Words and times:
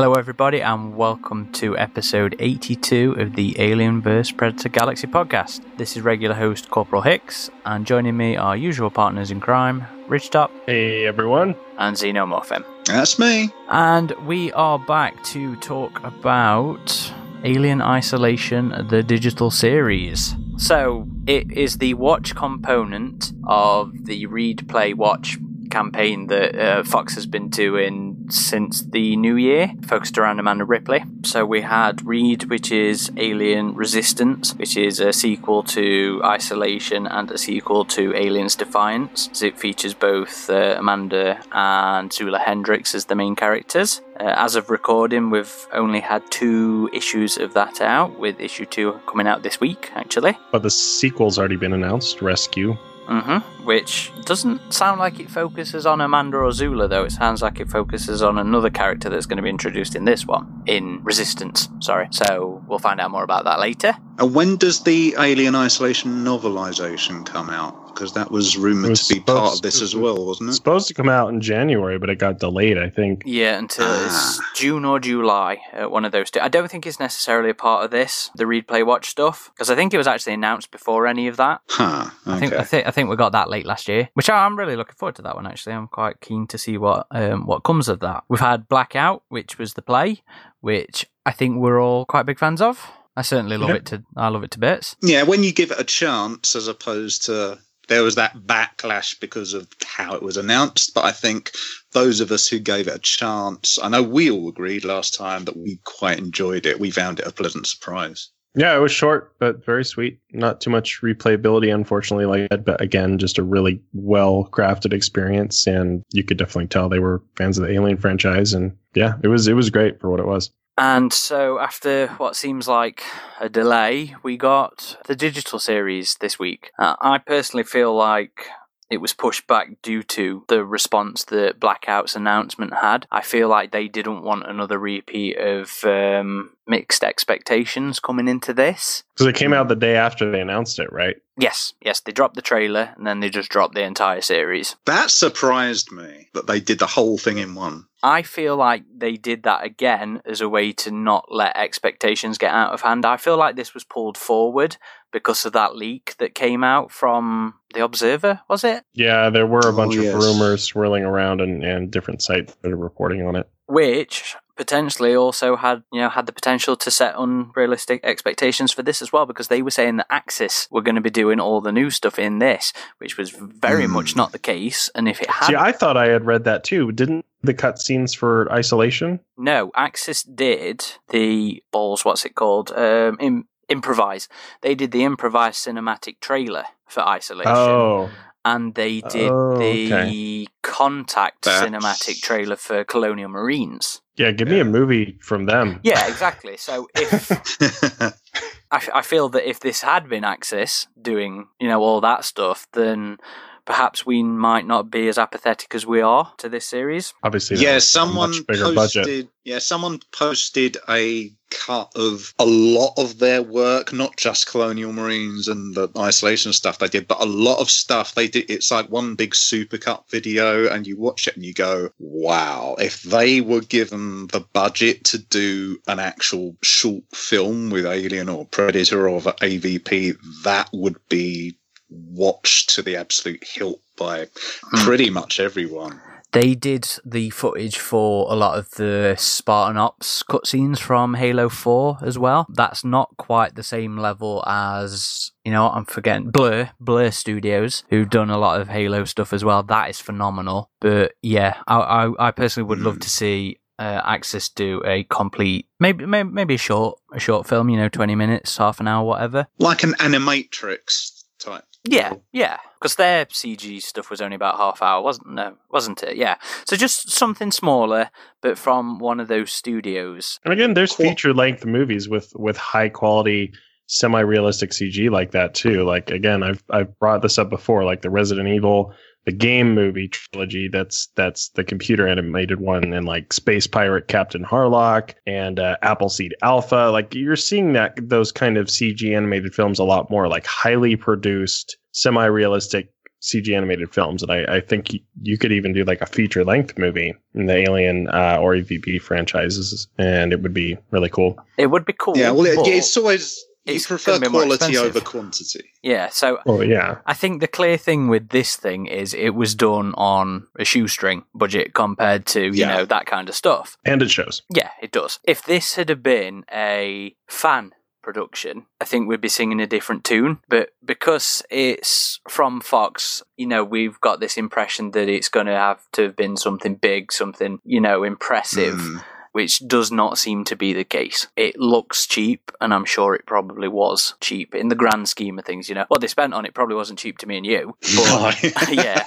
Hello, 0.00 0.14
everybody, 0.14 0.62
and 0.62 0.96
welcome 0.96 1.52
to 1.52 1.76
episode 1.76 2.34
82 2.38 3.16
of 3.18 3.34
the 3.34 3.54
Alien 3.60 4.00
vs. 4.00 4.32
Predator 4.32 4.70
Galaxy 4.70 5.06
podcast. 5.06 5.60
This 5.76 5.94
is 5.94 6.02
regular 6.02 6.34
host 6.34 6.70
Corporal 6.70 7.02
Hicks, 7.02 7.50
and 7.66 7.86
joining 7.86 8.16
me 8.16 8.34
are 8.34 8.56
usual 8.56 8.88
partners 8.88 9.30
in 9.30 9.40
crime, 9.40 9.84
Ridgetop 10.08 10.48
Hey 10.64 11.04
everyone. 11.04 11.54
and 11.76 11.94
Xenomorphin. 11.94 12.64
That's 12.86 13.18
me. 13.18 13.50
And 13.68 14.12
we 14.26 14.50
are 14.52 14.78
back 14.78 15.22
to 15.24 15.54
talk 15.56 16.02
about 16.02 17.12
Alien 17.44 17.82
Isolation, 17.82 18.86
the 18.88 19.02
digital 19.02 19.50
series. 19.50 20.34
So, 20.56 21.08
it 21.26 21.52
is 21.52 21.76
the 21.76 21.92
watch 21.92 22.34
component 22.34 23.34
of 23.46 24.06
the 24.06 24.24
read, 24.24 24.66
play, 24.66 24.94
watch 24.94 25.36
campaign 25.70 26.26
that 26.26 26.58
uh, 26.58 26.82
Fox 26.84 27.14
has 27.14 27.26
been 27.26 27.48
doing 27.48 28.09
since 28.38 28.82
the 28.82 29.16
new 29.16 29.36
year, 29.36 29.72
focused 29.86 30.18
around 30.18 30.38
Amanda 30.38 30.64
Ripley. 30.64 31.04
So, 31.22 31.44
we 31.44 31.60
had 31.60 32.06
Read, 32.06 32.44
which 32.44 32.70
is 32.72 33.10
Alien 33.16 33.74
Resistance, 33.74 34.54
which 34.54 34.76
is 34.76 35.00
a 35.00 35.12
sequel 35.12 35.62
to 35.64 36.20
Isolation 36.24 37.06
and 37.06 37.30
a 37.30 37.38
sequel 37.38 37.84
to 37.86 38.14
Aliens 38.14 38.54
Defiance. 38.54 39.28
So, 39.32 39.46
it 39.46 39.58
features 39.58 39.94
both 39.94 40.48
uh, 40.50 40.76
Amanda 40.78 41.42
and 41.52 42.12
Zula 42.12 42.38
Hendricks 42.38 42.94
as 42.94 43.06
the 43.06 43.14
main 43.14 43.36
characters. 43.36 44.00
Uh, 44.18 44.34
as 44.36 44.54
of 44.54 44.68
recording, 44.68 45.30
we've 45.30 45.66
only 45.72 46.00
had 46.00 46.22
two 46.30 46.90
issues 46.92 47.38
of 47.38 47.54
that 47.54 47.80
out, 47.80 48.18
with 48.18 48.38
issue 48.38 48.66
two 48.66 48.92
coming 49.06 49.26
out 49.26 49.42
this 49.42 49.60
week, 49.60 49.90
actually. 49.94 50.36
But 50.52 50.62
the 50.62 50.70
sequel's 50.70 51.38
already 51.38 51.56
been 51.56 51.72
announced, 51.72 52.20
Rescue. 52.20 52.76
Mm-hmm. 53.10 53.64
Which 53.64 54.12
doesn't 54.24 54.72
sound 54.72 55.00
like 55.00 55.18
it 55.18 55.28
focuses 55.30 55.84
on 55.84 56.00
Amanda 56.00 56.38
or 56.38 56.52
Zula, 56.52 56.86
though. 56.86 57.04
It 57.04 57.10
sounds 57.12 57.42
like 57.42 57.58
it 57.58 57.68
focuses 57.68 58.22
on 58.22 58.38
another 58.38 58.70
character 58.70 59.10
that's 59.10 59.26
going 59.26 59.36
to 59.38 59.42
be 59.42 59.50
introduced 59.50 59.96
in 59.96 60.04
this 60.04 60.26
one, 60.26 60.62
in 60.66 61.02
Resistance. 61.02 61.68
Sorry. 61.80 62.06
So 62.12 62.62
we'll 62.68 62.78
find 62.78 63.00
out 63.00 63.10
more 63.10 63.24
about 63.24 63.44
that 63.44 63.58
later. 63.58 63.94
And 64.18 64.32
when 64.34 64.56
does 64.56 64.84
the 64.84 65.16
Alien 65.18 65.56
Isolation 65.56 66.24
novelization 66.24 67.26
come 67.26 67.50
out? 67.50 67.89
Because 68.00 68.14
that 68.14 68.30
was 68.30 68.56
rumored 68.56 68.88
was 68.88 69.06
to 69.08 69.14
be 69.16 69.20
part 69.20 69.28
of 69.38 69.44
supposed- 69.56 69.62
this 69.62 69.82
as 69.82 69.94
well, 69.94 70.24
wasn't 70.24 70.48
It's 70.48 70.56
it? 70.56 70.60
supposed 70.60 70.88
to 70.88 70.94
come 70.94 71.10
out 71.10 71.28
in 71.28 71.42
January, 71.42 71.98
but 71.98 72.08
it 72.08 72.16
got 72.18 72.38
delayed, 72.38 72.78
I 72.78 72.88
think. 72.88 73.24
Yeah, 73.26 73.58
until 73.58 73.84
it's 74.06 74.40
Ah. 74.40 74.50
June 74.54 74.86
or 74.86 74.98
July, 74.98 75.58
uh, 75.74 75.86
one 75.90 76.06
of 76.06 76.12
those 76.12 76.30
two. 76.30 76.40
I 76.40 76.48
don't 76.48 76.70
think 76.70 76.86
it's 76.86 76.98
necessarily 76.98 77.50
a 77.50 77.54
part 77.54 77.84
of 77.84 77.90
this, 77.90 78.30
the 78.34 78.46
read, 78.46 78.66
play, 78.66 78.82
watch 78.82 79.10
stuff, 79.10 79.50
because 79.52 79.68
I 79.68 79.74
think 79.74 79.92
it 79.92 79.98
was 79.98 80.06
actually 80.06 80.32
announced 80.32 80.70
before 80.70 81.06
any 81.06 81.28
of 81.28 81.36
that. 81.36 81.60
Huh. 81.68 82.08
I 82.24 82.38
think 82.38 82.54
I 82.54 82.56
Okay. 82.56 82.64
think 82.64 82.86
I 82.86 82.90
think 82.90 83.10
we 83.10 83.16
got 83.16 83.32
that 83.32 83.50
late 83.50 83.66
last 83.66 83.86
year, 83.86 84.08
which 84.14 84.30
I- 84.30 84.46
I'm 84.46 84.56
really 84.58 84.76
looking 84.76 84.94
forward 84.96 85.16
to 85.16 85.22
that 85.22 85.34
one. 85.36 85.46
Actually, 85.46 85.74
I'm 85.74 85.86
quite 85.88 86.22
keen 86.22 86.46
to 86.46 86.56
see 86.56 86.78
what 86.78 87.06
um, 87.10 87.44
what 87.44 87.64
comes 87.64 87.86
of 87.88 88.00
that. 88.00 88.24
We've 88.30 88.40
had 88.40 88.66
Blackout, 88.66 89.24
which 89.28 89.58
was 89.58 89.74
the 89.74 89.82
play, 89.82 90.22
which 90.62 91.04
I 91.26 91.32
think 91.32 91.58
we're 91.58 91.82
all 91.82 92.06
quite 92.06 92.24
big 92.24 92.38
fans 92.38 92.62
of. 92.62 92.86
I 93.14 93.20
certainly 93.22 93.58
love 93.58 93.68
Yeah. 93.70 93.74
it 93.76 93.86
to 93.86 94.02
I 94.16 94.28
love 94.28 94.42
it 94.44 94.52
to 94.52 94.58
bits. 94.58 94.96
Yeah, 95.02 95.24
when 95.24 95.44
you 95.44 95.52
give 95.52 95.70
it 95.72 95.78
a 95.80 95.84
chance, 95.84 96.56
as 96.56 96.66
opposed 96.68 97.26
to 97.26 97.58
there 97.90 98.04
was 98.04 98.14
that 98.14 98.38
backlash 98.46 99.18
because 99.18 99.52
of 99.52 99.68
how 99.84 100.14
it 100.14 100.22
was 100.22 100.36
announced. 100.36 100.94
But 100.94 101.04
I 101.04 101.10
think 101.10 101.50
those 101.92 102.20
of 102.20 102.30
us 102.30 102.46
who 102.46 102.60
gave 102.60 102.86
it 102.86 102.94
a 102.94 103.00
chance, 103.00 103.78
I 103.82 103.88
know 103.88 104.02
we 104.02 104.30
all 104.30 104.48
agreed 104.48 104.84
last 104.84 105.12
time 105.12 105.44
that 105.44 105.56
we 105.56 105.80
quite 105.84 106.18
enjoyed 106.18 106.66
it. 106.66 106.78
We 106.78 106.92
found 106.92 107.18
it 107.18 107.26
a 107.26 107.32
pleasant 107.32 107.66
surprise. 107.66 108.30
Yeah, 108.54 108.74
it 108.76 108.80
was 108.80 108.92
short, 108.92 109.34
but 109.38 109.64
very 109.64 109.84
sweet. 109.84 110.18
Not 110.32 110.60
too 110.60 110.70
much 110.70 111.00
replayability, 111.02 111.72
unfortunately, 111.72 112.26
like 112.26 112.48
that. 112.50 112.64
But 112.64 112.80
again, 112.80 113.18
just 113.18 113.38
a 113.38 113.42
really 113.42 113.82
well 113.92 114.48
crafted 114.52 114.92
experience. 114.92 115.66
And 115.66 116.02
you 116.12 116.22
could 116.22 116.36
definitely 116.36 116.68
tell 116.68 116.88
they 116.88 116.98
were 117.00 117.22
fans 117.36 117.58
of 117.58 117.66
the 117.66 117.72
Alien 117.72 117.96
franchise. 117.96 118.52
And 118.52 118.76
yeah, 118.94 119.14
it 119.22 119.28
was 119.28 119.48
it 119.48 119.54
was 119.54 119.70
great 119.70 120.00
for 120.00 120.10
what 120.10 120.20
it 120.20 120.26
was. 120.26 120.50
And 120.80 121.12
so, 121.12 121.58
after 121.58 122.06
what 122.16 122.36
seems 122.36 122.66
like 122.66 123.02
a 123.38 123.50
delay, 123.50 124.16
we 124.22 124.38
got 124.38 124.96
the 125.04 125.14
digital 125.14 125.58
series 125.58 126.16
this 126.20 126.38
week. 126.38 126.70
Uh, 126.78 126.96
I 127.02 127.18
personally 127.18 127.64
feel 127.64 127.94
like 127.94 128.46
it 128.88 128.96
was 128.96 129.12
pushed 129.12 129.46
back 129.46 129.82
due 129.82 130.02
to 130.04 130.44
the 130.48 130.64
response 130.64 131.24
that 131.24 131.60
Blackout's 131.60 132.16
announcement 132.16 132.72
had. 132.80 133.06
I 133.10 133.20
feel 133.20 133.46
like 133.46 133.72
they 133.72 133.88
didn't 133.88 134.22
want 134.22 134.48
another 134.48 134.78
repeat 134.78 135.36
of 135.36 135.84
um, 135.84 136.56
mixed 136.70 137.02
expectations 137.04 137.98
coming 138.00 138.28
into 138.28 138.54
this. 138.54 139.02
Because 139.14 139.26
it 139.26 139.34
came 139.36 139.52
out 139.52 139.68
the 139.68 139.74
day 139.76 139.96
after 139.96 140.30
they 140.30 140.40
announced 140.40 140.78
it, 140.78 140.90
right? 140.92 141.16
Yes, 141.36 141.74
yes, 141.82 142.00
they 142.00 142.12
dropped 142.12 142.36
the 142.36 142.42
trailer 142.42 142.94
and 142.96 143.06
then 143.06 143.20
they 143.20 143.28
just 143.28 143.50
dropped 143.50 143.74
the 143.74 143.82
entire 143.82 144.20
series. 144.20 144.76
That 144.86 145.10
surprised 145.10 145.90
me 145.90 146.28
that 146.34 146.46
they 146.46 146.60
did 146.60 146.78
the 146.78 146.86
whole 146.86 147.18
thing 147.18 147.38
in 147.38 147.54
one. 147.54 147.86
I 148.02 148.22
feel 148.22 148.56
like 148.56 148.84
they 148.96 149.16
did 149.16 149.42
that 149.42 149.64
again 149.64 150.22
as 150.24 150.40
a 150.40 150.48
way 150.48 150.72
to 150.72 150.90
not 150.90 151.26
let 151.30 151.56
expectations 151.56 152.38
get 152.38 152.52
out 152.54 152.72
of 152.72 152.80
hand. 152.82 153.04
I 153.04 153.16
feel 153.18 153.36
like 153.36 153.56
this 153.56 153.74
was 153.74 153.84
pulled 153.84 154.16
forward 154.16 154.76
because 155.12 155.44
of 155.44 155.52
that 155.54 155.76
leak 155.76 156.14
that 156.18 156.34
came 156.34 156.62
out 156.64 156.90
from 156.92 157.54
The 157.74 157.84
Observer, 157.84 158.40
was 158.48 158.64
it? 158.64 158.84
Yeah, 158.94 159.28
there 159.30 159.46
were 159.46 159.60
a 159.60 159.72
Oh, 159.72 159.76
bunch 159.76 159.96
yes. 159.96 160.14
of 160.14 160.22
rumors 160.22 160.62
swirling 160.62 161.02
around 161.04 161.40
and, 161.40 161.64
and 161.64 161.90
different 161.90 162.22
sites 162.22 162.54
that 162.62 162.72
are 162.72 162.76
reporting 162.76 163.26
on 163.26 163.34
it. 163.36 163.48
Which 163.66 164.34
potentially 164.64 165.14
also 165.16 165.56
had 165.56 165.82
you 165.90 166.00
know 166.02 166.10
had 166.10 166.26
the 166.26 166.32
potential 166.40 166.76
to 166.76 166.90
set 166.90 167.14
unrealistic 167.16 167.98
expectations 168.04 168.70
for 168.72 168.82
this 168.82 169.00
as 169.00 169.10
well 169.12 169.24
because 169.26 169.48
they 169.48 169.62
were 169.62 169.70
saying 169.80 169.96
that 169.96 170.06
Axis 170.10 170.68
were 170.70 170.82
going 170.86 170.96
to 171.00 171.00
be 171.00 171.08
doing 171.22 171.40
all 171.40 171.60
the 171.62 171.72
new 171.80 171.88
stuff 171.90 172.18
in 172.18 172.38
this 172.40 172.72
which 172.98 173.16
was 173.16 173.30
very 173.30 173.86
Hmm. 173.86 173.92
much 173.98 174.10
not 174.16 174.32
the 174.32 174.38
case 174.52 174.90
and 174.94 175.08
if 175.08 175.18
it 175.22 175.30
had 175.30 175.46
See, 175.46 175.56
I 175.68 175.72
thought 175.72 175.96
I 175.96 176.08
had 176.08 176.26
read 176.26 176.44
that 176.44 176.62
too. 176.64 176.92
Didn't 176.92 177.24
the 177.42 177.54
cutscenes 177.54 178.14
for 178.20 178.52
Isolation? 178.52 179.18
No, 179.38 179.70
Axis 179.74 180.22
did 180.22 180.84
the 181.08 181.62
balls. 181.72 182.04
What's 182.04 182.26
it 182.26 182.34
called? 182.34 182.70
Um, 182.72 183.16
im- 183.18 183.48
improvise. 183.70 184.28
They 184.60 184.74
did 184.74 184.90
the 184.90 185.04
improvised 185.04 185.64
cinematic 185.66 186.20
trailer 186.20 186.64
for 186.86 187.00
Isolation, 187.18 187.52
Oh, 187.56 188.10
and 188.44 188.74
they 188.74 189.00
did 189.16 189.30
Oh, 189.32 189.56
the 189.58 190.48
contact 190.62 191.44
That's- 191.44 191.62
cinematic 191.62 192.20
trailer 192.20 192.56
for 192.56 192.84
Colonial 192.84 193.30
Marines. 193.30 194.02
Yeah. 194.20 194.30
Give 194.32 194.48
me 194.48 194.60
a 194.60 194.64
movie 194.64 195.18
from 195.20 195.46
them. 195.46 195.80
Yeah, 195.82 196.06
exactly. 196.06 196.56
So 196.56 196.88
if 196.94 197.30
I, 198.70 198.76
f- 198.76 198.90
I 198.94 199.02
feel 199.02 199.28
that 199.30 199.48
if 199.48 199.60
this 199.60 199.82
had 199.82 200.08
been 200.08 200.24
Axis 200.24 200.86
doing, 201.00 201.48
you 201.58 201.68
know, 201.68 201.80
all 201.80 202.00
that 202.02 202.24
stuff, 202.24 202.66
then 202.72 203.16
perhaps 203.64 204.06
we 204.06 204.22
might 204.22 204.66
not 204.66 204.90
be 204.90 205.08
as 205.08 205.18
apathetic 205.18 205.74
as 205.74 205.86
we 205.86 206.00
are 206.00 206.32
to 206.38 206.48
this 206.48 206.66
series. 206.66 207.14
Obviously, 207.22 207.58
yeah, 207.58 207.74
was 207.74 207.84
a 207.84 207.86
someone 207.86 208.30
much 208.30 208.46
bigger 208.46 208.74
posted. 208.74 209.04
budget. 209.04 209.28
Yeah, 209.44 209.58
someone 209.58 210.00
posted 210.12 210.76
a 210.88 211.32
cut 211.50 211.90
of 211.96 212.34
a 212.38 212.44
lot 212.44 212.94
of 212.96 213.18
their 213.18 213.42
work, 213.42 213.92
not 213.92 214.16
just 214.16 214.46
Colonial 214.46 214.92
Marines 214.92 215.48
and 215.48 215.74
the 215.74 215.88
isolation 215.96 216.52
stuff 216.52 216.78
they 216.78 216.88
did, 216.88 217.08
but 217.08 217.20
a 217.20 217.26
lot 217.26 217.58
of 217.58 217.70
stuff 217.70 218.14
they 218.14 218.28
did. 218.28 218.48
It's 218.50 218.70
like 218.70 218.88
one 218.88 219.14
big 219.14 219.32
supercut 219.32 220.08
video, 220.10 220.68
and 220.68 220.86
you 220.86 220.96
watch 220.96 221.26
it 221.26 221.36
and 221.36 221.44
you 221.44 221.52
go, 221.54 221.90
"Wow!" 221.98 222.76
If 222.78 223.02
they 223.02 223.40
were 223.40 223.60
given 223.62 224.28
the 224.28 224.40
budget 224.40 225.04
to 225.06 225.18
do 225.18 225.78
an 225.86 225.98
actual 225.98 226.56
short 226.62 227.04
film 227.12 227.70
with 227.70 227.86
Alien 227.86 228.28
or 228.28 228.46
Predator 228.46 229.08
or 229.08 229.20
the 229.20 229.32
AVP, 229.32 230.16
that 230.44 230.68
would 230.72 230.96
be 231.08 231.56
watched 231.90 232.70
to 232.74 232.82
the 232.82 232.96
absolute 232.96 233.44
hilt 233.44 233.80
by 233.96 234.28
Hmm. 234.70 234.84
pretty 234.84 235.10
much 235.10 235.40
everyone. 235.40 236.00
They 236.32 236.54
did 236.54 236.88
the 237.04 237.30
footage 237.30 237.76
for 237.76 238.32
a 238.32 238.36
lot 238.36 238.56
of 238.56 238.70
the 238.76 239.16
Spartan 239.18 239.76
Ops 239.76 240.22
cutscenes 240.22 240.78
from 240.78 241.14
Halo 241.14 241.48
4 241.48 241.98
as 242.02 242.16
well. 242.20 242.46
That's 242.48 242.84
not 242.84 243.08
quite 243.16 243.56
the 243.56 243.64
same 243.64 243.96
level 243.96 244.44
as, 244.46 245.32
you 245.44 245.50
know, 245.50 245.68
I'm 245.70 245.86
forgetting 245.86 246.30
Blur, 246.30 246.70
Blur 246.78 247.10
Studios, 247.10 247.82
who've 247.90 248.08
done 248.08 248.30
a 248.30 248.38
lot 248.38 248.60
of 248.60 248.68
Halo 248.68 249.04
stuff 249.06 249.32
as 249.32 249.44
well. 249.44 249.64
That 249.64 249.90
is 249.90 249.98
phenomenal. 249.98 250.70
But 250.80 251.14
yeah, 251.20 251.56
I, 251.66 251.78
I, 252.06 252.28
I 252.28 252.30
personally 252.30 252.68
would 252.68 252.78
love 252.78 253.00
to 253.00 253.10
see 253.10 253.58
uh, 253.80 254.00
Axis 254.04 254.48
do 254.50 254.82
a 254.86 255.02
complete, 255.10 255.66
maybe, 255.80 256.06
maybe 256.06 256.28
maybe 256.30 256.54
a 256.54 256.58
short, 256.58 256.98
a 257.12 257.18
short 257.18 257.48
film. 257.48 257.70
You 257.70 257.78
know, 257.78 257.88
twenty 257.88 258.14
minutes, 258.14 258.58
half 258.58 258.78
an 258.78 258.86
hour, 258.86 259.04
whatever. 259.06 259.46
like 259.58 259.82
an 259.82 259.94
animatrix 259.94 261.19
type. 261.40 261.64
Yeah, 261.84 262.14
yeah, 262.32 262.58
because 262.78 262.96
their 262.96 263.24
CG 263.26 263.80
stuff 263.82 264.10
was 264.10 264.20
only 264.20 264.36
about 264.36 264.56
half 264.58 264.82
hour, 264.82 265.02
wasn't 265.02 265.30
no, 265.30 265.54
wasn't 265.70 266.02
it? 266.02 266.16
Yeah, 266.16 266.36
so 266.66 266.76
just 266.76 267.10
something 267.10 267.50
smaller, 267.50 268.10
but 268.42 268.58
from 268.58 268.98
one 268.98 269.18
of 269.20 269.28
those 269.28 269.50
studios. 269.52 270.38
And 270.44 270.52
again, 270.52 270.74
there's 270.74 270.92
Cool. 270.94 271.06
feature 271.06 271.32
length 271.32 271.64
movies 271.64 272.08
with 272.08 272.32
with 272.36 272.56
high 272.58 272.90
quality 272.90 273.52
semi 273.86 274.20
realistic 274.20 274.70
CG 274.70 275.10
like 275.10 275.30
that 275.32 275.54
too. 275.54 275.84
Like 275.84 276.10
again, 276.10 276.42
I've 276.42 276.62
I've 276.70 276.98
brought 276.98 277.22
this 277.22 277.38
up 277.38 277.48
before, 277.50 277.84
like 277.84 278.02
the 278.02 278.10
Resident 278.10 278.48
Evil, 278.48 278.92
the 279.30 279.36
game 279.36 279.74
movie 279.74 280.08
trilogy. 280.08 280.68
That's 280.68 281.08
that's 281.14 281.50
the 281.50 281.62
computer 281.64 282.08
animated 282.08 282.60
one, 282.60 282.92
and 282.92 283.06
like 283.06 283.32
Space 283.32 283.66
Pirate 283.66 284.08
Captain 284.08 284.44
Harlock 284.44 285.14
and 285.26 285.60
uh, 285.60 285.76
Appleseed 285.82 286.34
Alpha. 286.42 286.90
Like 286.92 287.14
you're 287.14 287.36
seeing 287.36 287.72
that 287.74 287.94
those 288.08 288.32
kind 288.32 288.56
of 288.56 288.66
CG 288.66 289.16
animated 289.16 289.54
films 289.54 289.78
a 289.78 289.84
lot 289.84 290.10
more, 290.10 290.26
like 290.28 290.46
highly 290.46 290.96
produced, 290.96 291.76
semi 291.92 292.24
realistic 292.26 292.92
CG 293.22 293.54
animated 293.54 293.92
films, 293.92 294.22
and 294.22 294.32
I, 294.32 294.56
I 294.56 294.60
think 294.60 294.88
y- 294.92 295.00
you 295.22 295.36
could 295.38 295.52
even 295.52 295.72
do 295.74 295.84
like 295.84 296.00
a 296.00 296.06
feature 296.06 296.42
length 296.44 296.78
movie 296.78 297.14
in 297.34 297.46
the 297.46 297.54
Alien 297.68 298.08
uh, 298.08 298.38
or 298.40 298.54
AVP 298.54 299.00
franchises, 299.02 299.86
and 299.98 300.32
it 300.32 300.40
would 300.42 300.54
be 300.54 300.76
really 300.90 301.10
cool. 301.10 301.38
It 301.58 301.66
would 301.66 301.84
be 301.84 301.92
cool. 301.92 302.16
Yeah, 302.16 302.30
well, 302.30 302.46
it, 302.46 302.56
but- 302.56 302.66
it's 302.66 302.96
always 302.96 303.44
you 303.66 303.80
prefer 303.80 304.12
gonna 304.18 304.26
be 304.26 304.28
quality 304.30 304.54
expensive. 304.54 304.84
over 304.96 305.00
quantity. 305.00 305.64
yeah. 305.82 306.08
So 306.08 306.38
Oh 306.46 306.60
yeah, 306.62 306.98
I 307.06 307.14
think 307.14 307.40
the 307.40 307.46
clear 307.48 307.76
thing 307.76 308.08
with 308.08 308.30
this 308.30 308.56
thing 308.56 308.86
is 308.86 309.14
it 309.14 309.30
was 309.34 309.54
done 309.54 309.94
on 309.96 310.46
a 310.58 310.64
shoestring 310.64 311.24
budget 311.34 311.74
compared 311.74 312.26
to 312.26 312.40
you 312.46 312.52
Yeah. 312.52 312.76
know 312.76 312.84
that 312.86 313.06
kind 313.06 313.28
of 313.28 313.34
stuff. 313.34 313.76
and 313.84 314.02
it 314.02 314.10
shows. 314.10 314.42
Yeah, 314.48 314.70
it 314.82 314.92
does. 314.92 315.18
If 315.24 315.42
this 315.44 315.74
had 315.74 315.88
have 315.88 316.02
been 316.02 316.44
a 316.52 317.14
fan 317.28 317.72
production, 318.02 318.64
I 318.80 318.86
think 318.86 319.06
we'd 319.08 319.20
be 319.20 319.28
singing 319.28 319.60
a 319.60 319.66
different 319.66 320.04
tune. 320.04 320.38
But 320.48 320.70
because 320.82 321.42
it's 321.50 322.18
from 322.28 322.62
Fox, 322.62 323.22
you 323.36 323.46
know, 323.46 323.62
we've 323.62 324.00
got 324.00 324.20
this 324.20 324.38
impression 324.38 324.92
that 324.92 325.06
it's 325.08 325.28
going 325.28 325.44
to 325.46 325.52
have 325.54 325.80
to 325.92 326.04
have 326.04 326.16
been 326.16 326.38
something 326.38 326.76
big, 326.76 327.12
something, 327.12 327.58
you 327.62 327.78
know, 327.80 328.02
impressive. 328.02 328.74
Mm. 328.76 329.04
Which 329.32 329.60
does 329.68 329.92
not 329.92 330.18
seem 330.18 330.44
to 330.44 330.56
be 330.56 330.72
the 330.72 330.84
case. 330.84 331.28
It 331.36 331.58
looks 331.58 332.06
cheap, 332.06 332.50
and 332.60 332.74
I'm 332.74 332.84
sure 332.84 333.14
it 333.14 333.26
probably 333.26 333.68
was 333.68 334.14
cheap 334.20 334.54
in 334.54 334.68
the 334.68 334.74
grand 334.74 335.08
scheme 335.08 335.38
of 335.38 335.44
things. 335.44 335.68
You 335.68 335.76
know, 335.76 335.84
what 335.88 336.00
they 336.00 336.08
spent 336.08 336.34
on 336.34 336.44
it 336.44 336.54
probably 336.54 336.74
wasn't 336.74 336.98
cheap 336.98 337.18
to 337.18 337.26
me 337.26 337.36
and 337.36 337.46
you. 337.46 337.76
But 337.96 338.42
yeah, 338.72 339.06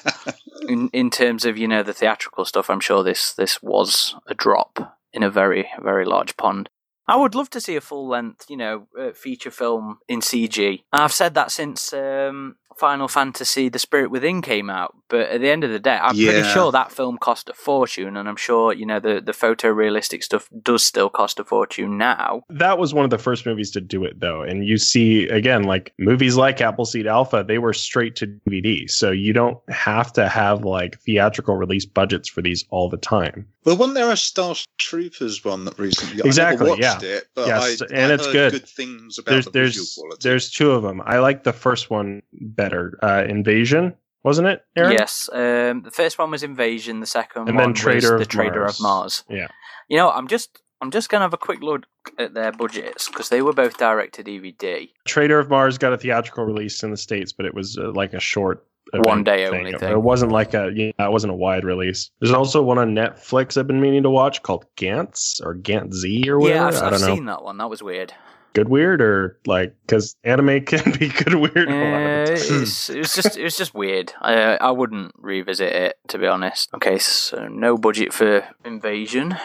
in 0.68 0.90
in 0.94 1.10
terms 1.10 1.46
of 1.46 1.58
you 1.58 1.68
know 1.68 1.84
the 1.84 1.94
theatrical 1.94 2.46
stuff, 2.46 2.70
I'm 2.70 2.80
sure 2.80 3.04
this 3.04 3.34
this 3.34 3.62
was 3.62 4.16
a 4.28 4.34
drop 4.34 4.98
in 5.12 5.24
a 5.24 5.30
very 5.30 5.70
very 5.82 6.06
large 6.06 6.38
pond. 6.38 6.70
I 7.08 7.18
would 7.18 7.36
love 7.36 7.50
to 7.52 7.62
see 7.62 7.76
a 7.76 7.82
full 7.82 8.08
length, 8.08 8.46
you 8.50 8.56
know, 8.56 8.88
uh, 8.98 9.12
feature 9.12 9.52
film 9.52 9.98
in 10.08 10.22
CG. 10.22 10.84
I've 10.94 11.12
said 11.12 11.34
that 11.34 11.52
since 11.52 11.92
um, 11.92 12.56
Final 12.78 13.08
Fantasy: 13.08 13.68
The 13.68 13.80
Spirit 13.80 14.10
Within 14.10 14.42
came 14.42 14.70
out, 14.70 14.96
but 15.14 15.30
at 15.30 15.42
the 15.42 15.50
end 15.50 15.64
of 15.64 15.70
the 15.70 15.78
day, 15.80 15.96
I'm 16.02 16.16
pretty 16.16 16.42
sure 16.50 16.72
that 16.72 16.92
film 16.92 17.20
cost 17.20 17.48
a 17.48 17.54
fortune, 17.54 18.18
and 18.18 18.28
I'm 18.28 18.36
sure 18.36 18.74
you 18.74 18.86
know 18.88 19.00
the 19.00 19.22
the 19.22 19.32
photorealistic 19.32 20.24
stuff 20.24 20.50
does 20.64 20.84
still 20.84 21.08
cost 21.10 21.40
a 21.40 21.44
fortune 21.44 22.00
now. 22.00 22.42
That 22.50 22.80
was 22.80 22.96
one 22.96 23.04
of 23.06 23.12
the 23.12 23.20
first 23.20 23.46
movies 23.46 23.70
to 23.72 23.82
do 23.82 24.04
it, 24.04 24.20
though. 24.20 24.42
And 24.42 24.66
you 24.66 24.78
see, 24.80 25.28
again, 25.28 25.64
like 25.64 25.94
movies 26.00 26.36
like 26.36 26.62
Appleseed 26.62 27.06
Alpha, 27.06 27.46
they 27.48 27.60
were 27.60 27.74
straight 27.74 28.16
to 28.18 28.26
DVD. 28.28 28.90
So 28.90 29.12
you 29.12 29.34
don't 29.34 29.60
have 29.70 30.12
to 30.14 30.28
have 30.28 30.66
like 30.66 31.00
theatrical 31.02 31.56
release 31.58 31.86
budgets 31.86 32.28
for 32.28 32.42
these 32.42 32.66
all 32.72 32.90
the 32.90 32.98
time. 32.98 33.48
Well, 33.66 33.78
wasn't 33.78 33.96
there 33.96 34.12
a 34.12 34.18
Star 34.18 34.56
Troopers 34.78 35.46
one 35.46 35.64
that 35.66 35.78
recently? 35.80 36.22
Exactly, 36.26 36.72
I 36.72 36.76
never 36.76 36.82
watched 36.82 37.04
it, 37.04 37.28
but 37.36 37.48
Yes, 37.48 37.82
I, 37.82 37.86
and 37.94 38.12
I 38.12 38.16
it's 38.16 38.26
heard 38.26 38.52
good. 38.52 38.68
things 38.68 39.20
about 39.20 39.32
There's 39.32 39.46
the 39.46 39.52
there's 39.52 39.94
quality. 39.96 40.18
there's 40.28 40.50
two 40.50 40.72
of 40.72 40.84
them. 40.84 41.02
I 41.06 41.20
like 41.20 41.44
the 41.44 41.54
first 41.54 41.90
one 41.90 42.24
better. 42.34 42.98
Uh, 43.02 43.24
Invasion, 43.30 43.94
wasn't 44.24 44.48
it? 44.48 44.66
Aaron? 44.76 44.94
Yes, 44.94 45.30
um, 45.32 45.82
the 45.84 45.92
first 45.92 46.18
one 46.18 46.32
was 46.32 46.44
Invasion. 46.44 47.00
The 47.00 47.06
second 47.06 47.48
And 47.48 47.56
one 47.56 47.68
then 47.68 47.74
Traitor 47.74 48.18
the 48.18 48.26
Traitor 48.26 48.62
Mars. 48.62 48.80
of 48.80 48.84
Mars. 48.84 49.24
Yeah. 49.30 49.48
You 49.90 49.98
know, 49.98 50.10
I'm 50.10 50.28
just 50.28 50.62
I'm 50.82 50.92
just 50.92 51.10
gonna 51.10 51.24
have 51.24 51.34
a 51.34 51.38
quick 51.38 51.62
look 51.62 51.84
at 52.18 52.34
their 52.34 52.52
budgets 52.52 53.08
because 53.08 53.30
they 53.30 53.42
were 53.42 53.54
both 53.54 53.78
direct 53.78 54.16
to 54.16 54.24
DVD. 54.24 54.90
Traitor 55.06 55.40
of 55.40 55.50
Mars 55.50 55.78
got 55.78 55.94
a 55.94 55.98
theatrical 55.98 56.46
release 56.46 56.84
in 56.84 56.92
the 56.92 56.98
states, 56.98 57.32
but 57.32 57.46
it 57.46 57.54
was 57.54 57.78
uh, 57.78 57.92
like 57.92 58.14
a 58.14 58.20
short. 58.20 58.66
One 58.96 59.24
day 59.24 59.48
only 59.48 59.74
thing. 59.74 59.92
It 59.92 60.02
wasn't 60.04 60.32
like 60.32 60.54
a 60.54 60.70
yeah, 60.76 60.92
it 61.00 61.12
wasn't 61.12 61.32
a 61.32 61.36
wide 61.36 61.64
release. 61.64 62.12
There's 62.20 62.34
also 62.34 62.62
one 62.62 62.78
on 62.78 62.94
Netflix 62.94 63.58
I've 63.58 63.66
been 63.66 63.82
meaning 63.82 64.04
to 64.04 64.10
watch 64.10 64.44
called 64.44 64.66
Gantz 64.78 65.42
or 65.44 65.56
Gant 65.56 65.96
Z 65.96 66.30
or 66.30 66.38
whatever. 66.38 66.76
Yeah, 66.76 66.86
I've, 66.86 66.94
I've 66.94 67.00
seen 67.00 67.26
that 67.26 67.44
one. 67.44 67.58
That 67.58 67.70
was 67.70 67.82
weird. 67.82 68.14
Good 68.54 68.70
weird 68.70 69.02
or 69.02 69.40
like 69.48 69.76
because 69.82 70.16
anime 70.24 70.62
can 70.66 70.92
be 70.92 71.08
good 71.10 71.34
weird. 71.34 71.70
a 71.70 71.74
lot 71.74 72.02
Uh, 72.04 72.22
of 72.22 72.28
the 72.28 72.36
time. 72.48 72.62
it's, 72.62 72.90
it 72.90 72.98
was 73.00 73.16
just 73.16 73.36
it 73.38 73.44
was 73.44 73.58
just 73.58 73.74
weird. 73.74 74.14
I 74.22 74.58
I 74.58 74.70
wouldn't 74.70 75.12
revisit 75.18 75.74
it 75.74 75.98
to 76.10 76.20
be 76.20 76.28
honest. 76.28 76.70
Okay, 76.76 77.00
so 77.00 77.48
no 77.48 77.78
budget 77.80 78.14
for 78.14 78.48
Invasion. 78.64 79.36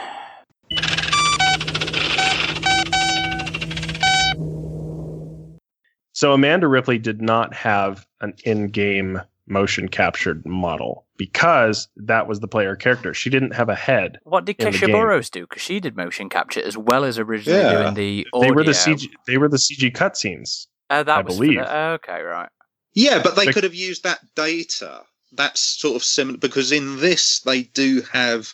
So 6.12 6.32
Amanda 6.32 6.66
Ripley 6.66 6.98
did 6.98 7.22
not 7.22 7.54
have 7.54 8.06
an 8.20 8.34
in-game 8.44 9.20
motion 9.50 9.88
captured 9.88 10.44
model 10.46 11.06
because 11.16 11.88
that 11.96 12.26
was 12.28 12.40
the 12.40 12.48
player 12.48 12.76
character. 12.76 13.12
She 13.14 13.30
didn't 13.30 13.54
have 13.54 13.68
a 13.68 13.74
head. 13.74 14.18
What 14.24 14.44
did 14.44 14.56
In 14.60 14.72
Kezia. 14.72 14.88
Burrows 14.88 15.30
do? 15.30 15.42
Because 15.42 15.62
she 15.62 15.80
did 15.80 15.96
motion 15.96 16.28
capture 16.28 16.62
as 16.62 16.76
well 16.76 17.04
as 17.04 17.18
originally 17.18 17.60
Yeah. 17.60 17.82
doing 17.82 17.94
the 17.94 18.26
audio. 18.32 18.48
They 18.48 18.54
were 18.54 18.64
the 18.64 18.72
CG. 18.74 19.08
They 19.26 19.38
were 19.38 19.48
the 19.48 19.58
CG 19.58 19.90
cutscenes. 19.90 20.66
Oh, 20.90 21.02
that 21.02 21.18
I 21.18 21.22
was 21.22 21.36
believe. 21.36 21.58
the- 21.58 21.76
oh, 21.76 21.92
okay, 21.94 22.20
right. 22.22 22.48
Yeah, 22.94 23.20
but 23.22 23.36
they 23.36 23.46
Bec- 23.46 23.54
could 23.54 23.64
have 23.64 23.74
used 23.74 24.04
that 24.04 24.20
data. 24.34 25.02
That's 25.32 25.60
sort 25.60 25.96
of 25.96 26.02
similar 26.02 26.38
because 26.38 26.72
in 26.72 27.00
this 27.00 27.40
they 27.40 27.62
do 27.64 28.02
have 28.12 28.52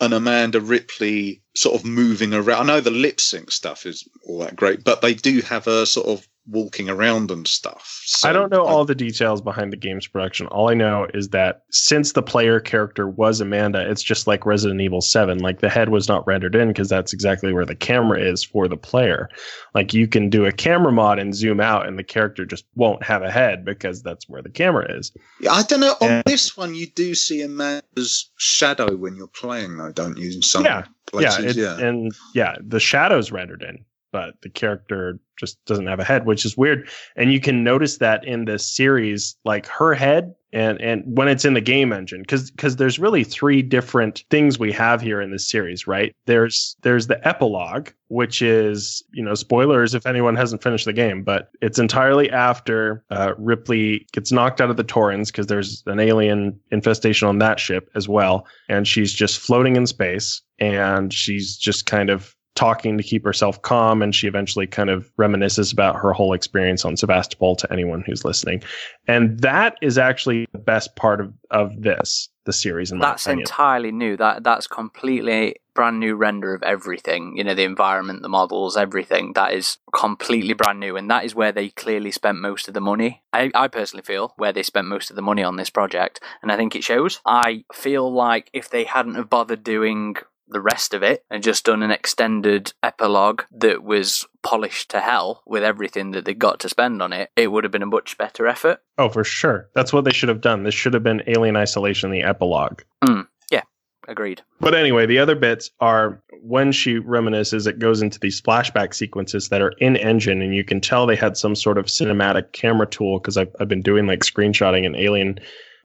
an 0.00 0.12
Amanda 0.12 0.60
Ripley 0.60 1.42
sort 1.54 1.76
of 1.80 1.86
moving 1.86 2.34
around. 2.34 2.62
I 2.68 2.74
know 2.74 2.80
the 2.80 2.90
lip 2.90 3.20
sync 3.20 3.50
stuff 3.50 3.86
is 3.86 4.06
all 4.26 4.40
that 4.40 4.56
great, 4.56 4.84
but 4.84 5.00
they 5.00 5.14
do 5.14 5.40
have 5.42 5.66
a 5.68 5.86
sort 5.86 6.06
of 6.08 6.26
walking 6.48 6.88
around 6.88 7.30
and 7.30 7.46
stuff. 7.48 8.02
So 8.04 8.28
I 8.28 8.32
don't 8.32 8.50
know 8.52 8.64
I- 8.64 8.70
all 8.70 8.84
the 8.84 8.94
details 8.94 9.40
behind 9.40 9.72
the 9.72 9.76
game's 9.76 10.06
production. 10.06 10.46
All 10.48 10.70
I 10.70 10.74
know 10.74 11.06
is 11.12 11.30
that 11.30 11.62
since 11.70 12.12
the 12.12 12.22
player 12.22 12.60
character 12.60 13.08
was 13.08 13.40
Amanda, 13.40 13.88
it's 13.90 14.02
just 14.02 14.26
like 14.26 14.46
Resident 14.46 14.80
Evil 14.80 15.00
7. 15.00 15.38
Like 15.38 15.60
the 15.60 15.68
head 15.68 15.88
was 15.88 16.06
not 16.08 16.26
rendered 16.26 16.54
in 16.54 16.68
because 16.68 16.88
that's 16.88 17.12
exactly 17.12 17.52
where 17.52 17.64
the 17.64 17.74
camera 17.74 18.20
is 18.20 18.44
for 18.44 18.68
the 18.68 18.76
player. 18.76 19.28
Like 19.74 19.92
you 19.92 20.06
can 20.06 20.30
do 20.30 20.44
a 20.44 20.52
camera 20.52 20.92
mod 20.92 21.18
and 21.18 21.34
zoom 21.34 21.60
out, 21.60 21.86
and 21.88 21.98
the 21.98 22.04
character 22.04 22.44
just 22.46 22.64
won't 22.76 23.02
have 23.02 23.22
a 23.22 23.30
head 23.30 23.64
because 23.64 24.02
that's 24.02 24.28
where 24.28 24.42
the 24.42 24.50
camera 24.50 24.96
is. 24.98 25.12
Yeah, 25.40 25.52
I 25.52 25.62
don't 25.64 25.80
know. 25.80 25.96
On 26.00 26.08
Yeah. 26.08 26.22
this 26.26 26.56
one, 26.56 26.74
you 26.74 26.86
do 26.86 27.14
see 27.14 27.42
Amanda's 27.42 28.30
shadow 28.38 28.94
when 28.96 29.16
you're 29.16 29.26
playing, 29.26 29.76
though, 29.76 29.92
don't 29.92 30.16
you? 30.16 30.30
In 30.30 30.42
some 30.42 30.64
Yeah, 30.64 30.84
places, 31.06 31.56
yeah, 31.56 31.62
yeah. 31.64 31.74
it, 31.78 31.82
and 31.82 32.12
yeah, 32.34 32.54
the 32.64 32.80
shadow's 32.80 33.32
rendered 33.32 33.62
in, 33.62 33.84
but 34.16 34.40
the 34.40 34.48
character 34.48 35.20
just 35.38 35.62
doesn't 35.66 35.88
have 35.88 36.00
a 36.00 36.04
head, 36.04 36.24
which 36.24 36.46
is 36.46 36.56
weird. 36.56 36.88
And 37.16 37.30
you 37.34 37.38
can 37.38 37.62
notice 37.62 37.98
that 37.98 38.24
in 38.24 38.46
this 38.46 38.66
series, 38.66 39.36
like 39.44 39.66
her 39.66 39.92
head, 39.92 40.34
and 40.54 40.80
and 40.80 41.02
when 41.04 41.28
it's 41.28 41.44
in 41.44 41.52
the 41.52 41.60
game 41.60 41.92
engine, 41.92 42.22
because 42.22 42.50
because 42.50 42.76
there's 42.76 42.98
really 42.98 43.24
three 43.24 43.60
different 43.60 44.24
things 44.30 44.58
we 44.58 44.72
have 44.72 45.02
here 45.02 45.20
in 45.20 45.32
this 45.32 45.50
series, 45.50 45.86
right? 45.86 46.16
There's 46.24 46.76
there's 46.80 47.08
the 47.08 47.28
epilogue, 47.28 47.90
which 48.08 48.40
is 48.40 49.02
you 49.12 49.22
know 49.22 49.34
spoilers 49.34 49.94
if 49.94 50.06
anyone 50.06 50.34
hasn't 50.34 50.62
finished 50.62 50.86
the 50.86 50.94
game, 50.94 51.22
but 51.22 51.50
it's 51.60 51.78
entirely 51.78 52.30
after 52.30 53.04
uh, 53.10 53.34
Ripley 53.36 54.06
gets 54.12 54.32
knocked 54.32 54.62
out 54.62 54.70
of 54.70 54.78
the 54.78 54.84
Torrens 54.84 55.30
because 55.30 55.48
there's 55.48 55.82
an 55.84 56.00
alien 56.00 56.58
infestation 56.70 57.28
on 57.28 57.38
that 57.40 57.60
ship 57.60 57.90
as 57.94 58.08
well, 58.08 58.46
and 58.70 58.88
she's 58.88 59.12
just 59.12 59.40
floating 59.40 59.76
in 59.76 59.86
space 59.86 60.40
and 60.58 61.12
she's 61.12 61.56
just 61.56 61.86
kind 61.86 62.10
of 62.10 62.35
talking 62.56 62.96
to 62.96 63.04
keep 63.04 63.24
herself 63.24 63.62
calm 63.62 64.02
and 64.02 64.14
she 64.14 64.26
eventually 64.26 64.66
kind 64.66 64.90
of 64.90 65.14
reminisces 65.16 65.72
about 65.72 65.96
her 65.96 66.12
whole 66.12 66.32
experience 66.32 66.84
on 66.84 66.96
Sevastopol 66.96 67.54
to 67.56 67.72
anyone 67.72 68.02
who's 68.04 68.24
listening. 68.24 68.62
And 69.06 69.38
that 69.40 69.76
is 69.82 69.98
actually 69.98 70.46
the 70.52 70.58
best 70.58 70.96
part 70.96 71.20
of, 71.20 71.32
of 71.50 71.82
this, 71.82 72.28
the 72.44 72.52
series 72.52 72.90
in 72.90 72.98
That's 72.98 73.26
opinion. 73.26 73.42
entirely 73.42 73.92
new. 73.92 74.16
That 74.16 74.42
that's 74.42 74.66
completely 74.66 75.56
brand 75.74 76.00
new 76.00 76.16
render 76.16 76.54
of 76.54 76.62
everything. 76.62 77.36
You 77.36 77.44
know, 77.44 77.54
the 77.54 77.62
environment, 77.62 78.22
the 78.22 78.28
models, 78.28 78.76
everything. 78.76 79.34
That 79.34 79.52
is 79.52 79.76
completely 79.94 80.54
brand 80.54 80.80
new, 80.80 80.96
and 80.96 81.08
that 81.10 81.24
is 81.24 81.34
where 81.34 81.52
they 81.52 81.68
clearly 81.68 82.10
spent 82.10 82.38
most 82.38 82.66
of 82.66 82.74
the 82.74 82.80
money. 82.80 83.22
I, 83.32 83.50
I 83.54 83.68
personally 83.68 84.02
feel 84.02 84.32
where 84.36 84.52
they 84.52 84.64
spent 84.64 84.88
most 84.88 85.10
of 85.10 85.16
the 85.16 85.22
money 85.22 85.44
on 85.44 85.56
this 85.56 85.70
project, 85.70 86.20
and 86.42 86.50
I 86.50 86.56
think 86.56 86.74
it 86.74 86.82
shows. 86.82 87.20
I 87.24 87.64
feel 87.72 88.12
like 88.12 88.50
if 88.52 88.70
they 88.70 88.84
hadn't 88.84 89.14
have 89.14 89.30
bothered 89.30 89.62
doing 89.62 90.16
the 90.48 90.60
rest 90.60 90.94
of 90.94 91.02
it 91.02 91.24
and 91.30 91.42
just 91.42 91.64
done 91.64 91.82
an 91.82 91.90
extended 91.90 92.72
epilogue 92.82 93.42
that 93.50 93.82
was 93.82 94.26
polished 94.42 94.90
to 94.90 95.00
hell 95.00 95.42
with 95.46 95.62
everything 95.62 96.12
that 96.12 96.24
they 96.24 96.34
got 96.34 96.60
to 96.60 96.68
spend 96.68 97.02
on 97.02 97.12
it, 97.12 97.30
it 97.36 97.50
would 97.50 97.64
have 97.64 97.72
been 97.72 97.82
a 97.82 97.86
much 97.86 98.16
better 98.16 98.46
effort. 98.46 98.80
oh, 98.98 99.08
for 99.08 99.24
sure. 99.24 99.68
That's 99.74 99.92
what 99.92 100.04
they 100.04 100.12
should 100.12 100.28
have 100.28 100.40
done. 100.40 100.62
This 100.62 100.74
should 100.74 100.94
have 100.94 101.02
been 101.02 101.22
Alien 101.26 101.56
Isolation, 101.56 102.10
the 102.10 102.22
epilogue. 102.22 102.82
Mm, 103.04 103.26
yeah, 103.50 103.62
agreed. 104.06 104.42
But 104.60 104.74
anyway, 104.74 105.06
the 105.06 105.18
other 105.18 105.34
bits 105.34 105.70
are 105.80 106.22
when 106.42 106.70
she 106.70 107.00
reminisces, 107.00 107.66
it 107.66 107.78
goes 107.78 108.00
into 108.00 108.20
these 108.20 108.40
flashback 108.40 108.94
sequences 108.94 109.48
that 109.48 109.60
are 109.60 109.72
in 109.78 109.96
engine, 109.96 110.40
and 110.42 110.54
you 110.54 110.64
can 110.64 110.80
tell 110.80 111.06
they 111.06 111.16
had 111.16 111.36
some 111.36 111.56
sort 111.56 111.78
of 111.78 111.86
cinematic 111.86 112.52
camera 112.52 112.86
tool 112.86 113.18
because 113.18 113.36
I've, 113.36 113.54
I've 113.58 113.68
been 113.68 113.82
doing 113.82 114.06
like 114.06 114.20
screenshotting 114.20 114.84
in 114.84 114.94
Alien 114.94 115.40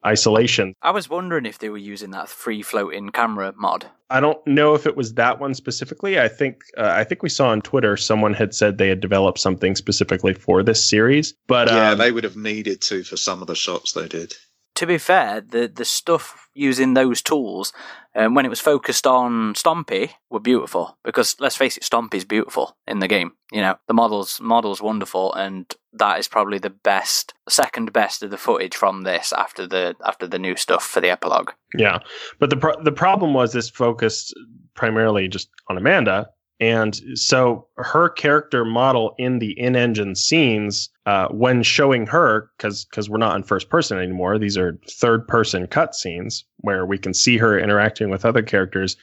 Isolation. 0.05 0.75
I 0.81 0.91
was 0.91 1.09
wondering 1.09 1.45
if 1.45 1.59
they 1.59 1.69
were 1.69 1.77
using 1.77 2.11
that 2.11 2.29
free 2.29 2.61
floating 2.61 3.09
camera 3.09 3.53
mod. 3.55 3.87
I 4.09 4.19
don't 4.19 4.45
know 4.45 4.73
if 4.73 4.85
it 4.85 4.97
was 4.97 5.13
that 5.13 5.39
one 5.39 5.53
specifically. 5.53 6.19
I 6.19 6.27
think 6.27 6.63
uh, 6.77 6.91
I 6.93 7.03
think 7.03 7.23
we 7.23 7.29
saw 7.29 7.49
on 7.49 7.61
Twitter 7.61 7.95
someone 7.95 8.33
had 8.33 8.53
said 8.53 8.77
they 8.77 8.89
had 8.89 8.99
developed 8.99 9.39
something 9.39 9.75
specifically 9.75 10.33
for 10.33 10.63
this 10.63 10.87
series, 10.87 11.33
but 11.47 11.69
yeah, 11.69 11.91
um, 11.91 11.97
they 11.97 12.11
would 12.11 12.23
have 12.23 12.35
needed 12.35 12.81
to 12.81 13.03
for 13.03 13.15
some 13.17 13.41
of 13.41 13.47
the 13.47 13.55
shots 13.55 13.93
they 13.93 14.07
did. 14.07 14.33
To 14.75 14.87
be 14.87 14.97
fair, 14.97 15.41
the 15.41 15.71
the 15.73 15.85
stuff 15.85 16.49
using 16.53 16.93
those 16.93 17.21
tools, 17.21 17.71
um, 18.15 18.33
when 18.33 18.45
it 18.45 18.49
was 18.49 18.59
focused 18.59 19.07
on 19.07 19.53
Stompy, 19.53 20.11
were 20.29 20.39
beautiful 20.39 20.97
because 21.03 21.35
let's 21.39 21.55
face 21.55 21.77
it, 21.77 21.83
Stompy's 21.83 22.25
beautiful 22.25 22.75
in 22.87 22.99
the 22.99 23.07
game. 23.07 23.33
You 23.51 23.61
know, 23.61 23.75
the 23.87 23.93
models 23.93 24.39
models 24.41 24.81
wonderful, 24.81 25.33
and 25.33 25.71
that 25.93 26.19
is 26.19 26.27
probably 26.27 26.57
the 26.57 26.69
best, 26.69 27.33
second 27.49 27.93
best 27.93 28.23
of 28.23 28.31
the 28.31 28.37
footage 28.37 28.75
from 28.75 29.03
this 29.03 29.33
after 29.33 29.67
the 29.67 29.95
after 30.05 30.27
the 30.27 30.39
new 30.39 30.55
stuff 30.55 30.83
for 30.83 31.01
the 31.01 31.09
epilogue. 31.09 31.51
Yeah, 31.75 31.99
but 32.39 32.49
the 32.49 32.57
pro- 32.57 32.81
the 32.83 32.91
problem 32.91 33.33
was 33.33 33.53
this 33.53 33.69
focused 33.69 34.33
primarily 34.73 35.27
just 35.27 35.49
on 35.69 35.77
Amanda, 35.77 36.27
and 36.61 37.01
so 37.15 37.67
her 37.75 38.07
character 38.07 38.63
model 38.63 39.15
in 39.17 39.39
the 39.39 39.59
in-engine 39.59 40.15
scenes, 40.15 40.89
uh, 41.07 41.27
when 41.29 41.63
showing 41.63 42.05
her, 42.05 42.51
because 42.55 42.85
because 42.85 43.09
we're 43.09 43.17
not 43.17 43.35
in 43.35 43.43
first 43.43 43.69
person 43.69 43.97
anymore, 43.97 44.37
these 44.37 44.57
are 44.57 44.79
third 44.87 45.27
person 45.27 45.67
cutscenes 45.67 46.43
where 46.57 46.85
we 46.85 46.97
can 46.97 47.13
see 47.13 47.37
her 47.37 47.59
interacting 47.59 48.09
with 48.09 48.23
other 48.23 48.43
characters. 48.43 48.95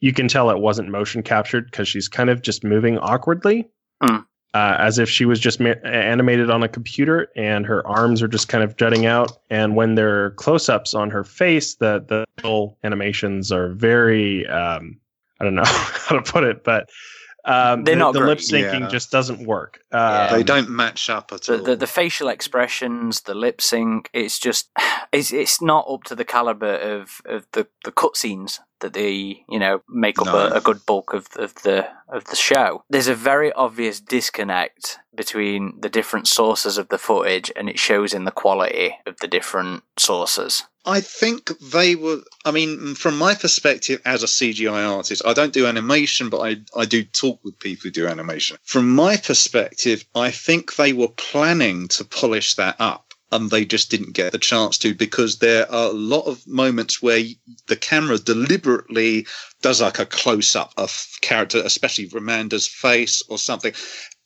You 0.00 0.12
can 0.12 0.28
tell 0.28 0.48
it 0.48 0.58
wasn't 0.58 0.88
motion 0.88 1.22
captured 1.22 1.66
because 1.70 1.88
she's 1.88 2.08
kind 2.08 2.30
of 2.30 2.40
just 2.40 2.64
moving 2.64 2.96
awkwardly. 2.98 3.68
Mm. 4.02 4.24
Uh, 4.54 4.76
as 4.78 4.98
if 4.98 5.08
she 5.08 5.24
was 5.24 5.40
just 5.40 5.60
ma- 5.60 5.70
animated 5.82 6.50
on 6.50 6.62
a 6.62 6.68
computer 6.68 7.26
and 7.36 7.64
her 7.64 7.86
arms 7.86 8.20
are 8.20 8.28
just 8.28 8.48
kind 8.48 8.62
of 8.62 8.76
jutting 8.76 9.06
out. 9.06 9.38
And 9.48 9.76
when 9.76 9.94
there 9.94 10.26
are 10.26 10.32
close 10.32 10.68
ups 10.68 10.92
on 10.92 11.08
her 11.08 11.24
face, 11.24 11.76
the, 11.76 12.04
the 12.06 12.26
little 12.36 12.76
animations 12.84 13.50
are 13.50 13.70
very, 13.70 14.46
um, 14.48 15.00
I 15.42 15.46
don't 15.46 15.56
know 15.56 15.62
how 15.66 16.16
to 16.20 16.22
put 16.22 16.44
it, 16.44 16.62
but 16.62 16.88
um, 17.44 17.82
They're 17.82 17.96
the, 17.96 17.98
not 17.98 18.12
the 18.12 18.20
great. 18.20 18.28
lip 18.28 18.38
syncing 18.38 18.80
Yeah. 18.82 18.88
just 18.88 19.10
doesn't 19.10 19.44
work. 19.44 19.80
Um, 19.90 20.30
they 20.30 20.44
don't 20.44 20.70
match 20.70 21.10
up 21.10 21.32
at 21.32 21.42
The, 21.42 21.58
all. 21.58 21.64
the 21.64 21.74
the 21.74 21.86
facial 21.88 22.28
expressions, 22.28 23.22
the 23.22 23.34
lip 23.34 23.60
sync, 23.60 24.08
it's 24.12 24.38
just 24.38 24.70
it's 25.12 25.32
it's 25.32 25.60
not 25.60 25.84
up 25.90 26.04
to 26.04 26.14
the 26.14 26.24
caliber 26.24 26.76
of, 26.76 27.20
of 27.26 27.46
the, 27.52 27.66
the 27.84 27.90
cutscenes 27.90 28.60
that 28.82 28.92
they 28.92 29.44
you 29.48 29.58
know 29.58 29.82
make 29.88 30.20
up 30.20 30.26
No. 30.26 30.36
a, 30.36 30.50
a 30.58 30.60
good 30.60 30.84
bulk 30.86 31.14
of, 31.14 31.26
of 31.36 31.54
the 31.62 31.88
of 32.08 32.26
the 32.26 32.36
show. 32.36 32.84
There's 32.90 33.08
a 33.08 33.14
very 33.14 33.52
obvious 33.54 33.98
disconnect 34.00 34.98
between 35.14 35.78
the 35.80 35.88
different 35.88 36.28
sources 36.28 36.78
of 36.78 36.88
the 36.88 36.98
footage, 36.98 37.50
and 37.56 37.68
it 37.68 37.78
shows 37.78 38.12
in 38.14 38.24
the 38.24 38.30
quality 38.30 38.96
of 39.06 39.18
the 39.20 39.28
different 39.28 39.82
sources. 39.98 40.64
I 40.84 41.00
think 41.00 41.50
they 41.60 41.94
were. 41.94 42.22
I 42.44 42.50
mean, 42.50 42.94
from 42.96 43.16
my 43.16 43.34
perspective 43.34 44.02
as 44.04 44.22
a 44.22 44.26
CGI 44.26 44.90
artist, 44.96 45.22
I 45.24 45.32
don't 45.32 45.52
do 45.52 45.66
animation, 45.66 46.28
but 46.28 46.40
I, 46.40 46.56
I 46.76 46.86
do 46.86 47.04
talk 47.04 47.38
with 47.44 47.58
people 47.60 47.84
who 47.84 47.90
do 47.90 48.08
animation. 48.08 48.56
From 48.64 48.90
my 48.94 49.16
perspective, 49.16 50.04
I 50.14 50.30
think 50.32 50.74
they 50.76 50.92
were 50.92 51.08
planning 51.08 51.86
to 51.88 52.04
polish 52.04 52.56
that 52.56 52.76
up. 52.80 53.11
And 53.32 53.50
they 53.50 53.64
just 53.64 53.90
didn't 53.90 54.12
get 54.12 54.30
the 54.32 54.38
chance 54.38 54.78
to 54.78 54.94
because 54.94 55.38
there 55.38 55.70
are 55.72 55.88
a 55.88 55.92
lot 55.92 56.26
of 56.26 56.46
moments 56.46 57.02
where 57.02 57.22
the 57.66 57.76
camera 57.76 58.18
deliberately 58.18 59.26
does 59.62 59.80
like 59.80 59.98
a 59.98 60.06
close 60.06 60.54
up 60.54 60.72
of 60.76 61.06
character, 61.22 61.62
especially 61.64 62.08
Ramanda's 62.08 62.68
face 62.68 63.22
or 63.28 63.38
something. 63.38 63.72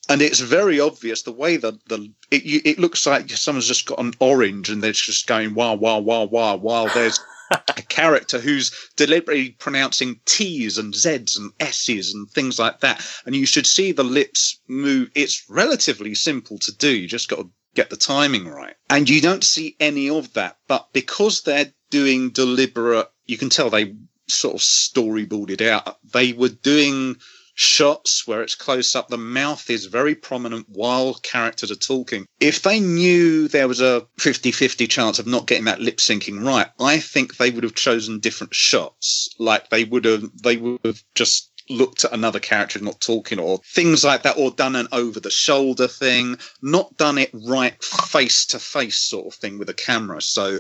And 0.09 0.23
it's 0.23 0.41
very 0.41 0.79
obvious 0.81 1.23
the 1.23 1.33
way 1.33 1.57
that 1.57 1.89
the 1.89 2.13
it, 2.31 2.45
you- 2.45 2.63
it 2.65 2.79
looks 2.79 3.07
like 3.07 3.31
someone's 3.31 3.67
just 3.69 3.87
got 3.87 3.99
an 4.01 4.15
orange 4.21 4.69
and 4.71 4.83
they're 4.83 4.93
just 4.93 5.27
going 5.27 5.55
wow 5.55 5.75
wow 5.75 5.99
wow 5.99 6.25
wow 6.25 6.57
while 6.57 6.89
there's 6.95 7.19
a 7.51 7.83
character 7.89 8.39
who's 8.41 8.71
deliberately 8.97 9.51
pronouncing 9.51 10.21
T's 10.25 10.79
and 10.79 10.95
Z's 10.95 11.37
and 11.37 11.53
S's 11.61 12.15
and 12.15 12.29
things 12.31 12.59
like 12.59 12.81
that. 12.81 13.05
And 13.25 13.35
you 13.37 13.47
should 13.47 13.67
see 13.67 13.93
the 13.93 14.05
lips 14.05 14.61
move. 14.69 15.11
It's 15.15 15.45
relatively 15.49 16.15
simple 16.15 16.59
to 16.61 16.77
do. 16.77 16.91
You 16.91 17.09
just 17.09 17.29
got 17.29 17.37
to 17.37 17.51
get 17.77 17.91
the 17.91 17.97
timing 17.97 18.49
right. 18.49 18.75
And 18.91 19.09
you 19.09 19.21
don't 19.21 19.45
see 19.45 19.77
any 19.79 20.11
of 20.11 20.33
that. 20.35 20.57
But 20.67 20.89
because 20.93 21.43
they're 21.43 21.73
doing 21.91 22.31
deliberate, 22.31 23.09
you 23.27 23.39
can 23.39 23.51
tell 23.51 23.71
they 23.71 23.95
sort 24.29 24.55
of 24.55 24.61
storyboarded 24.61 25.61
out. 25.61 25.99
They 26.13 26.33
were 26.33 26.49
doing 26.49 27.17
shots 27.55 28.27
where 28.27 28.43
it's 28.43 28.55
close 28.55 28.95
up. 28.95 29.09
The 29.09 29.17
mouth 29.17 29.71
is 29.71 29.87
very 29.87 30.15
prominent 30.15 30.67
while 30.69 31.15
characters 31.15 31.71
are 31.71 31.77
talking. 31.77 32.27
If 32.39 32.63
they 32.63 32.81
knew 32.81 33.49
there 33.49 33.67
was 33.67 33.81
a 33.81 34.07
50 34.19 34.53
50 34.53 34.87
chance 34.87 35.19
of 35.19 35.27
not 35.27 35.47
getting 35.47 35.65
that 35.65 35.81
lip 35.81 35.97
syncing 35.97 36.45
right, 36.45 36.69
I 36.79 36.99
think 36.99 37.37
they 37.37 37.51
would 37.51 37.65
have 37.65 37.75
chosen 37.75 38.21
different 38.21 38.55
shots. 38.55 39.31
Like 39.39 39.71
they 39.71 39.85
would 39.85 40.05
have, 40.05 40.31
they 40.43 40.59
would 40.59 40.81
have 40.85 41.03
just 41.15 41.51
looked 41.69 42.05
at 42.05 42.13
another 42.13 42.41
character 42.41 42.79
not 42.79 43.01
talking 43.01 43.39
or 43.39 43.59
things 43.59 44.05
like 44.05 44.23
that 44.23 44.39
or 44.39 44.51
done 44.51 44.77
an 44.77 44.89
over 44.93 45.21
the 45.21 45.31
shoulder 45.31 45.89
thing 45.89 46.37
not 46.63 46.97
done 46.97 47.19
it 47.19 47.31
right 47.33 47.83
face 47.83 48.47
to 48.47 48.59
face 48.59 48.97
sort 48.97 49.27
of 49.27 49.35
thing 49.35 49.59
with 49.59 49.69
a 49.69 49.75
camera 49.75 50.21
so 50.21 50.59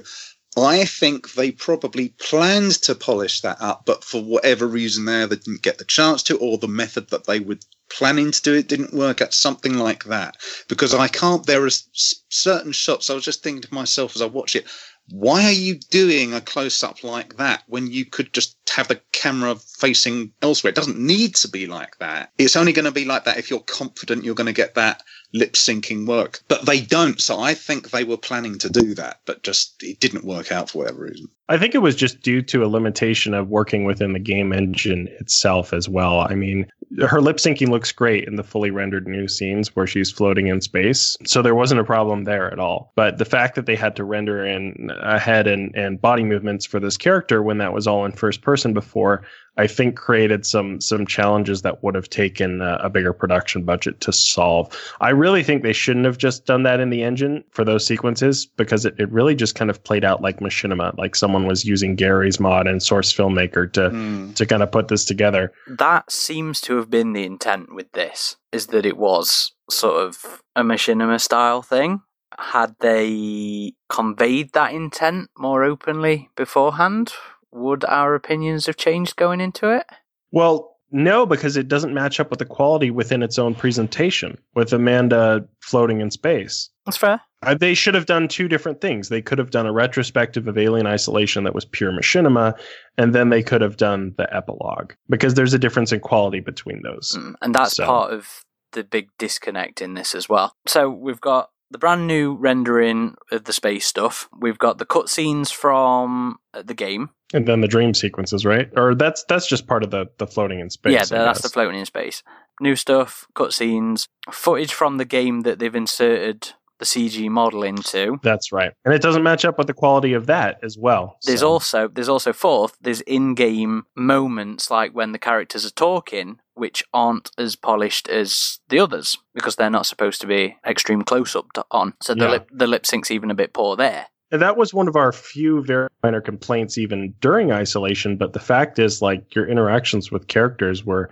I 0.58 0.86
think 0.86 1.34
they 1.34 1.50
probably 1.50 2.08
planned 2.18 2.80
to 2.82 2.94
polish 2.94 3.42
that 3.42 3.60
up, 3.60 3.82
but 3.84 4.02
for 4.02 4.22
whatever 4.22 4.66
reason 4.66 5.04
there, 5.04 5.26
they 5.26 5.36
didn't 5.36 5.60
get 5.60 5.76
the 5.76 5.84
chance 5.84 6.22
to, 6.24 6.38
or 6.38 6.56
the 6.56 6.66
method 6.66 7.10
that 7.10 7.26
they 7.26 7.40
were 7.40 7.58
planning 7.90 8.30
to 8.30 8.42
do 8.42 8.54
it 8.54 8.66
didn't 8.66 8.94
work 8.94 9.20
at 9.20 9.34
something 9.34 9.74
like 9.74 10.04
that. 10.04 10.38
Because 10.66 10.94
I 10.94 11.08
can't, 11.08 11.44
there 11.44 11.66
are 11.66 11.70
certain 11.92 12.72
shots, 12.72 13.10
I 13.10 13.14
was 13.14 13.24
just 13.24 13.42
thinking 13.42 13.62
to 13.62 13.74
myself 13.74 14.16
as 14.16 14.22
I 14.22 14.26
watch 14.26 14.56
it, 14.56 14.66
why 15.08 15.44
are 15.44 15.52
you 15.52 15.76
doing 15.90 16.34
a 16.34 16.40
close 16.40 16.82
up 16.82 17.04
like 17.04 17.36
that 17.36 17.62
when 17.66 17.86
you 17.86 18.04
could 18.04 18.32
just 18.32 18.56
have 18.74 18.88
the 18.88 19.00
camera 19.12 19.54
facing 19.54 20.32
elsewhere? 20.42 20.70
It 20.70 20.76
doesn't 20.76 20.98
need 20.98 21.36
to 21.36 21.48
be 21.48 21.66
like 21.66 21.98
that. 21.98 22.32
It's 22.38 22.56
only 22.56 22.72
going 22.72 22.86
to 22.86 22.92
be 22.92 23.04
like 23.04 23.24
that 23.24 23.38
if 23.38 23.50
you're 23.50 23.60
confident 23.60 24.24
you're 24.24 24.34
going 24.34 24.46
to 24.46 24.52
get 24.52 24.74
that 24.74 25.02
lip 25.32 25.52
syncing 25.52 26.06
work. 26.06 26.40
But 26.48 26.66
they 26.66 26.80
don't. 26.80 27.20
So 27.20 27.40
I 27.40 27.54
think 27.54 27.90
they 27.90 28.04
were 28.04 28.16
planning 28.16 28.58
to 28.58 28.68
do 28.68 28.94
that, 28.94 29.20
but 29.26 29.42
just 29.42 29.82
it 29.82 30.00
didn't 30.00 30.24
work 30.24 30.50
out 30.50 30.70
for 30.70 30.78
whatever 30.78 31.02
reason. 31.02 31.28
I 31.48 31.58
think 31.58 31.74
it 31.74 31.78
was 31.78 31.94
just 31.94 32.22
due 32.22 32.42
to 32.42 32.64
a 32.64 32.66
limitation 32.66 33.32
of 33.32 33.48
working 33.48 33.84
within 33.84 34.12
the 34.12 34.18
game 34.18 34.52
engine 34.52 35.08
itself 35.20 35.72
as 35.72 35.88
well. 35.88 36.20
I 36.20 36.34
mean, 36.34 36.66
her 37.08 37.20
lip 37.20 37.36
syncing 37.36 37.68
looks 37.68 37.92
great 37.92 38.26
in 38.26 38.36
the 38.36 38.42
fully 38.42 38.70
rendered 38.70 39.06
new 39.06 39.28
scenes 39.28 39.74
where 39.74 39.86
she's 39.86 40.10
floating 40.10 40.48
in 40.48 40.60
space. 40.60 41.16
So 41.24 41.42
there 41.42 41.54
wasn't 41.54 41.80
a 41.80 41.84
problem 41.84 42.24
there 42.24 42.50
at 42.52 42.58
all. 42.58 42.92
But 42.96 43.18
the 43.18 43.24
fact 43.24 43.54
that 43.54 43.66
they 43.66 43.76
had 43.76 43.94
to 43.96 44.04
render 44.04 44.44
in 44.44 44.90
a 45.00 45.18
head 45.18 45.46
and, 45.46 45.74
and 45.76 46.00
body 46.00 46.24
movements 46.24 46.66
for 46.66 46.80
this 46.80 46.96
character 46.96 47.42
when 47.42 47.58
that 47.58 47.72
was 47.72 47.86
all 47.86 48.04
in 48.04 48.12
first 48.12 48.42
person 48.42 48.72
before, 48.72 49.22
I 49.58 49.66
think 49.66 49.96
created 49.96 50.44
some 50.44 50.80
some 50.80 51.06
challenges 51.06 51.62
that 51.62 51.82
would 51.82 51.94
have 51.94 52.10
taken 52.10 52.60
a, 52.60 52.78
a 52.82 52.90
bigger 52.90 53.12
production 53.12 53.62
budget 53.62 54.00
to 54.02 54.12
solve. 54.12 54.76
I 55.00 55.10
really 55.10 55.42
think 55.42 55.62
they 55.62 55.72
shouldn't 55.72 56.04
have 56.04 56.18
just 56.18 56.44
done 56.44 56.62
that 56.64 56.80
in 56.80 56.90
the 56.90 57.02
engine 57.02 57.42
for 57.50 57.64
those 57.64 57.86
sequences 57.86 58.44
because 58.44 58.84
it, 58.84 58.94
it 58.98 59.10
really 59.10 59.34
just 59.34 59.54
kind 59.54 59.70
of 59.70 59.82
played 59.82 60.04
out 60.04 60.20
like 60.20 60.40
machinima, 60.40 60.96
like 60.98 61.16
someone 61.16 61.35
was 61.44 61.64
using 61.64 61.94
Garry's 61.96 62.40
mod 62.40 62.66
and 62.66 62.82
Source 62.82 63.12
Filmmaker 63.12 63.70
to 63.74 63.90
Hmm. 63.90 64.32
to 64.32 64.46
kind 64.46 64.62
of 64.62 64.72
put 64.72 64.88
this 64.88 65.04
together. 65.04 65.52
That 65.66 66.10
seems 66.10 66.60
to 66.62 66.76
have 66.76 66.88
been 66.90 67.12
the 67.12 67.24
intent 67.24 67.74
with 67.74 67.92
this, 67.92 68.36
is 68.52 68.68
that 68.68 68.86
it 68.86 68.96
was 68.96 69.52
sort 69.70 70.02
of 70.02 70.42
a 70.54 70.62
machinima 70.62 71.20
style 71.20 71.62
thing. 71.62 72.00
Had 72.38 72.74
they 72.80 73.74
conveyed 73.88 74.52
that 74.52 74.72
intent 74.72 75.28
more 75.38 75.64
openly 75.64 76.28
beforehand, 76.36 77.12
would 77.52 77.84
our 77.84 78.14
opinions 78.14 78.66
have 78.66 78.76
changed 78.76 79.16
going 79.16 79.40
into 79.40 79.70
it? 79.70 79.86
Well, 80.32 80.76
no, 80.90 81.26
because 81.26 81.56
it 81.56 81.68
doesn't 81.68 81.94
match 81.94 82.20
up 82.20 82.30
with 82.30 82.38
the 82.38 82.44
quality 82.44 82.90
within 82.90 83.22
its 83.22 83.38
own 83.38 83.54
presentation 83.54 84.38
with 84.54 84.72
Amanda 84.72 85.46
floating 85.60 86.00
in 86.00 86.10
space. 86.10 86.68
That's 86.84 86.96
fair. 86.96 87.20
Uh, 87.46 87.54
they 87.54 87.74
should 87.74 87.94
have 87.94 88.06
done 88.06 88.26
two 88.28 88.48
different 88.48 88.80
things. 88.80 89.08
They 89.08 89.22
could 89.22 89.38
have 89.38 89.50
done 89.50 89.66
a 89.66 89.72
retrospective 89.72 90.48
of 90.48 90.58
Alien 90.58 90.86
Isolation 90.86 91.44
that 91.44 91.54
was 91.54 91.64
pure 91.64 91.92
machinima, 91.92 92.58
and 92.98 93.14
then 93.14 93.30
they 93.30 93.42
could 93.42 93.60
have 93.60 93.76
done 93.76 94.14
the 94.18 94.26
epilogue 94.34 94.92
because 95.08 95.34
there's 95.34 95.54
a 95.54 95.58
difference 95.58 95.92
in 95.92 96.00
quality 96.00 96.40
between 96.40 96.82
those. 96.82 97.12
Mm, 97.16 97.34
And 97.40 97.54
that's 97.54 97.76
So- 97.76 97.86
part 97.86 98.12
of 98.12 98.42
the 98.72 98.82
big 98.84 99.08
disconnect 99.18 99.80
in 99.80 99.94
this 99.94 100.14
as 100.14 100.28
well. 100.28 100.52
So 100.66 100.90
we've 100.90 101.20
got 101.20 101.50
the 101.70 101.78
brand 101.78 102.06
new 102.06 102.34
rendering 102.34 103.14
of 103.30 103.44
the 103.44 103.52
space 103.52 103.86
stuff. 103.86 104.28
We've 104.38 104.58
got 104.58 104.78
the 104.78 104.86
cutscenes 104.86 105.52
from 105.52 106.36
uh, 106.52 106.62
the 106.62 106.74
game. 106.74 107.10
And 107.32 107.46
then 107.48 107.60
the 107.60 107.68
dream 107.68 107.94
sequences, 107.94 108.44
right? 108.44 108.68
Or 108.76 108.94
that's 108.94 109.24
that's 109.28 109.46
just 109.48 109.66
part 109.66 109.82
of 109.82 109.90
the 109.90 110.06
the 110.18 110.26
floating 110.26 110.60
in 110.60 110.70
space. 110.70 110.92
yeah, 110.92 111.04
that's 111.04 111.42
the 111.42 111.48
floating 111.48 111.78
in 111.80 111.86
space. 111.86 112.22
New 112.60 112.76
stuff, 112.76 113.26
cutscenes, 113.34 114.06
footage 114.30 114.72
from 114.72 114.98
the 114.98 115.04
game 115.04 115.40
that 115.40 115.58
they've 115.58 115.74
inserted 115.74 116.52
the 116.78 116.84
CG 116.84 117.28
model 117.28 117.62
into. 117.62 118.18
That's 118.22 118.52
right, 118.52 118.72
and 118.84 118.94
it 118.94 119.02
doesn't 119.02 119.22
match 119.22 119.44
up 119.44 119.58
with 119.58 119.66
the 119.66 119.74
quality 119.74 120.12
of 120.12 120.26
that 120.26 120.58
as 120.62 120.76
well. 120.78 121.16
There's 121.24 121.40
so- 121.40 121.48
also 121.50 121.88
there's 121.88 122.08
also 122.08 122.32
fourth, 122.32 122.76
there's 122.80 123.00
in-game 123.02 123.84
moments 123.96 124.70
like 124.70 124.92
when 124.92 125.12
the 125.12 125.18
characters 125.18 125.66
are 125.66 125.70
talking, 125.70 126.38
which 126.54 126.84
aren't 126.94 127.30
as 127.38 127.56
polished 127.56 128.08
as 128.08 128.60
the 128.68 128.78
others 128.78 129.16
because 129.34 129.56
they're 129.56 129.70
not 129.70 129.86
supposed 129.86 130.20
to 130.20 130.26
be 130.26 130.56
extreme 130.66 131.02
close-up 131.02 131.52
to, 131.54 131.64
on. 131.70 131.94
So 132.02 132.14
the 132.14 132.24
Yeah. 132.24 132.30
lip 132.30 132.48
the 132.52 132.66
lip 132.66 132.86
sync's 132.86 133.10
even 133.10 133.30
a 133.30 133.34
bit 133.34 133.52
poor 133.52 133.76
there. 133.76 134.06
And 134.32 134.42
that 134.42 134.56
was 134.56 134.74
one 134.74 134.88
of 134.88 134.96
our 134.96 135.12
few 135.12 135.62
very 135.62 135.88
minor 136.02 136.20
complaints 136.20 136.78
even 136.78 137.14
during 137.20 137.52
isolation. 137.52 138.16
But 138.16 138.32
the 138.32 138.40
fact 138.40 138.78
is, 138.80 139.00
like 139.00 139.34
your 139.36 139.46
interactions 139.46 140.10
with 140.10 140.26
characters 140.26 140.84
were 140.84 141.10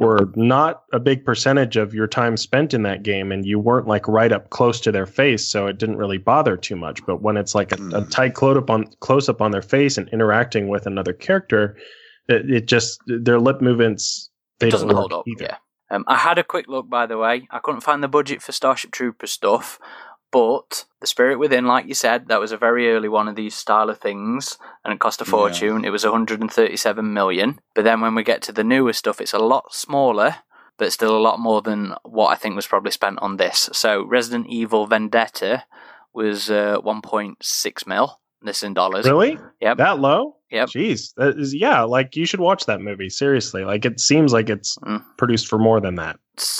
were 0.00 0.30
not 0.36 0.84
a 0.92 0.98
big 1.00 1.24
percentage 1.24 1.76
of 1.76 1.92
your 1.94 2.06
time 2.06 2.36
spent 2.36 2.72
in 2.74 2.82
that 2.82 3.02
game 3.02 3.30
and 3.32 3.44
you 3.46 3.58
weren't 3.58 3.86
like 3.86 4.06
right 4.08 4.32
up 4.32 4.50
close 4.50 4.80
to 4.80 4.92
their 4.92 5.06
face 5.06 5.46
so 5.46 5.66
it 5.66 5.78
didn't 5.78 5.96
really 5.96 6.18
bother 6.18 6.56
too 6.56 6.76
much 6.76 7.04
but 7.06 7.22
when 7.22 7.36
it's 7.36 7.54
like 7.54 7.72
a, 7.72 7.76
a 7.76 7.78
Mm. 8.02 8.10
tight 8.10 8.34
close 8.34 8.56
up 8.56 8.70
on 8.70 8.86
close 9.00 9.28
up 9.28 9.40
on 9.42 9.50
their 9.50 9.62
face 9.62 9.98
and 9.98 10.08
interacting 10.10 10.68
with 10.68 10.86
another 10.86 11.12
character 11.12 11.76
it, 12.28 12.50
it 12.50 12.66
just 12.66 13.00
their 13.06 13.38
lip 13.40 13.60
movements 13.60 14.30
they 14.60 14.68
it 14.68 14.70
doesn't 14.70 14.88
don't 14.88 14.96
hold 14.96 15.12
up. 15.12 15.24
either. 15.26 15.44
Yeah. 15.50 15.56
Um, 15.90 16.04
I 16.06 16.16
had 16.16 16.38
a 16.38 16.44
quick 16.44 16.68
look, 16.68 16.88
by 16.88 17.04
the 17.06 17.18
way. 17.18 17.46
I 17.50 17.58
couldn't 17.58 17.80
find 17.82 18.02
the 18.02 18.08
budget 18.08 18.40
for 18.40 18.52
Starship 18.52 18.92
Trooper 18.92 19.26
stuff, 19.26 19.78
but 20.32 20.86
the 21.00 21.06
Spirit 21.06 21.38
Within, 21.38 21.66
like 21.66 21.86
you 21.86 21.94
said, 21.94 22.28
that 22.28 22.40
was 22.40 22.52
a 22.52 22.56
very 22.56 22.90
early 22.92 23.08
one 23.08 23.28
of 23.28 23.36
these 23.36 23.54
style 23.54 23.90
of 23.90 23.98
things, 23.98 24.58
and 24.84 24.92
it 24.92 24.98
cost 25.00 25.20
a 25.20 25.24
Yeah. 25.24 25.30
fortune. 25.30 25.84
It 25.84 25.90
was 25.90 26.04
137 26.04 27.12
million. 27.12 27.60
But 27.74 27.84
then 27.84 28.00
when 28.00 28.14
we 28.14 28.22
get 28.24 28.42
to 28.42 28.52
the 28.52 28.64
newer 28.64 28.92
stuff, 28.92 29.20
it's 29.20 29.32
a 29.34 29.38
lot 29.38 29.72
smaller, 29.74 30.36
but 30.78 30.92
still 30.92 31.16
a 31.16 31.20
lot 31.28 31.38
more 31.38 31.60
than 31.62 31.94
what 32.02 32.28
I 32.28 32.36
think 32.36 32.56
was 32.56 32.66
probably 32.66 32.90
spent 32.92 33.18
on 33.20 33.36
this. 33.36 33.68
So 33.72 34.02
Resident 34.04 34.46
Evil 34.48 34.86
Vendetta 34.86 35.64
was 36.14 36.50
uh, 36.50 36.78
1.6 36.82 37.86
mil. 37.86 38.18
This 38.44 38.64
in 38.64 38.74
dollars. 38.74 39.06
really 39.06 39.38
Yep. 39.60 39.76
that 39.76 40.00
low 40.00 40.34
Yep. 40.50 40.68
jeez 40.70 41.14
that 41.16 41.38
is 41.38 41.54
yeah 41.54 41.82
like 41.82 42.16
you 42.16 42.26
should 42.26 42.40
watch 42.40 42.66
that 42.66 42.80
movie 42.80 43.08
seriously 43.08 43.64
like 43.64 43.84
it 43.84 44.00
seems 44.00 44.32
like 44.32 44.50
it's 44.50 44.76
Mm. 44.78 45.04
produced 45.16 45.46
for 45.46 45.60
more 45.60 45.80
than 45.80 45.94
that 45.94 46.16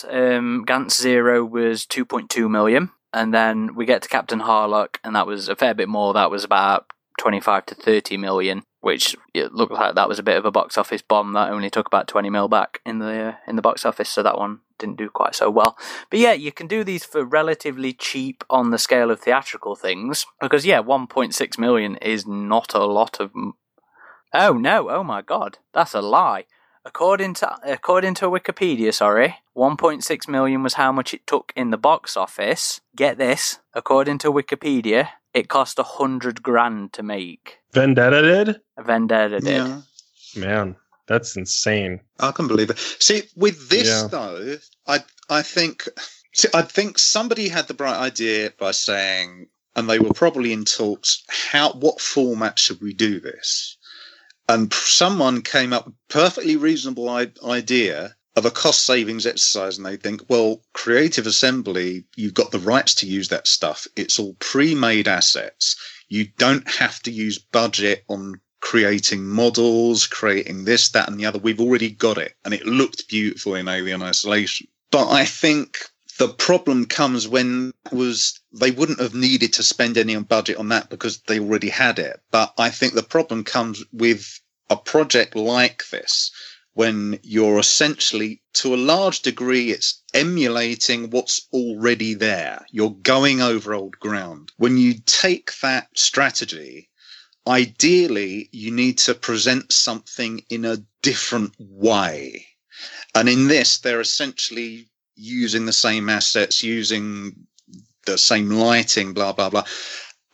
um, 0.09 0.65
Gantz 0.65 0.93
Zero 0.93 1.45
was 1.45 1.85
2.2 1.87 2.49
million. 2.49 2.91
And 3.13 3.33
then 3.35 3.75
we 3.75 3.85
get 3.85 4.03
to 4.03 4.09
Captain 4.09 4.41
Harlock, 4.41 4.97
and 5.05 5.15
that 5.15 5.27
was 5.27 5.49
a 5.49 5.57
fair 5.57 5.75
bit 5.75 5.89
more. 5.89 6.15
That 6.15 6.31
was 6.31 6.45
about 6.45 6.87
25 7.19 7.67
to 7.67 7.75
30 7.75 8.17
million, 8.17 8.63
which 8.81 9.17
it 9.35 9.53
looked 9.53 9.73
like 9.73 9.95
that 9.95 10.09
was 10.09 10.19
a 10.19 10.23
bit 10.23 10.37
of 10.37 10.45
a 10.45 10.51
box 10.51 10.79
office 10.79 11.03
bomb. 11.03 11.33
That 11.33 11.51
only 11.51 11.71
took 11.71 11.87
about 11.87 12.09
20 12.09 12.31
mil 12.31 12.49
back 12.49 12.81
in 12.87 12.99
the 12.99 13.29
uh, 13.29 13.35
in 13.47 13.57
the 13.57 13.63
box 13.63 13.85
office, 13.85 14.09
so 14.09 14.23
that 14.23 14.39
one 14.39 14.61
didn't 14.79 14.97
do 14.99 15.09
quite 15.11 15.35
so 15.35 15.51
well. 15.51 15.77
But 16.11 16.21
yeah, 16.21 16.33
you 16.33 16.53
can 16.53 16.67
do 16.67 16.85
these 16.85 17.05
for 17.05 17.25
relatively 17.25 17.93
cheap 17.93 18.45
on 18.49 18.71
the 18.71 18.79
scale 18.79 19.11
of 19.11 19.21
theatrical 19.21 19.77
things, 19.77 20.27
because 20.41 20.65
yeah, 20.65 20.83
1.6 20.83 21.59
million 21.59 21.97
is 21.97 22.27
not 22.27 22.75
a 22.75 22.85
lot 22.85 23.21
of. 23.21 23.33
Oh 24.35 24.55
no! 24.55 24.89
Oh 24.89 25.05
my 25.05 25.21
god, 25.21 25.59
that's 25.75 25.95
a 25.95 26.01
lie. 26.01 26.47
According 26.85 27.35
to 27.35 27.57
according 27.65 28.15
to 28.15 28.27
Wikipedia, 28.27 28.93
sorry, 28.93 29.37
1.6 29.57 30.29
million 30.29 30.63
was 30.63 30.75
how 30.75 30.91
much 30.91 31.15
it 31.15 31.27
took 31.27 31.53
in 31.55 31.71
the 31.71 31.79
box 31.79 32.17
office. 32.17 32.81
Get 32.97 33.19
this, 33.19 33.61
according 33.73 34.19
to 34.19 34.33
Wikipedia, 34.33 35.09
it 35.33 35.49
cost 35.49 35.79
a 35.79 35.85
hundred 35.85 36.43
grand 36.43 36.93
to 36.95 37.03
make. 37.03 37.59
vendetta 37.73 38.23
did 38.23 38.61
Vendetta 38.79 39.41
did. 39.41 39.57
Yeah. 39.57 39.81
man 40.37 40.77
that's 41.07 41.37
insane 41.37 42.01
I 42.21 42.33
can 42.33 42.49
believe 42.49 42.71
it. 42.71 42.79
See, 42.79 43.23
with 43.37 43.69
this 43.69 43.89
Yeah. 43.89 44.09
though, 44.09 44.57
I 44.87 45.05
I 45.29 45.43
think 45.43 45.89
see, 46.35 46.49
I 46.53 46.63
think 46.63 46.99
somebody 46.99 47.49
had 47.49 47.69
the 47.69 47.75
bright 47.75 47.99
idea 47.99 48.53
by 48.59 48.73
saying, 48.73 49.49
and 49.77 49.89
they 49.89 49.99
were 49.99 50.13
probably 50.15 50.53
in 50.53 50.65
talks. 50.65 51.23
How 51.29 51.73
what 51.73 52.01
format 52.01 52.59
should 52.59 52.81
we 52.81 52.93
do 52.93 53.21
this? 53.21 53.77
And 54.49 54.73
someone 54.73 55.43
came 55.43 55.73
up 55.73 55.87
with 55.87 55.95
a 55.95 56.13
perfectly 56.13 56.57
reasonable 56.57 57.09
I- 57.09 57.33
idea 57.45 58.17
of 58.35 58.47
a 58.47 58.51
cost 58.51 58.85
savings 58.85 59.27
exercise, 59.27 59.77
and 59.77 59.87
they 59.87 59.97
think, 59.97 60.23
well, 60.29 60.63
Creative 60.73 61.27
Assembly, 61.27 62.05
you've 62.17 62.35
got 62.35 62.51
the 62.51 62.59
rights 62.59 62.95
to 62.97 63.07
use 63.07 63.29
that 63.29 63.47
stuff. 63.47 63.87
It's 63.95 64.19
all 64.19 64.35
pre-made 64.39 65.07
assets. 65.07 65.77
You 66.09 66.29
don't 66.39 66.69
have 66.69 67.01
to 67.03 67.11
use 67.11 67.39
budget 67.39 68.05
on 68.09 68.41
creating 68.61 69.27
models, 69.27 70.07
creating 70.07 70.65
this, 70.65 70.91
that, 70.91 71.09
and 71.09 71.19
the 71.19 71.27
other. 71.27 71.39
We've 71.39 71.61
already 71.61 71.91
got 71.91 72.17
it, 72.17 72.35
and 72.45 72.55
it 72.55 72.65
looked 72.65 73.09
beautiful 73.09 73.55
in 73.55 73.69
Alien 73.69 74.03
Isolation. 74.03 74.69
But 74.91 75.11
I 75.11 75.25
think 75.25 75.79
the 76.19 76.29
problem 76.29 76.87
comes 76.87 77.27
when 77.27 77.73
was 77.91 78.41
they 78.53 78.71
wouldn't 78.71 79.01
have 79.01 79.15
needed 79.15 79.53
to 79.55 79.63
spend 79.63 79.97
any 79.97 80.17
budget 80.21 80.57
on 80.57 80.69
that 80.69 80.91
because 80.91 81.23
they 81.23 81.41
already 81.41 81.69
had 81.69 81.99
it. 81.99 82.21
But 82.31 82.53
I 82.59 82.71
think 82.71 82.95
the 82.95 83.03
problem 83.03 83.45
comes 83.45 83.83
with 83.93 84.41
a 84.69 84.77
project 84.77 85.35
like 85.35 85.89
this 85.91 86.31
when 86.75 87.19
you're 87.23 87.59
essentially 87.59 88.43
to 88.55 88.75
a 88.75 88.77
large 88.77 89.21
degree 89.21 89.71
it's 89.71 90.03
emulating 90.15 91.11
what's 91.11 91.47
already 91.53 92.15
there. 92.15 92.65
You're 92.71 92.97
going 93.03 93.43
over 93.43 93.75
old 93.75 93.99
ground. 93.99 94.53
When 94.57 94.79
you 94.79 94.95
take 95.05 95.53
that 95.61 95.89
strategy 95.97 96.89
ideally 97.47 98.49
you 98.53 98.71
need 98.71 98.99
to 98.99 99.15
present 99.15 99.73
something 99.73 100.45
in 100.49 100.65
a 100.65 100.85
different 101.03 101.55
way. 101.59 102.47
And 103.15 103.29
in 103.29 103.49
this 103.49 103.79
they're 103.79 104.01
essentially 104.01 104.89
using 105.15 105.67
the 105.67 105.73
same 105.73 106.09
assets 106.09 106.63
using 106.63 107.35
the 108.07 108.19
same 108.19 108.51
lighting 108.51 109.13
blah 109.13 109.33
blah 109.33 109.51
blah. 109.51 109.65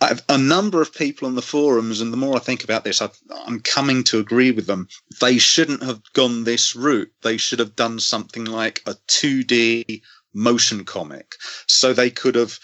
I've, 0.00 0.22
a 0.28 0.38
number 0.38 0.80
of 0.80 0.94
people 0.94 1.26
on 1.26 1.34
the 1.34 1.42
forums 1.42 2.00
and 2.00 2.12
the 2.12 2.16
more 2.16 2.36
i 2.36 2.38
think 2.38 2.62
about 2.62 2.84
this 2.84 3.02
I've, 3.02 3.18
i'm 3.46 3.60
coming 3.60 4.04
to 4.04 4.20
agree 4.20 4.52
with 4.52 4.66
them. 4.66 4.88
They 5.20 5.38
shouldn't 5.38 5.82
have 5.82 6.00
gone 6.12 6.44
this 6.44 6.76
route. 6.76 7.10
They 7.22 7.36
should 7.36 7.58
have 7.58 7.74
done 7.76 7.98
something 7.98 8.44
like 8.44 8.82
a 8.86 8.94
2d 9.08 10.02
motion 10.32 10.84
comic. 10.84 11.34
So 11.66 11.92
they 11.92 12.10
could 12.10 12.36
have 12.36 12.58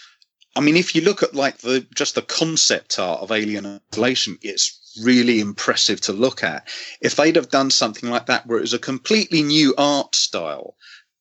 I 0.55 0.61
mean, 0.61 0.77
if 0.77 0.95
you 0.95 1.01
look 1.01 1.21
at 1.21 1.35
like 1.35 1.57
the 1.57 1.85
just 1.93 2.15
the 2.15 2.21
concept 2.21 2.97
art 2.97 3.21
of 3.21 3.31
Alien 3.31 3.81
Isolation, 3.93 4.37
it's 4.41 4.79
really 5.03 5.41
impressive 5.41 5.99
to 6.01 6.13
look 6.13 6.43
at. 6.43 6.67
If 7.01 7.15
they'd 7.17 7.35
have 7.35 7.49
done 7.49 7.71
something 7.71 8.09
like 8.09 8.27
that, 8.27 8.47
where 8.47 8.57
it 8.57 8.61
was 8.61 8.73
a 8.73 8.79
completely 8.79 9.43
new 9.43 9.75
art 9.77 10.15
style, 10.15 10.77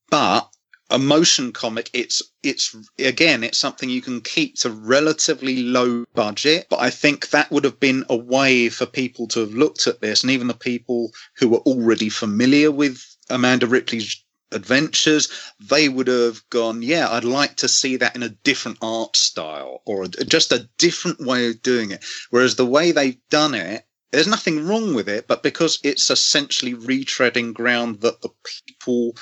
but 0.08 0.48
a 0.94 0.98
motion 0.98 1.52
comic, 1.52 1.90
it's 1.92 2.22
it's 2.44 2.74
again, 3.00 3.42
it's 3.42 3.58
something 3.58 3.90
you 3.90 4.00
can 4.00 4.20
keep 4.20 4.54
to 4.54 4.70
relatively 4.70 5.62
low 5.64 6.04
budget. 6.14 6.68
But 6.70 6.80
I 6.80 6.90
think 6.90 7.30
that 7.30 7.50
would 7.50 7.64
have 7.64 7.80
been 7.80 8.04
a 8.08 8.16
way 8.16 8.68
for 8.68 8.86
people 8.86 9.26
to 9.28 9.40
have 9.40 9.54
looked 9.54 9.88
at 9.88 10.00
this, 10.00 10.22
and 10.22 10.30
even 10.30 10.46
the 10.46 10.54
people 10.54 11.10
who 11.36 11.48
were 11.48 11.58
already 11.58 12.08
familiar 12.08 12.70
with 12.70 13.04
Amanda 13.28 13.66
Ripley's 13.66 14.24
adventures, 14.52 15.28
they 15.58 15.88
would 15.88 16.06
have 16.06 16.48
gone, 16.48 16.80
yeah, 16.80 17.08
I'd 17.10 17.24
like 17.24 17.56
to 17.56 17.68
see 17.68 17.96
that 17.96 18.14
in 18.14 18.22
a 18.22 18.28
different 18.28 18.78
art 18.80 19.16
style 19.16 19.82
or 19.84 20.04
a, 20.04 20.08
just 20.08 20.52
a 20.52 20.68
different 20.78 21.18
way 21.18 21.48
of 21.48 21.60
doing 21.60 21.90
it. 21.90 22.04
Whereas 22.30 22.54
the 22.54 22.66
way 22.66 22.92
they've 22.92 23.18
done 23.30 23.54
it, 23.54 23.84
there's 24.12 24.28
nothing 24.28 24.64
wrong 24.64 24.94
with 24.94 25.08
it, 25.08 25.26
but 25.26 25.42
because 25.42 25.80
it's 25.82 26.08
essentially 26.08 26.74
retreading 26.74 27.52
ground 27.52 28.02
that 28.02 28.22
the 28.22 28.28
people 28.78 29.16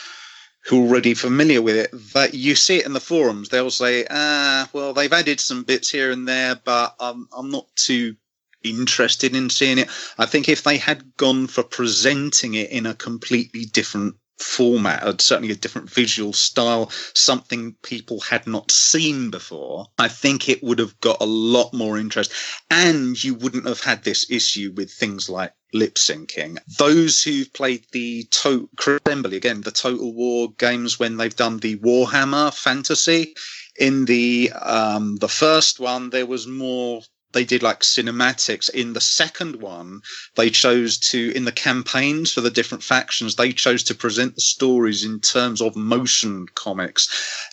who 0.65 0.83
are 0.83 0.89
already 0.89 1.15
familiar 1.15 1.61
with 1.61 1.77
it, 1.77 1.91
that 2.13 2.35
you 2.35 2.55
see 2.55 2.79
it 2.79 2.87
in 2.87 2.93
the 2.93 3.01
forums, 3.01 3.49
they'll 3.49 3.71
say, 3.71 4.07
ah, 4.11 4.69
well, 4.73 4.93
they've 4.93 5.13
added 5.13 5.41
some 5.41 5.65
bits 5.65 5.91
here 5.91 6.11
and 6.11 6.27
there, 6.27 6.55
but 6.65 6.95
I'm, 7.01 7.29
I'm 7.37 7.51
not 7.51 7.67
too 7.75 8.17
interested 8.63 9.35
in 9.35 9.51
seeing 9.51 9.79
it. 9.79 9.89
I 10.19 10.27
think 10.27 10.49
if 10.49 10.63
they 10.63 10.77
had 10.77 11.17
gone 11.17 11.49
for 11.49 11.65
presenting 11.65 12.55
it 12.55 12.71
in 12.71 12.87
a 12.87 12.95
completely 12.95 13.65
different 13.65 14.17
format, 14.39 15.07
or 15.07 15.15
certainly 15.19 15.53
a 15.53 15.57
different 15.57 15.91
visual 15.91 16.33
style, 16.33 16.91
something 17.15 17.75
people 17.83 18.21
had 18.21 18.47
not 18.47 18.71
seen 18.71 19.31
before, 19.31 19.87
I 19.99 20.09
think 20.09 20.49
it 20.49 20.63
would 20.63 20.79
have 20.79 20.99
got 21.01 21.21
a 21.21 21.27
lot 21.27 21.73
more 21.73 21.99
interest. 21.99 22.33
And 22.71 23.23
you 23.23 23.35
wouldn't 23.35 23.67
have 23.67 23.81
had 23.81 24.05
this 24.05 24.31
issue 24.31 24.73
with 24.77 24.91
things 24.91 25.29
like 25.29 25.53
lip 25.73 25.95
syncing. 25.95 26.59
Those 26.79 27.23
who've 27.23 27.53
played 27.53 27.87
the 27.93 28.25
to- 28.31 28.69
Assembly, 29.07 29.37
again, 29.37 29.63
the 29.63 29.71
Total 29.71 30.13
War 30.13 30.53
games 30.59 30.99
when 30.99 31.17
they've 31.17 31.35
done 31.35 31.59
the 31.59 31.77
Warhammer 31.79 32.53
fantasy, 32.53 33.35
in 33.79 34.05
the 34.05 34.53
um, 34.53 35.17
the 35.17 35.29
first 35.29 35.81
one, 35.81 36.11
there 36.11 36.27
was 36.27 36.47
more 36.47 37.01
they 37.33 37.45
did 37.45 37.63
like 37.63 37.81
cinematics. 37.81 38.71
In 38.71 38.93
the 38.93 39.01
second 39.01 39.57
one, 39.57 40.03
they 40.37 40.51
chose 40.51 40.99
to, 41.11 41.33
in 41.35 41.45
the 41.45 41.53
campaigns 41.53 42.33
for 42.33 42.41
the 42.41 42.51
different 42.51 42.85
factions, 42.85 43.37
they 43.37 43.53
chose 43.53 43.83
to 43.85 43.95
present 43.95 44.35
the 44.35 44.41
stories 44.41 45.05
in 45.05 45.21
terms 45.21 45.61
of 45.61 45.77
motion 45.77 46.47
comics. 46.55 47.09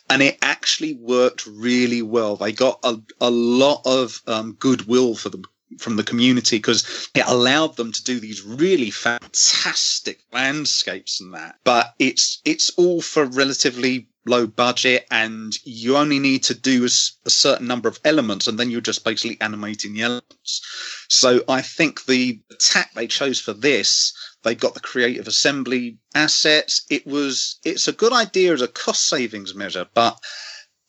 And 0.09 0.21
it 0.21 0.37
actually 0.41 0.93
worked 0.93 1.45
really 1.45 2.01
well. 2.01 2.35
They 2.35 2.51
got 2.51 2.79
a, 2.83 2.97
a 3.21 3.29
lot 3.29 3.81
of 3.85 4.21
um, 4.27 4.53
goodwill 4.53 5.15
for 5.15 5.29
them 5.29 5.43
from 5.77 5.95
the 5.95 6.03
community 6.03 6.57
because 6.57 7.09
it 7.13 7.23
allowed 7.27 7.75
them 7.75 7.91
to 7.91 8.03
do 8.03 8.19
these 8.19 8.43
really 8.43 8.89
fantastic 8.89 10.19
landscapes 10.33 11.21
and 11.21 11.33
that. 11.33 11.55
But 11.63 11.93
it's 11.99 12.41
it's 12.45 12.71
all 12.71 13.01
for 13.01 13.25
relatively 13.25 14.07
low 14.25 14.45
budget 14.45 15.07
and 15.09 15.53
you 15.63 15.97
only 15.97 16.19
need 16.19 16.43
to 16.43 16.53
do 16.53 16.83
a, 16.83 16.89
a, 17.25 17.29
certain 17.29 17.65
number 17.65 17.89
of 17.89 17.99
elements 18.03 18.47
and 18.47 18.59
then 18.59 18.69
you're 18.69 18.81
just 18.81 19.03
basically 19.03 19.39
animating 19.41 19.93
the 19.93 20.01
elements. 20.01 20.61
So 21.09 21.41
I 21.47 21.61
think 21.61 22.05
the 22.05 22.39
tack 22.59 22.93
they 22.93 23.07
chose 23.07 23.39
for 23.39 23.53
this, 23.53 24.13
they 24.43 24.55
got 24.55 24.73
the 24.73 24.81
creative 24.81 25.27
assembly 25.27 25.97
assets. 26.13 26.85
It 26.89 27.07
was, 27.07 27.59
it's 27.63 27.87
a 27.87 27.93
good 27.93 28.13
idea 28.13 28.53
as 28.53 28.61
a 28.61 28.67
cost 28.67 29.07
savings 29.07 29.55
measure, 29.55 29.87
but 29.93 30.19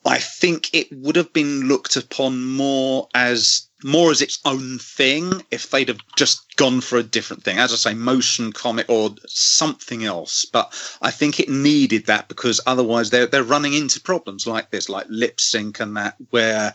I 0.05 0.17
think 0.17 0.73
it 0.73 0.87
would 0.91 1.15
have 1.15 1.31
been 1.31 1.67
looked 1.67 1.95
upon 1.95 2.43
more 2.45 3.07
as 3.13 3.67
more 3.83 4.11
as 4.11 4.21
its 4.21 4.39
own 4.45 4.77
thing 4.77 5.43
if 5.51 5.69
they'd 5.69 5.87
have 5.87 5.99
just 6.15 6.55
gone 6.55 6.81
for 6.81 6.97
a 6.97 7.03
different 7.03 7.43
thing. 7.43 7.57
As 7.57 7.73
I 7.73 7.75
say, 7.75 7.93
motion 7.93 8.51
comic 8.51 8.87
or 8.89 9.15
something 9.27 10.03
else. 10.03 10.45
But 10.45 10.73
I 11.01 11.11
think 11.11 11.39
it 11.39 11.49
needed 11.49 12.05
that 12.05 12.27
because 12.27 12.59
otherwise 12.65 13.09
they're 13.09 13.27
they're 13.27 13.43
running 13.43 13.73
into 13.73 13.99
problems 13.99 14.47
like 14.47 14.71
this, 14.71 14.89
like 14.89 15.05
lip 15.09 15.39
sync 15.39 15.79
and 15.79 15.95
that, 15.97 16.15
where 16.29 16.73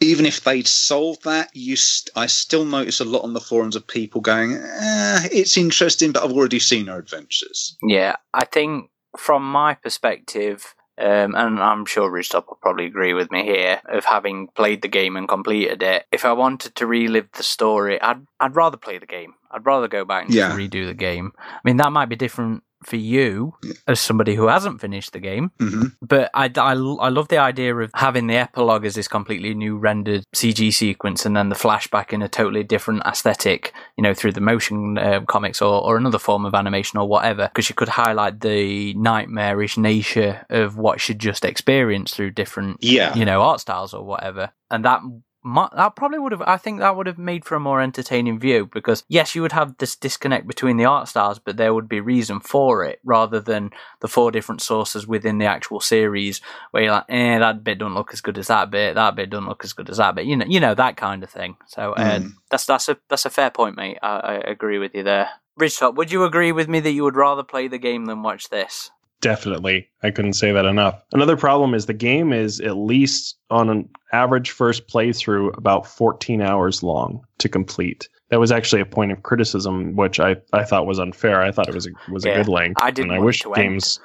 even 0.00 0.26
if 0.26 0.42
they'd 0.42 0.66
solved 0.66 1.24
that, 1.24 1.50
you 1.54 1.76
st- 1.76 2.16
I 2.16 2.26
still 2.26 2.64
notice 2.64 3.00
a 3.00 3.04
lot 3.04 3.22
on 3.22 3.32
the 3.32 3.40
forums 3.40 3.76
of 3.76 3.86
people 3.86 4.20
going, 4.20 4.54
eh, 4.54 5.28
"It's 5.32 5.56
interesting, 5.56 6.12
but 6.12 6.24
I've 6.24 6.32
already 6.32 6.58
seen 6.58 6.88
our 6.88 6.98
adventures." 6.98 7.76
Yeah, 7.82 8.16
I 8.32 8.44
think 8.44 8.90
from 9.16 9.42
my 9.44 9.74
perspective, 9.74 10.74
um, 10.98 11.34
and 11.34 11.58
I'm 11.60 11.84
sure 11.86 12.10
Ridgetop 12.10 12.46
will 12.48 12.58
probably 12.62 12.86
agree 12.86 13.14
with 13.14 13.30
me 13.30 13.44
here, 13.44 13.80
of 13.86 14.04
having 14.04 14.48
played 14.48 14.82
the 14.82 14.88
game 14.88 15.16
and 15.16 15.28
completed 15.28 15.82
it. 15.82 16.06
If 16.12 16.24
I 16.24 16.32
wanted 16.32 16.74
to 16.76 16.86
relive 16.86 17.28
the 17.32 17.42
story, 17.42 18.00
I'd 18.00 18.26
I'd 18.40 18.56
rather 18.56 18.76
play 18.76 18.98
the 18.98 19.06
game. 19.06 19.34
I'd 19.50 19.66
rather 19.66 19.88
go 19.88 20.04
back 20.04 20.26
and 20.26 20.34
Yeah. 20.34 20.52
redo 20.56 20.86
the 20.86 20.94
game. 20.94 21.32
I 21.38 21.60
mean, 21.64 21.76
that 21.78 21.92
might 21.92 22.08
be 22.08 22.16
different 22.16 22.62
for 22.86 22.96
you 22.96 23.54
as 23.86 24.00
somebody 24.00 24.34
who 24.34 24.46
hasn't 24.48 24.80
finished 24.80 25.12
the 25.12 25.20
game, 25.20 25.50
hmm 25.58 25.84
but 26.02 26.30
I, 26.34 26.46
I, 26.56 26.72
I 26.72 27.08
love 27.08 27.28
the 27.28 27.38
idea 27.38 27.74
of 27.76 27.90
having 27.94 28.26
the 28.26 28.36
epilogue 28.36 28.84
as 28.84 28.94
this 28.94 29.08
completely 29.08 29.54
new 29.54 29.76
rendered 29.78 30.24
CG 30.34 30.72
sequence 30.72 31.24
and 31.26 31.34
then 31.36 31.48
the 31.48 31.54
flashback 31.54 32.12
in 32.12 32.20
a 32.22 32.28
totally 32.28 32.62
different 32.62 33.02
aesthetic, 33.06 33.72
you 33.96 34.02
know, 34.02 34.12
through 34.14 34.32
the 34.32 34.40
motion 34.40 34.98
uh, 34.98 35.20
comics 35.26 35.62
or, 35.62 35.82
or 35.82 35.96
another 35.96 36.18
form 36.18 36.44
of 36.44 36.54
animation 36.54 36.98
or 36.98 37.08
whatever, 37.08 37.48
because 37.48 37.68
you 37.68 37.74
could 37.74 37.88
highlight 37.88 38.40
the 38.40 38.92
nightmarish 38.94 39.76
nature 39.78 40.44
of 40.50 40.76
what 40.76 41.00
she'd 41.00 41.18
just 41.18 41.44
experienced 41.44 42.14
through 42.14 42.30
different, 42.32 42.78
Yeah. 42.82 43.14
you 43.16 43.24
know, 43.24 43.40
art 43.42 43.60
styles 43.60 43.94
or 43.94 44.04
whatever. 44.04 44.50
And 44.70 44.84
that 44.84 45.00
that 45.44 45.94
probably 45.94 46.18
would 46.18 46.32
have 46.32 46.42
I 46.42 46.56
think 46.56 46.80
that 46.80 46.96
would 46.96 47.06
have 47.06 47.18
made 47.18 47.44
for 47.44 47.54
a 47.54 47.60
more 47.60 47.80
entertaining 47.80 48.38
view 48.38 48.66
because 48.72 49.04
yes 49.08 49.34
you 49.34 49.42
would 49.42 49.52
have 49.52 49.76
this 49.78 49.94
disconnect 49.94 50.46
between 50.46 50.76
the 50.76 50.86
art 50.86 51.08
styles 51.08 51.38
but 51.38 51.56
there 51.56 51.74
would 51.74 51.88
be 51.88 52.00
reason 52.00 52.40
for 52.40 52.84
it 52.84 52.98
rather 53.04 53.40
than 53.40 53.70
the 54.00 54.08
four 54.08 54.30
different 54.30 54.62
sources 54.62 55.06
within 55.06 55.38
the 55.38 55.44
actual 55.44 55.80
series 55.80 56.40
where 56.70 56.84
you're 56.84 56.92
like 56.92 57.04
eh 57.08 57.38
that 57.38 57.62
bit 57.62 57.78
don't 57.78 57.94
look 57.94 58.12
as 58.12 58.20
good 58.20 58.38
as 58.38 58.46
that 58.46 58.70
bit 58.70 58.94
that 58.94 59.14
bit 59.14 59.30
don't 59.30 59.46
look 59.46 59.64
as 59.64 59.72
good 59.72 59.90
as 59.90 59.98
that 59.98 60.14
bit 60.14 60.24
you 60.24 60.36
know 60.36 60.46
you 60.46 60.60
know 60.60 60.74
that 60.74 60.96
kind 60.96 61.22
of 61.22 61.30
thing 61.30 61.56
so 61.66 61.92
uh, 61.92 62.18
Mm. 62.20 62.34
that's 62.50 62.66
that's 62.66 62.88
a 62.88 62.96
that's 63.08 63.26
a 63.26 63.30
fair 63.30 63.50
point 63.50 63.76
mate 63.76 63.98
I, 64.02 64.16
I 64.18 64.34
agree 64.34 64.78
with 64.78 64.94
you 64.94 65.02
there 65.02 65.30
Ridgetop, 65.58 65.94
would 65.94 66.10
you 66.10 66.24
agree 66.24 66.50
with 66.52 66.68
me 66.68 66.80
that 66.80 66.90
you 66.90 67.04
would 67.04 67.14
rather 67.16 67.44
play 67.44 67.68
the 67.68 67.78
game 67.78 68.06
than 68.06 68.22
watch 68.24 68.48
this? 68.48 68.90
Definitely. 69.24 69.88
I 70.02 70.10
couldn't 70.10 70.34
say 70.34 70.52
that 70.52 70.66
enough. 70.66 71.02
Another 71.14 71.34
problem 71.34 71.72
is 71.72 71.86
the 71.86 71.94
game 71.94 72.30
is 72.30 72.60
at 72.60 72.76
least 72.76 73.38
on 73.48 73.70
an 73.70 73.88
average 74.12 74.50
first 74.50 74.86
playthrough 74.86 75.56
about 75.56 75.86
14 75.86 76.42
hours 76.42 76.82
long 76.82 77.24
to 77.38 77.48
complete. 77.48 78.10
That 78.28 78.38
was 78.38 78.52
actually 78.52 78.82
a 78.82 78.86
point 78.86 79.12
of 79.12 79.22
criticism, 79.22 79.96
which 79.96 80.20
I, 80.20 80.36
I 80.52 80.64
thought 80.64 80.84
was 80.84 80.98
unfair. 80.98 81.40
I 81.40 81.52
thought 81.52 81.68
it 81.70 81.74
was 81.74 81.86
a, 81.86 81.90
was 82.12 82.26
Yeah, 82.26 82.32
a 82.32 82.36
good 82.36 82.48
length. 82.48 82.82
I 82.82 82.90
didn't 82.90 83.12
and 83.12 83.18
I 83.18 83.24
wish 83.24 83.40
games 83.54 83.98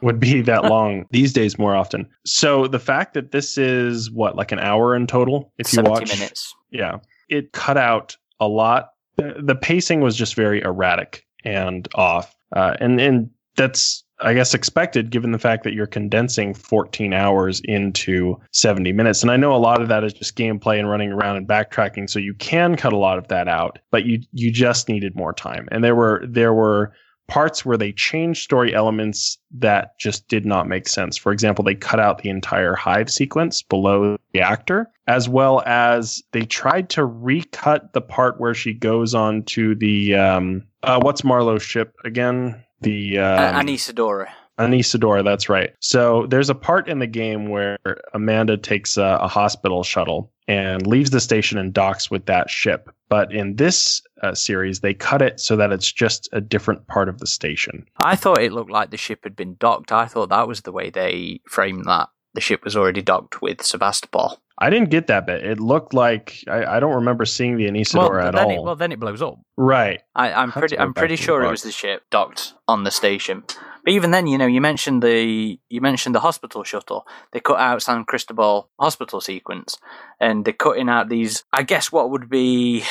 would 0.00 0.18
be 0.18 0.40
that 0.40 0.64
long 0.70 1.06
these 1.12 1.32
days 1.32 1.56
more 1.56 1.76
often. 1.76 2.08
So 2.26 2.66
the 2.66 2.80
fact 2.80 3.14
that 3.14 3.30
this 3.30 3.56
is 3.56 4.10
what 4.10 4.34
like 4.34 4.50
an 4.50 4.58
hour 4.58 4.96
in 4.96 5.06
total 5.06 5.52
if 5.56 5.72
you 5.72 5.76
70 5.76 5.90
watch 5.90 6.18
minutes. 6.18 6.52
yeah, 6.70 6.98
it 7.28 7.52
cut 7.52 7.76
out 7.76 8.16
a 8.40 8.48
lot. 8.48 8.90
The, 9.14 9.36
the 9.38 9.54
pacing 9.54 10.00
was 10.00 10.16
just 10.16 10.34
very 10.34 10.60
erratic 10.62 11.24
and 11.44 11.86
off, 11.94 12.34
uh, 12.56 12.74
and 12.80 13.00
and 13.00 13.30
that's 13.56 14.03
I 14.20 14.32
guess 14.34 14.54
expected 14.54 15.10
given 15.10 15.32
the 15.32 15.38
fact 15.38 15.64
that 15.64 15.74
you're 15.74 15.86
condensing 15.86 16.54
14 16.54 17.12
hours 17.12 17.60
into 17.64 18.40
70 18.52 18.92
minutes. 18.92 19.22
And 19.22 19.30
I 19.30 19.36
know 19.36 19.54
a 19.54 19.58
lot 19.58 19.82
of 19.82 19.88
that 19.88 20.04
is 20.04 20.12
just 20.12 20.36
gameplay 20.36 20.78
and 20.78 20.88
running 20.88 21.12
around 21.12 21.36
and 21.36 21.48
backtracking, 21.48 22.08
so 22.08 22.18
you 22.18 22.34
can 22.34 22.76
cut 22.76 22.92
a 22.92 22.98
lot 22.98 23.18
of 23.18 23.28
that 23.28 23.48
out, 23.48 23.78
but 23.90 24.04
you 24.04 24.20
you 24.32 24.50
just 24.50 24.88
needed 24.88 25.16
more 25.16 25.32
time. 25.32 25.68
And 25.72 25.82
there 25.82 25.96
were 25.96 26.24
there 26.28 26.54
were 26.54 26.92
parts 27.26 27.64
where 27.64 27.76
they 27.76 27.92
changed 27.92 28.42
story 28.42 28.74
elements 28.74 29.38
that 29.50 29.98
just 29.98 30.28
did 30.28 30.44
not 30.44 30.68
make 30.68 30.88
sense. 30.88 31.16
For 31.16 31.32
example, 31.32 31.64
they 31.64 31.74
cut 31.74 32.00
out 32.00 32.18
the 32.18 32.28
entire 32.28 32.74
hive 32.74 33.10
sequence 33.10 33.62
below 33.62 34.16
the 34.32 34.40
actor, 34.40 34.90
as 35.06 35.28
well 35.28 35.62
as 35.66 36.22
they 36.32 36.42
tried 36.42 36.90
to 36.90 37.04
recut 37.04 37.92
the 37.92 38.00
part 38.00 38.40
where 38.40 38.54
she 38.54 38.74
goes 38.74 39.14
on 39.14 39.42
to 39.44 39.74
the 39.74 40.14
um, 40.14 40.64
uh, 40.82 41.00
what's 41.00 41.24
Marlow's 41.24 41.62
ship 41.62 41.94
again? 42.04 42.62
The 42.80 43.18
um, 43.18 43.38
uh, 43.38 43.60
Anesidora. 43.62 44.28
Anesidora, 44.58 45.24
that's 45.24 45.48
right. 45.48 45.70
So 45.80 46.26
there's 46.26 46.50
a 46.50 46.54
part 46.54 46.88
in 46.88 47.00
the 47.00 47.06
game 47.06 47.48
where 47.48 47.78
Amanda 48.12 48.56
takes 48.56 48.96
a, 48.96 49.18
a 49.20 49.28
hospital 49.28 49.82
shuttle 49.82 50.30
and 50.46 50.86
leaves 50.86 51.10
the 51.10 51.20
station 51.20 51.58
and 51.58 51.72
docks 51.72 52.10
with 52.10 52.26
that 52.26 52.50
ship. 52.50 52.88
But 53.08 53.32
in 53.32 53.56
this 53.56 54.00
uh, 54.22 54.34
series, 54.34 54.80
they 54.80 54.94
cut 54.94 55.22
it 55.22 55.40
so 55.40 55.56
that 55.56 55.72
it's 55.72 55.90
just 55.90 56.28
a 56.32 56.40
different 56.40 56.86
part 56.86 57.08
of 57.08 57.18
the 57.18 57.26
station. 57.26 57.84
I 58.02 58.16
thought 58.16 58.40
it 58.40 58.52
looked 58.52 58.70
like 58.70 58.90
the 58.90 58.96
ship 58.96 59.20
had 59.24 59.34
been 59.34 59.56
docked. 59.58 59.90
I 59.90 60.06
thought 60.06 60.28
that 60.28 60.48
was 60.48 60.62
the 60.62 60.72
way 60.72 60.90
they 60.90 61.40
framed 61.48 61.86
that. 61.86 62.08
The 62.34 62.40
ship 62.40 62.64
was 62.64 62.76
already 62.76 63.02
docked 63.02 63.42
with 63.42 63.62
Sevastopol. 63.62 64.40
I 64.56 64.70
didn't 64.70 64.90
get 64.90 65.08
that 65.08 65.26
bit. 65.26 65.44
It 65.44 65.58
looked 65.58 65.94
like 65.94 66.44
I, 66.46 66.76
I 66.76 66.80
don't 66.80 66.94
remember 66.94 67.24
seeing 67.24 67.56
the 67.56 67.66
Anesidora 67.66 68.10
well, 68.10 68.28
at 68.28 68.34
all. 68.36 68.50
It, 68.50 68.62
well, 68.62 68.76
then 68.76 68.92
it 68.92 69.00
blows 69.00 69.20
up. 69.20 69.38
right. 69.56 70.00
I, 70.14 70.32
I'm 70.32 70.50
Have 70.52 70.60
pretty. 70.60 70.78
I'm 70.78 70.94
pretty 70.94 71.16
sure 71.16 71.42
it 71.42 71.50
was 71.50 71.62
the 71.62 71.72
ship 71.72 72.02
docked 72.10 72.54
on 72.68 72.84
the 72.84 72.90
station. 72.90 73.42
But 73.84 73.92
even 73.92 74.12
then, 74.12 74.26
you 74.26 74.38
know, 74.38 74.46
you 74.46 74.60
mentioned 74.60 75.02
the 75.02 75.58
you 75.68 75.80
mentioned 75.80 76.14
the 76.14 76.20
hospital 76.20 76.62
shuttle. 76.62 77.06
They 77.32 77.40
cut 77.40 77.58
out 77.58 77.82
San 77.82 78.04
Cristobal 78.04 78.70
hospital 78.78 79.20
sequence, 79.20 79.76
and 80.20 80.44
they're 80.44 80.54
cutting 80.54 80.88
out 80.88 81.08
these. 81.08 81.44
I 81.52 81.64
guess 81.64 81.90
what 81.90 82.10
would 82.10 82.30
be 82.30 82.84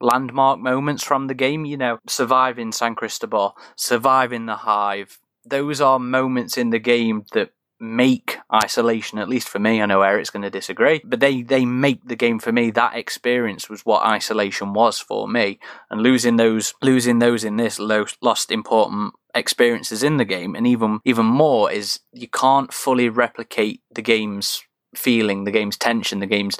landmark 0.00 0.58
moments 0.58 1.04
from 1.04 1.26
the 1.26 1.34
game. 1.34 1.64
You 1.66 1.76
know, 1.76 1.98
surviving 2.08 2.72
San 2.72 2.94
Cristobal, 2.94 3.56
surviving 3.76 4.46
the 4.46 4.56
Hive. 4.56 5.20
Those 5.44 5.80
are 5.80 6.00
moments 6.00 6.56
in 6.56 6.70
the 6.70 6.80
game 6.80 7.24
that 7.32 7.50
make 7.80 8.38
isolation 8.52 9.18
at 9.18 9.28
least 9.28 9.48
for 9.48 9.58
me 9.58 9.82
i 9.82 9.86
know 9.86 10.02
eric's 10.02 10.30
going 10.30 10.42
to 10.42 10.50
disagree 10.50 11.00
but 11.04 11.20
they 11.20 11.42
they 11.42 11.64
make 11.64 12.06
the 12.06 12.16
game 12.16 12.38
for 12.38 12.52
me. 12.52 12.70
That 12.70 12.96
experience 12.96 13.68
was 13.68 13.82
what 13.82 14.04
isolation 14.04 14.72
was 14.72 14.98
for 14.98 15.28
me. 15.28 15.58
And 15.90 16.02
losing 16.02 16.36
those 16.36 16.74
losing 16.82 17.18
those 17.18 17.44
in 17.44 17.56
this 17.56 17.78
lo- 17.78 18.06
lost 18.20 18.50
important 18.50 19.14
experiences 19.34 20.02
in 20.02 20.16
the 20.16 20.24
game 20.24 20.54
and 20.54 20.66
even 20.66 21.00
even 21.04 21.26
more 21.26 21.70
is 21.70 22.00
you 22.10 22.26
can't 22.26 22.72
fully 22.72 23.08
replicate 23.10 23.82
the 23.94 24.00
game's 24.00 24.62
feeling 24.94 25.44
the 25.44 25.50
game's 25.50 25.76
tension 25.76 26.20
the 26.20 26.26
game's 26.26 26.56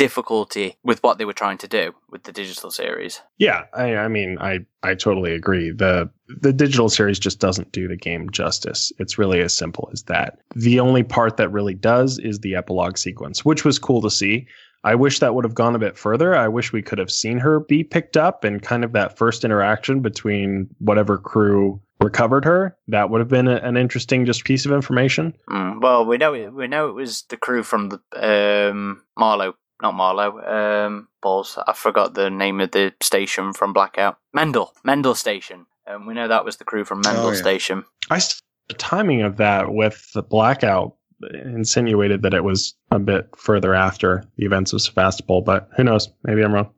difficulty 0.00 0.76
with 0.82 1.02
what 1.02 1.18
they 1.18 1.24
were 1.24 1.32
trying 1.32 1.58
to 1.58 1.68
do 1.68 1.92
with 2.10 2.22
the 2.24 2.32
digital 2.32 2.70
series 2.70 3.20
Yeah, 3.38 3.64
I, 3.74 3.96
I 3.96 4.08
mean, 4.08 4.38
I, 4.40 4.60
I 4.82 4.94
totally 4.94 5.34
agree. 5.34 5.70
the 5.70 6.10
The 6.40 6.52
digital 6.52 6.88
series 6.88 7.18
just 7.18 7.38
doesn't 7.38 7.72
do 7.72 7.86
the 7.86 7.96
game 7.96 8.30
justice. 8.30 8.92
It's 8.98 9.18
really 9.18 9.40
as 9.40 9.52
simple 9.52 9.90
as 9.92 10.04
that. 10.04 10.38
The 10.54 10.80
only 10.80 11.02
part 11.02 11.36
that 11.36 11.50
really 11.50 11.74
does 11.74 12.18
is 12.18 12.38
the 12.38 12.54
epilogue 12.54 12.96
sequence, 12.96 13.44
which 13.44 13.64
was 13.64 13.78
cool 13.78 14.00
to 14.02 14.10
see. 14.10 14.46
I 14.82 14.94
wish 14.94 15.18
that 15.18 15.34
would 15.34 15.44
have 15.44 15.54
gone 15.54 15.74
a 15.74 15.78
bit 15.78 15.98
further. 15.98 16.34
I 16.34 16.48
wish 16.48 16.72
we 16.72 16.80
could 16.80 16.98
have 16.98 17.10
seen 17.10 17.38
her 17.38 17.60
be 17.60 17.84
picked 17.84 18.16
up 18.16 18.44
and 18.44 18.62
kind 18.62 18.82
of 18.82 18.92
that 18.92 19.18
first 19.18 19.44
interaction 19.44 20.00
between 20.00 20.68
whatever 20.78 21.18
crew 21.18 21.80
recovered 22.00 22.46
her. 22.46 22.74
That 22.88 23.10
would 23.10 23.20
have 23.20 23.28
been 23.28 23.46
a, 23.46 23.56
an 23.56 23.76
interesting 23.76 24.24
just 24.24 24.44
piece 24.44 24.64
of 24.64 24.72
information. 24.72 25.34
Mm, 25.50 25.82
well, 25.82 26.06
we 26.06 26.16
know 26.16 26.32
it. 26.32 26.54
We 26.54 26.66
know 26.66 26.88
it 26.88 26.94
was 26.94 27.24
the 27.28 27.36
crew 27.36 27.62
from 27.62 27.90
the 27.90 28.70
um, 28.70 29.02
Marlow, 29.18 29.54
not 29.82 29.94
Marlow. 29.94 30.40
Um, 30.86 31.08
balls. 31.22 31.58
I 31.66 31.72
forgot 31.72 32.14
the 32.14 32.30
name 32.30 32.60
of 32.60 32.70
the 32.72 32.92
station 33.00 33.52
from 33.52 33.72
Blackout. 33.72 34.18
Mendel, 34.32 34.72
Mendel 34.84 35.14
Station. 35.14 35.66
Um, 35.86 36.06
we 36.06 36.14
know 36.14 36.28
that 36.28 36.44
was 36.44 36.56
the 36.58 36.64
crew 36.64 36.84
from 36.84 37.00
Mendel 37.04 37.26
Oh, 37.26 37.30
yeah. 37.30 37.36
Station. 37.36 37.84
I 38.10 38.18
st- 38.18 38.40
the 38.68 38.74
timing 38.74 39.22
of 39.22 39.36
that 39.38 39.72
with 39.72 40.12
the 40.12 40.22
blackout 40.22 40.94
insinuated 41.44 42.22
that 42.22 42.34
it 42.34 42.44
was 42.44 42.74
a 42.90 42.98
bit 42.98 43.28
further 43.36 43.74
after 43.74 44.24
the 44.36 44.44
events 44.46 44.72
of 44.72 44.80
Sevastopol, 44.80 45.42
but 45.42 45.68
who 45.76 45.84
knows? 45.84 46.08
Maybe 46.24 46.42
I'm 46.42 46.52
wrong. 46.52 46.70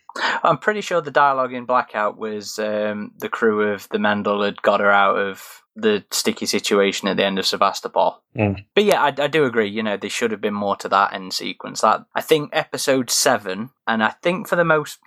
I'm 0.43 0.59
pretty 0.59 0.81
sure 0.81 1.01
the 1.01 1.11
dialogue 1.11 1.53
in 1.55 1.65
Blackout 1.65 2.19
was 2.19 2.59
um, 2.59 3.13
the 3.19 3.29
crew 3.29 3.73
of 3.73 3.89
the 3.91 3.99
Mendel 3.99 4.43
had 4.43 4.61
got 4.63 4.81
her 4.81 4.91
out 4.91 5.17
of 5.19 5.62
the 5.75 6.05
sticky 6.11 6.47
situation 6.47 7.09
at 7.09 7.17
the 7.17 7.25
end 7.25 7.39
of 7.39 7.47
Sevastopol. 7.47 8.23
Mm. 8.37 8.65
But 8.75 8.85
yeah, 8.85 9.03
I, 9.03 9.09
I 9.09 9.27
do 9.27 9.45
agree. 9.45 9.69
You 9.69 9.83
know, 9.83 9.97
there 9.97 10.11
should 10.11 10.31
have 10.31 10.41
been 10.41 10.55
more 10.55 10.77
to 10.77 10.89
that 10.89 11.13
end 11.13 11.33
sequence. 11.33 11.81
That 11.81 12.05
I 12.15 12.21
think 12.21 12.51
episode 12.53 13.11
seven, 13.11 13.71
and 13.87 14.03
I 14.03 14.11
think 14.23 14.49
for 14.49 14.57
the 14.57 14.65
most, 14.65 14.99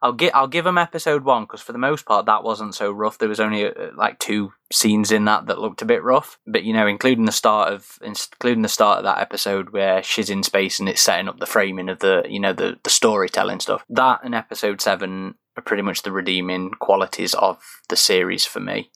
I'll 0.00 0.12
give 0.12 0.32
I'll 0.34 0.48
give 0.48 0.64
them 0.64 0.78
episode 0.78 1.24
one 1.24 1.44
because 1.44 1.60
for 1.60 1.72
the 1.72 1.78
most 1.78 2.06
part 2.06 2.26
that 2.26 2.44
wasn't 2.44 2.74
so 2.74 2.90
rough. 2.90 3.18
There 3.18 3.28
was 3.28 3.40
only 3.40 3.66
uh, 3.66 3.90
like 3.96 4.18
two 4.18 4.52
scenes 4.72 5.10
in 5.12 5.24
that 5.26 5.46
that 5.46 5.58
looked 5.58 5.82
a 5.82 5.86
bit 5.86 6.02
rough. 6.02 6.38
But 6.46 6.64
you 6.64 6.72
know, 6.72 6.86
including 6.86 7.24
the 7.24 7.32
start 7.32 7.72
of 7.72 7.98
including 8.02 8.62
the 8.62 8.68
start 8.68 8.98
of 8.98 9.04
that 9.04 9.18
episode 9.18 9.70
where 9.70 10.02
she's 10.02 10.30
in 10.30 10.42
space 10.42 10.78
and 10.78 10.88
it's 10.88 11.00
setting 11.00 11.28
up 11.28 11.38
the 11.38 11.46
framing 11.46 11.88
of 11.88 11.98
the 12.00 12.24
you 12.28 12.40
know 12.40 12.52
the 12.52 12.78
the 12.82 12.90
storytelling 12.90 13.60
stuff. 13.60 13.84
That 13.88 14.20
and 14.24 14.34
episode 14.34 14.80
seven 14.80 15.36
are 15.56 15.62
pretty 15.62 15.82
much 15.82 16.02
the 16.02 16.12
redeeming 16.12 16.70
qualities 16.70 17.34
of 17.34 17.62
the 17.88 17.96
series 17.96 18.44
for 18.44 18.60
me. 18.60 18.90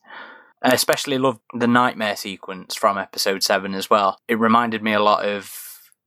I 0.62 0.72
especially 0.72 1.18
love 1.18 1.38
the 1.52 1.66
nightmare 1.66 2.16
sequence 2.16 2.74
from 2.74 2.98
episode 2.98 3.42
seven 3.42 3.74
as 3.74 3.90
well. 3.90 4.18
It 4.28 4.38
reminded 4.38 4.82
me 4.82 4.92
a 4.92 5.02
lot 5.02 5.24
of 5.24 5.52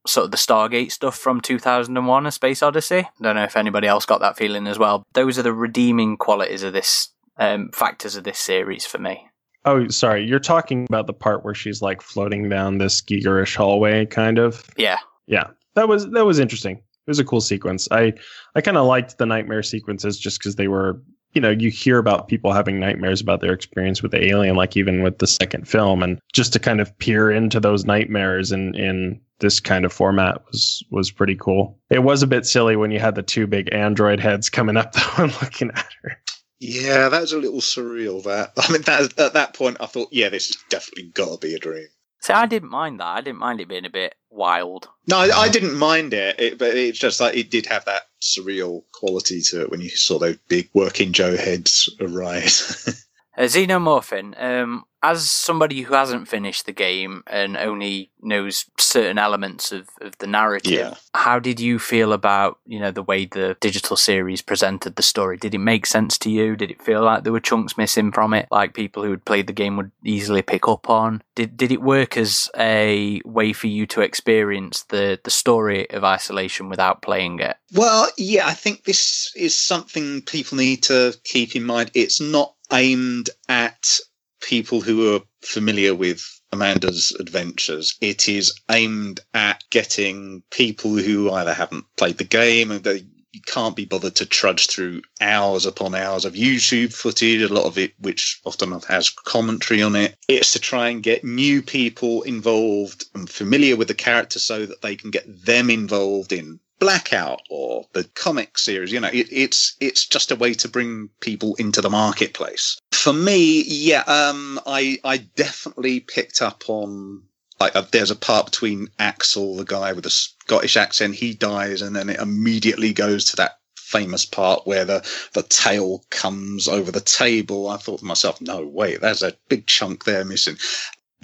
sort 0.07 0.25
of 0.25 0.31
the 0.31 0.37
Stargate 0.37 0.91
stuff 0.91 1.17
from 1.17 1.39
2001 1.41 2.25
A 2.25 2.31
Space 2.31 2.63
Odyssey. 2.63 2.99
I 2.99 3.09
don't 3.21 3.35
know 3.35 3.43
if 3.43 3.57
anybody 3.57 3.87
else 3.87 4.05
got 4.05 4.21
that 4.21 4.37
feeling 4.37 4.67
as 4.67 4.79
well. 4.79 5.03
Those 5.13 5.37
are 5.37 5.43
the 5.43 5.53
redeeming 5.53 6.17
qualities 6.17 6.63
of 6.63 6.73
this, 6.73 7.09
um, 7.37 7.69
factors 7.73 8.15
of 8.15 8.23
this 8.23 8.39
series 8.39 8.85
for 8.85 8.97
me. 8.97 9.27
Oh, 9.65 9.87
sorry. 9.89 10.25
You're 10.25 10.39
talking 10.39 10.85
about 10.89 11.05
the 11.05 11.13
part 11.13 11.43
where 11.43 11.53
she's 11.53 11.81
like 11.81 12.01
floating 12.01 12.49
down 12.49 12.77
this 12.77 13.01
Gigerish 13.01 13.55
hallway, 13.55 14.05
kind 14.05 14.39
of. 14.39 14.65
Yeah. 14.77 14.97
Yeah, 15.27 15.47
that 15.75 15.87
was 15.87 16.09
that 16.09 16.25
was 16.25 16.39
interesting. 16.39 16.77
It 16.77 17.09
was 17.09 17.19
a 17.19 17.23
cool 17.25 17.41
sequence. 17.41 17.87
I 17.91 18.13
I 18.55 18.61
kind 18.61 18.77
of 18.77 18.87
liked 18.87 19.19
the 19.19 19.27
nightmare 19.27 19.61
sequences 19.61 20.17
just 20.17 20.39
because 20.39 20.55
they 20.55 20.67
were, 20.67 20.99
you 21.33 21.41
know, 21.41 21.51
you 21.51 21.69
hear 21.69 21.97
about 21.97 22.27
people 22.27 22.51
having 22.51 22.79
nightmares 22.79 23.21
about 23.21 23.41
their 23.41 23.53
experience 23.53 24.01
with 24.01 24.11
the 24.11 24.25
alien, 24.27 24.55
like 24.55 24.75
even 24.75 25.03
with 25.03 25.19
the 25.19 25.27
second 25.27 25.67
film, 25.67 26.01
and 26.01 26.19
just 26.33 26.53
to 26.53 26.59
kind 26.59 26.81
of 26.81 26.97
peer 26.99 27.29
into 27.29 27.59
those 27.59 27.85
nightmares 27.85 28.51
in 28.51 28.75
in 28.75 29.21
this 29.39 29.59
kind 29.59 29.85
of 29.85 29.93
format 29.93 30.43
was 30.47 30.83
was 30.89 31.11
pretty 31.11 31.35
cool. 31.35 31.77
It 31.89 31.99
was 31.99 32.23
a 32.23 32.27
bit 32.27 32.45
silly 32.45 32.75
when 32.75 32.91
you 32.91 32.99
had 32.99 33.15
the 33.15 33.23
two 33.23 33.47
big 33.47 33.73
android 33.73 34.19
heads 34.19 34.49
coming 34.49 34.77
up 34.77 34.93
though 34.93 35.23
and 35.23 35.41
looking 35.41 35.69
at 35.69 35.85
her. 36.03 36.17
Yeah, 36.59 37.07
that 37.07 37.21
was 37.21 37.31
a 37.31 37.39
little 37.39 37.61
surreal. 37.61 38.23
That 38.23 38.51
I 38.57 38.71
mean, 38.71 38.81
that 38.83 39.19
at 39.19 39.33
that 39.33 39.53
point, 39.53 39.77
I 39.79 39.85
thought, 39.85 40.09
yeah, 40.11 40.29
this 40.29 40.47
has 40.47 40.57
definitely 40.69 41.11
got 41.13 41.41
to 41.41 41.47
be 41.47 41.53
a 41.53 41.59
dream. 41.59 41.87
See, 42.21 42.33
I 42.33 42.47
didn't 42.47 42.69
mind 42.69 42.99
that. 42.99 43.07
I 43.07 43.21
didn't 43.21 43.39
mind 43.39 43.61
it 43.61 43.69
being 43.69 43.85
a 43.85 43.89
bit 43.89 44.15
wild. 44.29 44.87
No, 45.07 45.17
I, 45.17 45.29
I 45.31 45.49
didn't 45.49 45.77
mind 45.77 46.13
it, 46.13 46.39
it, 46.39 46.57
but 46.57 46.75
it's 46.75 46.99
just 46.99 47.19
like 47.19 47.35
it 47.35 47.49
did 47.49 47.65
have 47.67 47.85
that 47.85 48.03
surreal 48.21 48.83
quality 48.91 49.41
to 49.41 49.61
it 49.61 49.71
when 49.71 49.81
you 49.81 49.89
saw 49.89 50.19
those 50.19 50.37
big 50.47 50.69
working 50.73 51.13
Joe 51.13 51.35
heads 51.35 51.89
arise. 51.99 53.05
Uh, 53.39 53.43
Xenomorphin, 53.43 54.35
um, 54.41 54.83
as 55.01 55.31
somebody 55.31 55.83
who 55.83 55.93
hasn't 55.93 56.27
finished 56.27 56.65
the 56.65 56.73
game 56.73 57.23
and 57.25 57.55
only 57.55 58.11
knows 58.21 58.65
certain 58.77 59.17
elements 59.17 59.71
of, 59.71 59.87
of 60.01 60.17
the 60.17 60.27
narrative, 60.27 60.71
Yeah. 60.73 60.93
how 61.13 61.39
did 61.39 61.57
you 61.57 61.79
feel 61.79 62.11
about 62.11 62.59
you 62.65 62.81
know 62.81 62.91
the 62.91 63.01
way 63.01 63.23
the 63.23 63.55
digital 63.61 63.95
series 63.95 64.41
presented 64.41 64.97
the 64.97 65.01
story? 65.01 65.37
Did 65.37 65.55
it 65.55 65.59
make 65.59 65.85
sense 65.85 66.17
to 66.17 66.29
you? 66.29 66.57
Did 66.57 66.69
it 66.69 66.81
feel 66.81 67.01
like 67.01 67.23
there 67.23 67.31
were 67.31 67.39
chunks 67.39 67.77
missing 67.77 68.11
from 68.11 68.33
it, 68.33 68.49
like 68.51 68.73
people 68.73 69.03
who 69.03 69.11
had 69.11 69.23
played 69.23 69.47
the 69.47 69.53
game 69.53 69.77
would 69.77 69.91
easily 70.03 70.41
pick 70.41 70.67
up 70.67 70.89
on? 70.89 71.23
Did 71.35 71.55
did 71.55 71.71
it 71.71 71.81
work 71.81 72.17
as 72.17 72.49
a 72.57 73.21
way 73.23 73.53
for 73.53 73.67
you 73.67 73.85
to 73.87 74.01
experience 74.01 74.83
the 74.89 75.17
the 75.23 75.31
story 75.31 75.89
of 75.91 76.03
isolation 76.03 76.67
without 76.67 77.01
playing 77.01 77.39
it? 77.39 77.55
Well, 77.73 78.09
yeah, 78.17 78.47
I 78.47 78.53
think 78.53 78.83
this 78.83 79.31
is 79.33 79.57
something 79.57 80.23
people 80.23 80.57
need 80.57 80.83
to 80.83 81.15
keep 81.23 81.55
in 81.55 81.63
mind. 81.63 81.91
It's 81.93 82.19
not 82.19 82.55
aimed 82.71 83.29
at 83.47 83.99
people 84.41 84.81
who 84.81 85.15
are 85.15 85.21
familiar 85.41 85.93
with 85.93 86.23
Amanda's 86.51 87.15
adventures. 87.19 87.95
It 88.01 88.27
is 88.27 88.59
aimed 88.71 89.19
at 89.33 89.63
getting 89.69 90.43
people 90.49 90.95
who 90.95 91.31
either 91.31 91.53
haven't 91.53 91.85
played 91.97 92.17
the 92.17 92.23
game 92.23 92.71
and 92.71 92.83
they 92.83 93.05
can't 93.45 93.75
be 93.75 93.85
bothered 93.85 94.15
to 94.15 94.25
trudge 94.25 94.67
through 94.67 95.01
hours 95.21 95.65
upon 95.65 95.93
hours 95.93 96.25
of 96.25 96.33
YouTube 96.33 96.93
footage, 96.93 97.41
a 97.41 97.53
lot 97.53 97.65
of 97.65 97.77
it 97.77 97.93
which 97.99 98.41
often 98.43 98.71
has 98.81 99.09
commentary 99.11 99.81
on 99.81 99.95
it. 99.95 100.15
It's 100.27 100.53
to 100.53 100.59
try 100.59 100.89
and 100.89 101.03
get 101.03 101.23
new 101.23 101.61
people 101.61 102.23
involved 102.23 103.05
and 103.13 103.29
familiar 103.29 103.75
with 103.75 103.87
the 103.87 103.93
character 103.93 104.39
so 104.39 104.65
that 104.65 104.81
they 104.81 104.95
can 104.95 105.11
get 105.11 105.45
them 105.45 105.69
involved 105.69 106.33
in 106.33 106.59
Blackout 106.79 107.41
or 107.49 107.85
the 107.93 108.05
comic 108.15 108.57
series. 108.57 108.91
You 108.91 108.99
know, 108.99 109.09
it, 109.11 109.27
it's 109.31 109.75
it's 109.79 110.05
just 110.05 110.31
a 110.31 110.35
way 110.35 110.53
to 110.55 110.67
bring 110.67 111.09
people 111.19 111.55
into 111.55 111.81
the 111.81 111.89
marketplace. 111.89 112.79
For 112.91 113.13
me, 113.13 113.63
yeah, 113.63 114.03
um, 114.07 114.59
I 114.65 114.99
I 115.03 115.17
definitely 115.17 115.99
picked 115.99 116.41
up 116.41 116.63
on 116.67 117.23
like 117.59 117.75
uh, 117.75 117.83
there's 117.91 118.11
a 118.11 118.15
part 118.15 118.45
between 118.45 118.89
Axel, 118.99 119.57
the 119.57 119.65
guy 119.65 119.93
with 119.93 120.05
the 120.05 120.09
Scottish 120.09 120.77
accent, 120.77 121.15
he 121.15 121.33
dies, 121.33 121.81
and 121.81 121.95
then 121.95 122.09
it 122.09 122.19
immediately 122.19 122.93
goes 122.93 123.25
to 123.25 123.35
that 123.35 123.59
famous 123.75 124.23
part 124.25 124.65
where 124.65 124.85
the 124.85 125.05
the 125.33 125.43
tail 125.43 126.03
comes 126.09 126.67
over 126.67 126.91
the 126.91 127.01
table. 127.01 127.67
I 127.67 127.77
thought 127.77 127.99
to 127.99 128.05
myself, 128.05 128.39
no, 128.39 128.65
wait, 128.65 129.01
there's 129.01 129.23
a 129.23 129.35
big 129.49 129.67
chunk 129.67 130.05
there 130.05 130.23
missing. 130.23 130.57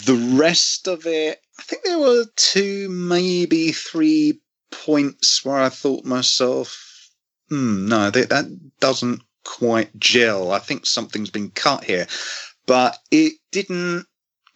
The 0.05 0.15
rest 0.37 0.87
of 0.87 1.05
it, 1.05 1.39
I 1.57 1.61
think 1.61 1.83
there 1.83 1.99
were 1.99 2.25
two, 2.35 2.89
maybe 2.89 3.71
three 3.71 4.41
points 4.71 5.43
where 5.43 5.57
I 5.57 5.69
thought 5.69 6.05
myself, 6.05 7.09
hmm, 7.49 7.87
no, 7.87 8.09
that, 8.09 8.29
that 8.29 8.45
doesn't 8.79 9.21
quite 9.43 9.97
gel. 9.99 10.51
I 10.51 10.59
think 10.59 10.85
something's 10.85 11.29
been 11.29 11.51
cut 11.51 11.83
here. 11.83 12.07
But 12.65 12.97
it 13.11 13.33
didn't, 13.51 14.05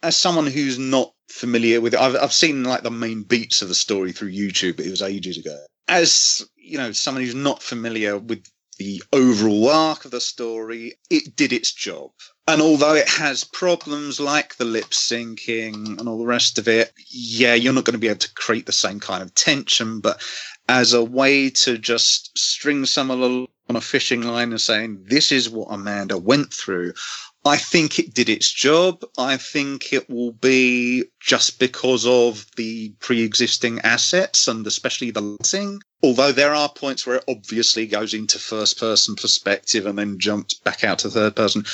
as 0.02 0.16
someone 0.16 0.46
who's 0.46 0.78
not 0.78 1.12
familiar 1.28 1.80
with 1.80 1.94
it, 1.94 2.00
I've, 2.00 2.16
I've 2.16 2.32
seen 2.32 2.64
like 2.64 2.82
the 2.82 2.90
main 2.90 3.22
beats 3.22 3.62
of 3.62 3.68
the 3.68 3.74
story 3.74 4.12
through 4.12 4.32
YouTube, 4.32 4.76
but 4.76 4.86
it 4.86 4.90
was 4.90 5.02
ages 5.02 5.38
ago. 5.38 5.58
As, 5.88 6.46
you 6.56 6.78
know, 6.78 6.92
someone 6.92 7.24
who's 7.24 7.34
not 7.34 7.62
familiar 7.62 8.18
with 8.18 8.44
the 8.78 9.02
overall 9.12 9.68
arc 9.68 10.04
of 10.04 10.10
the 10.10 10.20
story, 10.20 10.94
it 11.10 11.36
did 11.36 11.52
its 11.52 11.72
job. 11.72 12.10
And 12.50 12.60
although 12.60 12.94
it 12.94 13.08
has 13.08 13.44
problems 13.44 14.18
like 14.18 14.56
the 14.56 14.64
lip 14.64 14.90
syncing 14.90 16.00
and 16.00 16.08
all 16.08 16.18
the 16.18 16.26
rest 16.26 16.58
of 16.58 16.66
it, 16.66 16.92
yeah, 17.08 17.54
you're 17.54 17.72
not 17.72 17.84
going 17.84 17.92
to 17.92 17.98
be 17.98 18.08
able 18.08 18.18
to 18.18 18.34
create 18.34 18.66
the 18.66 18.72
same 18.72 18.98
kind 18.98 19.22
of 19.22 19.32
tension. 19.36 20.00
But 20.00 20.20
as 20.68 20.92
a 20.92 21.04
way 21.04 21.50
to 21.50 21.78
just 21.78 22.36
string 22.36 22.86
someone 22.86 23.20
along 23.20 23.46
on 23.68 23.76
a 23.76 23.80
fishing 23.80 24.22
line 24.22 24.50
and 24.50 24.60
saying, 24.60 25.04
this 25.06 25.30
is 25.30 25.48
what 25.48 25.68
Amanda 25.70 26.18
went 26.18 26.52
through, 26.52 26.94
I 27.44 27.56
think 27.56 28.00
it 28.00 28.14
did 28.14 28.28
its 28.28 28.50
job. 28.50 29.04
I 29.16 29.36
think 29.36 29.92
it 29.92 30.10
will 30.10 30.32
be 30.32 31.04
just 31.20 31.60
because 31.60 32.04
of 32.04 32.46
the 32.56 32.92
pre 32.98 33.22
existing 33.22 33.78
assets 33.82 34.48
and 34.48 34.66
especially 34.66 35.12
the 35.12 35.22
lighting. 35.22 35.82
Although 36.02 36.32
there 36.32 36.54
are 36.54 36.68
points 36.68 37.06
where 37.06 37.16
it 37.16 37.24
obviously 37.28 37.86
goes 37.86 38.12
into 38.12 38.40
first 38.40 38.80
person 38.80 39.14
perspective 39.14 39.86
and 39.86 39.96
then 39.96 40.18
jumps 40.18 40.54
back 40.54 40.82
out 40.82 40.98
to 41.00 41.10
third 41.10 41.36
person. 41.36 41.64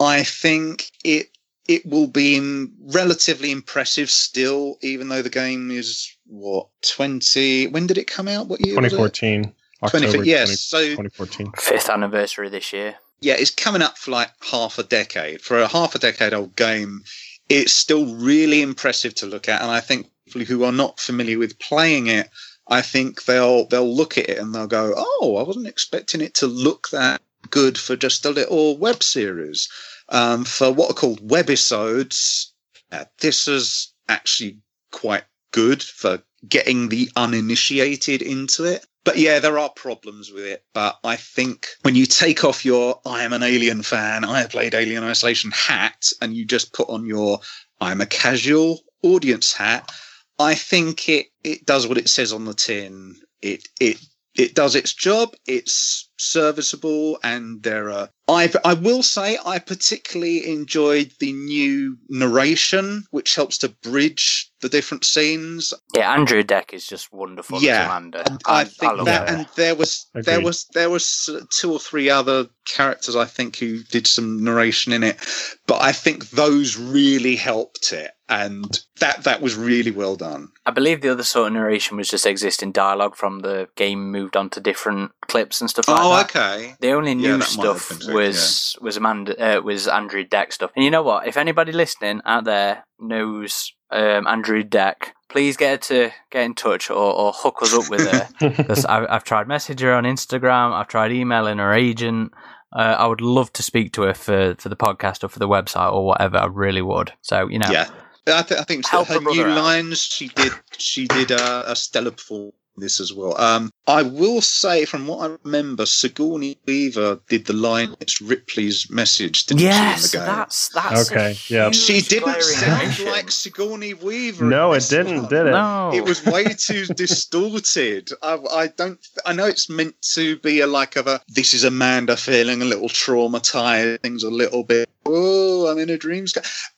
I 0.00 0.22
think 0.24 0.90
it 1.04 1.28
it 1.66 1.86
will 1.86 2.06
be 2.06 2.36
in 2.36 2.72
relatively 2.92 3.50
impressive 3.50 4.10
still, 4.10 4.76
even 4.82 5.08
though 5.08 5.22
the 5.22 5.30
game 5.30 5.70
is 5.70 6.14
what 6.26 6.68
twenty. 6.82 7.66
When 7.66 7.86
did 7.86 7.98
it 7.98 8.06
come 8.06 8.28
out? 8.28 8.48
What 8.48 8.64
year? 8.64 8.74
2014. 8.76 9.54
October 9.82 10.04
20, 10.06 10.16
20, 10.18 10.30
yes. 10.30 10.60
So 10.60 10.78
2014. 10.80 11.52
Fifth 11.56 11.90
anniversary 11.90 12.48
this 12.48 12.72
year. 12.72 12.96
yeah, 13.20 13.34
it's 13.38 13.50
coming 13.50 13.82
up 13.82 13.98
for 13.98 14.10
like 14.12 14.30
half 14.50 14.78
a 14.78 14.82
decade. 14.82 15.40
For 15.42 15.58
a 15.58 15.68
half 15.68 15.94
a 15.94 15.98
decade 15.98 16.32
old 16.32 16.56
game, 16.56 17.02
it's 17.48 17.72
still 17.72 18.14
really 18.16 18.62
impressive 18.62 19.14
to 19.16 19.26
look 19.26 19.48
at. 19.48 19.60
And 19.62 19.70
I 19.70 19.80
think 19.80 20.10
people 20.26 20.44
who 20.44 20.64
are 20.64 20.72
not 20.72 21.00
familiar 21.00 21.38
with 21.38 21.58
playing 21.58 22.06
it, 22.06 22.30
I 22.68 22.80
think 22.82 23.24
they'll 23.24 23.66
they'll 23.66 23.94
look 23.94 24.16
at 24.16 24.28
it 24.28 24.38
and 24.38 24.54
they'll 24.54 24.66
go, 24.66 24.94
"Oh, 24.96 25.36
I 25.38 25.42
wasn't 25.42 25.66
expecting 25.66 26.20
it 26.22 26.34
to 26.34 26.46
look 26.46 26.88
that 26.90 27.20
good 27.50 27.78
for 27.78 27.96
just 27.96 28.24
a 28.24 28.30
little 28.30 28.76
web 28.78 29.02
series." 29.02 29.68
Um, 30.08 30.44
for 30.44 30.70
what 30.70 30.90
are 30.90 30.94
called 30.94 31.26
webisodes, 31.26 32.46
uh, 32.92 33.04
this 33.20 33.48
is 33.48 33.92
actually 34.08 34.58
quite 34.92 35.24
good 35.52 35.82
for 35.82 36.22
getting 36.46 36.88
the 36.88 37.10
uninitiated 37.16 38.20
into 38.20 38.64
it. 38.64 38.86
But 39.04 39.18
yeah, 39.18 39.38
there 39.38 39.58
are 39.58 39.70
problems 39.70 40.30
with 40.30 40.44
it. 40.44 40.64
But 40.74 40.98
I 41.04 41.16
think 41.16 41.68
when 41.82 41.94
you 41.94 42.06
take 42.06 42.44
off 42.44 42.64
your 42.64 43.00
I 43.06 43.22
am 43.22 43.32
an 43.32 43.42
alien 43.42 43.82
fan, 43.82 44.24
I 44.24 44.40
have 44.40 44.50
played 44.50 44.74
Alien 44.74 45.04
Isolation 45.04 45.50
hat, 45.50 46.06
and 46.20 46.34
you 46.34 46.44
just 46.44 46.72
put 46.72 46.88
on 46.88 47.06
your 47.06 47.40
I'm 47.80 48.00
a 48.00 48.06
casual 48.06 48.80
audience 49.02 49.52
hat, 49.52 49.90
I 50.38 50.54
think 50.54 51.08
it, 51.08 51.26
it 51.44 51.66
does 51.66 51.86
what 51.86 51.98
it 51.98 52.08
says 52.08 52.32
on 52.32 52.44
the 52.44 52.54
tin. 52.54 53.16
It 53.42 53.68
it 53.80 53.98
it 54.36 54.54
does 54.54 54.74
its 54.74 54.92
job. 54.92 55.34
It's 55.46 56.08
serviceable, 56.16 57.18
and 57.22 57.62
there 57.62 57.90
are. 57.90 58.08
I 58.28 58.50
I 58.64 58.74
will 58.74 59.02
say 59.02 59.38
I 59.44 59.58
particularly 59.58 60.50
enjoyed 60.50 61.12
the 61.20 61.32
new 61.32 61.98
narration, 62.08 63.04
which 63.10 63.34
helps 63.34 63.58
to 63.58 63.68
bridge 63.68 64.50
the 64.60 64.68
different 64.68 65.04
scenes. 65.04 65.74
Yeah, 65.94 66.10
Andrea 66.10 66.42
Deck 66.42 66.72
is 66.72 66.86
just 66.86 67.12
wonderful 67.12 67.60
Yeah, 67.62 67.82
as 67.82 67.86
Amanda. 67.86 68.22
And 68.30 68.40
I, 68.46 68.64
think 68.64 68.96
love 68.96 69.06
that, 69.06 69.28
her. 69.28 69.36
and 69.36 69.46
there 69.56 69.74
was 69.74 70.06
there 70.14 70.40
was 70.40 70.66
there 70.72 70.90
was 70.90 71.28
uh, 71.30 71.40
two 71.50 71.72
or 71.72 71.78
three 71.78 72.08
other 72.08 72.46
characters 72.66 73.14
I 73.14 73.26
think 73.26 73.56
who 73.56 73.82
did 73.82 74.06
some 74.06 74.42
narration 74.42 74.92
in 74.92 75.02
it, 75.02 75.18
but 75.66 75.82
I 75.82 75.92
think 75.92 76.30
those 76.30 76.76
really 76.78 77.36
helped 77.36 77.92
it, 77.92 78.10
and 78.42 78.80
that 79.00 79.24
that 79.24 79.40
was 79.40 79.54
really 79.56 79.90
well 79.90 80.16
done. 80.16 80.48
I 80.66 80.70
believe 80.70 81.00
the 81.00 81.10
other 81.10 81.22
sort 81.22 81.48
of 81.48 81.52
narration 81.54 81.96
was 81.96 82.08
just 82.08 82.26
existing 82.26 82.72
dialogue 82.72 83.16
from 83.16 83.40
the 83.40 83.68
game 83.76 84.10
moved 84.10 84.36
on 84.36 84.50
to 84.50 84.60
different 84.60 85.12
clips 85.28 85.60
and 85.60 85.70
stuff 85.70 85.88
like 85.88 86.00
Oh, 86.00 86.10
that. 86.16 86.24
okay. 86.36 86.74
The 86.80 86.92
only 86.92 87.14
new 87.14 87.38
that 87.38 87.56
might 87.56 87.66
have 87.66 87.78
stuff 87.80 87.88
been 87.90 88.00
so, 88.00 88.12
was 88.14 88.76
was 88.80 88.96
Amanda 88.96 89.58
uh, 89.58 89.60
was 89.62 89.86
Andrea 89.88 90.24
Deck 90.24 90.52
stuff. 90.52 90.70
And 90.74 90.84
you 90.84 90.90
know 90.90 91.02
what? 91.02 91.26
If 91.26 91.36
anybody 91.36 91.72
listening 91.72 92.20
out 92.24 92.44
there 92.44 92.84
knows 92.98 93.72
um, 93.90 94.26
Andrea 94.26 94.64
Deck, 94.64 95.14
please 95.28 95.56
get 95.56 95.70
her 95.70 95.76
to 96.08 96.14
get 96.30 96.44
in 96.44 96.54
touch 96.54 96.90
or, 96.90 96.96
or 96.96 97.32
hook 97.34 97.62
us 97.62 97.74
up 97.74 97.88
with 97.90 98.10
her. 98.10 98.28
Because 98.56 98.84
I've, 98.84 99.06
I've 99.08 99.24
tried 99.24 99.46
messaging 99.46 99.80
her 99.82 99.92
on 99.94 100.04
Instagram. 100.04 100.72
I've 100.72 100.88
tried 100.88 101.12
emailing 101.12 101.58
her 101.58 101.72
agent. 101.72 102.32
Uh, 102.76 102.96
I 102.98 103.06
would 103.06 103.20
love 103.20 103.52
to 103.52 103.62
speak 103.62 103.92
to 103.92 104.02
her 104.02 104.14
for, 104.14 104.56
for 104.58 104.68
the 104.68 104.74
podcast 104.76 105.22
or 105.22 105.28
for 105.28 105.38
the 105.38 105.46
website 105.48 105.92
or 105.92 106.04
whatever. 106.04 106.38
I 106.38 106.46
really 106.46 106.82
would. 106.82 107.12
So 107.22 107.48
you 107.48 107.58
know, 107.60 107.68
Yeah, 107.70 107.88
I, 108.26 108.42
th- 108.42 108.60
I 108.60 108.64
think 108.64 108.86
Help 108.86 109.08
her 109.08 109.14
her 109.14 109.20
new 109.20 109.46
lines. 109.46 110.02
She 110.02 110.28
did. 110.28 110.52
She 110.78 111.06
did 111.08 111.30
a, 111.30 111.72
a 111.72 111.76
stellar 111.76 112.12
performance 112.12 112.54
this 112.76 113.00
as 113.00 113.12
well. 113.12 113.40
Um, 113.40 113.70
I 113.86 114.02
will 114.02 114.40
say, 114.40 114.84
from 114.84 115.06
what 115.06 115.30
I 115.30 115.36
remember, 115.44 115.86
Sigourney 115.86 116.58
Weaver 116.66 117.20
did 117.28 117.46
the 117.46 117.52
line. 117.52 117.94
It's 118.00 118.20
Ripley's 118.20 118.90
message. 118.90 119.46
Didn't 119.46 119.60
Yes, 119.62 120.10
she, 120.10 120.16
in 120.16 120.22
the 120.22 120.26
game? 120.26 120.36
that's 120.36 120.68
that's 120.70 121.10
Okay, 121.10 121.36
yeah. 121.48 121.70
She 121.70 122.00
didn't 122.00 122.42
sound 122.42 122.98
like 123.10 123.30
Sigourney 123.30 123.94
Weaver. 123.94 124.44
No, 124.44 124.72
it 124.72 124.86
didn't, 124.88 125.22
one. 125.22 125.28
did 125.28 125.46
it? 125.46 125.50
No, 125.50 125.92
It 125.94 126.04
was 126.04 126.24
way 126.24 126.44
too 126.44 126.86
distorted. 126.86 128.10
I, 128.22 128.38
I 128.52 128.66
don't. 128.68 128.98
I 129.26 129.32
know 129.32 129.46
it's 129.46 129.68
meant 129.68 130.00
to 130.14 130.36
be 130.38 130.60
a 130.60 130.66
like 130.66 130.96
of 130.96 131.06
a. 131.06 131.20
This 131.28 131.54
is 131.54 131.64
Amanda 131.64 132.16
feeling 132.16 132.62
a 132.62 132.64
little 132.64 132.88
traumatized. 132.88 134.00
Things 134.00 134.22
a 134.22 134.30
little 134.30 134.64
bit. 134.64 134.88
Oh, 135.06 135.66
I'm 135.66 135.78
in 135.78 135.90
a 135.90 135.98
dream. 135.98 136.24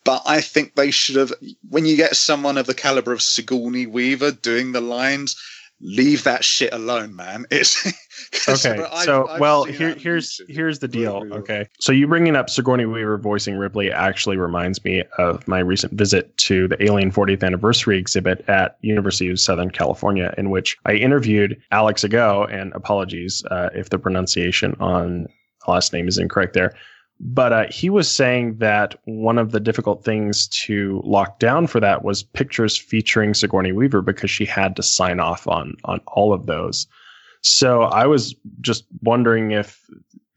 But 0.04 0.22
I 0.26 0.40
think 0.40 0.74
they 0.74 0.90
should 0.90 1.16
have. 1.16 1.32
When 1.68 1.86
you 1.86 1.96
get 1.96 2.16
someone 2.16 2.58
of 2.58 2.66
the 2.66 2.74
caliber 2.74 3.12
of 3.12 3.22
Sigourney 3.22 3.86
Weaver 3.86 4.32
doing 4.32 4.72
the 4.72 4.80
lines, 4.80 5.36
leave 5.80 6.24
that 6.24 6.44
shit 6.44 6.72
alone, 6.72 7.14
man. 7.14 7.44
It's 7.50 7.84
Okay, 8.48 8.82
I've- 8.82 9.04
so 9.04 9.28
I've 9.28 9.40
well, 9.40 9.64
here 9.64 9.94
here's 9.94 10.40
here's 10.48 10.78
the 10.78 10.88
deal. 10.88 11.18
Really 11.20 11.30
well. 11.30 11.38
Okay, 11.40 11.68
so 11.78 11.92
you 11.92 12.06
bringing 12.06 12.34
up 12.34 12.48
Sigourney 12.48 12.86
Weaver 12.86 13.18
voicing 13.18 13.56
Ripley 13.56 13.92
actually 13.92 14.36
reminds 14.36 14.82
me 14.84 15.02
of 15.18 15.46
my 15.46 15.58
recent 15.58 15.92
visit 15.92 16.34
to 16.38 16.66
the 16.68 16.82
Alien 16.82 17.10
40th 17.12 17.42
Anniversary 17.44 17.98
exhibit 17.98 18.42
at 18.48 18.78
University 18.80 19.28
of 19.30 19.38
Southern 19.38 19.70
California, 19.70 20.32
in 20.38 20.48
which 20.50 20.76
I 20.86 20.92
interviewed 20.94 21.60
Alex 21.72 22.04
Ago. 22.04 22.46
And 22.50 22.72
apologies 22.74 23.44
uh, 23.50 23.68
if 23.74 23.90
the 23.90 23.98
pronunciation 23.98 24.74
on 24.80 25.26
last 25.68 25.92
name 25.92 26.08
is 26.08 26.16
incorrect 26.16 26.54
there. 26.54 26.72
But 27.18 27.52
uh, 27.52 27.66
he 27.70 27.88
was 27.88 28.10
saying 28.10 28.58
that 28.58 28.94
one 29.04 29.38
of 29.38 29.52
the 29.52 29.60
difficult 29.60 30.04
things 30.04 30.48
to 30.66 31.00
lock 31.04 31.38
down 31.38 31.66
for 31.66 31.80
that 31.80 32.04
was 32.04 32.22
pictures 32.22 32.76
featuring 32.76 33.32
Sigourney 33.32 33.72
Weaver 33.72 34.02
because 34.02 34.30
she 34.30 34.44
had 34.44 34.76
to 34.76 34.82
sign 34.82 35.18
off 35.18 35.48
on 35.48 35.76
on 35.84 36.00
all 36.06 36.32
of 36.32 36.46
those. 36.46 36.86
So 37.42 37.82
I 37.82 38.06
was 38.06 38.34
just 38.60 38.84
wondering 39.02 39.52
if 39.52 39.80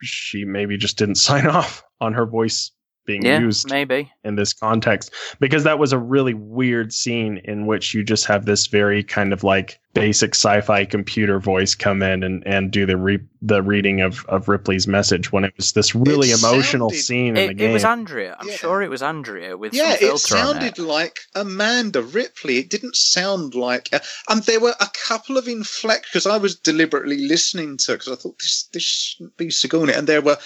she 0.02 0.46
maybe 0.46 0.78
just 0.78 0.98
didn't 0.98 1.16
sign 1.30 1.48
off 1.48 1.84
on 2.00 2.14
her 2.14 2.26
voice 2.26 2.72
being 3.10 3.26
yeah, 3.26 3.40
used 3.40 3.68
maybe. 3.72 4.12
in 4.24 4.36
this 4.36 4.54
context 4.54 5.12
because 5.40 5.64
that 5.64 5.80
was 5.80 5.92
a 5.92 5.98
really 5.98 6.36
weird 6.36 6.94
scene 6.94 7.42
in 7.44 7.66
which 7.66 7.96
you 7.96 8.04
just 8.04 8.26
have 8.28 8.46
this 8.46 8.68
very 8.68 9.04
kind 9.04 9.34
of 9.34 9.44
like 9.44 9.80
basic 9.96 10.36
sci-fi 10.36 10.86
computer 10.86 11.40
voice 11.40 11.74
come 11.74 12.04
in 12.04 12.22
and, 12.22 12.46
and 12.46 12.70
do 12.70 12.86
the 12.86 12.96
re- 12.96 13.18
the 13.42 13.64
reading 13.64 14.02
of, 14.02 14.24
of 14.28 14.48
Ripley's 14.48 14.88
message 14.88 15.32
when 15.32 15.44
it 15.44 15.54
was 15.58 15.72
this 15.72 15.96
really 15.96 16.30
It 16.30 16.38
emotional 16.40 16.90
sounded- 16.92 17.04
scene 17.04 17.28
in 17.30 17.34
the 17.48 17.50
It, 17.50 17.58
game. 17.58 17.70
it 17.72 17.74
was 17.74 17.84
Andrea. 17.86 18.36
I'm 18.40 18.48
Yeah. 18.48 18.56
sure 18.58 18.82
it 18.84 18.90
was 18.92 19.02
Andrea 19.02 19.58
with 19.58 19.74
Yeah, 19.74 19.86
some 19.86 19.94
it 19.94 20.00
filter 20.00 20.38
on 20.38 20.44
sounded 20.46 20.78
it. 20.78 20.82
like 20.84 21.20
Amanda 21.34 22.04
Ripley. 22.04 22.60
It 22.60 22.70
didn't 22.70 22.96
sound 22.96 23.56
like, 23.56 23.90
uh, 23.92 24.00
and 24.30 24.44
there 24.44 24.60
were 24.60 24.76
a 24.80 24.90
couple 25.08 25.38
of 25.40 25.48
inflect 25.48 26.06
because 26.10 26.28
I 26.28 26.38
was 26.38 26.54
deliberately 26.56 27.18
listening 27.28 27.78
to 27.78 27.94
because 27.94 28.10
I 28.10 28.16
thought 28.16 28.38
this 28.38 28.70
this 28.72 28.84
shouldn't 28.84 29.38
be 29.38 29.50
Sigourney, 29.50 29.94
and 29.94 30.06
there 30.06 30.22
were 30.22 30.38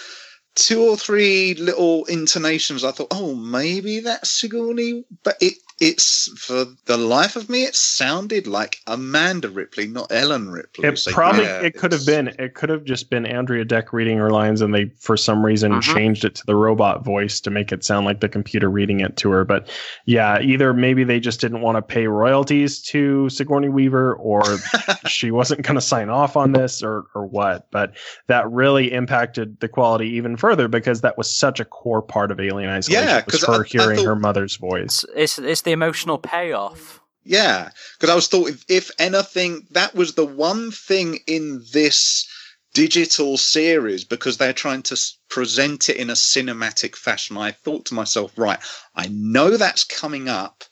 two 0.55 0.83
or 0.83 0.97
three 0.97 1.53
little 1.55 2.05
intonations. 2.05 2.83
I 2.83 2.91
thought, 2.91 3.07
oh, 3.11 3.35
maybe 3.35 4.01
that's 4.01 4.29
Sigourney, 4.29 5.05
but 5.23 5.37
it 5.41 5.53
it's 5.89 6.29
for 6.39 6.65
the 6.85 6.97
life 6.97 7.35
of 7.35 7.49
me, 7.49 7.63
it 7.63 7.75
sounded 7.75 8.47
like 8.47 8.79
Amanda 8.87 9.49
Ripley, 9.49 9.87
not 9.87 10.11
Ellen 10.11 10.49
Ripley. 10.49 10.87
It 10.87 10.97
So, 10.97 11.11
probably 11.11 11.43
yeah, 11.43 11.61
it 11.61 11.75
could 11.77 11.91
have 11.91 12.05
been 12.05 12.29
it 12.39 12.53
could 12.53 12.69
have 12.69 12.83
just 12.85 13.09
been 13.09 13.25
Andrea 13.25 13.65
Deck 13.65 13.91
reading 13.93 14.17
her 14.17 14.29
lines 14.31 14.61
and 14.61 14.73
they 14.73 14.91
for 14.99 15.17
some 15.17 15.45
reason 15.45 15.71
Mhm. 15.73 15.81
changed 15.81 16.23
it 16.25 16.35
to 16.35 16.45
the 16.45 16.55
robot 16.55 17.03
voice 17.03 17.39
to 17.41 17.49
make 17.49 17.71
it 17.71 17.83
sound 17.83 18.05
like 18.05 18.21
the 18.21 18.29
computer 18.29 18.69
reading 18.69 19.01
it 19.01 19.17
to 19.17 19.29
her. 19.31 19.43
But 19.43 19.69
yeah, 20.05 20.39
either 20.41 20.73
maybe 20.73 21.03
they 21.03 21.19
just 21.19 21.41
didn't 21.41 21.61
want 21.61 21.75
to 21.77 21.81
pay 21.81 22.07
royalties 22.07 22.81
to 22.83 23.27
Sigourney 23.29 23.69
Weaver 23.69 24.15
or 24.15 24.41
she 25.07 25.31
wasn't 25.31 25.63
going 25.63 25.75
to 25.75 25.81
sign 25.81 26.09
off 26.09 26.37
on 26.37 26.53
this 26.53 26.81
or 26.81 27.05
or 27.15 27.25
what. 27.25 27.67
But 27.71 27.93
that 28.27 28.49
really 28.49 28.91
impacted 28.93 29.59
the 29.59 29.67
quality 29.67 30.07
even 30.09 30.37
further 30.37 30.67
because 30.67 31.01
that 31.01 31.17
was 31.17 31.29
such 31.29 31.59
a 31.59 31.65
core 31.65 32.01
part 32.01 32.31
of 32.31 32.39
Alien 32.39 32.69
Isolation. 32.69 33.07
Yeah, 33.07 33.21
was 33.25 33.41
'cause 33.41 33.43
I- 33.43 33.57
her 33.57 33.63
I 33.63 33.67
hearing 33.67 33.97
thought- 33.97 34.05
her 34.05 34.15
mother's 34.15 34.55
voice. 34.55 35.03
It's, 35.15 35.37
it's 35.37 35.39
it's 35.39 35.61
the 35.61 35.72
emotional 35.73 36.17
payoff. 36.17 37.01
Yeah, 37.25 37.69
because 37.97 38.09
I 38.09 38.15
was 38.15 38.27
thought 38.27 38.49
if, 38.49 38.65
if 38.69 38.91
anything, 38.99 39.67
that 39.71 39.95
was 39.95 40.15
the 40.15 40.25
one 40.25 40.71
thing 40.71 41.19
in 41.27 41.63
this 41.71 42.27
digital 42.73 43.37
series 43.37 44.03
because 44.03 44.37
they're 44.37 44.51
trying 44.51 44.81
to 44.81 44.99
present 45.29 45.89
it 45.89 45.97
in 45.97 46.09
a 46.09 46.13
cinematic 46.13 46.95
fashion. 46.95 47.37
I 47.37 47.51
thought 47.51 47.85
to 47.85 47.93
myself, 47.93 48.37
right, 48.37 48.59
I 48.95 49.07
know 49.11 49.57
that's 49.57 49.83
coming 49.83 50.27
up. 50.27 50.63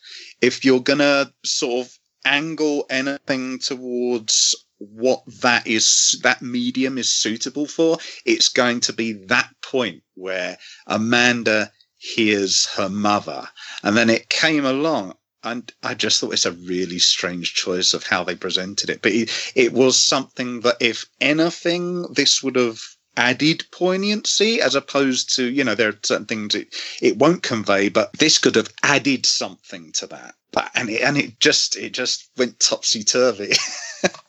If 0.41 0.65
you're 0.65 0.81
gonna 0.81 1.31
sort 1.45 1.85
of 1.85 1.99
angle 2.25 2.85
anything 2.89 3.59
towards 3.59 4.55
what 4.77 5.21
that 5.41 5.67
is, 5.67 6.19
that 6.23 6.41
medium 6.41 6.97
is 6.97 7.09
suitable 7.09 7.67
for, 7.67 7.97
it's 8.25 8.49
going 8.49 8.79
to 8.81 8.93
be 8.93 9.13
that 9.13 9.49
point 9.61 10.01
where 10.15 10.57
Amanda 10.87 11.71
hears 12.01 12.65
her 12.77 12.89
mother. 12.89 13.47
And 13.83 13.95
then 13.95 14.09
it 14.09 14.29
came 14.29 14.65
along 14.65 15.13
and 15.43 15.71
I 15.81 15.93
just 15.93 16.19
thought 16.19 16.33
it's 16.33 16.45
a 16.45 16.51
really 16.51 16.99
strange 16.99 17.53
choice 17.55 17.93
of 17.93 18.05
how 18.05 18.23
they 18.23 18.35
presented 18.35 18.89
it. 18.89 19.01
But 19.01 19.13
it, 19.13 19.51
it 19.55 19.73
was 19.73 19.97
something 19.97 20.61
that, 20.61 20.77
if 20.79 21.05
anything, 21.19 22.03
this 22.13 22.43
would 22.43 22.55
have 22.55 22.79
added 23.17 23.65
poignancy 23.71 24.61
as 24.61 24.75
opposed 24.75 25.35
to, 25.35 25.49
you 25.49 25.63
know, 25.63 25.75
there 25.75 25.89
are 25.89 25.99
certain 26.03 26.27
things 26.27 26.55
it, 26.55 26.75
it 27.01 27.17
won't 27.17 27.43
convey, 27.43 27.89
but 27.89 28.13
this 28.13 28.37
could 28.37 28.55
have 28.55 28.71
added 28.83 29.25
something 29.25 29.91
to 29.93 30.07
that. 30.07 30.35
But, 30.51 30.69
and 30.75 30.89
it, 30.89 31.01
and 31.01 31.17
it 31.17 31.39
just, 31.39 31.75
it 31.75 31.93
just 31.93 32.29
went 32.37 32.59
topsy 32.59 33.03
turvy. 33.03 33.53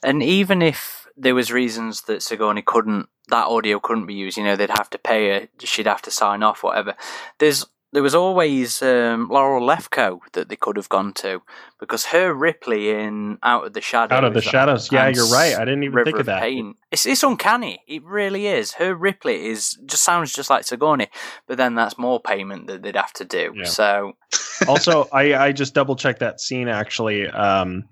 And 0.02 0.22
even 0.22 0.61
if 0.61 1.06
there 1.16 1.35
was 1.35 1.50
reasons 1.50 2.02
that 2.02 2.22
Sigourney 2.22 2.62
couldn't, 2.62 3.08
that 3.28 3.46
audio 3.46 3.78
couldn't 3.78 4.06
be 4.06 4.14
used, 4.14 4.37
you 4.37 4.44
know, 4.44 4.56
they'd 4.56 4.70
have 4.70 4.90
to 4.90 4.98
pay 4.98 5.28
her, 5.28 5.48
she'd 5.61 5.87
have 5.87 6.02
to 6.02 6.11
sign 6.11 6.42
off, 6.42 6.62
whatever. 6.62 6.94
There's 7.38 7.66
there 7.92 8.02
was 8.02 8.14
always 8.14 8.80
um, 8.80 9.28
Laurel 9.28 9.66
Lefkow 9.66 10.20
that 10.32 10.48
they 10.48 10.56
could 10.56 10.76
have 10.76 10.88
gone 10.88 11.12
to 11.14 11.42
because 11.78 12.06
her 12.06 12.32
Ripley 12.32 12.88
in 12.88 13.38
Out 13.42 13.66
of 13.66 13.74
the 13.74 13.82
Shadows. 13.82 14.16
Out 14.16 14.24
of 14.24 14.32
the 14.32 14.40
shadows. 14.40 14.90
Yeah, 14.90 15.08
you're 15.08 15.26
right. 15.26 15.54
I 15.54 15.64
didn't 15.66 15.82
even 15.82 15.96
River 15.96 16.04
think 16.06 16.20
of 16.20 16.26
that. 16.26 16.40
Pain. 16.40 16.74
It's 16.90 17.04
it's 17.04 17.22
uncanny. 17.22 17.82
It 17.87 18.02
really 18.02 18.46
is. 18.46 18.72
Her 18.72 18.94
Ripley 18.94 19.46
is 19.46 19.78
just 19.85 20.04
sounds 20.04 20.32
just 20.32 20.48
like 20.48 20.64
Sigourney, 20.64 21.08
but 21.46 21.58
then 21.58 21.74
that's 21.74 21.98
more 21.98 22.18
payment 22.18 22.66
that 22.68 22.82
they'd 22.82 22.96
have 22.96 23.12
to 23.14 23.26
do. 23.26 23.52
Yeah. 23.54 23.64
So 23.64 24.12
also, 24.68 25.06
I, 25.12 25.35
I 25.35 25.52
just 25.52 25.74
double 25.74 25.96
checked 25.96 26.20
that 26.20 26.40
scene 26.40 26.68
actually, 26.68 27.28
um, 27.28 27.85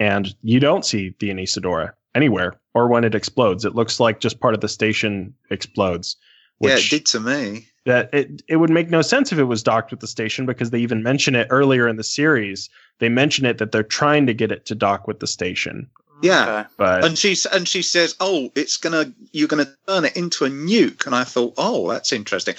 and 0.00 0.34
you 0.42 0.58
don't 0.58 0.84
see 0.84 1.14
the 1.20 1.30
Anesidora 1.30 1.92
anywhere 2.16 2.54
or 2.74 2.88
when 2.88 3.04
it 3.04 3.14
explodes. 3.14 3.64
It 3.64 3.74
looks 3.76 4.00
like 4.00 4.18
just 4.18 4.40
part 4.40 4.54
of 4.54 4.60
the 4.60 4.68
station 4.68 5.32
explodes. 5.50 6.16
yeah, 6.60 6.76
it 6.76 6.90
did 6.90 7.06
to 7.06 7.20
me. 7.20 7.68
that 7.86 8.12
it 8.12 8.42
it 8.48 8.56
would 8.56 8.70
make 8.70 8.90
no 8.90 9.02
sense 9.02 9.30
if 9.32 9.38
it 9.38 9.44
was 9.44 9.62
docked 9.62 9.90
with 9.92 10.00
the 10.00 10.06
station 10.08 10.44
because 10.46 10.70
they 10.70 10.80
even 10.80 11.02
mention 11.02 11.34
it 11.36 11.46
earlier 11.50 11.86
in 11.86 11.96
the 11.96 12.04
series. 12.04 12.68
They 12.98 13.08
mention 13.08 13.46
it 13.46 13.58
that 13.58 13.70
they're 13.72 13.82
trying 13.84 14.26
to 14.26 14.34
get 14.34 14.50
it 14.52 14.66
to 14.66 14.74
dock 14.74 15.06
with 15.06 15.20
the 15.20 15.26
station, 15.26 15.88
Yeah. 16.22 16.42
okay. 16.60 16.68
but 16.76 17.04
And 17.04 17.16
she 17.16 17.34
and 17.52 17.66
she 17.66 17.80
says, 17.82 18.14
"Oh, 18.20 18.50
it's 18.54 18.76
gonna 18.76 19.12
you're 19.32 19.48
gonna 19.48 19.72
turn 19.88 20.04
it 20.04 20.16
into 20.16 20.44
a 20.44 20.50
nuke." 20.50 21.06
And 21.06 21.14
I 21.14 21.24
thought, 21.24 21.54
"Oh, 21.56 21.88
that's 21.90 22.12
interesting." 22.12 22.56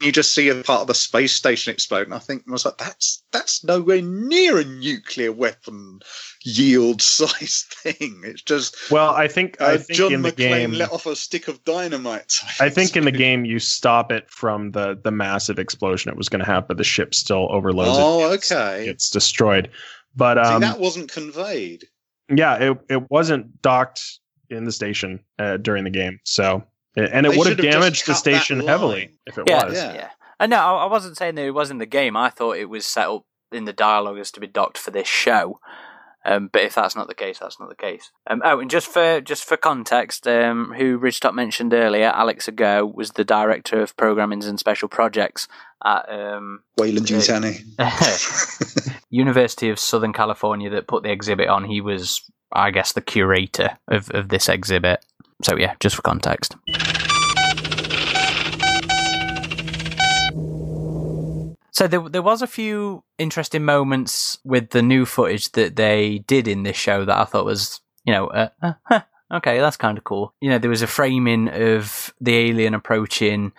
You 0.00 0.10
just 0.10 0.34
see 0.34 0.48
a 0.48 0.54
part 0.56 0.82
of 0.82 0.86
the 0.88 0.94
space 0.94 1.32
station 1.32 1.72
explode, 1.72 2.06
and 2.06 2.14
I 2.14 2.18
think 2.18 2.42
I 2.48 2.50
was 2.52 2.64
like, 2.64 2.78
"That's 2.78 3.22
that's 3.32 3.62
nowhere 3.62 4.02
near 4.02 4.58
a 4.58 4.64
nuclear 4.64 5.30
weapon 5.32 6.00
yield 6.44 7.00
size 7.02 7.64
thing." 7.70 8.20
It's 8.24 8.42
just 8.42 8.90
well, 8.90 9.10
I 9.10 9.28
think 9.28 9.60
I 9.62 9.74
uh, 9.74 9.78
think 9.78 9.96
John 9.96 10.12
in 10.12 10.22
the 10.22 10.32
game, 10.32 10.72
let 10.72 10.90
off 10.92 11.06
a 11.06 11.14
stick 11.14 11.46
of 11.48 11.64
dynamite. 11.64 12.34
I 12.60 12.68
think 12.70 12.96
in 12.96 13.04
the 13.04 13.12
game 13.12 13.44
you 13.44 13.58
stop 13.60 14.10
it 14.10 14.28
from 14.28 14.72
the 14.72 14.98
the 15.02 15.12
massive 15.12 15.58
explosion 15.60 16.10
it 16.10 16.16
was 16.16 16.28
going 16.28 16.40
to 16.44 16.46
have, 16.50 16.66
but 16.66 16.76
the 16.76 16.84
ship 16.84 17.14
still 17.14 17.46
overloads 17.50 17.90
Oh, 17.94 18.30
it. 18.30 18.34
It's, 18.34 18.50
okay. 18.52 18.88
it's 18.88 19.08
destroyed. 19.10 19.70
But 20.16 20.44
See, 20.44 20.52
um, 20.54 20.60
that 20.60 20.80
wasn't 20.80 21.10
conveyed. 21.10 21.84
yeah, 22.28 22.56
it 22.56 22.78
it 22.90 23.10
wasn't 23.10 23.62
docked 23.62 24.02
in 24.50 24.64
the 24.64 24.72
station 24.72 25.20
uh, 25.38 25.56
during 25.56 25.84
the 25.84 25.90
game, 25.90 26.18
so 26.24 26.64
and 26.96 27.26
it 27.26 27.30
They 27.32 27.36
would 27.38 27.46
have 27.46 27.56
should 27.56 27.64
have 27.64 27.72
just 27.72 27.78
damaged 27.80 28.06
the 28.06 28.14
station 28.14 28.60
heavily 28.66 29.10
if 29.26 29.38
it 29.38 29.44
Yeah, 29.48 29.66
was. 29.66 29.74
yeah. 29.74 29.94
Yeah. 29.94 30.10
And 30.40 30.50
no, 30.50 30.56
I 30.58 30.84
I 30.84 30.86
wasn't 30.86 31.16
saying 31.16 31.34
that 31.36 31.44
it 31.44 31.50
was 31.52 31.70
in 31.70 31.78
the 31.78 31.86
game. 31.86 32.16
I 32.16 32.30
thought 32.30 32.56
it 32.56 32.68
was 32.68 32.84
set 32.86 33.08
up 33.08 33.24
in 33.52 33.64
the 33.66 33.72
dialogue 33.72 34.18
as 34.18 34.30
to 34.32 34.40
be 34.40 34.46
docked 34.48 34.78
for 34.78 34.90
this 34.90 35.06
show. 35.08 35.60
Um, 36.26 36.48
but 36.50 36.62
if 36.62 36.74
that's 36.74 36.96
not 36.96 37.06
the 37.06 37.14
case, 37.14 37.38
that's 37.38 37.60
not 37.60 37.68
the 37.68 37.74
case. 37.74 38.10
Um, 38.26 38.40
oh, 38.44 38.58
and 38.58 38.70
just 38.70 38.86
for 38.88 39.20
just 39.20 39.44
for 39.44 39.58
context, 39.58 40.26
um, 40.26 40.72
who 40.76 40.98
Ridgetop 40.98 41.34
mentioned 41.34 41.74
earlier, 41.74 42.06
Alex 42.06 42.48
Ago 42.48 42.86
was 42.86 43.10
the 43.10 43.24
director 43.24 43.82
of 43.82 43.94
programming 43.98 44.42
and 44.44 44.58
special 44.58 44.88
projects 44.88 45.48
at 45.84 46.08
um, 46.10 46.62
Weyland 46.78 47.10
Uh, 47.12 47.16
Yutani. 47.16 48.96
University 49.10 49.68
of 49.68 49.78
Southern 49.78 50.14
California 50.14 50.70
that 50.70 50.86
put 50.88 51.02
the 51.02 51.10
exhibit 51.12 51.48
on. 51.48 51.64
He 51.64 51.82
was, 51.82 52.22
I 52.52 52.70
guess, 52.70 52.92
the 52.92 53.02
curator 53.02 53.76
of, 53.88 54.10
of 54.12 54.28
this 54.30 54.48
exhibit. 54.48 55.04
So 55.44 55.56
yeah, 55.56 55.74
just 55.78 55.94
for 55.94 56.02
context. 56.02 56.56
So 61.70 61.86
there, 61.86 62.08
there 62.08 62.22
was 62.22 62.40
a 62.40 62.46
few 62.46 63.04
interesting 63.18 63.64
moments 63.64 64.38
with 64.44 64.70
the 64.70 64.80
new 64.80 65.04
footage 65.04 65.52
that 65.52 65.76
they 65.76 66.20
did 66.26 66.48
in 66.48 66.62
this 66.62 66.76
show 66.76 67.04
that 67.04 67.18
I 67.18 67.24
thought 67.24 67.44
was, 67.44 67.80
you 68.04 68.12
know, 68.12 68.28
uh, 68.28 68.48
uh, 68.62 68.72
huh, 68.84 69.02
okay, 69.34 69.58
that's 69.58 69.76
kind 69.76 69.98
of 69.98 70.04
cool. 70.04 70.32
You 70.40 70.50
know, 70.50 70.58
there 70.58 70.70
was 70.70 70.82
a 70.82 70.86
framing 70.86 71.48
of 71.48 72.14
the 72.20 72.36
alien 72.36 72.74
approaching 72.74 73.52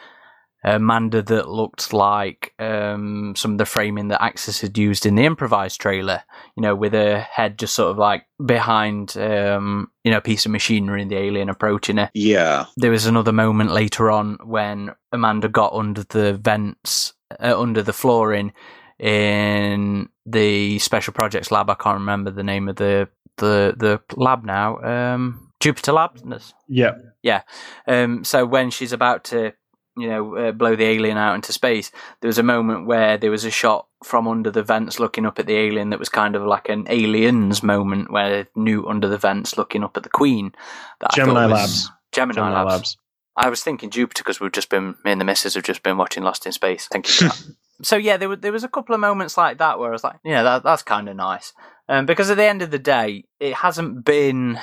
Amanda 0.66 1.22
that 1.22 1.48
looked 1.48 1.94
like 1.94 2.54
um, 2.58 3.36
some 3.38 3.52
of 3.52 3.58
the 3.60 3.66
framing 3.66 4.08
that 4.08 4.22
Axis 4.22 4.62
had 4.62 4.78
used 4.78 5.06
in 5.06 5.14
the 5.14 5.24
improvised 5.24 5.80
trailer. 5.80 6.24
You 6.58 6.62
know, 6.62 6.76
with 6.76 6.94
her 6.94 7.20
head 7.20 7.60
just 7.60 7.76
sort 7.76 7.92
of 7.92 7.98
like 7.98 8.26
behind, 8.44 9.16
um, 9.16 9.92
you 10.04 10.10
know, 10.10 10.18
a 10.18 10.22
piece 10.22 10.46
of 10.46 10.52
machinery 10.52 11.04
and 11.04 11.12
the 11.12 11.18
alien 11.18 11.50
approaching 11.50 11.98
her. 11.98 12.10
Yeah. 12.16 12.66
There 12.78 12.92
was 12.92 13.06
another 13.06 13.32
moment 13.32 13.72
later 13.72 14.10
on 14.10 14.40
when 14.44 14.92
Amanda 15.12 15.50
got 15.50 15.74
under 15.74 16.04
the 16.04 16.34
vents, 16.34 17.14
uh, 17.40 17.60
under 17.60 17.84
the 17.84 17.94
flooring 17.94 18.52
in 18.98 20.10
the 20.26 20.80
special 20.80 21.14
projects 21.14 21.52
lab. 21.52 21.70
I 21.70 21.76
can't 21.76 22.00
remember 22.00 22.32
the 22.32 22.44
name 22.44 22.68
of 22.68 22.78
the 22.78 23.08
the 23.38 23.76
the 23.78 24.02
lab 24.16 24.44
now. 24.44 24.82
Um, 24.82 25.52
Jupiter 25.60 25.94
Labs. 25.94 26.54
Yeah. 26.68 26.96
Yeah. 27.22 27.42
Um, 27.88 28.24
so 28.24 28.46
when 28.46 28.72
she's 28.72 28.94
about 28.94 29.24
to 29.26 29.54
you 29.98 30.08
know, 30.08 30.36
uh, 30.36 30.52
blow 30.52 30.76
the 30.76 30.84
alien 30.84 31.18
out 31.18 31.36
into 31.36 31.54
space. 31.54 31.92
There 32.22 32.28
was 32.28 32.38
a 32.38 32.44
moment 32.44 32.86
where 32.86 33.18
there 33.18 33.32
was 33.32 33.46
a 33.46 33.52
shot 33.52 33.88
from 34.04 34.28
under 34.28 34.52
the 34.52 34.64
vents 34.64 35.00
looking 35.00 35.26
up 35.26 35.40
at 35.40 35.48
the 35.48 35.58
alien 35.58 35.90
that 35.92 36.00
was 36.00 36.10
kind 36.10 36.36
of 36.36 36.44
like 36.44 36.70
an 36.70 36.86
aliens 36.90 37.64
moment 37.64 38.12
where 38.12 38.48
Newt 38.56 38.88
under 38.88 39.08
the 39.08 39.18
vents 39.18 39.58
looking 39.58 39.84
up 39.84 39.96
at 39.98 40.04
the 40.04 40.10
Queen. 40.10 40.54
That 41.00 41.14
Gemini 41.14 41.46
Labs. 41.46 41.90
Gemini, 42.12 42.36
Gemini 42.36 42.64
Labs. 42.64 42.72
Labs. 42.72 42.98
I 43.38 43.50
was 43.50 43.64
thinking 43.64 43.90
Jupiter 43.90 44.24
because 44.24 44.40
we've 44.40 44.52
just 44.52 44.70
been, 44.70 44.96
me 45.04 45.12
and 45.12 45.20
the 45.20 45.26
missus 45.26 45.56
have 45.56 45.64
just 45.64 45.84
been 45.84 45.98
watching 45.98 46.24
Lost 46.24 46.46
in 46.46 46.52
Space. 46.52 46.88
Thank 46.90 47.22
you 47.22 47.30
so 47.82 47.96
yeah, 47.96 48.18
there, 48.18 48.30
were, 48.30 48.36
there 48.36 48.52
was 48.52 48.64
a 48.64 48.70
couple 48.70 48.96
of 48.96 49.02
moments 49.02 49.38
like 49.38 49.58
that 49.58 49.80
where 49.80 49.90
I 49.90 49.92
was 49.92 50.04
like, 50.04 50.18
yeah, 50.24 50.44
that, 50.44 50.64
that's 50.64 50.84
kind 50.84 51.10
of 51.10 51.16
nice. 51.16 51.54
Um, 51.88 52.06
because 52.06 52.30
at 52.30 52.38
the 52.38 52.46
end 52.46 52.62
of 52.62 52.72
the 52.72 52.80
day, 52.80 53.26
it 53.40 53.54
hasn't 53.54 54.06
been 54.06 54.60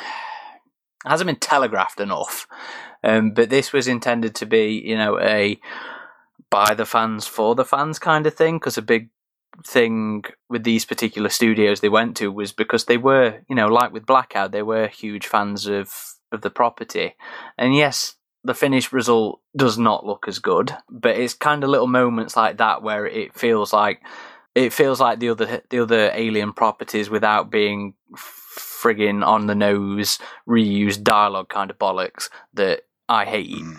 hasn't 1.04 1.26
been 1.26 1.36
telegraphed 1.36 2.00
enough 2.00 2.46
um, 3.02 3.32
but 3.32 3.50
this 3.50 3.72
was 3.72 3.88
intended 3.88 4.34
to 4.36 4.46
be, 4.46 4.82
you 4.84 4.96
know, 4.96 5.18
a 5.20 5.60
by 6.50 6.74
the 6.74 6.86
fans 6.86 7.26
for 7.26 7.54
the 7.54 7.64
fans 7.64 7.98
kind 7.98 8.26
of 8.26 8.34
thing. 8.34 8.56
Because 8.56 8.78
a 8.78 8.82
big 8.82 9.10
thing 9.66 10.24
with 10.48 10.64
these 10.64 10.84
particular 10.84 11.28
studios 11.28 11.80
they 11.80 11.88
went 11.88 12.16
to 12.16 12.32
was 12.32 12.52
because 12.52 12.86
they 12.86 12.96
were, 12.96 13.40
you 13.48 13.56
know, 13.56 13.68
like 13.68 13.92
with 13.92 14.06
Blackout, 14.06 14.52
they 14.52 14.62
were 14.62 14.86
huge 14.88 15.26
fans 15.26 15.66
of 15.66 15.92
of 16.30 16.40
the 16.42 16.50
property. 16.50 17.14
And 17.58 17.74
yes, 17.74 18.14
the 18.44 18.54
finished 18.54 18.92
result 18.92 19.40
does 19.56 19.78
not 19.78 20.06
look 20.06 20.26
as 20.26 20.38
good, 20.38 20.74
but 20.88 21.16
it's 21.16 21.34
kind 21.34 21.62
of 21.62 21.70
little 21.70 21.86
moments 21.86 22.36
like 22.36 22.58
that 22.58 22.82
where 22.82 23.06
it 23.06 23.34
feels 23.34 23.72
like 23.72 24.00
it 24.54 24.72
feels 24.72 25.00
like 25.00 25.18
the 25.20 25.30
other 25.30 25.62
the 25.70 25.80
other 25.80 26.10
alien 26.12 26.52
properties 26.52 27.08
without 27.08 27.50
being 27.50 27.94
frigging 28.16 29.24
on 29.24 29.46
the 29.46 29.54
nose 29.54 30.18
reused 30.48 31.02
dialogue 31.02 31.48
kind 31.48 31.70
of 31.70 31.78
bollocks 31.78 32.28
that 32.54 32.82
I 33.12 33.24
hate 33.24 33.50
mm. 33.50 33.76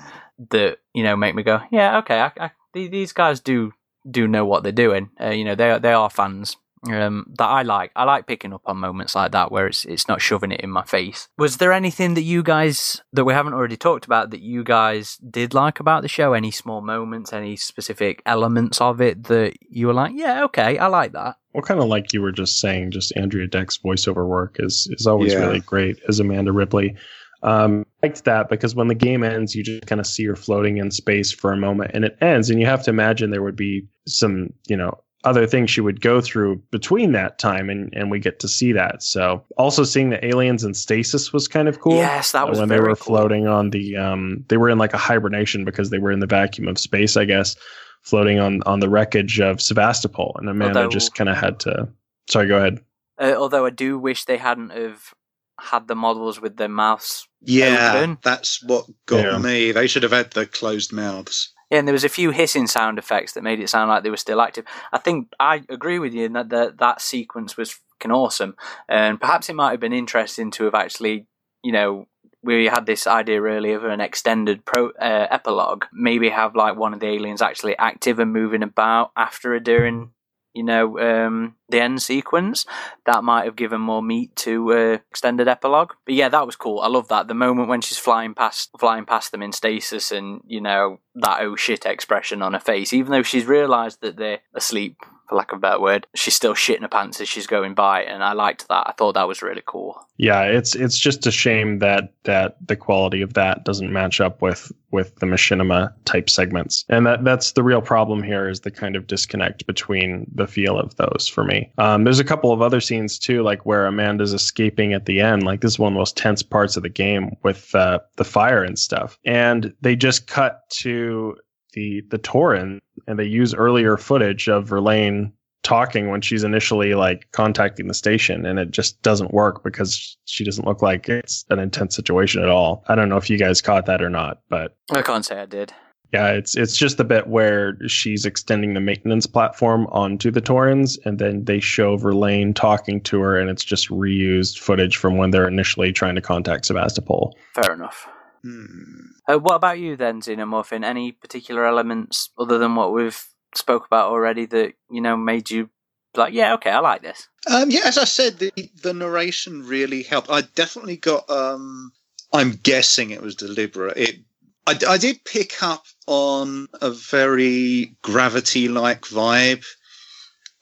that 0.52 0.78
you 0.94 1.04
know 1.04 1.16
make 1.16 1.36
me 1.36 1.44
go, 1.44 1.62
yeah, 1.72 1.98
okay, 2.00 2.20
I, 2.20 2.32
I, 2.40 2.52
these 2.74 3.14
guys 3.14 3.40
do 3.40 3.74
do 4.10 4.28
know 4.28 4.46
what 4.46 4.64
they're 4.64 4.72
doing. 4.72 5.10
Uh, 5.20 5.30
you 5.30 5.44
know, 5.44 5.56
they 5.56 5.72
are, 5.72 5.80
they 5.80 5.94
are 5.94 6.10
fans 6.10 6.58
um, 6.92 7.26
that 7.38 7.46
I 7.46 7.62
like. 7.62 7.92
I 7.96 8.04
like 8.04 8.28
picking 8.28 8.54
up 8.54 8.62
on 8.66 8.78
moments 8.78 9.16
like 9.16 9.32
that 9.32 9.52
where 9.52 9.68
it's 9.68 9.86
it's 9.86 10.08
not 10.08 10.22
shoving 10.22 10.52
it 10.52 10.62
in 10.62 10.70
my 10.70 10.84
face. 10.84 11.30
Was 11.38 11.58
there 11.58 11.72
anything 11.72 12.14
that 12.16 12.24
you 12.24 12.44
guys 12.44 13.02
that 13.14 13.26
we 13.26 13.34
haven't 13.34 13.54
already 13.54 13.78
talked 13.78 14.06
about 14.06 14.32
that 14.32 14.42
you 14.42 14.64
guys 14.64 15.18
did 15.18 15.54
like 15.54 15.80
about 15.80 16.02
the 16.02 16.08
show? 16.08 16.34
Any 16.34 16.52
small 16.52 16.82
moments, 16.82 17.32
any 17.32 17.56
specific 17.56 18.22
elements 18.26 18.82
of 18.82 19.02
it 19.02 19.24
that 19.26 19.54
you 19.70 19.88
were 19.88 19.94
like, 19.94 20.12
yeah, 20.16 20.44
okay, 20.46 20.78
I 20.78 20.88
like 20.88 21.14
that. 21.14 21.38
Well, 21.54 21.64
kind 21.64 21.80
of 21.80 21.88
like 21.88 22.14
you 22.14 22.22
were 22.22 22.32
just 22.32 22.60
saying, 22.60 22.92
just 22.92 23.16
Andrea 23.16 23.48
Deck's 23.48 23.78
voiceover 23.78 24.28
work 24.28 24.58
is 24.60 24.88
is 24.92 25.08
always 25.08 25.34
yeah. 25.34 25.40
really 25.40 25.62
great 25.62 26.00
as 26.08 26.20
Amanda 26.20 26.52
Ripley. 26.52 26.96
Um, 27.44 27.86
liked 28.02 28.24
that 28.24 28.48
because 28.48 28.74
when 28.74 28.88
the 28.88 28.96
game 28.96 29.22
ends, 29.22 29.54
you 29.54 29.64
just 29.64 29.86
kind 29.86 30.00
of 30.00 30.08
see 30.08 30.26
her 30.26 30.36
floating 30.36 30.78
in 30.78 30.92
space 30.92 31.32
for 31.32 31.52
a 31.52 31.58
moment, 31.58 31.92
and 31.94 32.06
it 32.06 32.18
ends, 32.22 32.50
and 32.50 32.60
you 32.60 32.66
have 32.66 32.84
to 32.84 32.90
imagine 32.90 33.32
there 33.32 33.44
would 33.44 33.58
be 33.58 33.86
some, 34.08 34.54
you 34.68 34.78
know, 34.78 34.98
other 35.26 35.46
things 35.46 35.70
she 35.70 35.82
would 35.82 36.02
go 36.02 36.22
through 36.22 36.62
between 36.72 37.12
that 37.14 37.40
time, 37.40 37.70
and 37.70 37.94
and 37.94 38.10
we 38.10 38.20
get 38.20 38.40
to 38.40 38.48
see 38.48 38.72
that. 38.72 39.04
So 39.04 39.44
also 39.58 39.84
seeing 39.84 40.10
the 40.10 40.26
aliens 40.26 40.64
in 40.64 40.74
stasis 40.74 41.34
was 41.34 41.48
kind 41.50 41.68
of 41.68 41.82
cool. 41.82 41.96
Yes, 41.96 42.32
that 42.32 42.48
was 42.48 42.60
when 42.60 42.70
they 42.70 42.80
were 42.80 42.96
cool. 42.96 42.96
floating 42.96 43.48
on 43.48 43.72
the, 43.72 43.98
um, 43.98 44.46
they 44.48 44.58
were 44.58 44.70
in 44.70 44.78
like 44.78 44.94
a 44.94 44.98
hibernation 44.98 45.66
because 45.66 45.90
they 45.90 46.00
were 46.00 46.12
in 46.12 46.20
the 46.20 46.28
vacuum 46.28 46.68
of 46.70 46.78
space, 46.78 47.18
I 47.18 47.26
guess, 47.26 47.58
floating 48.04 48.40
on 48.40 48.64
on 48.66 48.80
the 48.80 48.90
wreckage 48.90 49.42
of 49.42 49.62
Sevastopol, 49.62 50.36
and 50.40 50.48
Amanda 50.48 50.80
although, 50.80 50.90
just 50.90 51.14
kind 51.14 51.30
of 51.30 51.36
had 51.36 51.60
to. 51.62 51.90
Sorry, 52.30 52.48
go 52.48 52.58
ahead. 52.58 52.80
Uh, 53.18 53.36
although 53.38 53.66
I 53.66 53.70
do 53.70 54.00
wish 54.00 54.26
they 54.26 54.38
hadn't 54.38 54.72
have 54.72 55.14
had 55.60 55.88
the 55.88 55.96
models 55.96 56.42
with 56.42 56.58
their 56.58 56.70
mouths 56.70 57.28
yeah, 57.42 57.94
open. 57.96 58.18
that's 58.24 58.64
what 58.64 58.86
got 59.06 59.24
yeah. 59.24 59.38
me. 59.38 59.72
They 59.72 59.88
should 59.88 60.04
have 60.04 60.12
had 60.12 60.32
the 60.32 60.46
closed 60.46 60.94
mouths. 60.94 61.54
Yeah, 61.70 61.80
and 61.80 61.88
there 61.88 61.94
was 61.94 62.04
a 62.04 62.10
few 62.10 62.32
hissing 62.32 62.68
sound 62.68 63.00
effects 63.00 63.34
that 63.34 63.44
made 63.44 63.60
it 63.60 63.70
sound 63.70 63.90
like 63.90 64.04
they 64.04 64.10
were 64.10 64.18
still 64.18 64.42
active. 64.42 64.66
I 64.92 65.00
think 65.00 65.30
I 65.40 65.64
agree 65.70 66.00
with 66.00 66.14
you 66.14 66.26
in 66.26 66.34
that 66.34 66.50
the, 66.50 66.74
that 66.80 67.02
sequence 67.02 67.58
was 67.58 67.72
fucking 67.72 68.12
awesome, 68.12 68.56
and 68.88 69.20
perhaps 69.20 69.50
it 69.50 69.56
might 69.56 69.72
have 69.72 69.80
been 69.80 69.94
interesting 69.94 70.52
to 70.52 70.66
have 70.66 70.76
actually, 70.76 71.28
you 71.64 71.72
know, 71.72 72.06
we 72.44 72.66
had 72.66 72.86
this 72.86 73.08
idea 73.08 73.42
earlier 73.42 73.78
of 73.78 73.86
an 73.86 74.02
extended 74.02 74.66
pro 74.66 74.90
uh, 74.90 75.28
epilogue. 75.32 75.86
Maybe 75.94 76.30
have 76.30 76.56
like 76.56 76.78
one 76.78 76.94
of 76.94 77.00
the 77.00 77.08
aliens 77.08 77.42
actually 77.42 77.78
active 77.78 78.20
and 78.20 78.32
moving 78.32 78.64
about 78.64 79.12
after 79.18 79.54
a 79.54 79.64
during 79.64 80.12
you 80.54 80.64
know, 80.64 81.00
um, 81.00 81.56
the 81.70 81.82
end 81.82 82.02
sequence. 82.02 82.66
That 83.06 83.24
might 83.24 83.46
have 83.46 83.56
given 83.56 83.82
more 83.82 84.04
meat 84.04 84.36
to 84.38 84.72
uh, 84.74 84.98
extended 85.10 85.48
epilogue. 85.48 85.94
But 86.06 86.16
yeah, 86.16 86.30
that 86.30 86.46
was 86.46 86.56
cool. 86.56 86.80
I 86.80 86.88
love 86.88 87.08
that. 87.10 87.28
The 87.28 87.34
moment 87.34 87.70
when 87.70 87.82
she's 87.82 87.98
flying 87.98 88.34
past, 88.34 88.70
flying 88.80 89.06
past 89.06 89.32
them 89.32 89.42
in 89.42 89.52
stasis, 89.52 90.12
and 90.12 90.42
you 90.46 90.62
know 90.62 91.00
that 91.16 91.42
oh 91.42 91.56
shit 91.56 91.86
expression 91.86 92.42
on 92.42 92.54
her 92.54 92.60
face, 92.60 92.94
even 92.94 93.12
though 93.12 93.24
she's 93.24 93.46
realised 93.46 94.02
that 94.02 94.18
they're 94.18 94.42
asleep 94.54 94.98
for 95.34 95.38
lack 95.38 95.52
of 95.52 95.58
a 95.58 95.62
better 95.62 95.82
word. 95.82 96.08
She's 96.16 96.36
still 96.36 96.54
shitting 96.54 96.82
her 96.82 96.88
pants 96.88 97.20
as 97.20 97.28
she's 97.28 97.48
going 97.48 97.74
by, 97.74 98.04
and 98.04 98.24
I 98.24 98.34
liked 98.34 98.68
that. 98.68 98.88
I 98.88 98.92
thought 98.92 99.14
that 99.14 99.28
was 99.28 99.42
really 99.42 99.64
cool. 99.66 100.08
Yeah, 100.18 100.44
it's 100.44 100.76
it's 100.76 100.98
just 100.98 101.26
a 101.26 101.32
shame 101.32 101.80
that 101.80 102.14
that 102.24 102.56
the 102.68 102.76
quality 102.76 103.22
of 103.22 103.34
that 103.34 103.66
doesn't 103.66 103.92
match 103.92 104.22
up 104.22 104.42
with 104.42 104.72
with 104.92 105.16
the 105.16 105.26
machinima 105.26 105.92
type 106.06 106.30
segments, 106.30 106.86
and 106.88 107.08
that 107.08 107.24
that's 107.24 107.54
the 107.54 107.64
real 107.64 107.82
problem 107.82 108.22
here 108.22 108.48
is 108.48 108.60
the 108.60 108.72
kind 108.72 108.96
of 108.96 109.08
disconnect 109.08 109.66
between 109.66 110.30
the 110.34 110.46
feel 110.46 110.78
of 110.78 110.96
those 110.98 111.28
for 111.28 111.44
me. 111.44 111.72
Um, 111.80 112.04
there's 112.04 112.20
a 112.20 112.24
couple 112.24 112.52
of 112.52 112.62
other 112.62 112.80
scenes 112.80 113.18
too, 113.18 113.42
like 113.42 113.66
where 113.66 113.88
Amanda's 113.88 114.34
escaping 114.34 114.94
at 114.94 115.08
the 115.08 115.20
end. 115.20 115.44
Like 115.44 115.62
this 115.62 115.74
is 115.74 115.80
one 115.80 115.94
of 115.94 115.96
the 115.96 116.00
most 116.00 116.16
tense 116.16 116.44
parts 116.44 116.78
of 116.78 116.84
the 116.84 116.90
game 116.90 117.36
with 117.42 117.74
uh, 117.74 118.00
the 118.18 118.24
fire 118.24 118.64
and 118.64 118.78
stuff, 118.78 119.18
and 119.26 119.74
they 119.82 119.96
just 119.96 120.28
cut 120.28 120.70
to 120.82 121.36
the 121.74 122.02
the 122.10 122.18
Torrens 122.18 122.82
and 123.08 123.20
they 123.20 123.26
use 123.26 123.54
earlier 123.54 123.98
footage 123.98 124.48
of 124.48 124.68
Verlaine 124.68 125.34
talking 125.64 126.10
when 126.10 126.22
she's 126.22 126.44
initially 126.44 126.94
like 126.94 127.28
contacting 127.32 127.88
the 127.88 127.94
station 127.94 128.46
and 128.46 128.60
it 128.60 128.72
just 128.72 129.02
doesn't 129.02 129.34
work 129.34 129.64
because 129.64 130.18
she 130.26 130.44
doesn't 130.44 130.68
look 130.68 130.82
like 130.82 131.08
it's 131.08 131.46
an 131.50 131.60
intense 131.60 131.96
situation 131.96 132.44
at 132.44 132.50
all. 132.50 132.84
I 132.88 132.96
don't 132.96 133.10
know 133.10 133.18
if 133.18 133.30
you 133.30 133.38
guys 133.38 133.62
caught 133.62 133.86
that 133.86 134.02
or 134.02 134.10
not, 134.10 134.42
but 134.50 134.76
I 134.92 135.02
can't 135.02 135.26
say 135.26 135.40
I 135.40 135.46
did. 135.46 135.74
Yeah, 136.14 136.28
it's 136.28 136.56
it's 136.56 136.78
just 136.78 136.98
the 136.98 137.04
bit 137.04 137.26
where 137.26 137.76
she's 137.88 138.24
extending 138.24 138.76
the 138.76 138.80
maintenance 138.80 139.26
platform 139.26 139.88
onto 139.88 140.30
the 140.30 140.42
Torrens, 140.42 140.96
and 141.06 141.18
then 141.18 141.46
they 141.46 141.60
show 141.60 141.98
Verlaine 141.98 142.54
talking 142.54 143.02
to 143.02 143.20
her, 143.20 143.40
and 143.40 143.50
it's 143.50 143.64
just 143.64 143.90
reused 143.90 144.60
footage 144.60 144.96
from 144.96 145.18
when 145.18 145.32
they're 145.32 145.48
initially 145.48 145.92
trying 145.92 146.14
to 146.14 146.22
contact 146.22 146.66
Sevastopol. 146.66 147.36
Fair 147.56 147.74
enough. 147.74 148.08
Hmm. 148.44 149.13
Uh, 149.28 149.38
what 149.38 149.56
about 149.56 149.80
you 149.80 149.96
then, 149.96 150.22
Xenomorphin? 150.22 150.84
Any 150.84 151.12
particular 151.12 151.66
elements 151.66 152.30
other 152.38 152.58
than 152.58 152.76
what 152.76 152.94
we've 152.94 153.26
spoke 153.56 153.86
about 153.86 154.10
already 154.10 154.46
that 154.48 154.74
you 154.90 155.02
know 155.02 155.16
made 155.16 155.50
you 155.50 155.70
like, 156.16 156.34
yeah, 156.34 156.54
okay, 156.56 156.70
I 156.70 156.80
like 156.80 157.02
this? 157.02 157.28
Um, 157.50 157.72
yeah, 157.72 157.82
as 157.86 157.98
I 157.98 158.04
said, 158.04 158.38
the 158.40 158.52
the 158.82 158.94
narration 158.94 159.66
really 159.66 160.04
helped. 160.04 160.30
I 160.30 160.42
definitely 160.42 160.98
got. 160.98 161.30
Um, 161.30 161.92
I'm 162.32 162.52
guessing 162.52 163.12
it 163.12 163.22
was 163.22 163.36
deliberate. 163.36 163.98
It. 163.98 164.20
I, 164.66 164.78
I 164.88 164.98
did 164.98 165.26
pick 165.26 165.62
up 165.62 165.84
on 166.08 166.68
a 166.82 166.90
very 166.90 167.98
gravity-like 168.02 169.02
vibe, 169.02 169.66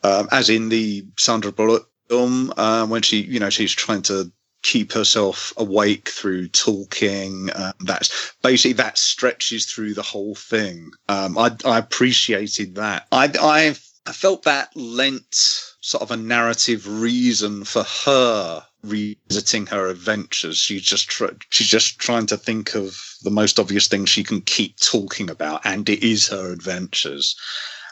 um, 0.03 0.27
as 0.31 0.49
in 0.49 0.69
the 0.69 1.05
Sandra 1.17 1.51
Bullock 1.51 1.87
film 2.09 2.51
uh, 2.57 2.87
when 2.87 3.03
she, 3.03 3.21
you 3.21 3.39
know, 3.39 3.51
she's 3.51 3.71
trying 3.71 4.01
to 4.03 4.31
keep 4.63 4.91
herself 4.93 5.53
awake 5.57 6.09
through 6.09 6.47
talking. 6.49 7.49
Um, 7.55 7.73
that's 7.81 8.33
basically 8.41 8.73
that 8.73 8.97
stretches 8.97 9.65
through 9.65 9.93
the 9.93 10.01
whole 10.01 10.35
thing. 10.35 10.91
Um, 11.09 11.37
I, 11.37 11.55
I, 11.65 11.77
appreciated 11.77 12.75
that. 12.75 13.07
I, 13.11 13.31
I, 13.39 13.75
I 14.05 14.11
felt 14.13 14.43
that 14.43 14.75
lent 14.75 15.35
sort 15.81 16.03
of 16.03 16.11
a 16.11 16.17
narrative 16.17 16.87
reason 16.87 17.63
for 17.63 17.83
her 18.05 18.63
revisiting 18.83 19.67
her 19.67 19.87
adventures. 19.87 20.57
She's 20.57 20.81
just 20.81 21.09
tr- 21.09 21.37
she's 21.49 21.67
just 21.67 21.99
trying 21.99 22.25
to 22.27 22.37
think 22.37 22.75
of 22.75 22.99
the 23.23 23.31
most 23.31 23.59
obvious 23.59 23.87
thing 23.87 24.05
she 24.05 24.23
can 24.23 24.41
keep 24.41 24.79
talking 24.79 25.29
about, 25.29 25.61
and 25.65 25.87
it 25.89 26.03
is 26.03 26.27
her 26.29 26.51
adventures. 26.51 27.35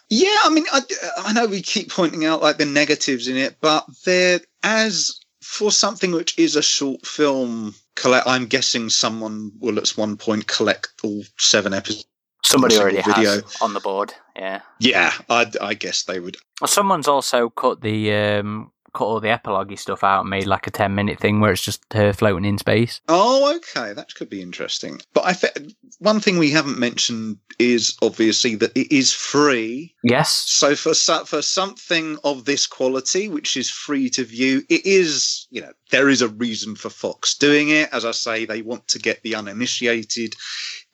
Yeah, 0.10 0.38
I 0.44 0.50
mean, 0.50 0.66
I, 0.72 0.82
I 1.18 1.34
know 1.34 1.46
we 1.46 1.62
keep 1.62 1.92
pointing 1.92 2.26
out 2.26 2.42
like 2.42 2.58
the 2.58 2.66
negatives 2.66 3.28
in 3.28 3.38
it, 3.38 3.58
but 3.62 3.86
there, 4.06 4.40
as 4.64 5.20
for 5.50 5.72
something 5.72 6.12
which 6.12 6.38
is 6.38 6.56
a 6.56 6.62
short 6.62 7.04
film, 7.08 7.74
collect. 7.96 8.28
I'm 8.28 8.46
guessing 8.46 8.88
someone 8.88 9.52
will 9.60 9.80
at 9.80 9.90
one 9.90 10.16
point 10.16 10.46
collect 10.46 10.90
all 11.04 11.24
seven 11.40 11.74
episodes. 11.74 12.06
Somebody 12.46 12.78
already 12.78 13.02
video. 13.02 13.42
has 13.42 13.58
on 13.60 13.74
the 13.74 13.80
board. 13.80 14.14
Yeah. 14.36 14.62
Yeah, 14.80 15.12
I, 15.28 15.52
I 15.60 15.74
guess 15.74 16.04
they 16.04 16.20
would. 16.20 16.38
Well, 16.62 16.68
someone's 16.68 17.08
also 17.08 17.50
cut 17.50 17.82
the 17.82 18.14
um, 18.14 18.72
cut 18.94 19.06
all 19.06 19.20
the 19.20 19.30
epilogue 19.30 19.78
stuff 19.78 20.04
out 20.04 20.22
and 20.22 20.30
made 20.30 20.48
like 20.48 20.68
a 20.68 20.72
ten 20.72 20.96
minute 20.96 21.20
thing 21.20 21.40
where 21.40 21.52
it's 21.52 21.62
just 21.62 21.84
her 21.94 22.14
floating 22.14 22.46
in 22.46 22.58
space. 22.58 23.02
Oh, 23.08 23.56
okay, 23.58 23.94
that 23.94 24.14
could 24.16 24.30
be 24.30 24.42
interesting. 24.42 25.02
But 25.14 25.26
I 25.26 25.34
fe- 25.34 25.74
one 26.00 26.20
thing 26.20 26.38
we 26.38 26.52
haven't 26.52 26.80
mentioned 26.80 27.38
is 27.58 27.98
obviously 28.02 28.56
that 28.56 28.76
it 28.76 28.92
is 28.92 29.14
free. 29.14 29.96
Yes. 30.04 30.34
So 30.48 30.76
for 30.76 30.94
for 30.94 31.42
something 31.42 32.18
of 32.24 32.46
this 32.46 32.68
quality, 32.68 33.30
which 33.30 33.58
is 33.58 33.70
free 33.70 34.10
to 34.12 34.24
view, 34.24 34.64
it 34.70 34.86
is 34.86 35.48
you 35.50 35.62
know 35.62 35.72
there 35.92 36.10
is 36.10 36.22
a 36.22 36.30
reason 36.30 36.76
for 36.76 36.90
Fox 36.90 37.36
doing 37.36 37.70
it. 37.70 37.90
As 37.92 38.06
I 38.06 38.12
say, 38.12 38.46
they 38.46 38.62
want 38.62 38.88
to 38.90 39.00
get 39.00 39.22
the 39.24 39.36
uninitiated 39.36 40.36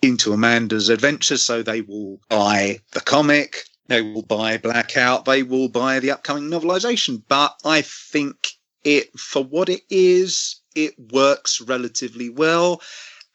into 0.01 0.33
Amanda's 0.33 0.89
adventures, 0.89 1.43
so 1.43 1.63
they 1.63 1.81
will 1.81 2.19
buy 2.29 2.79
the 2.91 3.01
comic, 3.01 3.63
they 3.87 4.01
will 4.01 4.23
buy 4.23 4.57
Blackout, 4.57 5.25
they 5.25 5.43
will 5.43 5.69
buy 5.69 5.99
the 5.99 6.11
upcoming 6.11 6.49
novelization. 6.49 7.21
But 7.27 7.55
I 7.63 7.81
think 7.81 8.35
it 8.83 9.17
for 9.19 9.43
what 9.43 9.69
it 9.69 9.81
is, 9.89 10.61
it 10.75 10.93
works 11.11 11.61
relatively 11.61 12.29
well. 12.29 12.81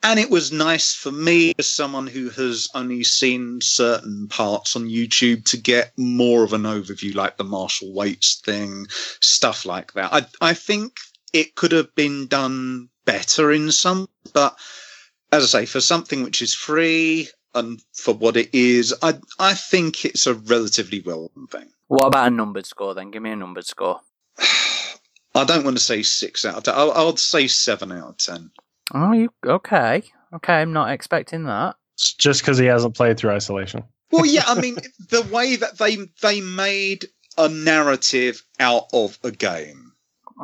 And 0.03 0.19
it 0.19 0.31
was 0.31 0.51
nice 0.51 0.95
for 0.95 1.13
me, 1.13 1.53
as 1.59 1.69
someone 1.69 2.07
who 2.07 2.31
has 2.31 2.69
only 2.75 3.05
seen 3.05 3.61
certain 3.61 4.29
parts 4.29 4.75
on 4.75 4.89
YouTube, 4.89 5.45
to 5.51 5.59
get 5.59 5.93
more 5.99 6.43
of 6.43 6.55
an 6.55 6.63
overview, 6.63 7.15
like 7.15 7.37
the 7.37 7.45
Marshal 7.45 7.93
Waits 7.93 8.41
thing, 8.43 8.87
stuff 9.21 9.67
like 9.67 9.93
that. 9.93 10.11
I, 10.11 10.27
I 10.41 10.55
think 10.55 10.97
it 11.35 11.55
could 11.55 11.73
have 11.73 11.95
been 11.95 12.29
done 12.29 12.89
better 13.05 13.53
in 13.53 13.71
some, 13.73 14.09
but 14.33 14.59
as 15.33 15.55
I 15.55 15.61
say, 15.61 15.67
for 15.67 15.83
something 15.83 16.23
which 16.23 16.41
is 16.41 16.55
free 16.55 17.29
and 17.55 17.83
for 17.93 18.15
what 18.15 18.37
it 18.37 18.51
is, 18.55 18.95
I, 19.03 19.15
I 19.39 19.55
think 19.55 20.05
it's 20.05 20.27
a 20.27 20.35
relatively 20.35 21.01
well 21.01 21.31
done 21.35 21.47
thing. 21.47 21.69
What 21.89 22.07
about 22.07 22.29
a 22.29 22.31
numbered 22.31 22.67
score 22.67 22.95
then? 22.95 23.11
Give 23.11 23.23
me 23.23 23.31
a 23.33 23.37
numbered 23.37 23.67
score. 23.67 24.01
I 25.35 25.45
don't 25.45 25.65
want 25.65 25.77
to 25.77 25.83
say 25.83 26.03
six 26.03 26.45
out 26.45 26.57
of 26.57 26.63
ten. 26.65 26.75
I'll, 26.75 26.93
I'll 26.93 27.17
say 27.17 27.47
seven 27.47 27.93
out 27.93 28.09
of 28.09 28.17
ten. 28.19 28.51
Oh, 28.93 29.13
you 29.13 29.33
okay? 29.47 30.03
Okay, 30.33 30.53
I'm 30.55 30.73
not 30.73 30.91
expecting 30.91 31.45
that. 31.45 31.77
It's 31.95 32.15
just 32.15 32.43
because 32.43 32.59
he 32.59 32.67
hasn't 32.67 32.97
played 32.97 33.17
through 33.19 33.31
isolation. 33.31 33.85
Well, 34.11 34.27
yeah, 34.27 34.45
I 34.47 34.55
mean, 34.61 34.77
the 35.11 35.23
way 35.23 35.57
that 35.57 35.79
they 35.79 35.97
they 36.23 36.41
made 36.41 37.07
a 37.39 37.49
narrative 37.49 38.43
out 38.59 38.85
of 38.93 39.19
a 39.23 39.31
game, 39.31 39.93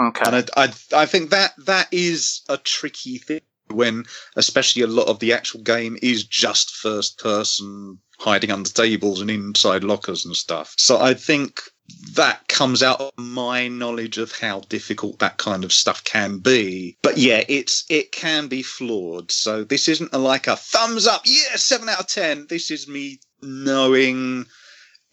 Okay. 0.00 0.24
and 0.24 0.50
I, 0.56 0.64
I 0.64 0.72
I 1.02 1.06
think 1.06 1.30
that 1.30 1.52
that 1.66 1.88
is 1.92 2.42
a 2.48 2.56
tricky 2.56 3.18
thing 3.18 3.40
when, 3.70 4.04
especially 4.36 4.82
a 4.82 4.86
lot 4.86 5.08
of 5.08 5.18
the 5.18 5.32
actual 5.32 5.60
game 5.62 5.96
is 6.02 6.24
just 6.24 6.70
first 6.70 7.18
person, 7.18 7.98
hiding 8.18 8.50
under 8.50 8.70
tables 8.70 9.20
and 9.20 9.30
inside 9.30 9.84
lockers 9.84 10.24
and 10.24 10.36
stuff. 10.36 10.74
So 10.78 11.00
I 11.00 11.14
think 11.14 11.60
that 12.14 12.48
comes 12.48 12.82
out 12.82 13.00
of 13.00 13.12
my 13.16 13.68
knowledge 13.68 14.18
of 14.18 14.32
how 14.32 14.60
difficult 14.60 15.18
that 15.20 15.38
kind 15.38 15.64
of 15.64 15.72
stuff 15.72 16.02
can 16.04 16.38
be. 16.38 16.96
But 17.02 17.18
yeah, 17.18 17.44
it's 17.48 17.84
it 17.88 18.12
can 18.12 18.48
be 18.48 18.62
flawed. 18.62 19.30
So 19.30 19.64
this 19.64 19.88
isn't 19.88 20.12
a, 20.12 20.18
like 20.18 20.46
a 20.46 20.56
thumbs 20.56 21.06
up, 21.06 21.22
yeah, 21.24 21.56
seven 21.56 21.88
out 21.88 22.00
of 22.00 22.06
ten. 22.06 22.46
This 22.48 22.70
is 22.70 22.88
me 22.88 23.20
knowing 23.42 24.46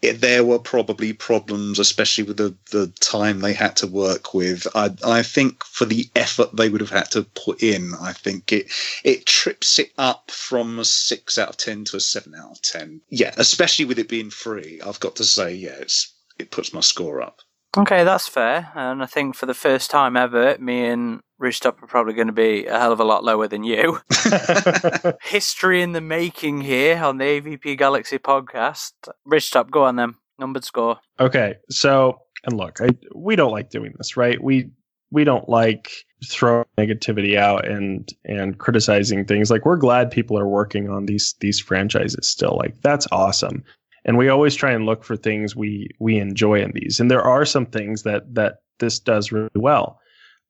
it, 0.04 0.20
there 0.20 0.44
were 0.44 0.60
probably 0.60 1.14
problems, 1.14 1.80
especially 1.80 2.26
with 2.26 2.38
the, 2.38 2.54
the 2.72 2.88
time 3.00 3.40
they 3.40 3.54
had 3.54 3.78
to 3.78 3.88
work 3.88 4.34
with. 4.34 4.68
I, 4.76 4.92
I 5.04 5.24
think 5.24 5.64
for 5.64 5.86
the 5.86 6.10
effort 6.16 6.56
they 6.56 6.70
would 6.70 6.82
have 6.82 6.90
had 6.90 7.10
to 7.12 7.24
put 7.24 7.64
in, 7.64 7.94
I 8.02 8.12
think 8.12 8.52
it 8.52 8.72
it 9.04 9.26
trips 9.26 9.80
it 9.80 9.92
up 9.98 10.30
from 10.30 10.78
a 10.78 10.86
six 10.86 11.38
out 11.38 11.50
of 11.50 11.58
ten 11.58 11.86
to 11.86 11.98
a 11.98 12.02
seven 12.02 12.36
out 12.36 12.52
of 12.52 12.62
ten. 12.62 13.02
Yeah, 13.10 13.34
especially 13.38 13.86
with 13.86 13.98
it 13.98 14.10
being 14.10 14.30
free. 14.30 14.82
I've 14.86 15.00
got 15.00 15.16
to 15.18 15.24
say, 15.24 15.54
yeah, 15.56 15.78
it's 15.80 16.14
it 16.38 16.52
puts 16.52 16.74
my 16.74 16.82
score 16.82 17.22
up. 17.22 17.40
Okay, 17.76 18.04
that's 18.04 18.28
fair. 18.28 18.72
And 18.76 19.02
I 19.02 19.06
think 19.08 19.36
for 19.36 19.46
the 19.46 19.54
first 19.54 19.90
time 19.90 20.16
ever, 20.16 20.58
me 20.60 20.86
and 20.86 21.22
Ridgetop 21.44 21.84
are 21.84 21.88
probably 21.88 22.14
going 22.14 22.28
to 22.28 22.34
be 22.34 22.66
a 22.66 22.80
hell 22.80 22.94
of 22.94 23.02
a 23.02 23.04
lot 23.04 23.26
lower 23.26 23.50
than 23.50 23.66
you. 23.66 24.00
History 25.22 25.82
in 25.82 25.92
the 25.92 26.02
making 26.02 26.62
here 26.62 27.04
on 27.04 27.18
the 27.18 27.26
AVP 27.26 27.78
Galaxy 27.78 28.18
podcast. 28.18 28.94
Ridgetop, 29.28 29.70
go 29.70 29.84
on 29.84 29.98
then. 29.98 30.16
Numbered 30.40 30.64
score. 30.64 31.00
Okay, 31.20 31.56
so 31.70 32.22
and 32.46 32.58
look, 32.58 32.80
I, 32.82 32.90
we 33.14 33.36
don't 33.36 33.52
like 33.52 33.70
doing 33.70 33.94
this, 33.98 34.18
right? 34.18 34.42
We 34.42 34.72
we 35.12 35.24
don't 35.24 35.48
like 35.48 35.92
throwing 36.26 36.66
negativity 36.78 37.38
out 37.38 37.68
and 37.68 38.10
and 38.26 38.58
criticizing 38.58 39.26
things. 39.26 39.52
Like 39.52 39.66
we're 39.66 39.78
glad 39.78 40.12
people 40.12 40.40
are 40.40 40.48
working 40.48 40.90
on 40.90 41.06
these 41.06 41.36
these 41.42 41.60
franchises 41.60 42.28
still. 42.28 42.58
Like 42.58 42.82
that's 42.82 43.08
awesome. 43.12 43.64
And 44.06 44.18
we 44.18 44.30
always 44.30 44.56
try 44.56 44.72
and 44.72 44.86
look 44.86 45.04
for 45.04 45.16
things 45.16 45.56
we 45.56 45.90
we 46.00 46.18
enjoy 46.18 46.62
in 46.62 46.72
these. 46.74 47.00
And 47.00 47.12
there 47.12 47.22
are 47.22 47.46
some 47.46 47.66
things 47.66 48.04
that 48.04 48.34
that 48.34 48.62
this 48.80 48.98
does 48.98 49.32
really 49.32 49.50
well. 49.56 50.00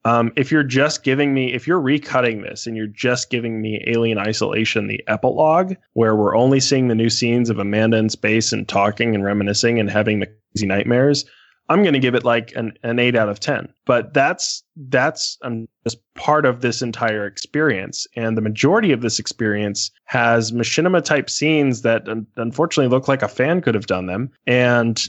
Um, 0.06 0.34
if 0.36 0.51
you're 0.51 0.64
just 0.64 1.04
giving 1.04 1.34
me, 1.34 1.54
if 1.54 1.66
you're 1.66 1.82
recutting 1.82 2.43
this 2.43 2.68
and 2.68 2.76
you're 2.76 2.88
just 2.88 3.30
giving 3.30 3.62
me 3.62 3.84
Alien 3.88 4.18
Isolation, 4.18 4.88
the 4.88 5.01
epilogue, 5.08 5.76
where 5.93 6.16
we're 6.16 6.36
only 6.36 6.60
seeing 6.60 6.88
the 6.88 6.95
new 6.95 7.10
scenes 7.10 7.49
of 7.49 7.60
Amanda 7.60 7.97
in 7.97 8.10
space 8.10 8.51
and 8.51 8.68
talking 8.68 9.16
and 9.16 9.24
reminiscing 9.24 9.80
and 9.80 9.89
having 9.89 10.20
the 10.20 10.28
crazy 10.28 10.68
nightmares, 10.68 11.26
I'm 11.70 11.84
going 11.84 11.93
to 11.93 11.99
give 11.99 12.16
it 12.16 12.26
like 12.26 12.54
an, 12.56 12.74
an 12.84 12.99
eight 12.99 13.16
out 13.16 13.30
of 13.30 13.39
10. 13.39 13.72
But 13.86 14.14
that's, 14.14 14.64
that's 14.76 15.38
um, 15.43 15.70
just 15.86 15.99
part 16.16 16.45
of 16.45 16.60
this 16.60 16.82
entire 16.82 17.26
experience. 17.26 18.06
And 18.18 18.36
the 18.36 18.41
majority 18.41 18.91
of 18.91 19.01
this 19.01 19.20
experience 19.20 19.89
has 20.06 20.51
machinima 20.51 21.04
type 21.04 21.30
scenes 21.30 21.82
that 21.84 22.08
un- 22.10 22.28
unfortunately 22.36 22.93
look 22.93 23.08
like 23.08 23.22
a 23.22 23.30
fan 23.30 23.62
could 23.62 23.76
have 23.76 23.88
done 23.88 24.08
them. 24.08 24.32
And 24.45 25.01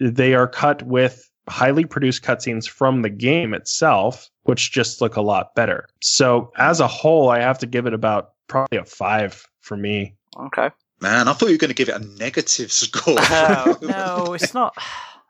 they 0.00 0.34
are 0.34 0.48
cut 0.48 0.82
with 0.84 1.30
highly 1.48 1.84
produced 1.84 2.22
cutscenes 2.22 2.68
from 2.68 3.02
the 3.02 3.10
game 3.10 3.54
itself, 3.54 4.30
which 4.44 4.72
just 4.72 5.00
look 5.00 5.16
a 5.16 5.20
lot 5.20 5.54
better. 5.54 5.86
So 6.00 6.52
as 6.56 6.80
a 6.80 6.88
whole, 6.88 7.30
I 7.30 7.40
have 7.40 7.58
to 7.58 7.66
give 7.66 7.86
it 7.86 7.94
about 7.94 8.32
probably 8.48 8.78
a 8.78 8.84
five 8.84 9.46
for 9.60 9.76
me. 9.76 10.14
Okay. 10.38 10.70
Man, 11.00 11.28
I 11.28 11.32
thought 11.32 11.46
you 11.46 11.54
were 11.54 11.58
going 11.58 11.68
to 11.68 11.74
give 11.74 11.88
it 11.88 12.00
a 12.00 12.04
negative 12.18 12.72
score. 12.72 13.16
Oh, 13.18 13.78
no, 13.82 14.32
it's 14.40 14.54
not. 14.54 14.76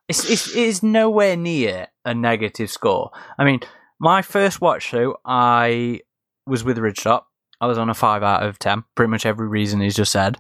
It's, 0.09 0.29
it's, 0.29 0.49
it 0.49 0.57
is 0.57 0.83
nowhere 0.83 1.37
near 1.37 1.89
a 2.05 2.14
negative 2.14 2.71
score. 2.71 3.11
I 3.37 3.45
mean, 3.45 3.61
my 3.99 4.23
first 4.23 4.61
watch 4.61 4.91
through, 4.91 5.16
I 5.25 6.01
was 6.47 6.64
with 6.64 6.79
Ridgetop. 6.79 7.25
I 7.61 7.66
was 7.66 7.77
on 7.77 7.91
a 7.91 7.95
5 7.95 8.23
out 8.23 8.45
of 8.45 8.59
10. 8.59 8.85
Pretty 8.95 9.11
much 9.11 9.27
every 9.27 9.49
reason 9.49 9.81
he's 9.81 9.97
just 9.97 10.12
said. 10.12 10.39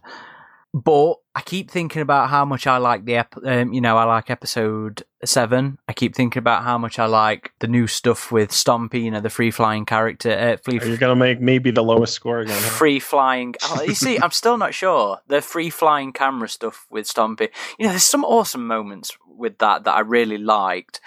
But 0.74 1.14
I 1.34 1.40
keep 1.40 1.70
thinking 1.70 2.02
about 2.02 2.28
how 2.28 2.44
much 2.44 2.66
I 2.66 2.76
like 2.76 3.06
the, 3.06 3.16
ep- 3.16 3.42
um, 3.42 3.72
you 3.72 3.80
know, 3.80 3.96
I 3.96 4.04
like 4.04 4.28
episode 4.28 5.02
seven. 5.24 5.78
I 5.88 5.94
keep 5.94 6.14
thinking 6.14 6.38
about 6.40 6.62
how 6.62 6.76
much 6.76 6.98
I 6.98 7.06
like 7.06 7.52
the 7.60 7.68
new 7.68 7.86
stuff 7.86 8.30
with 8.30 8.50
Stompy, 8.50 9.02
you 9.02 9.10
know, 9.10 9.20
the 9.20 9.30
free 9.30 9.50
flying 9.50 9.86
character, 9.86 10.30
uh, 10.30 10.56
free, 10.62 10.78
Are 10.78 10.86
you 10.86 10.98
going 10.98 11.10
to 11.10 11.16
make 11.16 11.40
maybe 11.40 11.70
the 11.70 11.82
lowest 11.82 12.12
score 12.12 12.40
again? 12.40 12.60
huh? 12.62 12.68
free 12.68 13.00
flying. 13.00 13.54
Oh, 13.64 13.82
you 13.82 13.94
see, 13.94 14.18
I'm 14.20 14.30
still 14.30 14.58
not 14.58 14.74
sure. 14.74 15.20
The 15.26 15.40
free 15.40 15.70
flying 15.70 16.12
camera 16.12 16.48
stuff 16.50 16.86
with 16.90 17.06
Stompy. 17.08 17.48
You 17.78 17.86
know, 17.86 17.90
there's 17.92 18.02
some 18.04 18.24
awesome 18.24 18.66
moments 18.66 19.16
with 19.26 19.56
that 19.58 19.84
that 19.84 19.94
I 19.94 20.00
really 20.00 20.38
liked, 20.38 21.00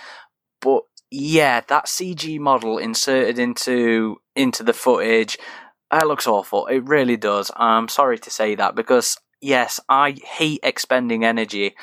but 0.60 0.84
yeah, 1.12 1.62
that 1.68 1.86
CG 1.86 2.40
model 2.40 2.78
inserted 2.80 3.38
into 3.38 4.22
into 4.36 4.64
the 4.64 4.74
footage, 4.74 5.38
that 5.92 6.08
looks 6.08 6.26
awful. 6.26 6.66
It 6.68 6.80
really 6.88 7.18
does. 7.18 7.52
I'm 7.58 7.90
sorry 7.90 8.18
to 8.20 8.30
say 8.32 8.56
that 8.56 8.74
because 8.76 9.18
yes, 9.42 9.80
I 9.90 10.12
hate 10.12 10.62
expending 10.64 11.26
energy 11.26 11.76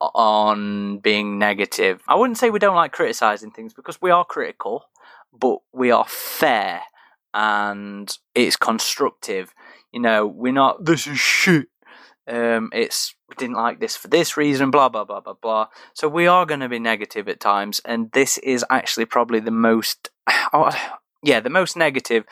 on 0.00 0.98
being 0.98 1.38
negative. 1.38 2.02
I 2.06 2.16
wouldn't 2.16 2.38
say 2.38 2.50
we 2.50 2.58
don't 2.58 2.76
like 2.76 2.92
criticizing 2.92 3.50
things 3.50 3.72
because 3.72 4.00
we 4.02 4.10
are 4.10 4.24
critical, 4.24 4.84
but 5.32 5.58
we 5.72 5.90
are 5.90 6.04
fair 6.06 6.82
and 7.32 8.16
it's 8.34 8.56
constructive. 8.56 9.54
You 9.92 10.00
know, 10.00 10.26
we're 10.26 10.52
not 10.52 10.84
this 10.84 11.06
is 11.06 11.18
shit. 11.18 11.68
Um, 12.28 12.70
it's 12.72 13.14
we 13.28 13.36
didn't 13.36 13.56
like 13.56 13.78
this 13.78 13.96
for 13.96 14.08
this 14.08 14.36
reason, 14.36 14.70
blah 14.70 14.88
blah 14.88 15.04
blah 15.04 15.20
blah 15.20 15.34
blah. 15.34 15.68
So 15.94 16.08
we 16.08 16.26
are 16.26 16.44
going 16.46 16.60
to 16.60 16.68
be 16.68 16.78
negative 16.78 17.28
at 17.28 17.40
times, 17.40 17.80
and 17.84 18.10
this 18.12 18.38
is 18.38 18.64
actually 18.68 19.06
probably 19.06 19.40
the 19.40 19.52
most, 19.52 20.10
oh, 20.52 20.76
yeah, 21.22 21.40
the 21.40 21.50
most 21.50 21.76
negative, 21.76 22.24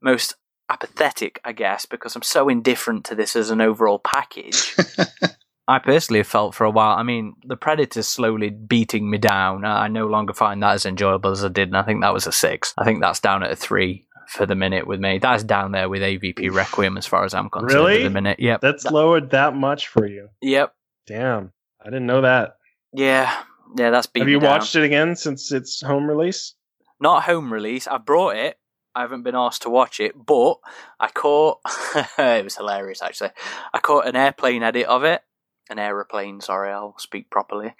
most 0.00 0.34
apathetic, 0.70 1.40
I 1.44 1.52
guess, 1.52 1.84
because 1.86 2.16
I'm 2.16 2.22
so 2.22 2.48
indifferent 2.48 3.04
to 3.06 3.14
this 3.14 3.36
as 3.36 3.50
an 3.50 3.60
overall 3.60 3.98
package. 3.98 4.74
I 5.68 5.78
personally 5.78 6.18
have 6.20 6.26
felt 6.26 6.54
for 6.54 6.64
a 6.64 6.70
while. 6.70 6.96
I 6.96 7.02
mean, 7.02 7.34
the 7.44 7.56
Predator's 7.56 8.08
slowly 8.08 8.50
beating 8.50 9.08
me 9.10 9.18
down. 9.18 9.64
I 9.64 9.88
no 9.88 10.06
longer 10.06 10.32
find 10.32 10.62
that 10.62 10.72
as 10.74 10.86
enjoyable 10.86 11.30
as 11.30 11.44
I 11.44 11.48
did, 11.48 11.68
and 11.68 11.76
I 11.76 11.82
think 11.82 12.00
that 12.02 12.12
was 12.12 12.26
a 12.26 12.32
six. 12.32 12.74
I 12.78 12.84
think 12.84 13.00
that's 13.00 13.20
down 13.20 13.42
at 13.44 13.52
a 13.52 13.56
three 13.56 14.06
for 14.28 14.46
the 14.46 14.54
minute 14.56 14.86
with 14.86 15.00
me. 15.00 15.18
That's 15.18 15.44
down 15.44 15.72
there 15.72 15.88
with 15.88 16.02
AVP 16.02 16.52
Requiem 16.52 16.96
as 16.96 17.06
far 17.06 17.24
as 17.24 17.34
I'm 17.34 17.50
concerned 17.50 17.72
Really? 17.72 18.00
at 18.00 18.04
the 18.04 18.10
minute. 18.10 18.40
Yep. 18.40 18.60
That's 18.62 18.84
lowered 18.84 19.30
that 19.30 19.54
much 19.54 19.88
for 19.88 20.06
you. 20.06 20.28
Yep. 20.40 20.74
Damn. 21.06 21.52
I 21.80 21.86
didn't 21.86 22.06
know 22.06 22.22
that. 22.22 22.56
Yeah, 22.92 23.32
yeah, 23.76 23.90
that's 23.90 24.06
beat 24.08 24.20
Have 24.20 24.26
me 24.26 24.32
you 24.32 24.40
down. 24.40 24.50
watched 24.50 24.74
it 24.74 24.82
again 24.82 25.14
since 25.14 25.52
its 25.52 25.80
home 25.80 26.08
release? 26.08 26.54
Not 27.00 27.22
home 27.22 27.52
release. 27.52 27.86
I 27.86 27.98
brought 27.98 28.36
it. 28.36 28.56
I 28.94 29.02
haven't 29.02 29.22
been 29.22 29.36
asked 29.36 29.62
to 29.62 29.70
watch 29.70 30.00
it, 30.00 30.14
but 30.16 30.56
I 30.98 31.08
caught. 31.08 31.58
it 32.18 32.44
was 32.44 32.56
hilarious, 32.56 33.02
actually. 33.02 33.30
I 33.72 33.78
caught 33.78 34.06
an 34.06 34.16
airplane 34.16 34.62
edit 34.62 34.86
of 34.86 35.04
it. 35.04 35.22
An 35.68 35.78
aeroplane, 35.78 36.40
sorry, 36.40 36.72
I'll 36.72 36.96
speak 36.98 37.30
properly. 37.30 37.74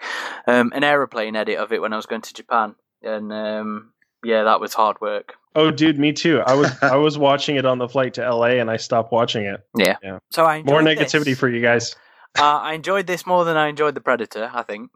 Um, 0.47 0.73
an 0.75 0.85
aeroplane 0.85 1.35
edit 1.35 1.59
of 1.59 1.73
it 1.73 1.81
when 1.83 1.93
I 1.93 1.97
was 1.97 2.07
going 2.07 2.23
to 2.23 2.33
Japan, 2.35 2.77
and 3.03 3.33
um, 3.33 3.93
yeah, 4.23 4.45
that 4.45 4.61
was 4.61 4.75
hard 4.75 5.01
work. 5.01 5.35
Oh, 5.57 5.73
dude, 5.73 5.99
me 5.99 6.13
too. 6.13 6.41
I 6.47 6.55
was 6.55 6.71
I 6.83 6.95
was 6.97 7.19
watching 7.19 7.57
it 7.57 7.67
on 7.67 7.79
the 7.79 7.89
flight 7.89 8.15
to 8.15 8.23
LA, 8.33 8.61
and 8.61 8.71
I 8.71 8.77
stopped 8.77 9.11
watching 9.11 9.45
it. 9.47 9.61
Yeah. 9.77 9.97
Yeah. 10.03 10.19
So 10.31 10.45
I 10.47 10.63
More 10.63 10.81
negativity 10.81 11.25
this. 11.25 11.39
for 11.41 11.49
you 11.49 11.61
guys. 11.61 11.97
uh, 12.39 12.43
I 12.63 12.75
enjoyed 12.75 13.09
this 13.09 13.27
more 13.27 13.45
than 13.45 13.57
I 13.57 13.67
enjoyed 13.67 13.97
the 13.97 14.01
Predator. 14.01 14.49
I 14.55 14.63
think 14.63 14.91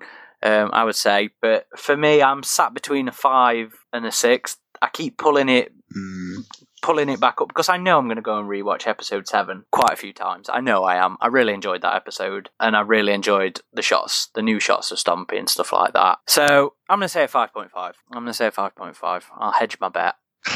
um, 0.45 0.71
I 0.73 0.85
would 0.85 0.95
say, 0.95 1.31
but 1.43 1.67
for 1.77 1.97
me, 1.97 2.23
I'm 2.23 2.45
sat 2.45 2.75
between 2.75 3.09
a 3.09 3.13
five 3.13 3.75
and 3.93 4.07
a 4.07 4.13
six. 4.13 4.57
I 4.81 4.89
keep 4.93 5.17
pulling 5.19 5.49
it, 5.49 5.73
Mm. 5.97 6.45
pulling 6.83 7.09
it 7.09 7.21
back 7.21 7.41
up 7.41 7.49
because 7.49 7.69
I 7.69 7.77
know 7.77 7.99
I'm 7.99 8.07
going 8.07 8.17
to 8.17 8.23
go 8.23 8.39
and 8.39 8.49
rewatch 8.49 8.87
episode 8.87 9.29
seven 9.29 9.65
quite 9.71 9.93
a 9.93 9.97
few 9.97 10.13
times. 10.13 10.49
I 10.53 10.61
know 10.61 10.83
I 10.85 10.97
am. 10.97 11.17
I 11.21 11.29
really 11.29 11.55
enjoyed 11.55 11.83
that 11.83 11.95
episode, 11.95 12.51
and 12.59 12.77
I 12.77 12.81
really 12.81 13.13
enjoyed 13.13 13.61
the 13.73 13.83
shots, 13.83 14.29
the 14.35 14.43
new 14.43 14.59
shots 14.61 14.91
of 14.91 14.99
Stompy 14.99 15.39
and 15.39 15.49
stuff 15.49 15.73
like 15.73 15.93
that. 15.93 16.19
So 16.27 16.75
I'm 16.89 16.99
going 16.99 17.07
to 17.07 17.09
say 17.09 17.25
a 17.25 17.29
five 17.29 17.53
point 17.53 17.71
five. 17.71 17.95
I'm 18.13 18.23
going 18.23 18.27
to 18.27 18.35
say 18.35 18.47
a 18.49 18.51
five 18.51 18.75
point 18.75 18.97
five. 18.97 19.25
I'll 19.39 19.53
hedge 19.53 19.79
my 19.81 19.89
bet. 19.89 20.15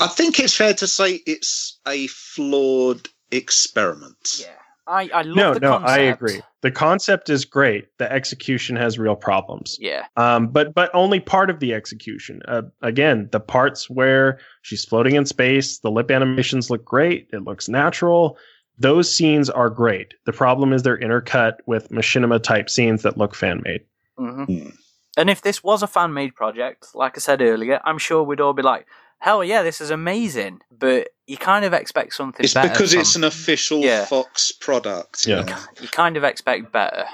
I 0.00 0.06
think 0.06 0.40
it's 0.40 0.56
fair 0.56 0.74
to 0.74 0.86
say 0.86 1.20
it's 1.26 1.78
a 1.86 2.06
flawed 2.06 3.08
experiment. 3.30 4.40
Yeah, 4.40 4.48
I 4.86 5.08
I 5.14 5.22
love 5.22 5.36
No, 5.36 5.54
the 5.54 5.60
no, 5.60 5.70
concept. 5.78 5.90
I 5.90 5.98
agree. 6.02 6.40
The 6.62 6.70
concept 6.70 7.28
is 7.30 7.44
great. 7.44 7.86
The 7.98 8.10
execution 8.12 8.76
has 8.76 8.98
real 8.98 9.16
problems. 9.16 9.76
Yeah, 9.80 10.06
Um, 10.16 10.48
but 10.48 10.74
but 10.74 10.90
only 10.94 11.20
part 11.20 11.50
of 11.50 11.60
the 11.60 11.74
execution. 11.74 12.40
Uh, 12.46 12.62
again, 12.82 13.28
the 13.32 13.40
parts 13.40 13.88
where 13.90 14.38
she's 14.62 14.84
floating 14.84 15.14
in 15.16 15.26
space, 15.26 15.78
the 15.78 15.90
lip 15.90 16.10
animations 16.10 16.70
look 16.70 16.84
great. 16.84 17.28
It 17.32 17.42
looks 17.44 17.68
natural. 17.68 18.38
Those 18.78 19.12
scenes 19.12 19.50
are 19.50 19.70
great. 19.70 20.14
The 20.24 20.32
problem 20.32 20.72
is 20.72 20.82
they're 20.82 20.98
intercut 20.98 21.54
with 21.66 21.90
machinima 21.90 22.42
type 22.42 22.68
scenes 22.70 23.02
that 23.02 23.18
look 23.18 23.34
fan 23.34 23.60
made. 23.64 23.82
hmm 24.16 24.44
Hmm. 24.44 24.68
And 25.16 25.28
if 25.28 25.42
this 25.42 25.62
was 25.62 25.82
a 25.82 25.86
fan 25.86 26.14
made 26.14 26.34
project, 26.34 26.86
like 26.94 27.18
I 27.18 27.20
said 27.20 27.42
earlier, 27.42 27.80
I'm 27.84 27.98
sure 27.98 28.22
we'd 28.22 28.40
all 28.40 28.54
be 28.54 28.62
like, 28.62 28.86
hell 29.22 29.42
yeah, 29.44 29.62
this 29.62 29.80
is 29.80 29.90
amazing. 29.90 30.60
But 30.76 31.08
you 31.26 31.36
kind 31.36 31.64
of 31.64 31.72
expect 31.72 32.12
something 32.14 32.44
It's 32.44 32.54
better. 32.54 32.68
because 32.68 32.92
from- 32.92 33.00
it's 33.00 33.16
an 33.16 33.24
official 33.24 33.80
Yeah. 33.80 34.04
Fox 34.04 34.50
product. 34.52 35.26
Yeah. 35.26 35.44
yeah. 35.46 35.64
You 35.80 35.88
kind 35.88 36.16
of 36.16 36.24
expect 36.24 36.72
better. 36.72 37.06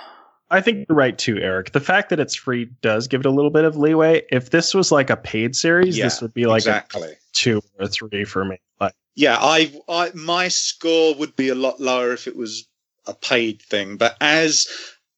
I 0.50 0.62
think 0.62 0.86
you're 0.88 0.96
right 0.96 1.16
too, 1.18 1.36
Eric. 1.36 1.72
The 1.72 1.80
fact 1.80 2.08
that 2.08 2.18
it's 2.18 2.34
free 2.34 2.64
does 2.80 3.06
give 3.06 3.20
it 3.20 3.26
a 3.26 3.30
little 3.30 3.50
bit 3.50 3.64
of 3.64 3.76
leeway. 3.76 4.22
If 4.32 4.48
this 4.50 4.72
was 4.74 4.90
like 4.90 5.10
a 5.10 5.16
paid 5.16 5.54
series, 5.54 5.98
Yeah, 5.98 6.04
this 6.06 6.22
would 6.22 6.32
be 6.32 6.46
like 6.46 6.60
exactly. 6.62 7.10
a 7.10 7.14
two 7.34 7.60
or 7.78 7.86
three 7.86 8.24
for 8.24 8.46
me. 8.46 8.56
Like, 8.80 8.94
Yeah, 9.14 9.36
I, 9.38 9.70
I, 9.90 10.10
my 10.14 10.48
score 10.48 11.14
would 11.16 11.36
be 11.36 11.50
a 11.50 11.54
lot 11.54 11.78
lower 11.80 12.12
if 12.12 12.26
it 12.26 12.34
was 12.36 12.66
a 13.06 13.12
paid 13.12 13.60
thing. 13.60 13.98
But 13.98 14.16
as, 14.22 14.66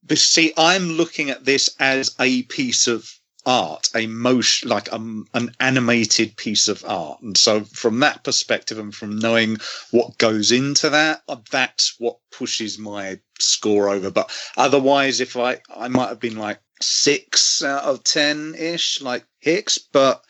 but 0.03 0.19
see, 0.19 0.53
I'm 0.57 0.89
looking 0.89 1.31
at 1.31 1.45
this 1.45 1.71
as 1.79 2.13
a 2.19 2.43
piece 2.45 2.89
of 2.89 3.09
art, 3.47 3.89
a 3.95 4.07
motion, 4.07 4.69
like 4.69 4.93
um, 4.93 5.27
an 5.35 5.55
animated 5.61 6.37
piece 6.37 6.69
of 6.69 6.85
art. 6.87 7.21
And 7.23 7.37
so, 7.37 7.65
from 7.65 8.01
that 8.01 8.25
perspective, 8.25 8.79
and 8.79 8.95
from 8.95 9.19
knowing 9.19 9.59
what 9.91 10.19
goes 10.19 10.53
into 10.53 10.91
that, 10.91 11.23
uh, 11.29 11.37
that's 11.51 11.95
what 11.99 12.19
pushes 12.31 12.79
my 12.79 13.19
score 13.39 13.89
over. 13.89 14.11
But 14.11 14.31
otherwise, 14.57 15.21
if 15.21 15.37
I, 15.37 15.61
I 15.75 15.89
might 15.89 16.09
have 16.09 16.21
been 16.21 16.37
like 16.37 16.61
six 16.81 17.63
out 17.63 17.85
of 17.85 18.05
ten 18.05 18.55
ish, 18.59 19.01
like 19.01 19.25
Hicks, 19.41 19.79
but. 19.79 20.25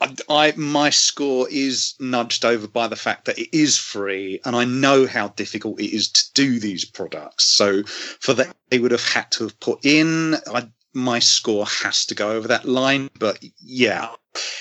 I, 0.00 0.16
I 0.28 0.52
my 0.56 0.90
score 0.90 1.46
is 1.48 1.94
nudged 2.00 2.44
over 2.44 2.66
by 2.66 2.88
the 2.88 2.96
fact 2.96 3.26
that 3.26 3.38
it 3.38 3.56
is 3.56 3.78
free, 3.78 4.40
and 4.44 4.56
I 4.56 4.64
know 4.64 5.06
how 5.06 5.28
difficult 5.28 5.80
it 5.80 5.94
is 5.94 6.10
to 6.10 6.24
do 6.34 6.58
these 6.58 6.84
products. 6.84 7.44
So 7.44 7.84
for 7.84 8.34
that, 8.34 8.56
they 8.70 8.80
would 8.80 8.90
have 8.90 9.06
had 9.06 9.30
to 9.32 9.44
have 9.44 9.60
put 9.60 9.86
in. 9.86 10.34
I, 10.52 10.66
my 10.94 11.18
score 11.18 11.66
has 11.66 12.06
to 12.06 12.14
go 12.14 12.32
over 12.32 12.48
that 12.48 12.64
line, 12.64 13.10
but 13.18 13.38
yeah, 13.60 14.10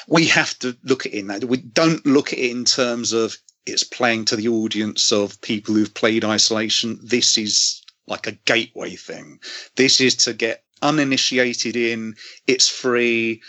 we 0.08 0.28
have 0.28 0.58
to 0.60 0.78
look 0.84 1.06
at 1.06 1.14
it 1.14 1.20
in 1.20 1.28
that. 1.28 1.46
We 1.46 1.58
don't 1.58 2.06
look 2.06 2.34
at 2.34 2.40
it 2.40 2.52
in 2.52 2.66
terms 2.66 3.14
of 3.14 3.38
it's 3.66 3.84
playing 3.84 4.26
to 4.26 4.36
the 4.36 4.48
audience 4.48 5.12
of 5.12 5.40
people 5.42 5.76
who've 5.76 5.94
played 5.94 6.26
Isolation. 6.26 7.00
This 7.04 7.38
is 7.38 7.82
like 8.08 8.28
a 8.28 8.32
gateway 8.46 8.96
thing. 8.96 9.40
This 9.76 10.02
is 10.02 10.16
to 10.18 10.34
get 10.34 10.64
uninitiated 10.82 11.76
in. 11.76 12.16
It's 12.48 12.68
free 12.68 13.42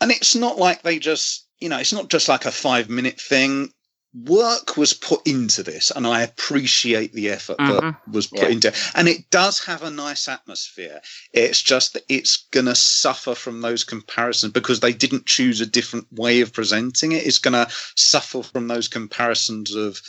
and 0.00 0.10
it's 0.10 0.34
not 0.34 0.58
like 0.58 0.82
they 0.82 0.98
just 0.98 1.46
you 1.60 1.68
know 1.68 1.78
it's 1.78 1.92
not 1.92 2.08
just 2.08 2.28
like 2.28 2.46
a 2.46 2.52
five 2.52 2.88
minute 2.88 3.20
thing 3.20 3.72
work 4.12 4.76
was 4.76 4.92
put 4.92 5.24
into 5.26 5.62
this 5.62 5.92
and 5.92 6.04
i 6.06 6.22
appreciate 6.22 7.12
the 7.12 7.30
effort 7.30 7.56
that 7.58 7.80
Mhm. 7.80 7.96
was 8.12 8.26
put 8.26 8.40
Yeah. 8.40 8.48
into 8.48 8.74
and 8.94 9.08
it 9.08 9.30
does 9.30 9.60
have 9.60 9.84
a 9.84 9.90
nice 9.90 10.26
atmosphere 10.26 11.00
it's 11.32 11.62
just 11.62 11.92
that 11.92 12.02
it's 12.08 12.48
going 12.50 12.66
to 12.66 12.74
suffer 12.74 13.36
from 13.36 13.60
those 13.60 13.84
comparisons 13.84 14.52
because 14.52 14.80
they 14.80 14.92
didn't 14.92 15.26
choose 15.26 15.60
a 15.60 15.66
different 15.66 16.06
way 16.12 16.40
of 16.40 16.52
presenting 16.52 17.12
it 17.12 17.24
it's 17.24 17.38
going 17.38 17.52
to 17.54 17.72
suffer 17.96 18.42
from 18.42 18.66
those 18.66 18.88
comparisons 18.88 19.74
of 19.74 20.00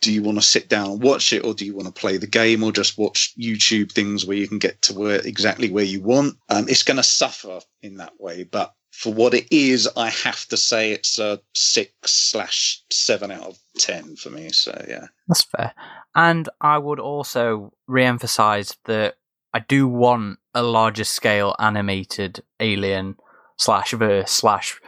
do 0.00 0.12
you 0.12 0.22
want 0.22 0.38
to 0.38 0.42
sit 0.42 0.68
down 0.68 0.92
and 0.92 1.02
watch 1.02 1.32
it 1.32 1.44
or 1.44 1.52
do 1.52 1.64
you 1.66 1.74
want 1.74 1.86
to 1.92 2.00
play 2.00 2.16
the 2.16 2.26
game 2.28 2.62
or 2.62 2.70
just 2.70 2.96
watch 2.96 3.34
youtube 3.36 3.90
things 3.90 4.24
where 4.24 4.36
you 4.36 4.46
can 4.46 4.58
get 4.60 4.80
to 4.82 4.94
where 4.94 5.20
exactly 5.26 5.68
where 5.68 5.84
you 5.84 6.00
want 6.00 6.36
um, 6.48 6.68
it's 6.68 6.84
going 6.84 6.96
to 6.96 7.02
suffer 7.02 7.58
in 7.82 7.96
that 7.96 8.12
way 8.20 8.44
but 8.44 8.72
for 9.00 9.12
what 9.14 9.32
it 9.34 9.46
is 9.50 9.88
i 9.96 10.08
have 10.10 10.42
to 10.46 10.56
say 10.56 10.92
it's 10.92 11.18
a 11.18 11.40
six 11.54 11.92
slash 12.04 12.82
seven 12.90 13.30
out 13.30 13.46
of 13.52 13.58
ten 13.78 14.16
for 14.16 14.30
me 14.30 14.48
so 14.50 14.72
yeah 14.88 15.06
That's 15.28 15.44
fair. 15.44 15.72
And 16.14 16.48
I 16.60 16.78
would 16.78 16.98
also 17.00 17.72
re 17.86 18.04
emphasize 18.04 18.76
that 18.86 19.16
I 19.54 19.60
do 19.60 19.86
want 19.86 20.38
a 20.54 20.62
larger 20.62 21.04
scale 21.04 21.54
animated 21.58 22.42
alien 22.58 23.16
slash 23.56 23.92
verse 23.92 24.30
slash 24.32 24.80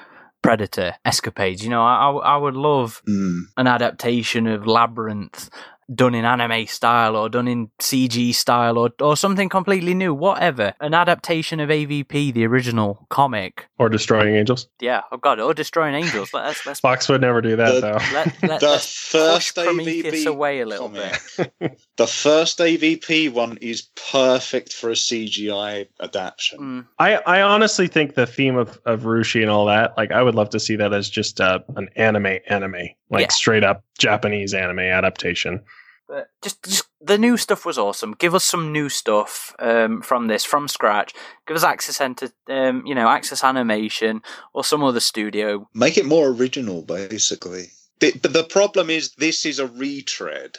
predator 0.43 0.95
escapades. 1.05 1.63
You 1.63 1.71
know, 1.71 1.83
I, 1.83 1.95
I 2.11 2.11
I 2.35 2.37
would 2.37 2.57
love 2.57 3.03
Mm. 3.09 3.43
an 3.57 3.67
adaptation 3.67 4.47
of 4.47 4.67
Labyrinth 4.67 5.51
done 5.93 6.15
in 6.15 6.25
anime 6.25 6.67
style 6.67 7.17
or 7.17 7.29
done 7.29 7.49
in 7.49 7.69
CG 7.81 8.35
style 8.35 8.79
or, 8.79 8.91
or 9.01 9.17
something 9.17 9.49
completely 9.49 9.93
new, 9.95 10.15
whatever. 10.15 10.73
An 10.81 10.95
adaptation 10.95 11.59
of 11.61 11.69
AVP, 11.69 12.33
the 12.33 12.47
original 12.47 13.07
comic. 13.11 13.67
or 13.79 13.89
destroying 13.89 14.35
angels. 14.37 14.69
Yeah, 14.81 15.03
oh 15.11 15.17
god, 15.17 15.41
or 15.41 15.53
Destroying 15.55 15.95
Angels. 15.95 16.33
Let's 16.33 16.65
let's 16.67 16.81
Fox 16.81 17.09
would 17.09 17.21
never 17.21 17.41
do 17.41 17.57
that 17.57 17.75
The- 17.75 17.81
though. 17.81 17.99
let, 18.15 18.43
let, 18.43 18.61
the 18.61 18.67
let's 18.69 18.93
first 18.93 19.55
Prometheus 19.57 20.25
AVP 20.25 20.27
away 20.27 20.61
a 20.61 20.67
little 20.67 20.89
comic. 20.89 21.21
bit. 21.59 21.81
the 21.97 22.07
first 22.07 22.59
avp 22.59 23.33
one 23.33 23.57
is 23.61 23.89
perfect 24.11 24.73
for 24.73 24.91
a 24.91 24.95
cgi 24.95 25.87
adaptation 26.01 26.59
Mm, 26.61 26.87
I, 26.99 27.17
I 27.17 27.43
honestly 27.43 27.87
think 27.89 28.15
the 28.15 28.27
theme 28.27 28.57
of, 28.57 28.79
of 28.85 29.01
Ryushi 29.03 29.41
and 29.43 29.51
all 29.51 29.67
that, 29.67 29.97
like 29.97 30.13
I 30.13 30.23
would 30.23 30.35
love 30.35 30.51
to 30.51 30.61
see 30.61 30.77
that 30.77 30.93
as 30.93 31.09
just 31.11 31.41
uh, 31.41 31.61
an 31.77 31.89
anime 31.97 32.39
anime, 32.49 32.89
like 33.11 33.23
Yeah. 33.23 33.29
straight 33.29 33.65
up 33.65 33.83
Japanese 33.99 34.53
anime 34.55 34.81
adaptation. 34.81 35.63
But 36.11 36.27
just, 36.43 36.63
just 36.65 36.85
the 37.01 37.17
new 37.19 37.37
stuff 37.37 37.65
was 37.65 37.79
awesome. 37.79 38.17
Give 38.19 38.35
us 38.35 38.43
some 38.45 38.73
new 38.73 38.89
stuff 38.89 39.55
um, 39.61 40.03
from 40.03 40.27
this 40.27 40.45
from 40.45 40.67
scratch. 40.67 41.15
Give 41.47 41.57
us 41.57 41.63
access 41.63 42.01
enter, 42.01 42.31
um, 42.49 42.83
you 42.85 42.97
know, 42.97 43.09
Axis 43.09 43.45
Animation 43.45 44.23
or 44.53 44.65
some 44.65 44.83
other 44.83 44.99
studio. 45.01 45.69
make 45.73 45.97
it 45.97 46.05
more 46.07 46.29
original 46.29 46.83
basically 46.83 47.67
but 48.01 48.21
but 48.23 48.33
the 48.33 48.43
problem 48.45 48.91
is 48.91 49.13
this 49.19 49.47
is 49.47 49.59
a 49.61 49.67
retread 49.69 50.57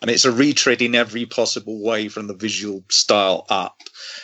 and 0.00 0.10
it's 0.10 0.24
a 0.24 0.30
retread 0.32 0.80
in 0.82 0.94
every 0.94 1.26
possible 1.26 1.82
way 1.82 2.08
from 2.08 2.26
the 2.28 2.34
visual 2.34 2.84
style 2.90 3.44
up 3.48 3.76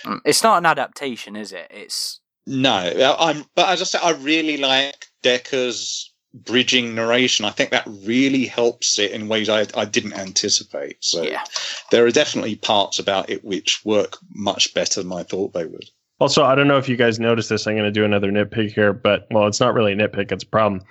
Mm, 0.04 0.20
It's 0.24 0.42
not 0.44 0.58
an 0.58 0.66
adaptation, 0.66 1.34
is 1.34 1.52
it? 1.52 1.66
It's 1.70 2.20
no 2.46 3.16
i'm 3.18 3.44
but 3.56 3.68
as 3.68 3.80
i 3.82 3.84
said 3.84 4.00
i 4.04 4.10
really 4.12 4.56
like 4.58 5.06
decker's 5.22 6.07
bridging 6.34 6.94
narration 6.94 7.44
i 7.44 7.50
think 7.50 7.70
that 7.70 7.86
really 8.04 8.44
helps 8.44 8.98
it 8.98 9.12
in 9.12 9.28
ways 9.28 9.48
i, 9.48 9.66
I 9.74 9.84
didn't 9.84 10.12
anticipate 10.12 10.96
so 11.00 11.22
yeah. 11.22 11.42
there 11.90 12.04
are 12.06 12.10
definitely 12.10 12.56
parts 12.56 12.98
about 12.98 13.30
it 13.30 13.44
which 13.44 13.84
work 13.84 14.16
much 14.34 14.74
better 14.74 15.02
than 15.02 15.12
i 15.12 15.22
thought 15.22 15.54
they 15.54 15.64
would 15.64 15.90
Also, 16.20 16.44
I 16.44 16.54
don't 16.54 16.68
know 16.68 16.78
if 16.78 16.88
you 16.88 16.96
guys 16.96 17.20
noticed 17.20 17.48
this. 17.48 17.66
I'm 17.66 17.74
going 17.76 17.84
to 17.84 17.92
do 17.92 18.04
another 18.04 18.32
nitpick 18.32 18.72
here, 18.72 18.92
but 18.92 19.28
well, 19.30 19.46
it's 19.46 19.60
not 19.60 19.72
really 19.74 19.92
a 19.92 19.96
nitpick. 19.96 20.32
It's 20.32 20.42
a 20.42 20.48
problem. 20.48 20.82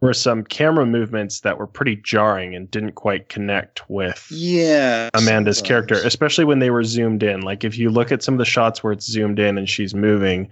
Were 0.00 0.12
some 0.12 0.44
camera 0.44 0.84
movements 0.84 1.40
that 1.40 1.56
were 1.56 1.66
pretty 1.66 1.96
jarring 1.96 2.54
and 2.54 2.70
didn't 2.70 2.92
quite 2.92 3.30
connect 3.30 3.88
with 3.88 4.26
yeah 4.30 5.08
Amanda's 5.14 5.56
sometimes. 5.56 5.68
character, 5.68 5.94
especially 6.06 6.44
when 6.44 6.58
they 6.58 6.68
were 6.68 6.84
zoomed 6.84 7.22
in. 7.22 7.40
Like 7.40 7.64
if 7.64 7.78
you 7.78 7.88
look 7.88 8.12
at 8.12 8.22
some 8.22 8.34
of 8.34 8.38
the 8.38 8.44
shots 8.44 8.84
where 8.84 8.92
it's 8.92 9.10
zoomed 9.10 9.38
in 9.38 9.56
and 9.56 9.68
she's 9.68 9.94
moving, 9.94 10.50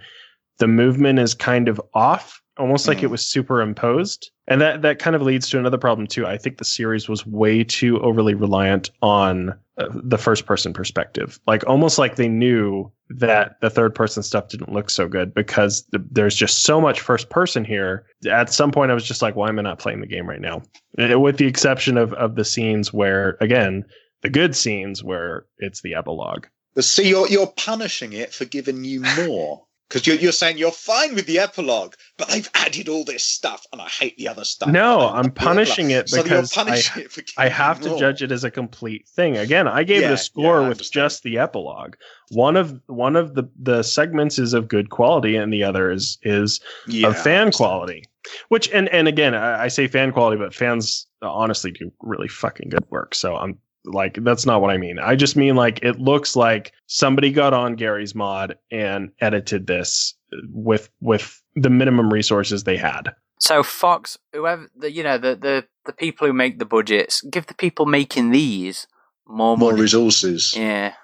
the 0.59 0.68
movement 0.68 1.18
is 1.18 1.34
kind 1.34 1.68
of 1.68 1.78
off 1.93 2.41
almost 2.59 2.88
like 2.88 3.03
it 3.03 3.09
was 3.09 3.24
superimposed. 3.24 4.30
And 4.48 4.61
that 4.61 4.82
that 4.82 4.98
kind 4.98 5.16
of 5.16 5.22
leads 5.22 5.48
to 5.50 5.59
another 5.59 5.78
problem 5.78 6.07
too. 6.07 6.26
I 6.26 6.36
think 6.36 6.59
the 6.59 6.64
series 6.64 7.09
was 7.09 7.26
way 7.26 7.64
too 7.64 8.00
overly 8.00 8.34
reliant 8.34 8.90
on 9.00 9.50
uh, 9.78 9.88
the 9.92 10.18
first 10.18 10.46
person 10.46 10.72
perspective. 10.72 11.40
Like 11.46 11.66
almost 11.66 11.98
like 11.98 12.16
they 12.16 12.28
knew 12.28 12.90
that 13.09 13.61
the 13.61 13.70
third 13.70 13.94
person 13.94 14.22
stuff 14.22 14.48
didn't 14.48 14.72
look 14.72 14.90
so 14.90 15.09
good 15.09 15.32
because 15.34 15.82
th- 15.92 16.05
there's 16.11 16.34
just 16.34 16.62
so 16.64 16.80
much 16.80 17.00
first 17.00 17.30
person 17.30 17.64
here. 17.64 18.05
At 18.30 18.53
some 18.53 18.70
point 18.70 18.90
I 18.90 18.94
was 18.94 19.05
just 19.05 19.22
like 19.22 19.36
why 19.36 19.48
am 19.48 19.59
I 19.59 19.62
not 19.62 19.78
playing 19.78 20.00
the 20.00 20.07
game 20.07 20.28
right 20.28 20.40
now? 20.40 20.62
Uh, 20.98 21.18
With 21.18 21.38
the 21.38 21.46
exception 21.46 21.96
of 21.96 22.12
of 22.14 22.34
the 22.34 22.44
scenes 22.44 22.92
where 22.92 23.36
again, 23.40 23.84
the 24.22 24.30
good 24.30 24.55
scenes 24.55 25.03
where 25.03 25.46
it's 25.59 25.82
the 25.82 25.94
epilogue. 25.94 26.46
See, 26.80 27.09
you're 27.09 27.28
you're 27.28 27.53
punishing 27.57 28.12
it 28.12 28.32
for 28.32 28.44
giving 28.44 28.84
you 28.84 29.03
more 29.26 29.66
because 29.93 30.07
you're 30.07 30.16
you're 30.16 30.32
saying 30.32 30.57
you're 30.57 30.72
fine 30.72 31.14
with 31.14 31.26
the 31.26 31.38
epilogue, 31.38 31.95
but 32.16 32.28
they've 32.28 32.49
added 32.55 32.88
all 32.88 33.05
this 33.05 33.22
stuff, 33.22 33.66
and 33.72 33.80
I 33.80 33.88
hate 33.88 34.16
the 34.16 34.28
other 34.28 34.45
stuff. 34.45 34.70
No, 34.70 35.01
I 35.01 35.18
I'm 35.18 35.30
punishing 35.30 35.90
it 35.90 36.11
because 36.11 36.30
you're 36.30 36.64
punishing 36.64 37.03
it 37.03 37.12
for 37.12 37.22
I 37.36 37.49
have 37.49 37.80
to 37.82 37.90
more. 37.90 37.99
judge 37.99 38.22
it 38.22 38.32
as 38.32 38.43
a 38.43 38.51
complete 38.51 39.07
thing. 39.09 39.36
Again, 39.36 39.68
I 39.68 39.82
gave 39.82 40.03
it 40.03 40.11
a 40.11 40.16
score 40.16 40.62
yeah, 40.62 40.68
with 40.68 40.90
just 40.90 41.22
the 41.22 41.38
epilogue. 41.38 41.97
One 42.30 42.57
of 42.57 42.80
one 42.86 43.16
of 43.16 43.34
the 43.34 43.45
the 43.61 43.82
segments 43.82 44.38
is 44.38 44.55
of 44.55 44.68
good 44.68 44.88
quality, 44.88 45.36
and 45.36 45.53
the 45.53 45.62
other 45.64 45.90
is 45.90 46.18
is 46.22 46.61
yeah, 46.86 47.09
of 47.09 47.18
fan 47.18 47.53
quality. 47.53 48.05
Which 48.49 48.70
and 48.70 48.88
and 48.88 49.09
again, 49.09 49.34
I, 49.34 49.64
I 49.64 49.68
say 49.68 49.88
fan 49.88 50.12
quality, 50.12 50.38
but 50.38 50.55
fans 50.55 51.07
honestly 51.20 51.70
do 51.70 51.93
really 52.01 52.28
fucking 52.28 52.70
good 52.70 52.86
work. 52.90 53.14
So 53.14 53.36
I'm 53.36 53.59
like, 53.84 54.18
that's 54.22 54.46
not 54.46 54.60
what 54.60 54.70
I 54.70 54.76
mean. 54.76 54.98
I 54.98 55.16
just 55.16 55.36
mean 55.36 55.56
like 55.56 55.82
it 55.82 55.98
looks 55.98 56.36
like 56.36 56.72
somebody 56.86 57.32
got 57.32 57.52
on 57.52 57.74
Garry's 57.74 58.14
mod 58.14 58.56
and 58.70 59.10
edited 59.20 59.66
this 59.66 60.14
with 60.50 60.88
with 61.00 61.42
the 61.54 61.70
minimum 61.70 62.12
resources 62.12 62.64
they 62.64 62.76
had. 62.76 63.14
So 63.38 63.62
Fox, 63.62 64.18
whoever 64.32 64.70
the 64.76 64.90
you 64.90 65.02
know 65.02 65.18
the 65.18 65.34
the 65.34 65.64
the 65.84 65.92
people 65.92 66.26
who 66.26 66.32
make 66.32 66.58
the 66.58 66.64
budgets, 66.64 67.22
give 67.22 67.46
the 67.46 67.54
people 67.54 67.86
making 67.86 68.30
these 68.30 68.86
more 69.26 69.56
more 69.56 69.70
money. 69.70 69.82
resources. 69.82 70.54
Yeah. 70.56 70.94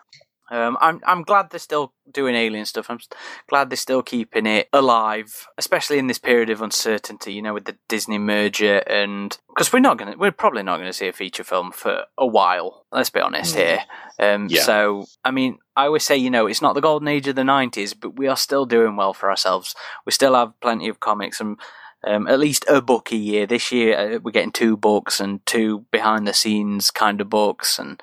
Um, 0.50 0.78
I'm 0.80 1.00
I'm 1.06 1.22
glad 1.22 1.50
they're 1.50 1.58
still 1.60 1.92
doing 2.10 2.34
alien 2.34 2.64
stuff. 2.64 2.88
I'm 2.88 2.98
glad 3.48 3.68
they're 3.70 3.76
still 3.76 4.02
keeping 4.02 4.46
it 4.46 4.68
alive, 4.72 5.46
especially 5.58 5.98
in 5.98 6.06
this 6.06 6.18
period 6.18 6.48
of 6.50 6.62
uncertainty. 6.62 7.32
You 7.34 7.42
know, 7.42 7.54
with 7.54 7.66
the 7.66 7.76
Disney 7.88 8.18
merger, 8.18 8.78
and 8.86 9.36
because 9.48 9.72
we're 9.72 9.80
not 9.80 9.98
gonna, 9.98 10.16
we're 10.16 10.32
probably 10.32 10.62
not 10.62 10.78
gonna 10.78 10.92
see 10.92 11.08
a 11.08 11.12
feature 11.12 11.44
film 11.44 11.70
for 11.72 12.04
a 12.16 12.26
while. 12.26 12.86
Let's 12.92 13.10
be 13.10 13.20
honest 13.20 13.54
Mm. 13.54 13.58
here. 13.58 13.78
Um, 14.20 14.46
Yeah. 14.48 14.62
So, 14.62 15.04
I 15.24 15.30
mean, 15.30 15.58
I 15.76 15.84
always 15.86 16.04
say, 16.04 16.16
you 16.16 16.30
know, 16.30 16.46
it's 16.46 16.62
not 16.62 16.74
the 16.74 16.80
golden 16.80 17.08
age 17.08 17.28
of 17.28 17.36
the 17.36 17.42
'90s, 17.42 17.92
but 17.98 18.16
we 18.16 18.26
are 18.26 18.36
still 18.36 18.64
doing 18.66 18.96
well 18.96 19.12
for 19.12 19.30
ourselves. 19.30 19.74
We 20.06 20.12
still 20.12 20.34
have 20.34 20.58
plenty 20.60 20.88
of 20.88 21.00
comics 21.00 21.40
and. 21.40 21.58
Um, 22.06 22.28
at 22.28 22.38
least 22.38 22.64
a 22.68 22.80
book 22.80 23.10
a 23.10 23.16
year. 23.16 23.44
This 23.44 23.72
year 23.72 23.98
uh, 23.98 24.18
we're 24.22 24.30
getting 24.30 24.52
two 24.52 24.76
books 24.76 25.18
and 25.18 25.44
two 25.44 25.84
behind 25.90 26.28
the 26.28 26.32
scenes 26.32 26.92
kind 26.92 27.20
of 27.20 27.28
books, 27.28 27.76
and 27.76 28.00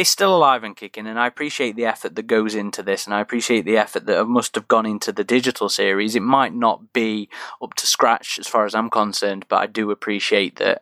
it's 0.00 0.08
still 0.08 0.34
alive 0.34 0.64
and 0.64 0.74
kicking. 0.74 1.06
And 1.06 1.18
I 1.18 1.26
appreciate 1.26 1.76
the 1.76 1.84
effort 1.84 2.14
that 2.14 2.26
goes 2.26 2.54
into 2.54 2.82
this, 2.82 3.04
and 3.04 3.14
I 3.14 3.20
appreciate 3.20 3.66
the 3.66 3.76
effort 3.76 4.06
that 4.06 4.24
must 4.24 4.54
have 4.54 4.66
gone 4.66 4.86
into 4.86 5.12
the 5.12 5.24
digital 5.24 5.68
series. 5.68 6.16
It 6.16 6.22
might 6.22 6.54
not 6.54 6.94
be 6.94 7.28
up 7.60 7.74
to 7.74 7.86
scratch 7.86 8.38
as 8.38 8.46
far 8.46 8.64
as 8.64 8.74
I'm 8.74 8.88
concerned, 8.88 9.44
but 9.50 9.56
I 9.56 9.66
do 9.66 9.90
appreciate 9.90 10.56
that 10.56 10.80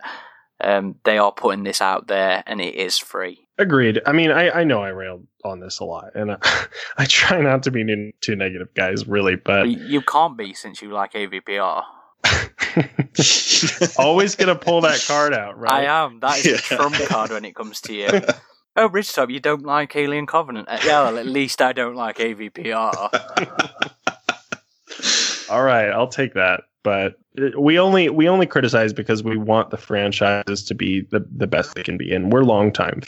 um, 0.61 0.95
they 1.05 1.19
are 1.19 1.33
putting 1.33 1.65
this 1.65 1.81
out 1.81 2.07
there 2.07 2.45
and 2.47 2.61
it 2.61 2.77
is 2.77 2.97
free. 2.97 3.49
Agreed. 3.59 4.01
I 4.07 4.13
mean, 4.13 4.31
I, 4.31 4.51
I 4.51 4.65
know 4.65 4.85
I 4.85 4.91
railed 4.91 5.27
on 5.45 5.59
this 5.59 5.81
a 5.81 5.85
lot, 5.85 6.15
and 6.15 6.31
I, 6.31 6.39
I 6.99 7.05
try 7.07 7.41
not 7.41 7.65
to 7.65 7.73
be 7.73 8.13
too 8.21 8.37
negative, 8.37 8.73
guys. 8.75 9.09
Really, 9.09 9.35
but 9.35 9.69
you 9.69 10.01
can't 10.01 10.39
be 10.39 10.55
since 10.55 10.81
you 10.81 10.93
like 10.93 11.15
AVPR. 11.15 11.83
always 13.99 14.37
gonna 14.37 14.55
pull 14.55 14.83
that 14.83 15.05
card 15.09 15.35
out, 15.35 15.59
right? 15.61 15.89
I 15.89 16.05
am. 16.05 16.21
That 16.21 16.39
is 16.39 16.47
a 16.47 16.59
trump 16.59 16.95
card 17.09 17.31
when 17.31 17.45
it 17.45 17.57
comes 17.57 17.81
to 17.83 17.93
you. 17.93 18.09
Oh, 18.79 18.89
Ridgetop, 18.89 19.29
you 19.31 19.41
don't 19.41 19.65
like 19.65 19.97
Alien 19.97 20.27
Covenant? 20.27 20.69
Uh, 20.69 20.79
Yeah, 20.85 21.03
well, 21.03 21.19
at 21.19 21.27
least 21.39 21.61
I 21.61 21.73
don't 21.73 21.97
like 21.97 22.19
AVPR. 22.19 23.11
All 25.51 25.63
right, 25.65 25.91
I'll 25.91 26.09
take 26.09 26.35
that. 26.35 26.63
But 26.85 27.15
uh, 27.41 27.59
we 27.61 27.79
only 27.79 28.09
we 28.09 28.29
only 28.29 28.47
criticize 28.47 28.93
because 28.93 29.25
we 29.25 29.37
want 29.37 29.71
the 29.71 29.77
franchises 29.77 30.63
to 30.67 30.75
be 30.75 31.01
the, 31.11 31.27
the 31.35 31.49
best 31.49 31.75
they 31.75 31.83
can 31.83 31.99
be, 31.99 32.15
and 32.15 32.33
we're 32.33 32.45
long 32.45 32.73
time. 32.73 33.03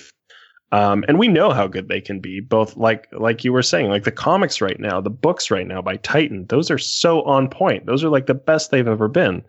Um, 0.72 1.04
and 1.08 1.18
we 1.18 1.28
know 1.28 1.50
how 1.50 1.66
good 1.66 1.88
they 1.88 2.00
can 2.00 2.18
be. 2.20 2.40
Both 2.40 2.76
like 2.76 3.06
like 3.12 3.44
you 3.44 3.52
were 3.52 3.62
saying, 3.62 3.90
like 3.90 4.02
the 4.04 4.10
comics 4.10 4.60
right 4.60 4.78
now, 4.80 5.00
the 5.00 5.08
books 5.10 5.50
right 5.52 5.66
now 5.66 5.80
by 5.82 5.96
Titan, 5.98 6.46
those 6.48 6.68
are 6.70 6.78
so 6.78 7.22
on 7.22 7.48
point. 7.48 7.86
Those 7.86 8.02
are 8.02 8.08
like 8.08 8.26
the 8.26 8.34
best 8.34 8.70
they've 8.72 8.88
ever 8.88 9.06
been. 9.08 9.44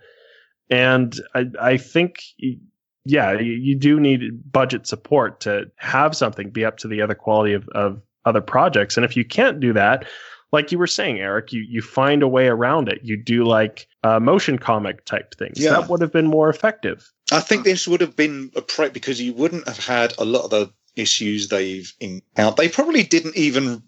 And 0.69 1.19
I 1.33 1.45
I 1.59 1.77
think 1.77 2.21
y- 2.41 2.57
yeah, 3.05 3.39
you, 3.39 3.53
you 3.53 3.75
do 3.75 3.99
need 3.99 4.51
budget 4.51 4.87
support 4.87 5.39
to 5.41 5.71
have 5.77 6.15
something 6.15 6.49
be 6.49 6.65
up 6.65 6.77
to 6.77 6.87
the 6.87 7.01
other 7.01 7.15
quality 7.15 7.53
of, 7.53 7.67
of 7.69 8.01
other 8.25 8.41
projects. 8.41 8.97
And 8.97 9.05
if 9.05 9.17
you 9.17 9.25
can't 9.25 9.59
do 9.59 9.73
that, 9.73 10.05
like 10.51 10.71
you 10.71 10.77
were 10.77 10.87
saying, 10.87 11.19
Eric, 11.19 11.53
you, 11.53 11.65
you 11.67 11.81
find 11.81 12.21
a 12.21 12.27
way 12.27 12.47
around 12.47 12.89
it. 12.89 12.99
You 13.03 13.17
do 13.17 13.43
like 13.43 13.87
uh, 14.03 14.19
motion 14.19 14.59
comic 14.59 15.05
type 15.05 15.33
things. 15.35 15.59
Yeah. 15.59 15.71
That 15.71 15.89
would 15.89 16.01
have 16.01 16.11
been 16.11 16.27
more 16.27 16.49
effective. 16.49 17.09
I 17.31 17.39
think 17.39 17.63
this 17.63 17.87
would 17.87 18.01
have 18.01 18.15
been 18.15 18.51
a 18.55 18.61
pre 18.61 18.89
because 18.89 19.21
you 19.21 19.33
wouldn't 19.33 19.67
have 19.67 19.83
had 19.83 20.13
a 20.17 20.25
lot 20.25 20.43
of 20.43 20.49
the 20.49 20.71
issues 20.95 21.47
they've 21.47 21.91
encountered. 21.99 22.57
They 22.57 22.69
probably 22.69 23.03
didn't 23.03 23.37
even 23.37 23.81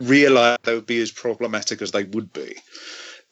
realize 0.00 0.58
they 0.64 0.74
would 0.74 0.86
be 0.86 1.00
as 1.00 1.10
problematic 1.10 1.82
as 1.82 1.92
they 1.92 2.04
would 2.04 2.32
be. 2.32 2.56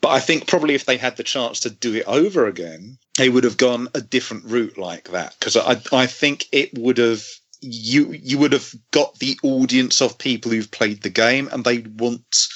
But 0.00 0.10
I 0.10 0.20
think 0.20 0.46
probably 0.46 0.74
if 0.74 0.84
they 0.84 0.98
had 0.98 1.16
the 1.16 1.22
chance 1.22 1.60
to 1.60 1.70
do 1.70 1.94
it 1.94 2.04
over 2.06 2.46
again, 2.46 2.98
they 3.16 3.28
would 3.28 3.44
have 3.44 3.56
gone 3.56 3.88
a 3.94 4.00
different 4.00 4.44
route 4.46 4.78
like 4.78 5.10
that. 5.10 5.34
Because 5.38 5.56
I, 5.56 5.80
I 5.92 6.06
think 6.06 6.46
it 6.52 6.76
would 6.78 6.98
have 6.98 7.22
you 7.60 8.12
you 8.12 8.38
would 8.38 8.52
have 8.52 8.74
got 8.90 9.18
the 9.18 9.38
audience 9.42 10.02
of 10.02 10.18
people 10.18 10.50
who've 10.50 10.70
played 10.70 11.02
the 11.02 11.10
game 11.10 11.48
and 11.50 11.64
they 11.64 11.78
want 11.78 12.48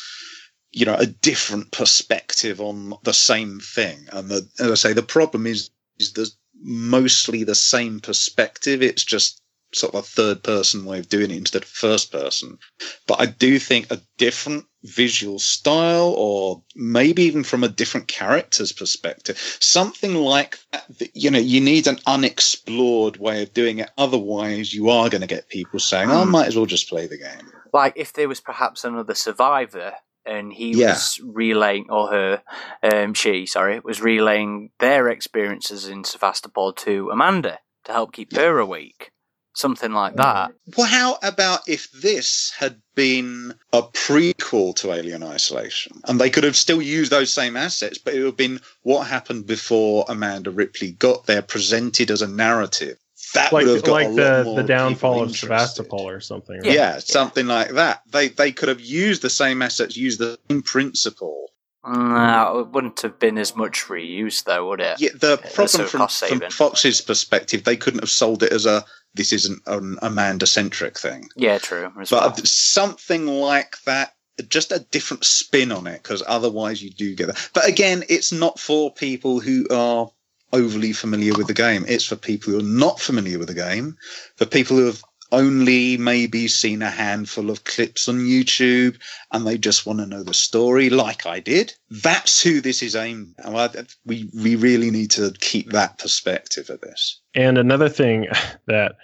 you 0.73 0.85
know 0.85 0.97
a 0.97 1.07
different 1.07 1.71
perspective 1.73 2.61
on 2.61 2.95
the 3.05 3.15
same 3.15 3.61
thing. 3.61 4.07
And 4.13 4.29
the, 4.29 4.49
as 4.59 4.71
I 4.71 4.75
say, 4.75 4.93
the 4.93 5.03
problem 5.03 5.47
is 5.47 5.71
is 5.99 6.13
the 6.13 6.31
mostly 6.61 7.45
the 7.45 7.55
same 7.55 8.01
perspective. 8.01 8.83
It's 8.83 9.05
just 9.05 9.41
sort 9.75 9.95
of 9.95 10.01
a 10.01 10.07
third 10.07 10.43
person 10.43 10.85
way 10.85 10.99
of 10.99 11.09
doing 11.09 11.31
it 11.31 11.37
instead 11.37 11.63
of 11.63 11.69
first 11.69 12.11
person. 12.11 12.59
But 13.07 13.21
I 13.21 13.27
do 13.27 13.59
think 13.59 13.91
a 13.91 14.01
different 14.17 14.65
visual 14.85 15.39
style, 15.39 16.15
or 16.17 16.63
maybe 16.77 17.23
even 17.23 17.43
from 17.45 17.65
a 17.65 17.69
different 17.69 18.09
character's 18.09 18.73
perspective, 18.73 19.37
something 19.61 20.15
like 20.15 20.59
that, 20.73 20.85
you 21.15 21.31
know, 21.31 21.39
you 21.39 21.61
need 21.61 21.87
an 21.87 21.99
unexplored 22.07 23.17
way 23.19 23.43
of 23.43 23.53
doing 23.55 23.79
it. 23.79 23.91
Otherwise, 23.99 24.73
you 24.73 24.89
are 24.89 25.09
going 25.09 25.21
to 25.21 25.27
get 25.27 25.49
people 25.49 25.79
saying, 25.81 26.11
"Oh, 26.11 26.23
I 26.23 26.25
Hmm. 26.25 26.31
might 26.31 26.47
as 26.49 26.57
well 26.57 26.67
just 26.67 26.89
play 26.89 27.07
the 27.07 27.19
game." 27.19 27.53
like 27.75 27.93
if 27.97 28.15
there 28.15 28.29
was 28.29 28.41
perhaps 28.41 28.83
another 28.83 29.15
survivor 29.15 29.93
and 30.25 30.53
he 30.55 30.71
Yeah. 30.75 30.93
was 30.93 31.21
relaying 31.23 31.91
or 31.91 32.09
her 32.09 32.43
um 32.83 33.13
she 33.13 33.45
sorry 33.45 33.79
was 33.81 34.01
relaying 34.01 34.71
their 34.79 35.09
experiences 35.09 35.87
in 35.87 36.03
Sevastopol 36.05 36.73
to 36.73 37.11
Amanda 37.11 37.59
to 37.85 37.93
help 37.93 38.13
keep 38.15 38.35
her 38.35 38.59
awake 38.59 39.11
something 39.55 39.93
like 39.93 40.15
mm. 40.15 40.17
that 40.17 40.53
Well, 40.77 40.87
how 40.87 41.19
about 41.23 41.69
if 41.69 41.91
this 41.93 42.53
had 42.57 42.81
been 42.95 43.55
a 43.73 43.83
prequel 43.83 44.75
to 44.77 44.93
Alien 44.93 45.23
Isolation 45.23 46.01
and 46.05 46.21
they 46.21 46.31
could 46.31 46.45
have 46.45 46.57
still 46.57 46.83
used 46.83 47.13
those 47.13 47.33
same 47.33 47.57
assets, 47.57 47.99
but 47.99 48.15
it 48.15 48.19
would 48.19 48.27
have 48.27 48.37
been 48.37 48.61
what 48.83 49.07
happened 49.07 49.47
before 49.47 50.05
Amanda 50.09 50.51
Ripley 50.51 50.93
got 50.93 51.27
there, 51.27 51.43
presented 51.43 52.11
as 52.11 52.23
a 52.23 52.29
narrative. 52.29 52.99
That 53.35 53.53
Like 53.53 53.67
would 53.67 53.75
have 53.77 53.85
got 53.85 53.93
like 53.93 54.07
a 54.07 54.11
lot 54.11 54.17
the, 54.17 54.45
more 54.45 54.57
the 54.57 54.63
downfall 54.63 55.23
of 55.23 55.29
interested. 55.29 55.47
Sevastopol 55.47 56.09
or 56.09 56.21
something. 56.21 56.61
Yeah, 56.65 56.95
Right? 56.95 57.03
something 57.03 57.47
like 57.47 57.71
that. 57.73 58.03
They 58.11 58.29
they 58.29 58.53
could 58.53 58.69
have 58.69 58.81
used 58.81 59.23
the 59.23 59.31
same 59.31 59.61
assets, 59.61 59.97
used 59.97 60.19
the 60.19 60.39
same 60.49 60.63
principle. 60.63 61.53
no, 61.87 62.61
it 62.61 62.69
wouldn't 62.69 63.01
have 63.03 63.19
been 63.19 63.37
as 63.39 63.55
much 63.55 63.85
reuse 63.85 64.45
though 64.45 64.69
would 64.69 64.81
it 64.81 65.01
Yeah, 65.01 65.11
the 65.15 65.37
problem 65.55 65.89
from, 65.89 66.09
from. 66.09 66.51
Fox's 66.51 67.01
perspective, 67.01 67.65
they 67.65 67.77
couldn't 67.77 68.01
have 68.01 68.11
sold 68.11 68.43
it 68.43 68.53
as 68.53 68.67
a 68.67 68.85
this 69.15 69.33
isn't 69.33 69.63
an 69.67 69.99
Amanda 70.03 70.47
centric 70.47 70.99
thing. 70.99 71.29
yeah 71.37 71.59
true 71.59 71.91
but 71.95 72.11
well. 72.11 72.37
something 72.45 73.27
like 73.27 73.77
that 73.85 74.15
just 74.49 74.71
a 74.71 74.87
different 74.91 75.25
spin 75.25 75.73
on 75.73 75.87
it 75.87 76.03
because 76.03 76.23
otherwise 76.27 76.83
you 76.83 76.91
do 76.91 77.15
get 77.15 77.27
that 77.27 77.51
but 77.55 77.67
again 77.69 78.05
it's 78.09 78.33
not 78.33 78.59
for 78.59 78.93
people 78.93 79.41
who 79.41 79.67
are 79.71 80.09
overly 80.53 80.93
familiar 80.93 81.35
with 81.35 81.47
the 81.47 81.55
game 81.55 81.85
it's 81.89 82.05
for 82.05 82.17
people 82.17 82.53
who 82.53 82.61
are 82.61 82.63
not 82.63 83.01
familiar 83.01 83.39
with 83.39 83.49
the 83.49 83.55
game 83.55 83.97
for 84.37 84.47
people 84.47 84.77
who 84.77 84.87
have 84.87 85.03
only 85.33 85.97
maybe 85.97 86.49
seen 86.49 86.83
a 86.83 86.91
handful 86.91 87.51
of 87.51 87.65
clips 87.65 88.09
on 88.09 88.19
youtube 88.19 88.97
and 89.33 89.47
they 89.47 89.59
just 89.59 89.87
want 89.87 89.99
to 89.99 90.07
know 90.07 90.23
the 90.23 90.35
story 90.35 90.91
like 90.91 91.27
i 91.27 91.41
did 91.41 91.73
that's 91.91 92.43
who 92.43 92.61
this 92.61 92.83
is 92.83 92.95
aimed 92.95 93.35
at. 93.45 93.95
We, 94.05 94.31
we 94.35 94.57
really 94.57 94.91
need 94.91 95.11
to 95.13 95.33
keep 95.41 95.71
that 95.71 95.99
perspective 95.99 96.71
of 96.71 96.81
this 96.81 97.21
And 97.35 97.59
another 97.59 97.89
thing 97.89 98.27
that 98.67 98.97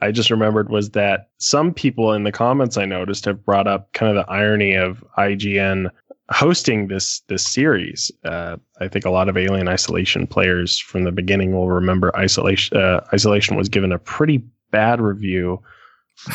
I 0.00 0.12
just 0.12 0.30
remembered 0.30 0.70
was 0.70 0.90
that 0.90 1.28
some 1.38 1.74
people 1.74 2.12
in 2.12 2.24
the 2.24 2.32
comments 2.32 2.76
I 2.76 2.86
noticed 2.86 3.26
have 3.26 3.44
brought 3.44 3.66
up 3.66 3.92
kind 3.92 4.16
of 4.16 4.24
the 4.24 4.32
irony 4.32 4.74
of 4.74 5.04
IGN 5.18 5.90
hosting 6.30 6.88
this 6.88 7.20
this 7.28 7.44
series. 7.44 8.10
Uh, 8.24 8.56
I 8.80 8.88
think 8.88 9.04
a 9.04 9.10
lot 9.10 9.28
of 9.28 9.36
Alien 9.36 9.68
Isolation 9.68 10.26
players 10.26 10.78
from 10.78 11.04
the 11.04 11.12
beginning 11.12 11.52
will 11.52 11.68
remember 11.68 12.16
Isolation. 12.16 12.76
Uh, 12.76 13.04
Isolation 13.12 13.56
was 13.56 13.68
given 13.68 13.92
a 13.92 13.98
pretty 13.98 14.42
bad 14.70 15.00
review 15.00 15.62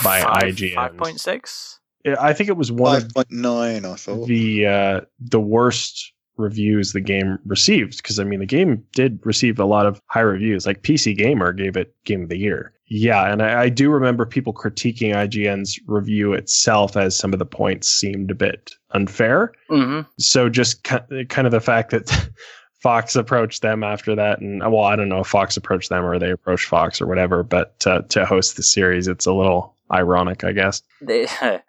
by 0.03 0.21
Five- 0.21 0.55
IGN. 0.55 0.75
5.6? 0.97 1.79
I 2.19 2.33
think 2.33 2.49
it 2.49 2.57
was 2.57 2.71
one 2.71 2.97
of 2.97 3.01
Five 3.03 3.13
point 3.15 3.31
nine, 3.31 3.83
I 3.85 3.95
thought. 3.95 4.27
the 4.27 4.67
uh, 4.67 5.01
the 5.19 5.39
worst 5.39 6.11
reviews 6.37 6.91
the 6.93 6.99
game 7.01 7.39
received 7.45 7.97
because 7.97 8.19
I 8.19 8.25
mean 8.25 8.39
the 8.41 8.45
game 8.45 8.83
did 8.93 9.19
receive 9.23 9.57
a 9.57 9.65
lot 9.65 9.85
of 9.87 9.99
high 10.07 10.19
reviews. 10.19 10.65
Like 10.67 10.83
PC 10.83 11.17
Gamer 11.17 11.51
gave 11.53 11.75
it 11.77 11.95
Game 12.03 12.23
of 12.23 12.29
the 12.29 12.37
Year. 12.37 12.73
Yeah, 12.87 13.31
and 13.31 13.41
I, 13.41 13.63
I 13.63 13.69
do 13.69 13.89
remember 13.89 14.27
people 14.27 14.53
critiquing 14.53 15.15
IGN's 15.15 15.79
review 15.87 16.33
itself 16.33 16.95
as 16.95 17.15
some 17.15 17.33
of 17.33 17.39
the 17.39 17.45
points 17.45 17.89
seemed 17.89 18.29
a 18.29 18.35
bit 18.35 18.69
unfair. 18.91 19.53
hmm 19.69 20.01
So 20.19 20.47
just 20.49 20.83
ki- 20.83 21.25
kind 21.29 21.47
of 21.47 21.51
the 21.51 21.61
fact 21.61 21.89
that 21.89 22.29
Fox 22.81 23.15
approached 23.15 23.61
them 23.61 23.83
after 23.83 24.15
that, 24.15 24.41
and 24.41 24.59
well, 24.59 24.83
I 24.83 24.95
don't 24.95 25.09
know 25.09 25.21
if 25.21 25.27
Fox 25.27 25.57
approached 25.57 25.89
them 25.89 26.05
or 26.05 26.19
they 26.19 26.31
approached 26.31 26.67
Fox 26.67 27.01
or 27.01 27.07
whatever, 27.07 27.41
but 27.43 27.75
uh, 27.85 28.01
to 28.09 28.25
host 28.25 28.57
the 28.57 28.63
series, 28.63 29.07
it's 29.07 29.25
a 29.25 29.33
little 29.33 29.73
ironic, 29.91 30.43
I 30.43 30.51
guess. 30.51 30.81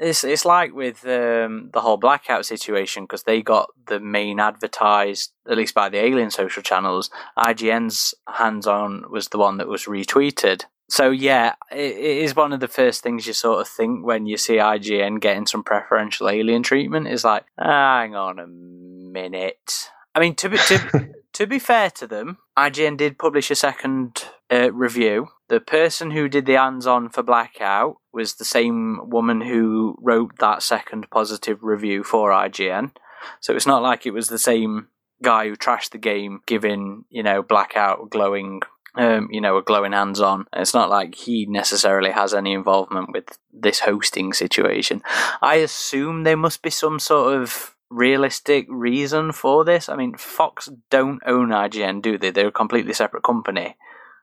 It's 0.00 0.24
it's 0.24 0.46
like 0.46 0.72
with 0.72 1.04
um, 1.04 1.68
the 1.74 1.80
whole 1.82 1.98
blackout 1.98 2.46
situation 2.46 3.04
because 3.04 3.24
they 3.24 3.42
got 3.42 3.68
the 3.86 4.00
main 4.00 4.40
advertised 4.40 5.32
at 5.48 5.58
least 5.58 5.74
by 5.74 5.90
the 5.90 5.98
Alien 5.98 6.30
social 6.30 6.62
channels. 6.62 7.10
IGN's 7.36 8.14
hands 8.26 8.66
on 8.66 9.04
was 9.10 9.28
the 9.28 9.36
one 9.36 9.58
that 9.58 9.68
was 9.68 9.84
retweeted. 9.84 10.64
So 10.88 11.10
yeah, 11.10 11.52
it, 11.70 11.96
it 11.98 12.18
is 12.24 12.34
one 12.34 12.54
of 12.54 12.60
the 12.60 12.68
first 12.68 13.02
things 13.02 13.26
you 13.26 13.34
sort 13.34 13.60
of 13.60 13.68
think 13.68 14.06
when 14.06 14.24
you 14.24 14.38
see 14.38 14.54
IGN 14.54 15.20
getting 15.20 15.46
some 15.46 15.62
preferential 15.62 16.30
Alien 16.30 16.62
treatment. 16.62 17.06
Is 17.06 17.22
like, 17.22 17.44
"Ah, 17.58 18.00
hang 18.00 18.14
on 18.14 18.38
a 18.38 18.46
minute. 18.46 19.90
I 20.14 20.20
mean, 20.20 20.34
to 20.36 20.48
be 20.48 20.58
to, 20.58 21.14
to 21.32 21.46
be 21.46 21.58
fair 21.58 21.90
to 21.90 22.06
them, 22.06 22.38
IGN 22.58 22.96
did 22.96 23.18
publish 23.18 23.50
a 23.50 23.54
second 23.54 24.24
uh, 24.50 24.72
review. 24.72 25.28
The 25.48 25.60
person 25.60 26.12
who 26.12 26.28
did 26.28 26.46
the 26.46 26.54
hands-on 26.54 27.08
for 27.08 27.22
Blackout 27.22 27.96
was 28.12 28.34
the 28.34 28.44
same 28.44 29.10
woman 29.10 29.40
who 29.40 29.96
wrote 30.00 30.38
that 30.38 30.62
second 30.62 31.10
positive 31.10 31.62
review 31.62 32.04
for 32.04 32.30
IGN. 32.30 32.92
So 33.40 33.54
it's 33.54 33.66
not 33.66 33.82
like 33.82 34.06
it 34.06 34.12
was 34.12 34.28
the 34.28 34.38
same 34.38 34.88
guy 35.22 35.48
who 35.48 35.56
trashed 35.56 35.90
the 35.90 35.98
game 35.98 36.40
giving, 36.46 37.04
you 37.10 37.22
know, 37.22 37.42
Blackout 37.42 38.10
glowing 38.10 38.62
um, 38.96 39.28
you 39.30 39.40
know, 39.40 39.56
a 39.56 39.62
glowing 39.62 39.92
hands 39.92 40.20
on. 40.20 40.46
It's 40.52 40.74
not 40.74 40.90
like 40.90 41.14
he 41.14 41.46
necessarily 41.46 42.10
has 42.10 42.34
any 42.34 42.52
involvement 42.52 43.10
with 43.12 43.38
this 43.52 43.80
hosting 43.80 44.32
situation. 44.32 45.02
I 45.40 45.56
assume 45.56 46.24
there 46.24 46.36
must 46.36 46.62
be 46.62 46.70
some 46.70 46.98
sort 46.98 47.40
of 47.40 47.76
realistic 47.90 48.66
reason 48.68 49.32
for 49.32 49.64
this. 49.64 49.88
I 49.88 49.96
mean, 49.96 50.16
Fox 50.16 50.68
don't 50.90 51.20
own 51.26 51.48
IGN, 51.48 52.02
do 52.02 52.16
they? 52.16 52.30
They're 52.30 52.48
a 52.48 52.52
completely 52.52 52.92
separate 52.92 53.24
company, 53.24 53.76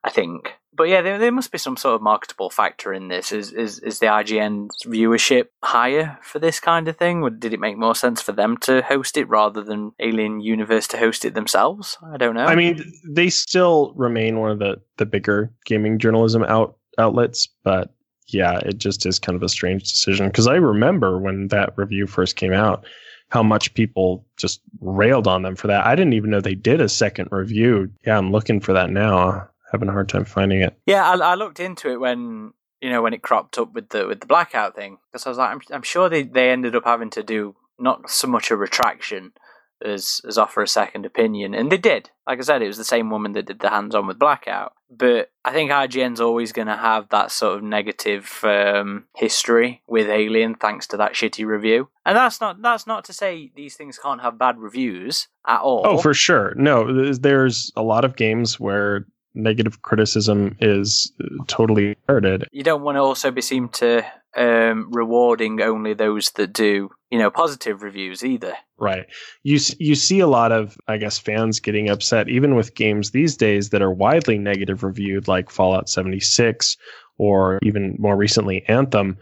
I 0.04 0.10
think. 0.10 0.54
But 0.74 0.90
yeah, 0.90 1.02
there, 1.02 1.18
there 1.18 1.32
must 1.32 1.52
be 1.52 1.58
some 1.58 1.76
sort 1.76 1.96
of 1.96 2.04
marketable 2.04 2.52
factor 2.52 2.94
in 2.94 3.08
this. 3.08 3.32
Is 3.32 3.52
is 3.52 3.80
is 3.80 3.98
the 3.98 4.06
IGN's 4.06 4.84
viewership 4.86 5.48
higher 5.64 6.20
for 6.22 6.38
this 6.38 6.60
kind 6.60 6.88
of 6.88 6.98
thing? 6.98 7.22
Would- 7.22 7.40
Did 7.40 7.54
it 7.54 7.60
make 7.60 7.78
more 7.78 7.96
sense 7.96 8.22
for 8.22 8.32
them 8.32 8.58
to 8.58 8.84
host 8.84 9.18
it 9.18 9.28
rather 9.28 9.64
than 9.64 9.94
Alien 10.00 10.40
Universe 10.40 10.88
to 10.90 10.98
host 11.00 11.26
it 11.26 11.34
themselves? 11.34 11.98
I 12.14 12.18
don't 12.18 12.36
know. 12.36 12.46
I 12.46 12.54
mean, 12.56 12.84
they 13.10 13.30
still 13.30 13.94
remain 13.96 14.40
one 14.40 14.52
of 14.52 14.60
the 14.60 14.80
the 14.98 15.08
bigger 15.08 15.52
gaming 15.66 15.98
journalism 15.98 16.44
out 16.44 16.78
outlets, 17.00 17.48
but 17.64 17.92
yeah, 18.28 18.60
it 18.60 18.78
just 18.78 19.06
is 19.06 19.18
kind 19.18 19.36
of 19.36 19.42
a 19.42 19.50
strange 19.50 19.82
decision 19.84 20.28
because 20.28 20.48
I 20.48 20.56
remember 20.56 21.18
when 21.18 21.48
that 21.48 21.74
review 21.76 22.06
first 22.06 22.36
came 22.36 22.54
out, 22.54 22.86
how 23.30 23.44
much 23.44 23.74
people 23.74 24.26
just 24.38 24.62
railed 24.80 25.28
on 25.28 25.42
them 25.42 25.56
for 25.56 25.68
that. 25.68 25.86
I 25.86 25.96
didn't 25.96 26.14
even 26.14 26.30
know 26.30 26.42
they 26.42 26.56
did 26.56 26.82
a 26.82 26.90
second 26.90 27.30
review. 27.32 27.92
Yeah, 28.06 28.18
I'm 28.18 28.32
looking 28.32 28.60
for 28.60 28.74
that 28.74 28.90
now. 28.90 29.50
Having 29.72 29.90
a 29.90 29.92
hard 29.92 30.08
time 30.08 30.24
finding 30.24 30.62
it. 30.62 30.78
Yeah, 30.86 31.10
I, 31.10 31.18
I 31.18 31.36
looked 31.36 31.60
into 31.60 31.92
it 31.92 32.00
when 32.00 32.54
you 32.82 32.90
know 32.90 33.02
when 33.02 33.14
it 33.14 33.22
cropped 33.22 33.58
up 33.58 33.74
with 33.74 33.90
the 33.90 34.08
with 34.08 34.22
the 34.22 34.28
blackout 34.28 34.76
thing 34.76 34.98
because 35.12 35.26
I 35.26 35.30
was 35.30 35.38
like, 35.38 35.52
I'm, 35.52 35.62
I'm 35.72 35.82
sure 35.82 36.08
they, 36.08 36.24
they 36.24 36.52
ended 36.52 36.76
up 36.76 36.86
having 36.86 37.10
to 37.12 37.24
do 37.24 37.56
not 37.78 38.10
so 38.10 38.28
much 38.28 38.50
a 38.50 38.56
retraction 38.56 39.34
as 39.84 40.22
as 40.28 40.38
offer 40.38 40.62
a 40.62 40.68
second 40.68 41.06
opinion, 41.06 41.54
and 41.54 41.72
they 41.72 41.78
did. 41.78 42.10
Like 42.26 42.40
I 42.40 42.42
said, 42.42 42.62
it 42.62 42.68
was 42.68 42.78
the 42.78 42.84
same 42.84 43.10
woman 43.10 43.34
that 43.34 43.46
did 43.46 43.60
the 43.60 43.70
hands 43.70 43.96
on 43.96 44.08
with 44.08 44.20
blackout. 44.20 44.74
But 44.90 45.32
I 45.44 45.52
think 45.52 45.70
IGN's 45.72 46.22
always 46.22 46.52
going 46.54 46.68
to 46.68 46.78
have 46.78 47.10
that 47.10 47.32
sort 47.32 47.58
of 47.58 47.64
negative 47.64 48.40
um, 48.44 49.06
history 49.16 49.82
with 49.88 50.08
Alien, 50.10 50.56
thanks 50.56 50.88
to 50.88 50.98
that 50.98 51.14
shitty 51.14 51.46
review. 51.46 51.90
And 52.06 52.16
that's 52.18 52.40
not 52.42 52.62
that's 52.62 52.88
not 52.88 53.04
to 53.06 53.14
say 53.14 53.52
these 53.56 53.76
things 53.76 53.98
can't 53.98 54.22
have 54.22 54.40
bad 54.40 54.58
reviews 54.60 55.28
at 55.46 55.60
all. 55.60 55.82
Oh, 55.86 55.98
for 55.98 56.14
sure. 56.14 56.54
No, 56.56 56.86
there's- 57.14 57.72
a 57.76 57.84
lot 57.84 58.06
of 58.06 58.16
games 58.16 58.60
where 58.60 59.06
negative 59.34 59.82
criticism 59.84 60.56
is 60.60 61.12
uh, 61.24 61.44
totally 61.48 61.96
merited. 62.08 62.48
you 62.52 62.64
don't 62.64 62.82
want 62.82 62.96
to 62.96 63.02
also 63.02 63.30
be 63.30 63.42
seen 63.42 63.70
to 63.70 64.04
um, 64.36 64.90
rewarding 64.92 65.62
only 65.62 65.94
those 65.94 66.32
that 66.32 66.54
do 66.54 66.90
you 67.10 67.18
know 67.18 67.30
positive 67.32 67.82
reviews 67.84 68.24
either. 68.24 68.54
Right. 68.78 69.06
You 69.44 69.60
you 69.80 69.96
see 69.96 70.20
a 70.20 70.28
lot 70.28 70.52
of 70.52 70.78
I 70.88 70.98
guess 70.98 71.18
fans 71.18 71.60
getting 71.60 71.90
upset 71.90 72.30
even 72.30 72.56
with 72.56 72.76
games 72.76 73.12
these 73.12 73.36
days 73.38 73.70
that 73.70 73.82
are 73.82 73.92
widely 73.92 74.38
negative 74.38 74.84
reviewed 74.84 75.28
like 75.28 75.50
Fallout 75.50 75.90
76 75.90 76.78
or 77.18 77.60
even 77.64 77.96
more 78.00 78.16
recently 78.16 78.64
Anthem. 78.68 79.18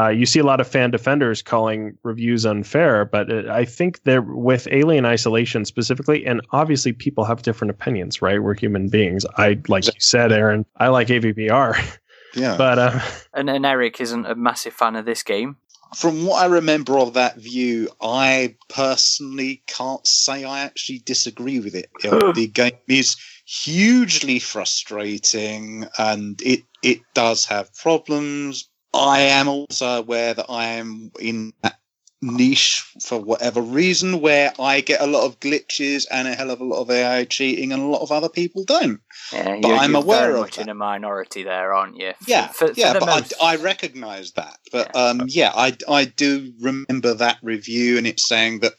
Uh, 0.00 0.10
you 0.10 0.26
see 0.26 0.38
a 0.38 0.44
lot 0.44 0.60
of 0.60 0.68
fan 0.68 0.92
defenders 0.92 1.42
calling 1.42 1.98
reviews 2.04 2.46
unfair, 2.46 3.04
but 3.04 3.32
uh, 3.32 3.52
I 3.52 3.64
think 3.64 4.00
they're 4.04 4.22
with 4.22 4.68
Alien 4.70 5.04
Isolation 5.04 5.64
specifically, 5.64 6.24
and 6.24 6.40
obviously 6.52 6.92
people 6.92 7.24
have 7.24 7.42
different 7.42 7.72
opinions, 7.72 8.22
right? 8.22 8.40
We're 8.40 8.54
human 8.54 8.88
beings. 8.90 9.26
I 9.36 9.58
like 9.66 9.86
you 9.86 9.92
said, 9.98 10.30
Aaron. 10.30 10.64
I 10.76 10.86
like 10.88 11.08
AVPR, 11.08 11.98
Yeah. 12.36 12.56
but 12.56 12.78
uh, 12.78 13.00
And, 13.34 13.50
and 13.50 13.66
Eric 13.66 14.00
isn't 14.00 14.24
a 14.24 14.36
massive 14.36 14.72
fan 14.72 14.94
of 14.94 15.04
this 15.04 15.24
game. 15.24 15.56
From 15.94 16.26
what 16.26 16.42
I 16.42 16.46
remember 16.46 16.98
of 16.98 17.14
that 17.14 17.36
view, 17.36 17.88
I 18.00 18.56
personally 18.68 19.62
can't 19.66 20.06
say 20.06 20.44
I 20.44 20.60
actually 20.60 21.00
disagree 21.00 21.60
with 21.60 21.74
it. 21.74 21.90
The 22.34 22.46
game 22.46 22.72
is 22.88 23.16
hugely 23.46 24.38
frustrating 24.38 25.86
and 25.98 26.40
it 26.42 26.64
it 26.82 27.00
does 27.14 27.44
have 27.46 27.74
problems. 27.74 28.68
I 28.94 29.20
am 29.20 29.48
also 29.48 29.98
aware 29.98 30.34
that 30.34 30.46
I 30.48 30.64
am 30.64 31.10
in 31.18 31.52
that 31.62 31.77
niche 32.20 32.84
for 33.04 33.20
whatever 33.20 33.60
reason 33.60 34.20
where 34.20 34.52
I 34.58 34.80
get 34.80 35.00
a 35.00 35.06
lot 35.06 35.24
of 35.26 35.38
glitches 35.40 36.06
and 36.10 36.26
a 36.26 36.34
hell 36.34 36.50
of 36.50 36.60
a 36.60 36.64
lot 36.64 36.80
of 36.80 36.90
AI 36.90 37.24
cheating 37.24 37.72
and 37.72 37.82
a 37.82 37.86
lot 37.86 38.02
of 38.02 38.10
other 38.10 38.28
people 38.28 38.64
don't. 38.64 39.00
Yeah, 39.32 39.56
But 39.62 39.68
you're, 39.68 39.76
I'm 39.78 39.94
aware 39.94 40.20
very 40.28 40.34
of 40.34 40.40
much 40.40 40.58
in 40.58 40.68
a 40.68 40.74
minority 40.74 41.44
there, 41.44 41.72
aren't 41.72 41.96
you? 41.96 42.12
For- 42.20 42.30
Yeah, 42.30 42.46
for, 42.48 42.68
for 42.68 42.74
yeah, 42.80 42.92
the 42.94 43.00
but 43.00 43.06
most- 43.06 43.34
I, 43.40 43.52
I 43.52 43.56
recognise 43.56 44.32
that. 44.32 44.58
But 44.72 44.90
Yeah. 44.94 45.00
um, 45.00 45.22
yeah, 45.28 45.52
I 45.54 45.76
I 45.88 46.04
do 46.06 46.52
remember 46.60 47.14
that 47.14 47.38
review, 47.42 47.98
and 47.98 48.06
it's 48.06 48.26
saying 48.26 48.60
that 48.60 48.74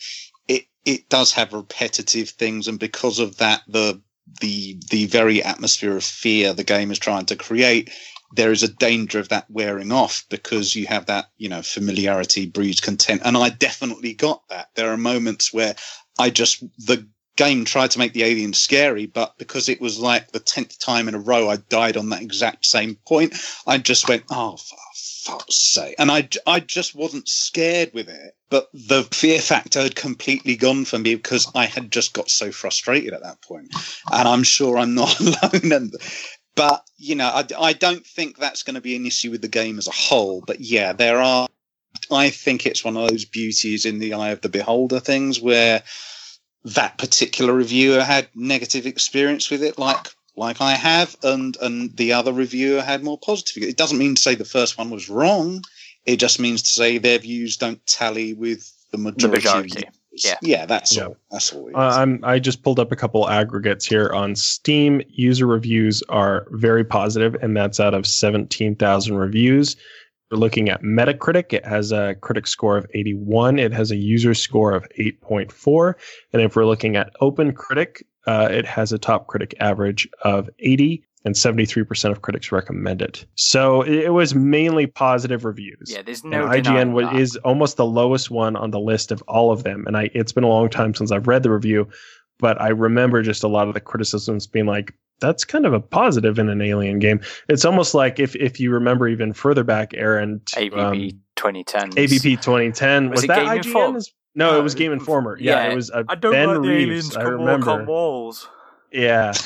it 0.47 0.65
it 0.85 1.07
does 1.09 1.31
have 1.33 1.53
repetitive 1.53 2.29
things, 2.31 2.67
and 2.67 2.79
because 2.79 3.19
of 3.19 3.37
that, 3.37 3.61
the 3.67 4.01
the 4.41 4.77
the 4.89 5.05
very 5.07 5.41
atmosphere 5.43 5.95
of 5.95 6.03
fear 6.03 6.53
the 6.53 6.63
game 6.63 6.91
is 6.91 6.99
trying 6.99 7.25
to 7.27 7.35
create. 7.35 7.89
There 8.35 8.51
is 8.51 8.63
a 8.63 8.67
danger 8.67 9.19
of 9.19 9.29
that 9.29 9.49
wearing 9.49 9.91
off 9.91 10.25
because 10.29 10.75
you 10.75 10.87
have 10.87 11.07
that, 11.07 11.25
you 11.37 11.49
know, 11.49 11.61
familiarity 11.61 12.45
breeds 12.45 12.79
content. 12.79 13.21
And 13.25 13.35
I 13.37 13.49
definitely 13.49 14.13
got 14.13 14.47
that. 14.49 14.69
There 14.75 14.91
are 14.91 14.97
moments 14.97 15.53
where 15.53 15.75
I 16.17 16.29
just, 16.29 16.63
the 16.85 17.07
game 17.37 17.65
tried 17.65 17.91
to 17.91 17.99
make 17.99 18.13
the 18.13 18.23
alien 18.23 18.53
scary, 18.53 19.05
but 19.05 19.37
because 19.37 19.69
it 19.69 19.79
was 19.79 19.97
like 19.97 20.31
the 20.31 20.39
10th 20.39 20.77
time 20.77 21.07
in 21.07 21.15
a 21.15 21.19
row 21.19 21.49
I 21.49 21.55
died 21.55 21.97
on 21.97 22.09
that 22.09 22.21
exact 22.21 22.65
same 22.65 22.95
point, 23.07 23.33
I 23.65 23.77
just 23.77 24.09
went, 24.09 24.23
oh, 24.29 24.57
for 24.57 24.77
fuck's 25.29 25.55
sake. 25.55 25.95
And 25.97 26.11
I, 26.11 26.27
I 26.45 26.59
just 26.59 26.95
wasn't 26.95 27.27
scared 27.27 27.91
with 27.93 28.09
it. 28.09 28.35
But 28.49 28.67
the 28.73 29.03
fear 29.03 29.39
factor 29.39 29.81
had 29.81 29.95
completely 29.95 30.55
gone 30.55 30.83
for 30.83 30.97
me 30.97 31.15
because 31.15 31.51
I 31.53 31.65
had 31.65 31.91
just 31.91 32.13
got 32.13 32.29
so 32.29 32.51
frustrated 32.51 33.13
at 33.13 33.21
that 33.21 33.41
point. 33.41 33.73
And 34.11 34.27
I'm 34.27 34.43
sure 34.43 34.77
I'm 34.77 34.95
not 34.95 35.19
alone. 35.19 35.71
And, 35.71 35.93
but, 36.59 36.83
you 36.97 37.15
know, 37.15 37.27
I, 37.27 37.45
I 37.57 37.71
don't 37.71 38.05
think 38.05 38.37
that's 38.37 38.63
going 38.63 38.75
to 38.75 38.81
be 38.81 38.97
an 38.97 39.05
issue 39.05 39.31
with 39.31 39.41
the 39.41 39.47
game 39.47 39.77
as 39.77 39.87
a 39.87 39.91
whole. 39.91 40.43
But 40.45 40.59
yeah, 40.59 40.91
there 40.91 41.17
are. 41.17 41.47
I 42.11 42.29
think 42.29 42.65
it's 42.65 42.83
one 42.83 42.97
of 42.97 43.07
those 43.07 43.23
beauties 43.23 43.85
in 43.85 43.99
the 43.99 44.13
eye 44.13 44.31
of 44.31 44.41
the 44.41 44.49
beholder 44.49 44.99
things 44.99 45.39
where 45.39 45.83
that 46.65 46.97
particular 46.97 47.53
reviewer 47.53 48.03
had 48.03 48.27
negative 48.35 48.85
experience 48.85 49.49
with 49.49 49.63
it, 49.63 49.79
like 49.79 50.09
like 50.35 50.59
I 50.59 50.73
have, 50.73 51.15
and 51.23 51.55
and 51.61 51.95
the 51.95 52.11
other 52.11 52.33
reviewer 52.33 52.81
had 52.81 53.05
more 53.05 53.17
positive. 53.17 53.63
It 53.63 53.77
doesn't 53.77 53.97
mean 53.97 54.15
to 54.15 54.21
say 54.21 54.35
the 54.35 54.43
first 54.43 54.77
one 54.77 54.89
was 54.89 55.07
wrong. 55.07 55.63
It 56.05 56.17
just 56.17 56.41
means 56.41 56.61
to 56.63 56.69
say 56.69 56.97
their 56.97 57.19
views 57.19 57.55
don't 57.55 57.85
tally 57.87 58.33
with 58.33 58.69
the 58.91 58.97
majority. 58.97 59.47
of 59.47 59.53
majority. 59.55 59.83
Yeah. 60.25 60.37
yeah, 60.41 60.65
that's 60.65 60.95
Yeah. 60.95 61.05
all. 61.05 61.17
That's 61.31 61.53
all. 61.53 61.69
Uh, 61.75 61.79
I'm 61.79 62.19
I 62.23 62.39
just 62.39 62.63
pulled 62.63 62.79
up 62.79 62.91
a 62.91 62.95
couple 62.95 63.29
aggregates 63.29 63.85
here 63.85 64.09
on 64.13 64.35
Steam. 64.35 65.01
User 65.09 65.45
reviews 65.47 66.01
are 66.09 66.47
very 66.51 66.83
positive, 66.83 67.35
and 67.41 67.55
that's 67.55 67.79
out 67.79 67.93
of 67.93 68.05
17,000 68.07 69.15
reviews. 69.15 69.75
we're 70.31 70.37
looking 70.37 70.69
at 70.69 70.83
Metacritic, 70.83 71.53
it 71.53 71.65
has 71.65 71.91
a 71.91 72.13
critic 72.21 72.45
score 72.45 72.77
of 72.77 72.85
81. 72.93 73.57
It 73.57 73.73
has 73.73 73.89
a 73.89 73.95
user 73.95 74.35
score 74.35 74.73
of 74.73 74.87
8.4. 74.99 75.95
And 76.33 76.41
if 76.43 76.55
we're 76.55 76.67
looking 76.67 76.95
at 76.95 77.11
OpenCritic, 77.19 78.03
uh, 78.27 78.47
it 78.51 78.63
has 78.65 78.91
a 78.93 78.99
top 78.99 79.25
critic 79.25 79.55
average 79.59 80.07
of 80.23 80.47
80 80.59 81.03
and 81.25 81.35
73% 81.35 82.11
of 82.11 82.21
critics 82.21 82.51
recommend 82.51 83.01
it. 83.01 83.25
So 83.35 83.81
it, 83.81 84.05
it 84.05 84.09
was 84.13 84.33
mainly 84.33 84.87
positive 84.87 85.43
reviews. 85.45 85.77
Yeah, 85.91 86.01
there's 86.01 86.23
no 86.23 86.47
and 86.47 86.65
IGN 86.65 86.91
was, 86.93 87.07
that. 87.07 87.15
is 87.15 87.35
almost 87.37 87.77
the 87.77 87.85
lowest 87.85 88.31
one 88.31 88.55
on 88.55 88.71
the 88.71 88.79
list 88.79 89.11
of 89.11 89.21
all 89.27 89.51
of 89.51 89.63
them. 89.63 89.85
And 89.85 89.97
I, 89.97 90.09
it's 90.13 90.31
been 90.31 90.43
a 90.45 90.47
long 90.47 90.69
time 90.69 90.93
since 90.95 91.11
I've 91.11 91.27
read 91.27 91.43
the 91.43 91.51
review, 91.51 91.89
but 92.39 92.59
I 92.61 92.69
remember 92.69 93.21
just 93.21 93.43
a 93.43 93.47
lot 93.49 93.67
of 93.67 93.73
the 93.73 93.81
criticisms 93.81 94.47
being 94.47 94.65
like, 94.65 94.93
that's 95.19 95.43
kind 95.43 95.65
of 95.65 95.73
a 95.73 95.81
positive 95.81 96.39
in 96.39 96.47
an 96.47 96.61
alien 96.61 96.99
game. 96.99 97.19
It's 97.49 97.65
almost 97.65 97.93
like 97.93 98.19
if, 98.19 98.37
if 98.37 98.57
you 98.57 98.71
remember 98.71 99.05
even 99.09 99.33
further 99.33 99.65
back, 99.65 99.93
Aaron, 99.95 100.39
to, 100.45 100.55
AVP 100.69 100.77
um, 101.11 101.19
2010. 101.35 101.91
AVP 101.91 102.41
2010. 102.41 103.09
Was 103.09 103.17
Was, 103.17 103.23
it 103.25 103.27
that 103.27 103.35
Game 103.39 103.47
IGN? 103.47 103.65
Inform- 103.65 103.95
as- 103.97 104.11
No, 104.35 104.51
No, 104.51 104.59
it 104.59 104.63
was 104.63 104.75
Game 104.75 104.93
Informer. 104.93 105.37
Yeah, 105.37 105.65
yeah, 105.65 105.71
it 105.73 105.75
was 105.75 105.91
uh, 105.91 106.03
I 106.07 106.15
don't 106.15 106.31
Ben 106.31 106.47
like 106.47 106.55
the 106.55 106.61
Reeves. 106.61 107.13
aliens 107.13 107.17
I 107.17 107.23
can 107.23 107.31
walk 107.39 107.49
on 107.49 107.59
remember. 107.61 107.83
walls. 107.91 108.47
Yeah, 108.91 109.33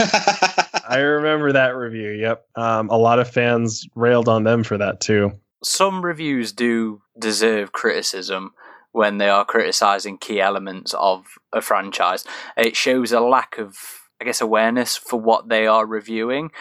I 0.88 0.98
remember 1.00 1.54
that 1.54 1.76
review. 1.76 2.12
Yep. 2.12 2.46
Um, 2.56 2.90
a 2.90 2.98
lot 2.98 3.20
of 3.20 3.30
fans 3.30 3.86
railed 3.96 4.30
on 4.30 4.44
them 4.44 4.64
for 4.64 4.78
that 4.78 5.02
too. 5.02 5.32
Some 5.64 6.04
reviews 6.04 6.52
do 6.52 7.02
deserve 7.20 7.72
criticism 7.72 8.54
when 8.92 9.18
they 9.18 9.30
are 9.30 9.46
criticizing 9.46 10.18
key 10.18 10.40
elements 10.42 10.94
of 10.98 11.26
a 11.52 11.62
franchise. 11.62 12.26
It 12.58 12.76
shows 12.76 13.12
a 13.12 13.20
lack 13.20 13.58
of, 13.58 13.76
I 14.22 14.26
guess, 14.26 14.40
awareness 14.42 14.96
for 14.98 15.20
what 15.20 15.50
they 15.50 15.66
are 15.68 15.86
reviewing. 15.86 16.52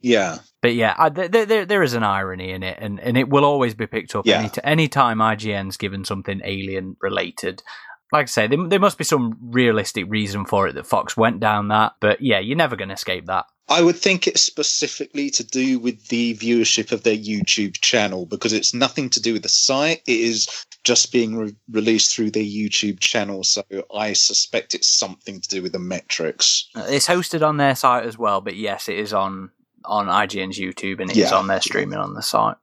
yeah. 0.00 0.38
But 0.60 0.74
yeah, 0.76 0.94
I, 0.96 1.10
th- 1.10 1.32
th- 1.32 1.48
there, 1.48 1.66
there 1.66 1.82
is 1.82 1.94
an 1.94 2.04
irony 2.04 2.52
in 2.52 2.62
it, 2.62 2.78
and, 2.80 3.00
and 3.00 3.16
it 3.18 3.28
will 3.28 3.44
always 3.44 3.74
be 3.74 3.88
picked 3.88 4.14
up 4.14 4.24
Yeah. 4.26 4.38
any, 4.38 4.48
t- 4.48 4.60
any 4.62 4.86
time 4.86 5.18
IGN's 5.18 5.76
given 5.76 6.04
something 6.04 6.40
alien 6.44 6.96
related. 7.00 7.64
Like 8.12 8.24
I 8.24 8.26
say, 8.26 8.46
there, 8.46 8.68
there 8.68 8.78
must 8.78 8.98
be 8.98 9.04
some 9.04 9.38
realistic 9.40 10.04
reason 10.08 10.44
for 10.44 10.68
it 10.68 10.74
that 10.74 10.86
Fox 10.86 11.16
went 11.16 11.40
down 11.40 11.68
that. 11.68 11.94
But 12.00 12.20
yeah, 12.20 12.38
you're 12.38 12.56
never 12.56 12.76
going 12.76 12.88
to 12.88 12.94
escape 12.94 13.26
that. 13.26 13.46
I 13.68 13.80
would 13.80 13.96
think 13.96 14.26
it's 14.26 14.42
specifically 14.42 15.30
to 15.30 15.44
do 15.44 15.78
with 15.78 16.08
the 16.08 16.34
viewership 16.36 16.92
of 16.92 17.04
their 17.04 17.16
YouTube 17.16 17.80
channel 17.80 18.26
because 18.26 18.52
it's 18.52 18.74
nothing 18.74 19.08
to 19.10 19.20
do 19.22 19.32
with 19.32 19.42
the 19.44 19.48
site. 19.48 20.02
It 20.06 20.20
is 20.20 20.66
just 20.84 21.12
being 21.12 21.36
re- 21.36 21.54
released 21.70 22.14
through 22.14 22.32
their 22.32 22.42
YouTube 22.42 23.00
channel. 23.00 23.44
So 23.44 23.62
I 23.96 24.12
suspect 24.12 24.74
it's 24.74 24.88
something 24.88 25.40
to 25.40 25.48
do 25.48 25.62
with 25.62 25.72
the 25.72 25.78
metrics. 25.78 26.68
Uh, 26.74 26.84
It's 26.88 27.06
hosted 27.06 27.46
on 27.46 27.56
their 27.56 27.74
site 27.76 28.04
as 28.04 28.18
well, 28.18 28.40
but 28.40 28.56
yes, 28.56 28.88
it 28.88 28.98
is 28.98 29.12
on 29.14 29.50
on 29.84 30.06
IGN's 30.06 30.58
YouTube 30.58 31.00
and 31.00 31.10
it 31.10 31.16
is 31.16 31.30
Yeah. 31.30 31.36
on 31.38 31.46
their 31.48 31.60
streaming 31.60 31.98
on 31.98 32.14
the 32.14 32.22
site. 32.22 32.56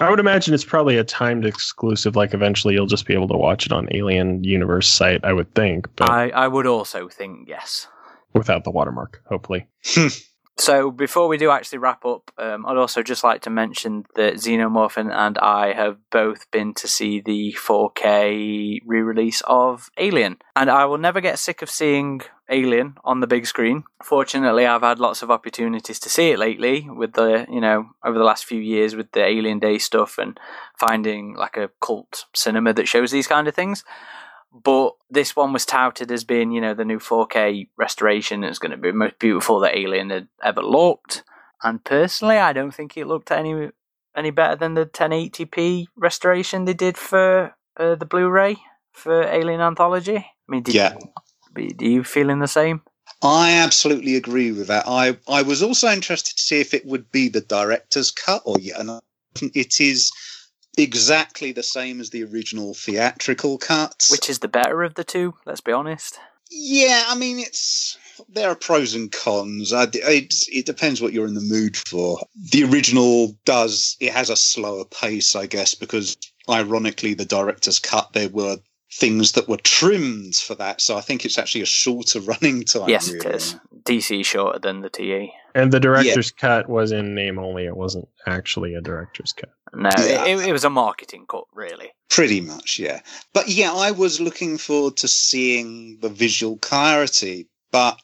I 0.00 0.10
would 0.10 0.20
imagine 0.20 0.54
it's 0.54 0.64
probably 0.64 0.96
a 0.96 1.04
timed 1.04 1.44
exclusive. 1.44 2.14
Like 2.14 2.32
eventually, 2.32 2.74
you'll 2.74 2.86
just 2.86 3.06
be 3.06 3.14
able 3.14 3.28
to 3.28 3.36
watch 3.36 3.66
it 3.66 3.72
on 3.72 3.88
Alien 3.90 4.44
Universe 4.44 4.88
site. 4.88 5.24
I 5.24 5.32
would 5.32 5.52
think, 5.54 5.88
but 5.96 6.08
I, 6.10 6.30
I 6.30 6.48
would 6.48 6.66
also 6.66 7.08
think 7.08 7.48
yes. 7.48 7.88
without 8.32 8.64
the 8.64 8.70
watermark, 8.70 9.22
hopefully. 9.26 9.66
So 10.58 10.90
before 10.90 11.28
we 11.28 11.38
do 11.38 11.50
actually 11.50 11.78
wrap 11.78 12.04
up, 12.04 12.32
um, 12.36 12.66
I'd 12.66 12.76
also 12.76 13.04
just 13.04 13.22
like 13.22 13.42
to 13.42 13.50
mention 13.50 14.06
that 14.16 14.34
Xenomorphin 14.34 15.08
and 15.14 15.38
I 15.38 15.72
have 15.72 15.98
both 16.10 16.50
been 16.50 16.74
to 16.74 16.88
see 16.88 17.20
the 17.20 17.52
4K 17.56 18.80
re-release 18.84 19.40
of 19.46 19.88
Alien, 19.98 20.38
and 20.56 20.68
I 20.68 20.84
will 20.86 20.98
never 20.98 21.20
get 21.20 21.38
sick 21.38 21.62
of 21.62 21.70
seeing 21.70 22.22
Alien 22.50 22.96
on 23.04 23.20
the 23.20 23.28
big 23.28 23.46
screen. 23.46 23.84
Fortunately, 24.02 24.66
I've 24.66 24.82
had 24.82 24.98
lots 24.98 25.22
of 25.22 25.30
opportunities 25.30 26.00
to 26.00 26.08
see 26.08 26.30
it 26.30 26.40
lately 26.40 26.88
with 26.90 27.12
the, 27.12 27.46
you 27.48 27.60
know, 27.60 27.90
over 28.04 28.18
the 28.18 28.24
last 28.24 28.44
few 28.44 28.60
years 28.60 28.96
with 28.96 29.12
the 29.12 29.24
Alien 29.24 29.60
Day 29.60 29.78
stuff 29.78 30.18
and 30.18 30.40
finding 30.76 31.34
like 31.34 31.56
a 31.56 31.70
cult 31.80 32.24
cinema 32.34 32.72
that 32.72 32.88
shows 32.88 33.12
these 33.12 33.28
kind 33.28 33.46
of 33.46 33.54
things. 33.54 33.84
But 34.52 34.92
this 35.10 35.36
one 35.36 35.52
was 35.52 35.66
touted 35.66 36.10
as 36.10 36.24
being, 36.24 36.52
you 36.52 36.60
know, 36.60 36.74
the 36.74 36.84
new 36.84 36.98
4K 36.98 37.68
restoration. 37.76 38.44
It's 38.44 38.58
going 38.58 38.70
to 38.70 38.76
be 38.78 38.90
the 38.90 38.96
most 38.96 39.18
beautiful 39.18 39.60
that 39.60 39.76
Alien 39.76 40.10
had 40.10 40.28
ever 40.42 40.62
looked. 40.62 41.22
And 41.62 41.84
personally, 41.84 42.38
I 42.38 42.52
don't 42.52 42.72
think 42.72 42.96
it 42.96 43.06
looked 43.06 43.30
any 43.30 43.70
any 44.16 44.30
better 44.30 44.56
than 44.56 44.74
the 44.74 44.86
1080p 44.86 45.86
restoration 45.96 46.64
they 46.64 46.74
did 46.74 46.96
for 46.96 47.54
uh, 47.76 47.94
the 47.94 48.06
Blu-ray 48.06 48.56
for 48.92 49.22
Alien 49.22 49.60
Anthology. 49.60 50.16
I 50.16 50.24
mean, 50.48 50.62
did, 50.64 50.74
Yeah. 50.74 50.96
do 51.54 51.86
you 51.86 52.02
feeling 52.02 52.40
the 52.40 52.48
same? 52.48 52.82
I 53.22 53.52
absolutely 53.52 54.16
agree 54.16 54.50
with 54.50 54.66
that. 54.68 54.84
I, 54.88 55.18
I 55.28 55.42
was 55.42 55.62
also 55.62 55.88
interested 55.88 56.36
to 56.36 56.42
see 56.42 56.60
if 56.60 56.74
it 56.74 56.84
would 56.86 57.10
be 57.12 57.28
the 57.28 57.40
director's 57.40 58.10
cut 58.10 58.42
or 58.44 58.58
yet 58.58 58.80
another. 58.80 59.02
It 59.40 59.80
is 59.80 60.10
exactly 60.78 61.52
the 61.52 61.62
same 61.62 62.00
as 62.00 62.10
the 62.10 62.24
original 62.24 62.74
theatrical 62.74 63.58
cuts. 63.58 64.10
Which 64.10 64.30
is 64.30 64.38
the 64.38 64.48
better 64.48 64.82
of 64.82 64.94
the 64.94 65.04
two? 65.04 65.34
Let's 65.44 65.60
be 65.60 65.72
honest. 65.72 66.18
Yeah, 66.50 67.04
I 67.08 67.14
mean, 67.14 67.38
it's 67.38 67.98
there 68.28 68.50
are 68.50 68.54
pros 68.54 68.94
and 68.94 69.12
cons. 69.12 69.72
I, 69.72 69.84
it, 69.92 70.34
it 70.48 70.66
depends 70.66 71.00
what 71.00 71.12
you're 71.12 71.26
in 71.26 71.34
the 71.34 71.40
mood 71.40 71.76
for. 71.76 72.20
The 72.52 72.64
original 72.64 73.36
does 73.44 73.96
it 74.00 74.12
has 74.12 74.30
a 74.30 74.36
slower 74.36 74.84
pace, 74.84 75.36
I 75.36 75.46
guess, 75.46 75.74
because 75.74 76.16
ironically, 76.48 77.14
the 77.14 77.24
director's 77.24 77.78
cut 77.78 78.12
there 78.12 78.30
were 78.30 78.58
things 78.92 79.32
that 79.32 79.48
were 79.48 79.58
trimmed 79.58 80.34
for 80.36 80.54
that. 80.54 80.80
So 80.80 80.96
I 80.96 81.00
think 81.02 81.24
it's 81.24 81.38
actually 81.38 81.62
a 81.62 81.66
shorter 81.66 82.20
running 82.20 82.64
time. 82.64 82.88
yes, 82.88 83.08
it 83.08 83.22
really. 83.24 83.36
is. 83.36 83.56
DC 83.84 84.24
shorter 84.24 84.58
than 84.58 84.80
the 84.80 84.88
E. 84.88 84.90
TE. 85.26 85.32
And 85.54 85.72
the 85.72 85.80
director's 85.80 86.30
cut 86.30 86.68
was 86.68 86.92
in 86.92 87.14
name 87.14 87.38
only. 87.38 87.64
It 87.66 87.76
wasn't 87.76 88.08
actually 88.26 88.74
a 88.74 88.80
director's 88.80 89.32
cut. 89.32 89.50
No, 89.74 89.90
Yeah. 89.98 90.24
it, 90.26 90.48
it 90.48 90.52
was 90.52 90.64
a 90.64 90.70
marketing 90.70 91.26
cut, 91.28 91.44
really. 91.54 91.90
Pretty 92.10 92.40
much, 92.40 92.78
yeah. 92.78 93.00
But 93.34 93.48
yeah, 93.48 93.72
I 93.72 93.90
was 93.90 94.20
looking 94.20 94.56
forward 94.58 94.96
to 94.98 95.08
seeing 95.08 95.98
the 96.00 96.08
visual 96.08 96.56
clarity, 96.58 97.48
but 97.72 97.98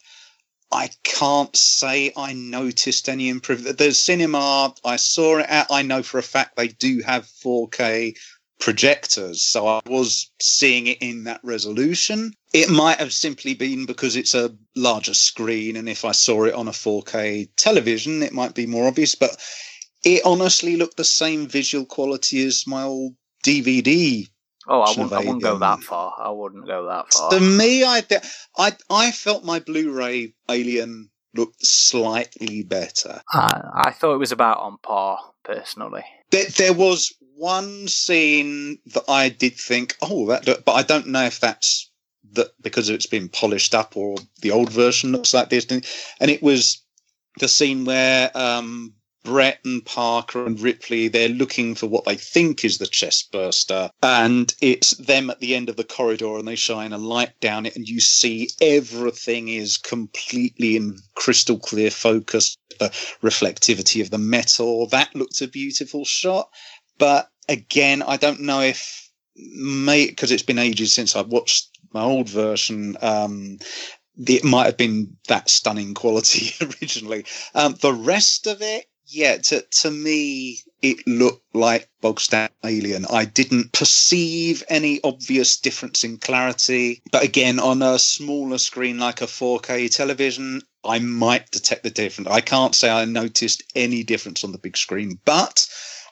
I 0.72 0.91
can't 1.05 1.55
say 1.55 2.12
I 2.16 2.32
noticed 2.32 3.09
any 3.09 3.28
improvement. 3.28 3.78
The 3.78 3.93
cinema, 3.93 4.74
I 4.85 4.97
saw 4.97 5.39
it 5.39 5.47
at, 5.49 5.68
I 5.70 5.82
know 5.82 6.03
for 6.03 6.18
a 6.18 6.22
fact 6.22 6.57
they 6.57 6.68
do 6.68 7.01
have 7.07 7.24
4K 7.26 8.16
projectors, 8.64 9.42
so 9.42 9.66
I 9.66 9.82
was 9.84 10.30
seeing 10.40 10.86
it 10.86 10.96
in 11.02 11.24
that 11.24 11.40
resolution. 11.42 12.32
It 12.54 12.70
might 12.70 12.98
have 12.98 13.12
simply 13.12 13.52
been 13.52 13.84
because 13.84 14.16
it's 14.16 14.34
a 14.34 14.56
larger 14.74 15.12
screen, 15.12 15.76
and 15.76 15.86
if 15.86 16.06
I 16.06 16.12
saw 16.12 16.44
it 16.44 16.54
on 16.54 16.66
a 16.66 16.70
4K 16.70 17.50
television, 17.56 18.22
it 18.22 18.32
might 18.32 18.54
be 18.54 18.64
more 18.64 18.88
obvious, 18.88 19.14
but 19.16 19.36
it 20.02 20.22
honestly 20.24 20.76
looked 20.76 20.96
the 20.96 21.04
same 21.04 21.46
visual 21.46 21.84
quality 21.84 22.42
as 22.42 22.66
my 22.66 22.84
old 22.84 23.16
DVD. 23.44 24.26
Oh, 24.66 24.80
I 24.80 24.90
wouldn't, 24.92 25.12
I 25.12 25.18
wouldn't 25.18 25.42
go 25.42 25.58
that 25.58 25.80
far. 25.80 26.14
I 26.18 26.30
wouldn't 26.30 26.66
go 26.66 26.86
that 26.86 27.12
far. 27.12 27.32
To 27.32 27.40
me, 27.40 27.84
I, 27.84 28.02
I 28.56 28.72
I 28.88 29.10
felt 29.10 29.44
my 29.44 29.60
Blu-ray 29.60 30.32
Alien 30.48 31.10
looked 31.34 31.66
slightly 31.66 32.62
better. 32.62 33.20
I, 33.30 33.82
I 33.84 33.90
thought 33.90 34.14
it 34.14 34.18
was 34.18 34.32
about 34.32 34.60
on 34.60 34.78
par, 34.78 35.18
personally. 35.44 36.04
There, 36.35 36.47
there 36.47 36.72
was 36.72 37.12
one 37.37 37.87
scene 37.87 38.80
that 38.87 39.05
I 39.07 39.28
did 39.28 39.55
think, 39.57 39.97
oh, 40.03 40.26
that, 40.26 40.64
but 40.64 40.72
I 40.72 40.82
don't 40.82 41.07
know 41.07 41.26
if 41.26 41.39
that's 41.39 41.93
that 42.32 42.49
because 42.61 42.89
it's 42.89 43.07
been 43.07 43.28
polished 43.28 43.72
up 43.72 43.97
or 43.97 44.16
the 44.41 44.51
old 44.51 44.68
version 44.68 45.12
looks 45.12 45.32
like 45.32 45.49
this. 45.49 45.64
And 45.66 45.85
it 46.20 46.43
was 46.43 46.82
the 47.39 47.47
scene 47.47 47.85
where 47.85 48.37
um, 48.37 48.95
Brett 49.25 49.61
and 49.64 49.85
Parker 49.85 50.47
and 50.47 50.61
Ripley 50.61 51.09
they're 51.09 51.29
looking 51.29 51.75
for 51.75 51.87
what 51.87 52.05
they 52.05 52.16
think 52.16 52.64
is 52.64 52.79
the 52.79 52.87
chest 52.87 53.33
burster, 53.33 53.91
and 54.03 54.55
it's 54.61 54.91
them 54.99 55.31
at 55.31 55.41
the 55.41 55.55
end 55.55 55.68
of 55.68 55.77
the 55.77 55.85
corridor, 55.85 56.37
and 56.37 56.47
they 56.47 56.57
shine 56.57 56.93
a 56.93 56.99
light 56.99 57.39
down 57.41 57.66
it, 57.66 57.75
and 57.75 57.89
you 57.89 58.01
see 58.01 58.51
everything 58.61 59.49
is 59.49 59.77
completely 59.77 60.77
in 60.77 60.99
crystal 61.14 61.59
clear 61.59 61.91
focus. 61.91 62.57
The 62.79 62.91
reflectivity 63.22 64.03
of 64.03 64.11
the 64.11 64.18
metal 64.18 64.89
that 64.89 65.14
looked 65.14 65.41
a 65.41 65.47
beautiful 65.49 66.05
shot, 66.05 66.49
but 66.99 67.31
again, 67.49 68.03
I 68.03 68.16
don't 68.16 68.41
know 68.41 68.61
if 68.61 69.11
because 69.37 70.31
it's 70.31 70.43
been 70.43 70.59
ages 70.59 70.93
since 70.93 71.16
I 71.16 71.22
watched 71.22 71.70
my 71.93 72.03
old 72.03 72.29
version. 72.29 72.97
Um, 73.01 73.59
it 74.16 74.45
might 74.45 74.66
have 74.66 74.77
been 74.77 75.16
that 75.29 75.49
stunning 75.49 75.95
quality 75.95 76.53
originally. 76.81 77.25
Um, 77.55 77.75
the 77.81 77.93
rest 77.93 78.47
of 78.47 78.62
it, 78.62 78.87
yeah, 79.07 79.36
to 79.36 79.61
to 79.61 79.90
me, 79.90 80.59
it 80.82 81.07
looked 81.07 81.55
like 81.55 81.88
bog 82.00 82.20
Alien. 82.64 83.07
I 83.11 83.24
didn't 83.24 83.72
perceive 83.72 84.62
any 84.68 85.00
obvious 85.02 85.57
difference 85.57 86.05
in 86.05 86.18
clarity, 86.18 87.02
but 87.11 87.24
again, 87.24 87.59
on 87.59 87.82
a 87.82 87.98
smaller 87.98 88.59
screen 88.59 88.98
like 88.98 89.20
a 89.20 89.26
4K 89.26 89.94
television, 89.94 90.62
I 90.84 90.98
might 90.98 91.50
detect 91.50 91.82
the 91.82 91.90
difference. 91.90 92.30
I 92.30 92.40
can't 92.40 92.74
say 92.74 92.90
I 92.90 93.05
noticed 93.05 93.62
any 93.74 94.02
difference 94.02 94.44
on 94.44 94.52
the 94.52 94.59
big 94.59 94.76
screen, 94.76 95.18
but 95.24 95.66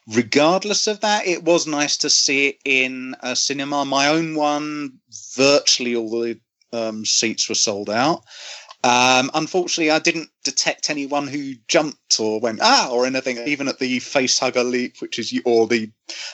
regardless 0.07 0.87
of 0.87 1.01
that, 1.01 1.27
it 1.27 1.45
was 1.45 1.67
nice 1.67 1.97
to 1.99 2.11
see 2.11 2.49
it 2.49 2.57
in 2.65 3.15
a 3.21 3.37
cinema. 3.37 3.85
My 3.85 4.09
own 4.09 4.35
one, 4.35 4.99
virtually 5.35 5.97
all 5.97 6.11
the 6.11 6.41
um, 6.73 7.05
seats 7.05 7.49
were 7.49 7.55
sold 7.55 7.91
out. 7.91 8.25
Um, 8.85 9.31
unfortunately, 9.35 9.91
I 9.91 9.99
didn't 9.99 10.31
detect 10.43 10.91
anyone 10.91 11.27
who 11.27 11.55
jumped 11.69 12.19
or 12.21 12.41
went 12.41 12.61
ah 12.63 12.89
or 12.91 13.07
anything. 13.07 13.39
Even 13.39 13.69
at 13.69 13.79
the 13.79 13.99
face 14.01 14.39
hugger 14.39 14.65
leap, 14.65 14.97
which 15.01 15.19
is 15.19 15.39
or 15.45 15.67
the 15.67 15.91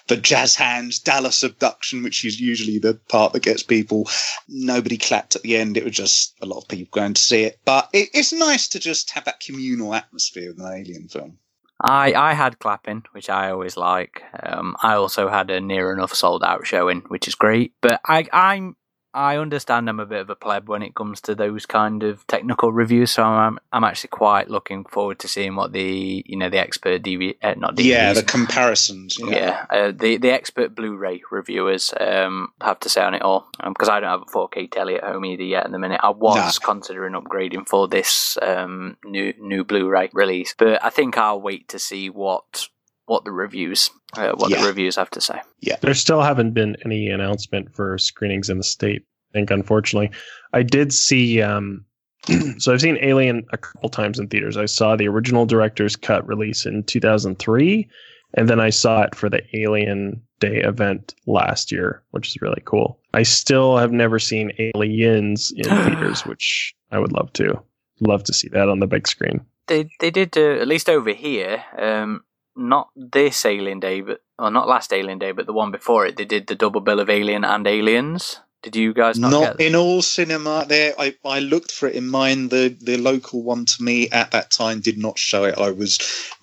the 0.09 0.17
jazz 0.17 0.55
hands 0.55 0.99
Dallas 0.99 1.43
abduction, 1.43 2.03
which 2.03 2.25
is 2.25 2.41
usually 2.41 2.79
the 2.79 2.95
part 3.09 3.33
that 3.33 3.43
gets 3.43 3.63
people. 3.63 4.09
Nobody 4.49 4.97
clapped 4.97 5.37
at 5.37 5.43
the 5.43 5.57
end. 5.57 5.77
It 5.77 5.85
was 5.85 5.95
just 5.95 6.35
a 6.43 6.47
lot 6.47 6.59
of 6.59 6.69
people 6.69 7.01
going 7.01 7.15
to 7.15 7.23
see 7.23 7.45
it. 7.45 7.61
But 7.65 7.89
it, 7.93 8.09
it's 8.15 8.33
nice 8.33 8.69
to 8.69 8.79
just 8.79 9.11
have 9.11 9.25
that 9.25 9.41
communal 9.41 9.95
atmosphere 9.95 10.51
in 10.51 10.61
an 10.61 10.73
alien 10.73 11.09
film. 11.09 11.39
I, 11.81 12.13
I 12.13 12.35
had 12.35 12.59
clapping, 12.59 13.05
which 13.13 13.31
I 13.31 13.51
always 13.51 13.77
like. 13.77 14.23
Um, 14.43 14.75
I 14.83 14.95
also 14.95 15.29
had 15.29 15.49
a 15.51 15.61
near 15.61 15.93
enough 15.93 16.13
sold 16.13 16.43
out 16.43 16.67
showing, 16.67 17.03
which 17.09 17.29
is 17.29 17.37
great. 17.37 17.73
But 17.81 18.01
I, 18.05 18.27
I'm 18.33 18.75
I 19.19 19.37
understand 19.37 19.89
I'm 19.89 19.99
a 19.99 20.07
bit 20.07 20.21
of 20.21 20.31
a 20.31 20.37
pleb 20.37 20.69
when 20.69 20.81
it 20.81 20.95
comes 20.95 21.21
to 21.23 21.35
those 21.35 21.67
kind 21.67 22.05
of 22.05 22.25
technical 22.29 22.73
reviews, 22.73 23.11
so 23.11 23.25
I'm 23.25 23.59
I'm 23.73 23.83
actually 23.83 24.11
quite 24.11 24.49
looking 24.49 24.85
forward 24.85 25.19
to 25.19 25.29
seeing 25.29 25.57
what 25.57 25.73
the 25.73 26.23
you 26.25 26.37
know 26.37 26.49
the 26.49 26.61
expert 26.61 27.03
DV 27.03 27.35
uh, 27.43 27.55
not 27.57 27.75
DVDs, 27.75 27.85
yeah 27.85 28.13
the 28.13 28.23
comparisons 28.23 29.19
yeah, 29.19 29.27
yeah 29.29 29.67
uh, 29.71 29.93
the 29.93 30.19
the 30.19 30.31
expert 30.31 30.77
Blu-ray 30.77 31.23
reviewers 31.33 31.93
um, 31.99 32.53
have 32.61 32.79
to 32.79 32.89
say 32.89 33.03
on 33.03 33.15
it 33.15 33.23
all 33.23 33.49
because 33.67 33.89
um, 33.89 33.97
I 33.97 34.01
don't 34.01 34.11
have 34.11 34.23
a 34.23 34.27
4K 34.27 34.71
telly 34.71 34.95
at 34.95 35.03
home 35.03 35.25
either 35.25 35.43
yet. 35.43 35.67
In 35.67 35.73
the 35.73 35.81
minute, 35.81 36.01
I 36.01 36.11
was 36.11 36.61
nah. 36.61 36.65
considering 36.65 37.15
upgrading 37.15 37.69
for 37.69 37.89
this 37.89 38.39
um, 38.41 38.99
new 39.05 39.35
new 39.41 39.65
Blu-ray 39.65 40.11
release, 40.13 40.55
but 40.57 40.85
I 40.85 40.91
think 40.91 41.19
I'll 41.19 41.41
wait 41.41 41.67
to 41.71 41.81
see 41.81 42.09
what 42.09 42.69
what 43.09 43.25
the 43.25 43.33
reviews 43.33 43.91
uh, 44.17 44.33
what 44.33 44.51
yeah. 44.51 44.61
the 44.61 44.67
reviews 44.67 44.97
have 44.97 45.11
to 45.11 45.21
say. 45.21 45.41
Yeah, 45.61 45.77
there 45.81 45.95
still 45.95 46.23
haven't 46.23 46.53
been 46.53 46.77
any 46.85 47.09
announcement 47.09 47.75
for 47.75 47.99
screenings 47.99 48.49
in 48.49 48.59
the 48.59 48.65
state. 48.65 49.05
I 49.31 49.33
think 49.33 49.51
unfortunately, 49.51 50.11
I 50.53 50.63
did 50.63 50.93
see. 50.93 51.43
Um, 51.43 51.85
so 52.59 52.73
I've 52.73 52.81
seen 52.81 52.99
Alien 53.01 53.47
a 53.53 53.59
couple 53.59 53.89
times 53.89 54.19
in 54.19 54.29
theaters. 54.29 54.57
I 54.57 54.67
saw 54.67 54.97
the 54.97 55.09
original 55.09 55.47
director's 55.47 55.97
cut 55.97 56.27
release 56.27 56.67
in 56.67 56.85
2003, 56.85 57.89
and 58.35 58.49
then 58.49 58.61
I 58.61 58.71
saw 58.71 59.03
it 59.03 59.15
for 59.15 59.29
the 59.29 59.43
Alien 59.57 60.23
Day 60.41 60.61
event 60.61 61.15
last 61.27 61.71
year, 61.71 62.03
which 62.11 62.29
is 62.29 62.41
really 62.41 62.63
cool. 62.65 62.99
I 63.15 63.23
still 63.23 63.77
have 63.77 63.93
never 63.93 64.19
seen 64.19 64.53
Aliens 64.75 65.53
in 65.57 65.65
theaters, 65.85 66.25
which 66.27 66.75
I 66.91 66.99
would 66.99 67.13
love 67.13 67.33
to. 67.35 67.63
Love 68.01 68.25
to 68.25 68.33
see 68.33 68.49
that 68.49 68.69
on 68.69 68.81
the 68.81 68.87
big 68.87 69.09
screen. 69.09 69.45
They 69.67 69.91
they 70.01 70.11
did 70.11 70.37
uh, 70.37 70.61
at 70.61 70.69
least 70.69 70.89
over 70.89 71.13
here. 71.13 71.63
Um, 71.77 72.25
not 72.59 72.91
this 72.97 73.45
Alien 73.45 73.81
Day, 73.81 74.01
but 74.01 74.21
or 74.39 74.51
not 74.51 74.69
last 74.69 74.93
Alien 74.93 75.19
Day, 75.19 75.33
but 75.33 75.47
the 75.47 75.53
one 75.53 75.71
before 75.71 76.07
it. 76.07 76.17
They 76.17 76.25
did 76.25 76.47
the 76.47 76.55
double 76.55 76.81
bill 76.81 77.01
of 77.01 77.09
Alien 77.09 77.45
and 77.45 77.67
Aliens. 77.67 78.41
Did 78.63 78.75
you 78.75 78.93
guys 78.93 79.19
not? 79.19 79.31
Not 79.31 79.61
in 79.61 79.77
all 79.77 80.03
cinema. 80.03 80.67
There, 80.69 80.93
I, 80.99 81.15
I 81.25 81.39
looked 81.39 81.71
for 81.71 81.89
it 81.89 81.95
in 81.95 82.09
mine. 82.09 82.49
The 82.49 82.77
the 82.81 82.97
local 82.97 83.43
one 83.43 83.65
to 83.65 83.83
me 83.83 84.11
at 84.11 84.33
that 84.33 84.51
time 84.51 84.81
did 84.81 84.99
not 84.99 85.17
show 85.17 85.45
it. 85.45 85.57
I 85.59 85.71
was 85.71 85.99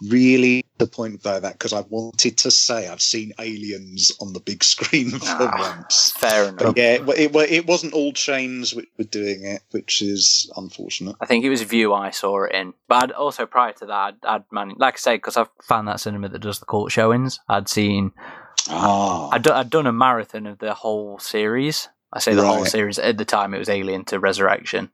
really 0.10 0.66
disappointed 0.78 1.22
by 1.22 1.42
that 1.42 1.54
because 1.54 1.74
I 1.74 1.82
wanted 1.82 2.38
to 2.38 2.52
say 2.52 2.88
I've 2.88 3.02
seen 3.02 3.34
Aliens 3.38 4.14
on 4.22 4.32
the 4.32 4.40
big 4.40 4.64
screen 4.74 5.12
for 5.12 5.26
ah, 5.26 5.76
once. 5.78 6.12
Fair 6.12 6.46
enough. 6.46 6.58
But 6.58 6.78
yeah, 6.78 6.94
it, 6.94 7.10
it, 7.10 7.36
it 7.52 7.68
wasn't 7.68 7.94
all 7.94 8.14
chains 8.14 8.74
which 8.74 8.88
were 8.98 9.04
doing 9.04 9.44
it, 9.44 9.62
which 9.72 10.02
is 10.02 10.50
unfortunate. 10.56 11.18
I 11.20 11.26
think 11.26 11.44
it 11.44 11.50
was 11.50 11.64
View 11.64 11.94
I 11.94 12.12
saw 12.12 12.46
it 12.46 12.54
in, 12.54 12.74
but 12.88 13.04
I'd 13.04 13.12
also 13.12 13.46
prior 13.46 13.74
to 13.74 13.88
that, 13.88 14.16
I'd, 14.24 14.26
I'd 14.26 14.44
managed, 14.52 14.80
like 14.80 14.96
I 14.96 14.98
say, 14.98 15.16
because 15.18 15.36
I've 15.36 15.50
found 15.62 15.90
that 15.90 16.00
cinema 16.00 16.30
that 16.30 16.40
does 16.40 16.60
the 16.60 16.66
cult 16.66 16.94
showings. 16.94 17.42
I'd 17.50 17.68
seen. 17.68 18.14
Ah. 18.70 19.30
I'd, 19.32 19.48
I'd 19.48 19.70
done 19.70 19.86
a 19.86 19.92
marathon 19.92 20.48
of 20.48 20.60
the 20.60 20.74
whole 20.74 21.20
series 21.20 21.90
I 22.16 22.20
say 22.20 22.34
the 22.34 22.42
right. 22.42 22.56
whole 22.56 22.66
series. 22.66 22.98
At 22.98 23.18
the 23.18 23.26
time, 23.26 23.54
it 23.54 23.60
was 23.60 23.70
Alien 23.70 24.06
to 24.06 24.20
Resurrection. 24.20 24.90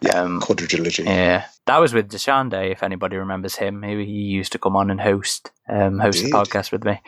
Yeah, 0.00 0.20
um, 0.20 0.40
quadrilogy. 0.40 1.04
Yeah, 1.04 1.46
that 1.66 1.78
was 1.78 1.92
with 1.92 2.10
Deshande. 2.10 2.70
If 2.70 2.82
anybody 2.82 3.16
remembers 3.16 3.56
him, 3.56 3.82
he, 3.82 3.96
he 4.04 4.12
used 4.12 4.52
to 4.52 4.58
come 4.58 4.76
on 4.76 4.90
and 4.90 5.00
host 5.00 5.50
um, 5.68 5.98
host 5.98 6.20
Indeed. 6.20 6.32
the 6.32 6.36
podcast 6.36 6.72
with 6.72 6.84
me. 6.84 7.00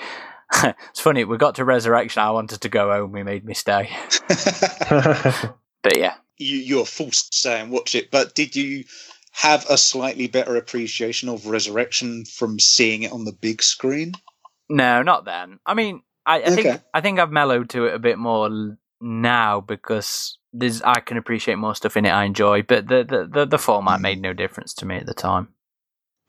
it's 0.64 1.00
funny. 1.00 1.24
We 1.24 1.36
got 1.36 1.54
to 1.56 1.64
Resurrection. 1.64 2.22
I 2.22 2.30
wanted 2.30 2.60
to 2.60 2.68
go 2.68 2.90
home. 2.90 3.14
He 3.14 3.22
made 3.22 3.44
me 3.44 3.54
stay. 3.54 3.90
but 4.28 5.96
yeah, 5.96 6.14
you, 6.36 6.58
you're 6.58 6.84
forced 6.84 7.32
to 7.32 7.38
say 7.38 7.60
and 7.60 7.70
watch 7.70 7.94
it. 7.94 8.10
But 8.10 8.34
did 8.34 8.56
you 8.56 8.84
have 9.32 9.66
a 9.70 9.78
slightly 9.78 10.26
better 10.26 10.56
appreciation 10.56 11.28
of 11.28 11.46
Resurrection 11.46 12.24
from 12.24 12.58
seeing 12.58 13.04
it 13.04 13.12
on 13.12 13.24
the 13.24 13.32
big 13.32 13.62
screen? 13.62 14.14
No, 14.68 15.02
not 15.02 15.24
then. 15.24 15.58
I 15.64 15.74
mean, 15.74 16.02
I, 16.26 16.40
I 16.40 16.42
okay. 16.42 16.54
think 16.54 16.82
I 16.92 17.00
think 17.00 17.18
I've 17.18 17.32
mellowed 17.32 17.70
to 17.70 17.86
it 17.86 17.94
a 17.94 17.98
bit 17.98 18.18
more 18.18 18.76
now 19.04 19.60
because 19.60 20.38
there's 20.52 20.82
I 20.82 21.00
can 21.00 21.16
appreciate 21.16 21.56
more 21.56 21.74
stuff 21.74 21.96
in 21.96 22.06
it 22.06 22.10
I 22.10 22.24
enjoy, 22.24 22.62
but 22.62 22.88
the 22.88 23.04
the 23.04 23.28
the, 23.30 23.46
the 23.46 23.58
format 23.58 24.00
made 24.00 24.20
no 24.20 24.32
difference 24.32 24.72
to 24.74 24.86
me 24.86 24.96
at 24.96 25.06
the 25.06 25.14
time. 25.14 25.48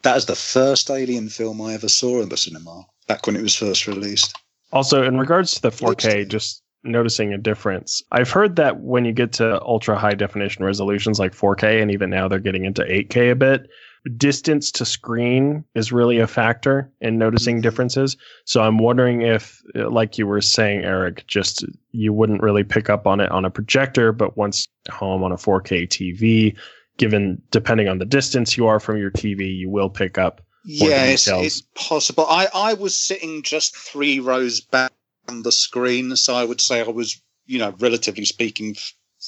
That 0.03 0.17
is 0.17 0.26
the 0.26 0.36
first 0.36 0.91
Alien 0.91 1.30
film 1.30 1.61
I 1.61 1.73
ever 1.73 1.89
saw 1.89 2.21
in 2.21 2.30
the 2.30 2.38
cinema 2.38 2.86
back 3.07 3.26
when 3.26 3.36
it 3.36 3.41
was 3.41 3.55
first 3.55 3.88
released. 3.88 4.36
Also, 4.71 5.03
in 5.03 5.17
regards 5.17 5.53
to 5.53 5.61
the 5.61 5.69
4K, 5.69 6.28
just 6.28 6.61
noticing 6.84 7.34
a 7.34 7.38
difference. 7.38 8.03
I've 8.11 8.30
heard 8.30 8.55
that 8.57 8.82
when 8.82 9.05
you 9.05 9.13
get 9.13 9.32
to 9.34 9.59
ultra 9.61 9.97
high 9.97 10.13
definition 10.13 10.63
resolutions 10.63 11.17
like 11.17 11.34
4K, 11.34 11.82
and 11.82 11.89
even 11.91 12.09
now 12.09 12.28
they're 12.28 12.39
getting 12.39 12.65
into 12.65 12.84
8K 12.84 13.32
a 13.32 13.36
bit, 13.36 13.67
distance 14.10 14.72
to 14.72 14.86
screen 14.86 15.64
is 15.74 15.91
really 15.91 16.20
a 16.20 16.28
factor 16.28 16.91
in 17.01 17.18
noticing 17.18 17.62
differences. 17.62 18.18
So 18.45 18.62
I'm 18.62 18.78
wondering 18.78 19.22
if, 19.22 19.62
uh, 19.76 19.89
like 19.89 20.18
you 20.18 20.28
were 20.28 20.41
saying, 20.41 20.84
Eric, 20.84 21.26
just 21.28 21.66
you 21.91 22.14
wouldn't 22.14 22.43
really 22.43 22.64
pick 22.64 22.89
up 22.89 23.08
on 23.08 23.20
it 23.20 23.32
on 23.32 23.45
a 23.45 23.49
projector, 23.49 24.12
but 24.12 24.38
once 24.38 24.68
home 24.91 25.24
on 25.24 25.32
a 25.32 25.38
4K 25.38 25.88
TV, 25.88 26.56
given 26.97 27.41
depending 27.51 27.88
on 27.88 27.97
the 27.97 28.06
distance 28.06 28.56
you 28.56 28.68
are 28.68 28.80
from 28.80 28.97
your 28.97 29.12
TV, 29.12 29.56
you 29.56 29.70
will 29.70 29.89
pick 29.89 30.18
up. 30.18 30.41
Yeah, 30.64 31.06
it's, 31.06 31.28
it's 31.28 31.62
possible. 31.76 32.26
I, 32.28 32.47
I 32.53 32.74
was 32.74 32.97
sitting 32.97 33.43
just 33.43 33.76
three 33.76 34.20
rows 34.20 34.62
back 34.62 34.91
on 35.28 35.43
the 35.43 35.51
screen, 35.51 36.16
so 36.16 36.36
I 36.36 36.43
would 36.43 36.62
say 36.62 36.82
I 36.82 36.88
was, 36.88 37.22
you 37.45 37.60
know, 37.60 37.74
relatively 37.80 38.26
speaking, 38.26 38.76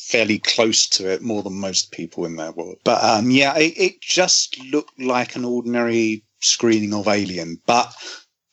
fairly 0.07 0.39
close 0.39 0.87
to 0.87 1.11
it 1.11 1.21
more 1.21 1.43
than 1.43 1.59
most 1.59 1.91
people 1.91 2.25
in 2.25 2.37
their 2.37 2.51
world. 2.51 2.79
But 2.83 3.03
um, 3.03 3.29
yeah, 3.29 3.57
it, 3.57 3.73
it 3.77 4.01
just 4.01 4.57
looked 4.71 4.99
like 4.99 5.35
an 5.35 5.43
ordinary 5.43 6.23
screening 6.39 6.93
of 6.93 7.07
Alien. 7.07 7.61
But 7.65 7.93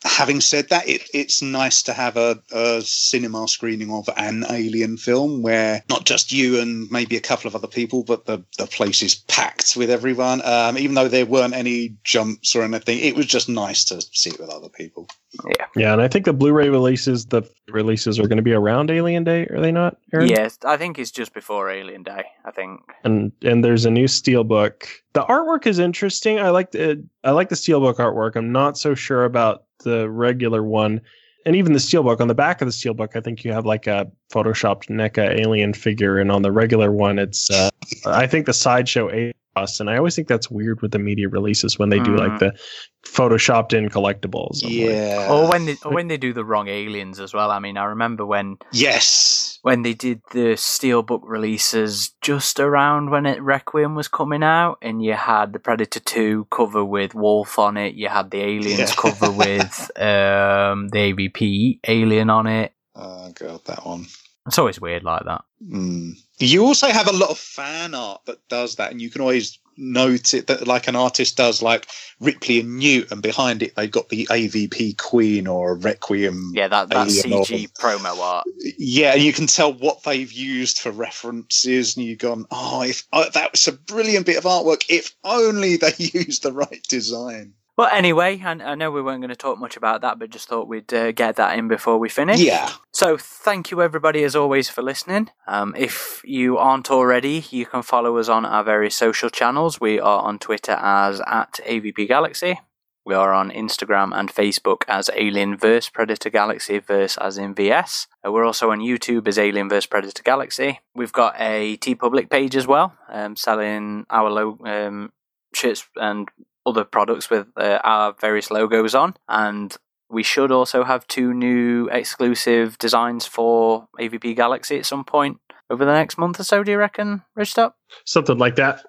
having 0.02 0.40
said 0.40 0.68
that, 0.70 0.88
it, 0.88 1.08
it's 1.14 1.42
nice 1.42 1.82
to 1.82 1.92
have 1.92 2.16
a, 2.16 2.42
a, 2.52 2.82
cinema 2.82 3.46
screening 3.46 3.90
of 3.92 4.08
an 4.16 4.44
alien 4.50 4.96
film 4.96 5.42
where 5.42 5.82
not 5.88 6.04
just 6.04 6.32
you 6.32 6.60
and 6.60 6.90
maybe 6.90 7.16
a 7.16 7.20
couple 7.20 7.48
of 7.48 7.54
other 7.54 7.68
people, 7.68 8.02
but 8.02 8.26
the, 8.26 8.44
the 8.58 8.66
place 8.66 9.02
is 9.02 9.14
packed 9.14 9.76
with 9.76 9.90
everyone. 9.90 10.42
Um, 10.44 10.76
even 10.76 10.94
though 10.94 11.08
there 11.08 11.24
weren't 11.24 11.54
any 11.54 11.96
jumps 12.02 12.54
or 12.54 12.62
anything, 12.62 12.98
it 12.98 13.16
was 13.16 13.26
just 13.26 13.48
nice 13.48 13.84
to 13.84 14.02
see 14.12 14.30
it 14.30 14.40
with 14.40 14.50
other 14.50 14.68
people. 14.68 15.08
Yeah. 15.46 15.66
Yeah. 15.76 15.92
And 15.92 16.02
I 16.02 16.08
think 16.08 16.24
the 16.24 16.32
Blu 16.32 16.52
ray 16.52 16.68
releases, 16.68 17.26
the 17.26 17.42
releases 17.68 18.18
are 18.18 18.26
going 18.28 18.36
to 18.36 18.42
be 18.42 18.52
around 18.52 18.90
Alien 18.90 19.24
Day, 19.24 19.46
are 19.46 19.60
they 19.60 19.72
not? 19.72 19.96
Aaron? 20.12 20.28
Yes. 20.28 20.58
I 20.64 20.76
think 20.76 20.98
it's 20.98 21.10
just 21.10 21.34
before 21.34 21.70
Alien 21.70 22.02
Day, 22.02 22.24
I 22.44 22.50
think. 22.50 22.80
And 23.04 23.32
and 23.42 23.64
there's 23.64 23.84
a 23.84 23.90
new 23.90 24.06
Steelbook. 24.06 24.86
The 25.12 25.22
artwork 25.24 25.66
is 25.66 25.78
interesting. 25.78 26.38
I 26.38 26.50
like 26.50 26.72
the, 26.72 27.04
I 27.24 27.30
like 27.32 27.48
the 27.48 27.56
Steelbook 27.56 27.96
artwork. 27.96 28.36
I'm 28.36 28.52
not 28.52 28.76
so 28.78 28.94
sure 28.94 29.24
about 29.24 29.64
the 29.84 30.08
regular 30.10 30.62
one, 30.62 31.00
and 31.46 31.56
even 31.56 31.72
the 31.72 31.78
steelbook 31.78 32.20
on 32.20 32.28
the 32.28 32.34
back 32.34 32.62
of 32.62 32.66
the 32.66 32.72
steelbook, 32.72 33.16
I 33.16 33.20
think 33.20 33.44
you 33.44 33.52
have 33.52 33.66
like 33.66 33.86
a 33.86 34.10
photoshopped 34.32 34.88
NECA 34.88 35.40
alien 35.40 35.74
figure, 35.74 36.18
and 36.18 36.30
on 36.30 36.42
the 36.42 36.52
regular 36.52 36.92
one, 36.92 37.18
it's 37.18 37.50
uh, 37.50 37.70
I 38.06 38.26
think 38.26 38.46
the 38.46 38.54
sideshow 38.54 39.32
and 39.78 39.88
I 39.88 39.96
always 39.96 40.16
think 40.16 40.28
that's 40.28 40.50
weird 40.50 40.82
with 40.82 40.90
the 40.90 40.98
media 40.98 41.28
releases 41.28 41.78
when 41.78 41.88
they 41.88 42.00
do 42.00 42.16
like 42.16 42.32
mm. 42.32 42.38
the 42.40 42.58
photoshopped 43.06 43.72
in 43.72 43.88
collectibles. 43.88 44.64
I'm 44.64 44.70
yeah. 44.70 45.18
Like, 45.18 45.30
or 45.30 45.48
when 45.48 45.66
they 45.66 45.76
or 45.84 45.92
when 45.92 46.08
they 46.08 46.16
do 46.16 46.32
the 46.32 46.44
wrong 46.44 46.68
aliens 46.68 47.20
as 47.20 47.32
well. 47.32 47.50
I 47.50 47.58
mean, 47.58 47.76
I 47.76 47.84
remember 47.84 48.26
when 48.26 48.56
yes 48.72 49.58
when 49.62 49.82
they 49.82 49.94
did 49.94 50.22
the 50.32 50.54
steelbook 50.54 51.20
releases 51.22 52.14
just 52.20 52.58
around 52.58 53.10
when 53.10 53.26
it 53.26 53.40
Requiem 53.40 53.94
was 53.94 54.08
coming 54.08 54.42
out, 54.42 54.78
and 54.82 55.02
you 55.02 55.14
had 55.14 55.52
the 55.52 55.58
Predator 55.58 56.00
Two 56.00 56.46
cover 56.50 56.84
with 56.84 57.14
Wolf 57.14 57.58
on 57.58 57.76
it. 57.76 57.94
You 57.94 58.08
had 58.08 58.30
the 58.30 58.40
Aliens 58.40 58.78
yeah. 58.78 58.94
cover 58.96 59.30
with 59.30 59.90
um, 59.96 60.88
the 60.88 61.12
AVP 61.12 61.80
Alien 61.86 62.30
on 62.30 62.46
it. 62.46 62.72
Oh 62.96 63.30
god, 63.34 63.64
that 63.66 63.86
one. 63.86 64.06
It's 64.46 64.58
always 64.58 64.80
weird 64.80 65.04
like 65.04 65.24
that. 65.24 65.42
Mm. 65.66 66.18
You 66.38 66.64
also 66.64 66.88
have 66.88 67.08
a 67.08 67.16
lot 67.16 67.30
of 67.30 67.38
fan 67.38 67.94
art 67.94 68.22
that 68.26 68.46
does 68.48 68.76
that, 68.76 68.90
and 68.90 69.00
you 69.00 69.08
can 69.08 69.22
always 69.22 69.58
note 69.76 70.34
it 70.34 70.46
that 70.46 70.66
like 70.66 70.86
an 70.86 70.96
artist 70.96 71.36
does, 71.36 71.62
like 71.62 71.86
Ripley 72.20 72.60
and 72.60 72.78
Newt, 72.78 73.10
and 73.10 73.22
behind 73.22 73.62
it 73.62 73.74
they've 73.74 73.90
got 73.90 74.10
the 74.10 74.26
AVP 74.30 74.98
Queen 74.98 75.46
or 75.46 75.76
Requiem. 75.76 76.52
Yeah, 76.54 76.68
that 76.68 76.90
that 76.90 77.08
CG 77.08 77.72
promo 77.72 78.18
art. 78.18 78.46
Yeah, 78.76 79.14
and 79.14 79.22
you 79.22 79.32
can 79.32 79.46
tell 79.46 79.72
what 79.72 80.02
they've 80.02 80.30
used 80.30 80.78
for 80.78 80.90
references, 80.90 81.96
and 81.96 82.04
you've 82.04 82.18
gone, 82.18 82.44
oh, 82.50 82.82
if 82.82 83.06
oh, 83.12 83.24
that 83.32 83.52
was 83.52 83.66
a 83.66 83.72
brilliant 83.72 84.26
bit 84.26 84.36
of 84.36 84.44
artwork. 84.44 84.84
If 84.90 85.14
only 85.24 85.76
they 85.76 85.92
used 85.98 86.42
the 86.42 86.52
right 86.52 86.82
design. 86.88 87.54
But 87.76 87.92
anyway, 87.92 88.40
I, 88.44 88.52
I 88.52 88.74
know 88.76 88.90
we 88.90 89.02
weren't 89.02 89.20
going 89.20 89.30
to 89.30 89.36
talk 89.36 89.58
much 89.58 89.76
about 89.76 90.00
that, 90.02 90.18
but 90.18 90.30
just 90.30 90.48
thought 90.48 90.68
we'd 90.68 90.92
uh, 90.94 91.12
get 91.12 91.36
that 91.36 91.58
in 91.58 91.66
before 91.66 91.98
we 91.98 92.08
finish. 92.08 92.40
Yeah. 92.40 92.70
So 92.92 93.16
thank 93.18 93.70
you 93.70 93.82
everybody 93.82 94.22
as 94.22 94.36
always 94.36 94.68
for 94.68 94.82
listening. 94.82 95.30
Um, 95.48 95.74
if 95.76 96.22
you 96.24 96.56
aren't 96.56 96.90
already, 96.90 97.44
you 97.50 97.66
can 97.66 97.82
follow 97.82 98.16
us 98.18 98.28
on 98.28 98.44
our 98.44 98.62
various 98.62 98.96
social 98.96 99.28
channels. 99.28 99.80
We 99.80 99.98
are 99.98 100.20
on 100.20 100.38
Twitter 100.38 100.78
as 100.80 101.20
at 101.26 101.60
AVP 101.66 102.06
Galaxy. 102.06 102.60
We 103.06 103.14
are 103.14 103.34
on 103.34 103.50
Instagram 103.50 104.18
and 104.18 104.32
Facebook 104.32 104.82
as 104.88 105.10
Alien 105.14 105.58
vs 105.58 105.90
Predator 105.90 106.30
Galaxy 106.30 106.78
verse 106.78 107.18
as 107.18 107.36
in 107.36 107.54
VS. 107.54 108.06
Uh, 108.24 108.32
we're 108.32 108.46
also 108.46 108.70
on 108.70 108.78
YouTube 108.78 109.28
as 109.28 109.36
Alien 109.36 109.68
vs 109.68 109.86
Predator 109.86 110.22
Galaxy. 110.22 110.80
We've 110.94 111.12
got 111.12 111.34
a 111.38 111.76
TeePublic 111.78 112.30
page 112.30 112.56
as 112.56 112.66
well, 112.66 112.94
um, 113.10 113.36
selling 113.36 114.06
our 114.08 114.30
low 114.30 114.58
um, 114.64 115.12
shirts 115.52 115.86
and 115.96 116.30
other 116.66 116.84
products 116.84 117.30
with 117.30 117.46
uh, 117.56 117.78
our 117.84 118.14
various 118.20 118.50
logos 118.50 118.94
on. 118.94 119.14
And 119.28 119.76
we 120.10 120.22
should 120.22 120.52
also 120.52 120.84
have 120.84 121.06
two 121.06 121.34
new 121.34 121.88
exclusive 121.90 122.78
designs 122.78 123.26
for 123.26 123.88
AVP 123.98 124.36
Galaxy 124.36 124.78
at 124.78 124.86
some 124.86 125.04
point 125.04 125.38
over 125.70 125.84
the 125.84 125.92
next 125.92 126.18
month 126.18 126.38
or 126.40 126.44
so. 126.44 126.62
Do 126.62 126.72
you 126.72 126.78
reckon? 126.78 127.22
Up? 127.56 127.76
Something 128.04 128.38
like 128.38 128.56
that. 128.56 128.84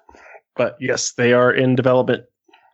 But 0.54 0.76
yes, 0.80 1.12
they 1.12 1.32
are 1.32 1.52
in 1.52 1.74
development. 1.74 2.24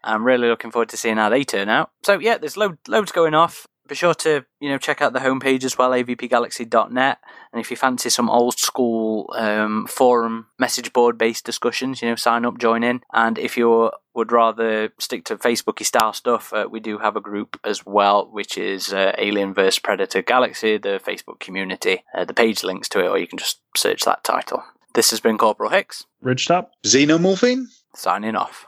I'm 0.04 0.24
really 0.24 0.48
looking 0.48 0.70
forward 0.70 0.88
to 0.90 0.96
seeing 0.96 1.16
how 1.16 1.28
they 1.28 1.44
turn 1.44 1.68
out. 1.68 1.90
So 2.04 2.18
yeah, 2.18 2.38
there's 2.38 2.56
load, 2.56 2.78
loads 2.88 3.12
going 3.12 3.34
off. 3.34 3.66
Be 3.92 3.96
sure 3.96 4.14
to 4.14 4.46
you 4.58 4.70
know 4.70 4.78
check 4.78 5.02
out 5.02 5.12
the 5.12 5.18
homepage 5.18 5.64
as 5.64 5.76
well, 5.76 5.90
avpgalaxy.net. 5.90 7.18
And 7.52 7.60
if 7.60 7.70
you 7.70 7.76
fancy 7.76 8.08
some 8.08 8.30
old 8.30 8.58
school 8.58 9.30
um, 9.36 9.86
forum 9.86 10.46
message 10.58 10.94
board 10.94 11.18
based 11.18 11.44
discussions, 11.44 12.00
you 12.00 12.08
know, 12.08 12.16
sign 12.16 12.46
up, 12.46 12.56
join 12.56 12.84
in. 12.84 13.02
And 13.12 13.38
if 13.38 13.58
you 13.58 13.90
would 14.14 14.32
rather 14.32 14.94
stick 14.98 15.26
to 15.26 15.36
Facebooky 15.36 15.84
style 15.84 16.14
stuff, 16.14 16.54
uh, 16.54 16.68
we 16.70 16.80
do 16.80 17.00
have 17.00 17.16
a 17.16 17.20
group 17.20 17.60
as 17.64 17.84
well, 17.84 18.30
which 18.32 18.56
is 18.56 18.94
uh, 18.94 19.12
Alien 19.18 19.52
vs 19.52 19.78
Predator 19.80 20.22
Galaxy, 20.22 20.78
the 20.78 20.98
Facebook 21.06 21.38
community. 21.38 22.02
Uh, 22.14 22.24
the 22.24 22.32
page 22.32 22.64
links 22.64 22.88
to 22.88 23.00
it, 23.00 23.08
or 23.08 23.18
you 23.18 23.26
can 23.26 23.38
just 23.38 23.60
search 23.76 24.06
that 24.06 24.24
title. 24.24 24.64
This 24.94 25.10
has 25.10 25.20
been 25.20 25.36
Corporal 25.36 25.68
Hicks 25.68 26.06
Ridgetop. 26.24 26.68
Xenomorphine? 26.82 27.66
signing 27.94 28.36
off. 28.36 28.66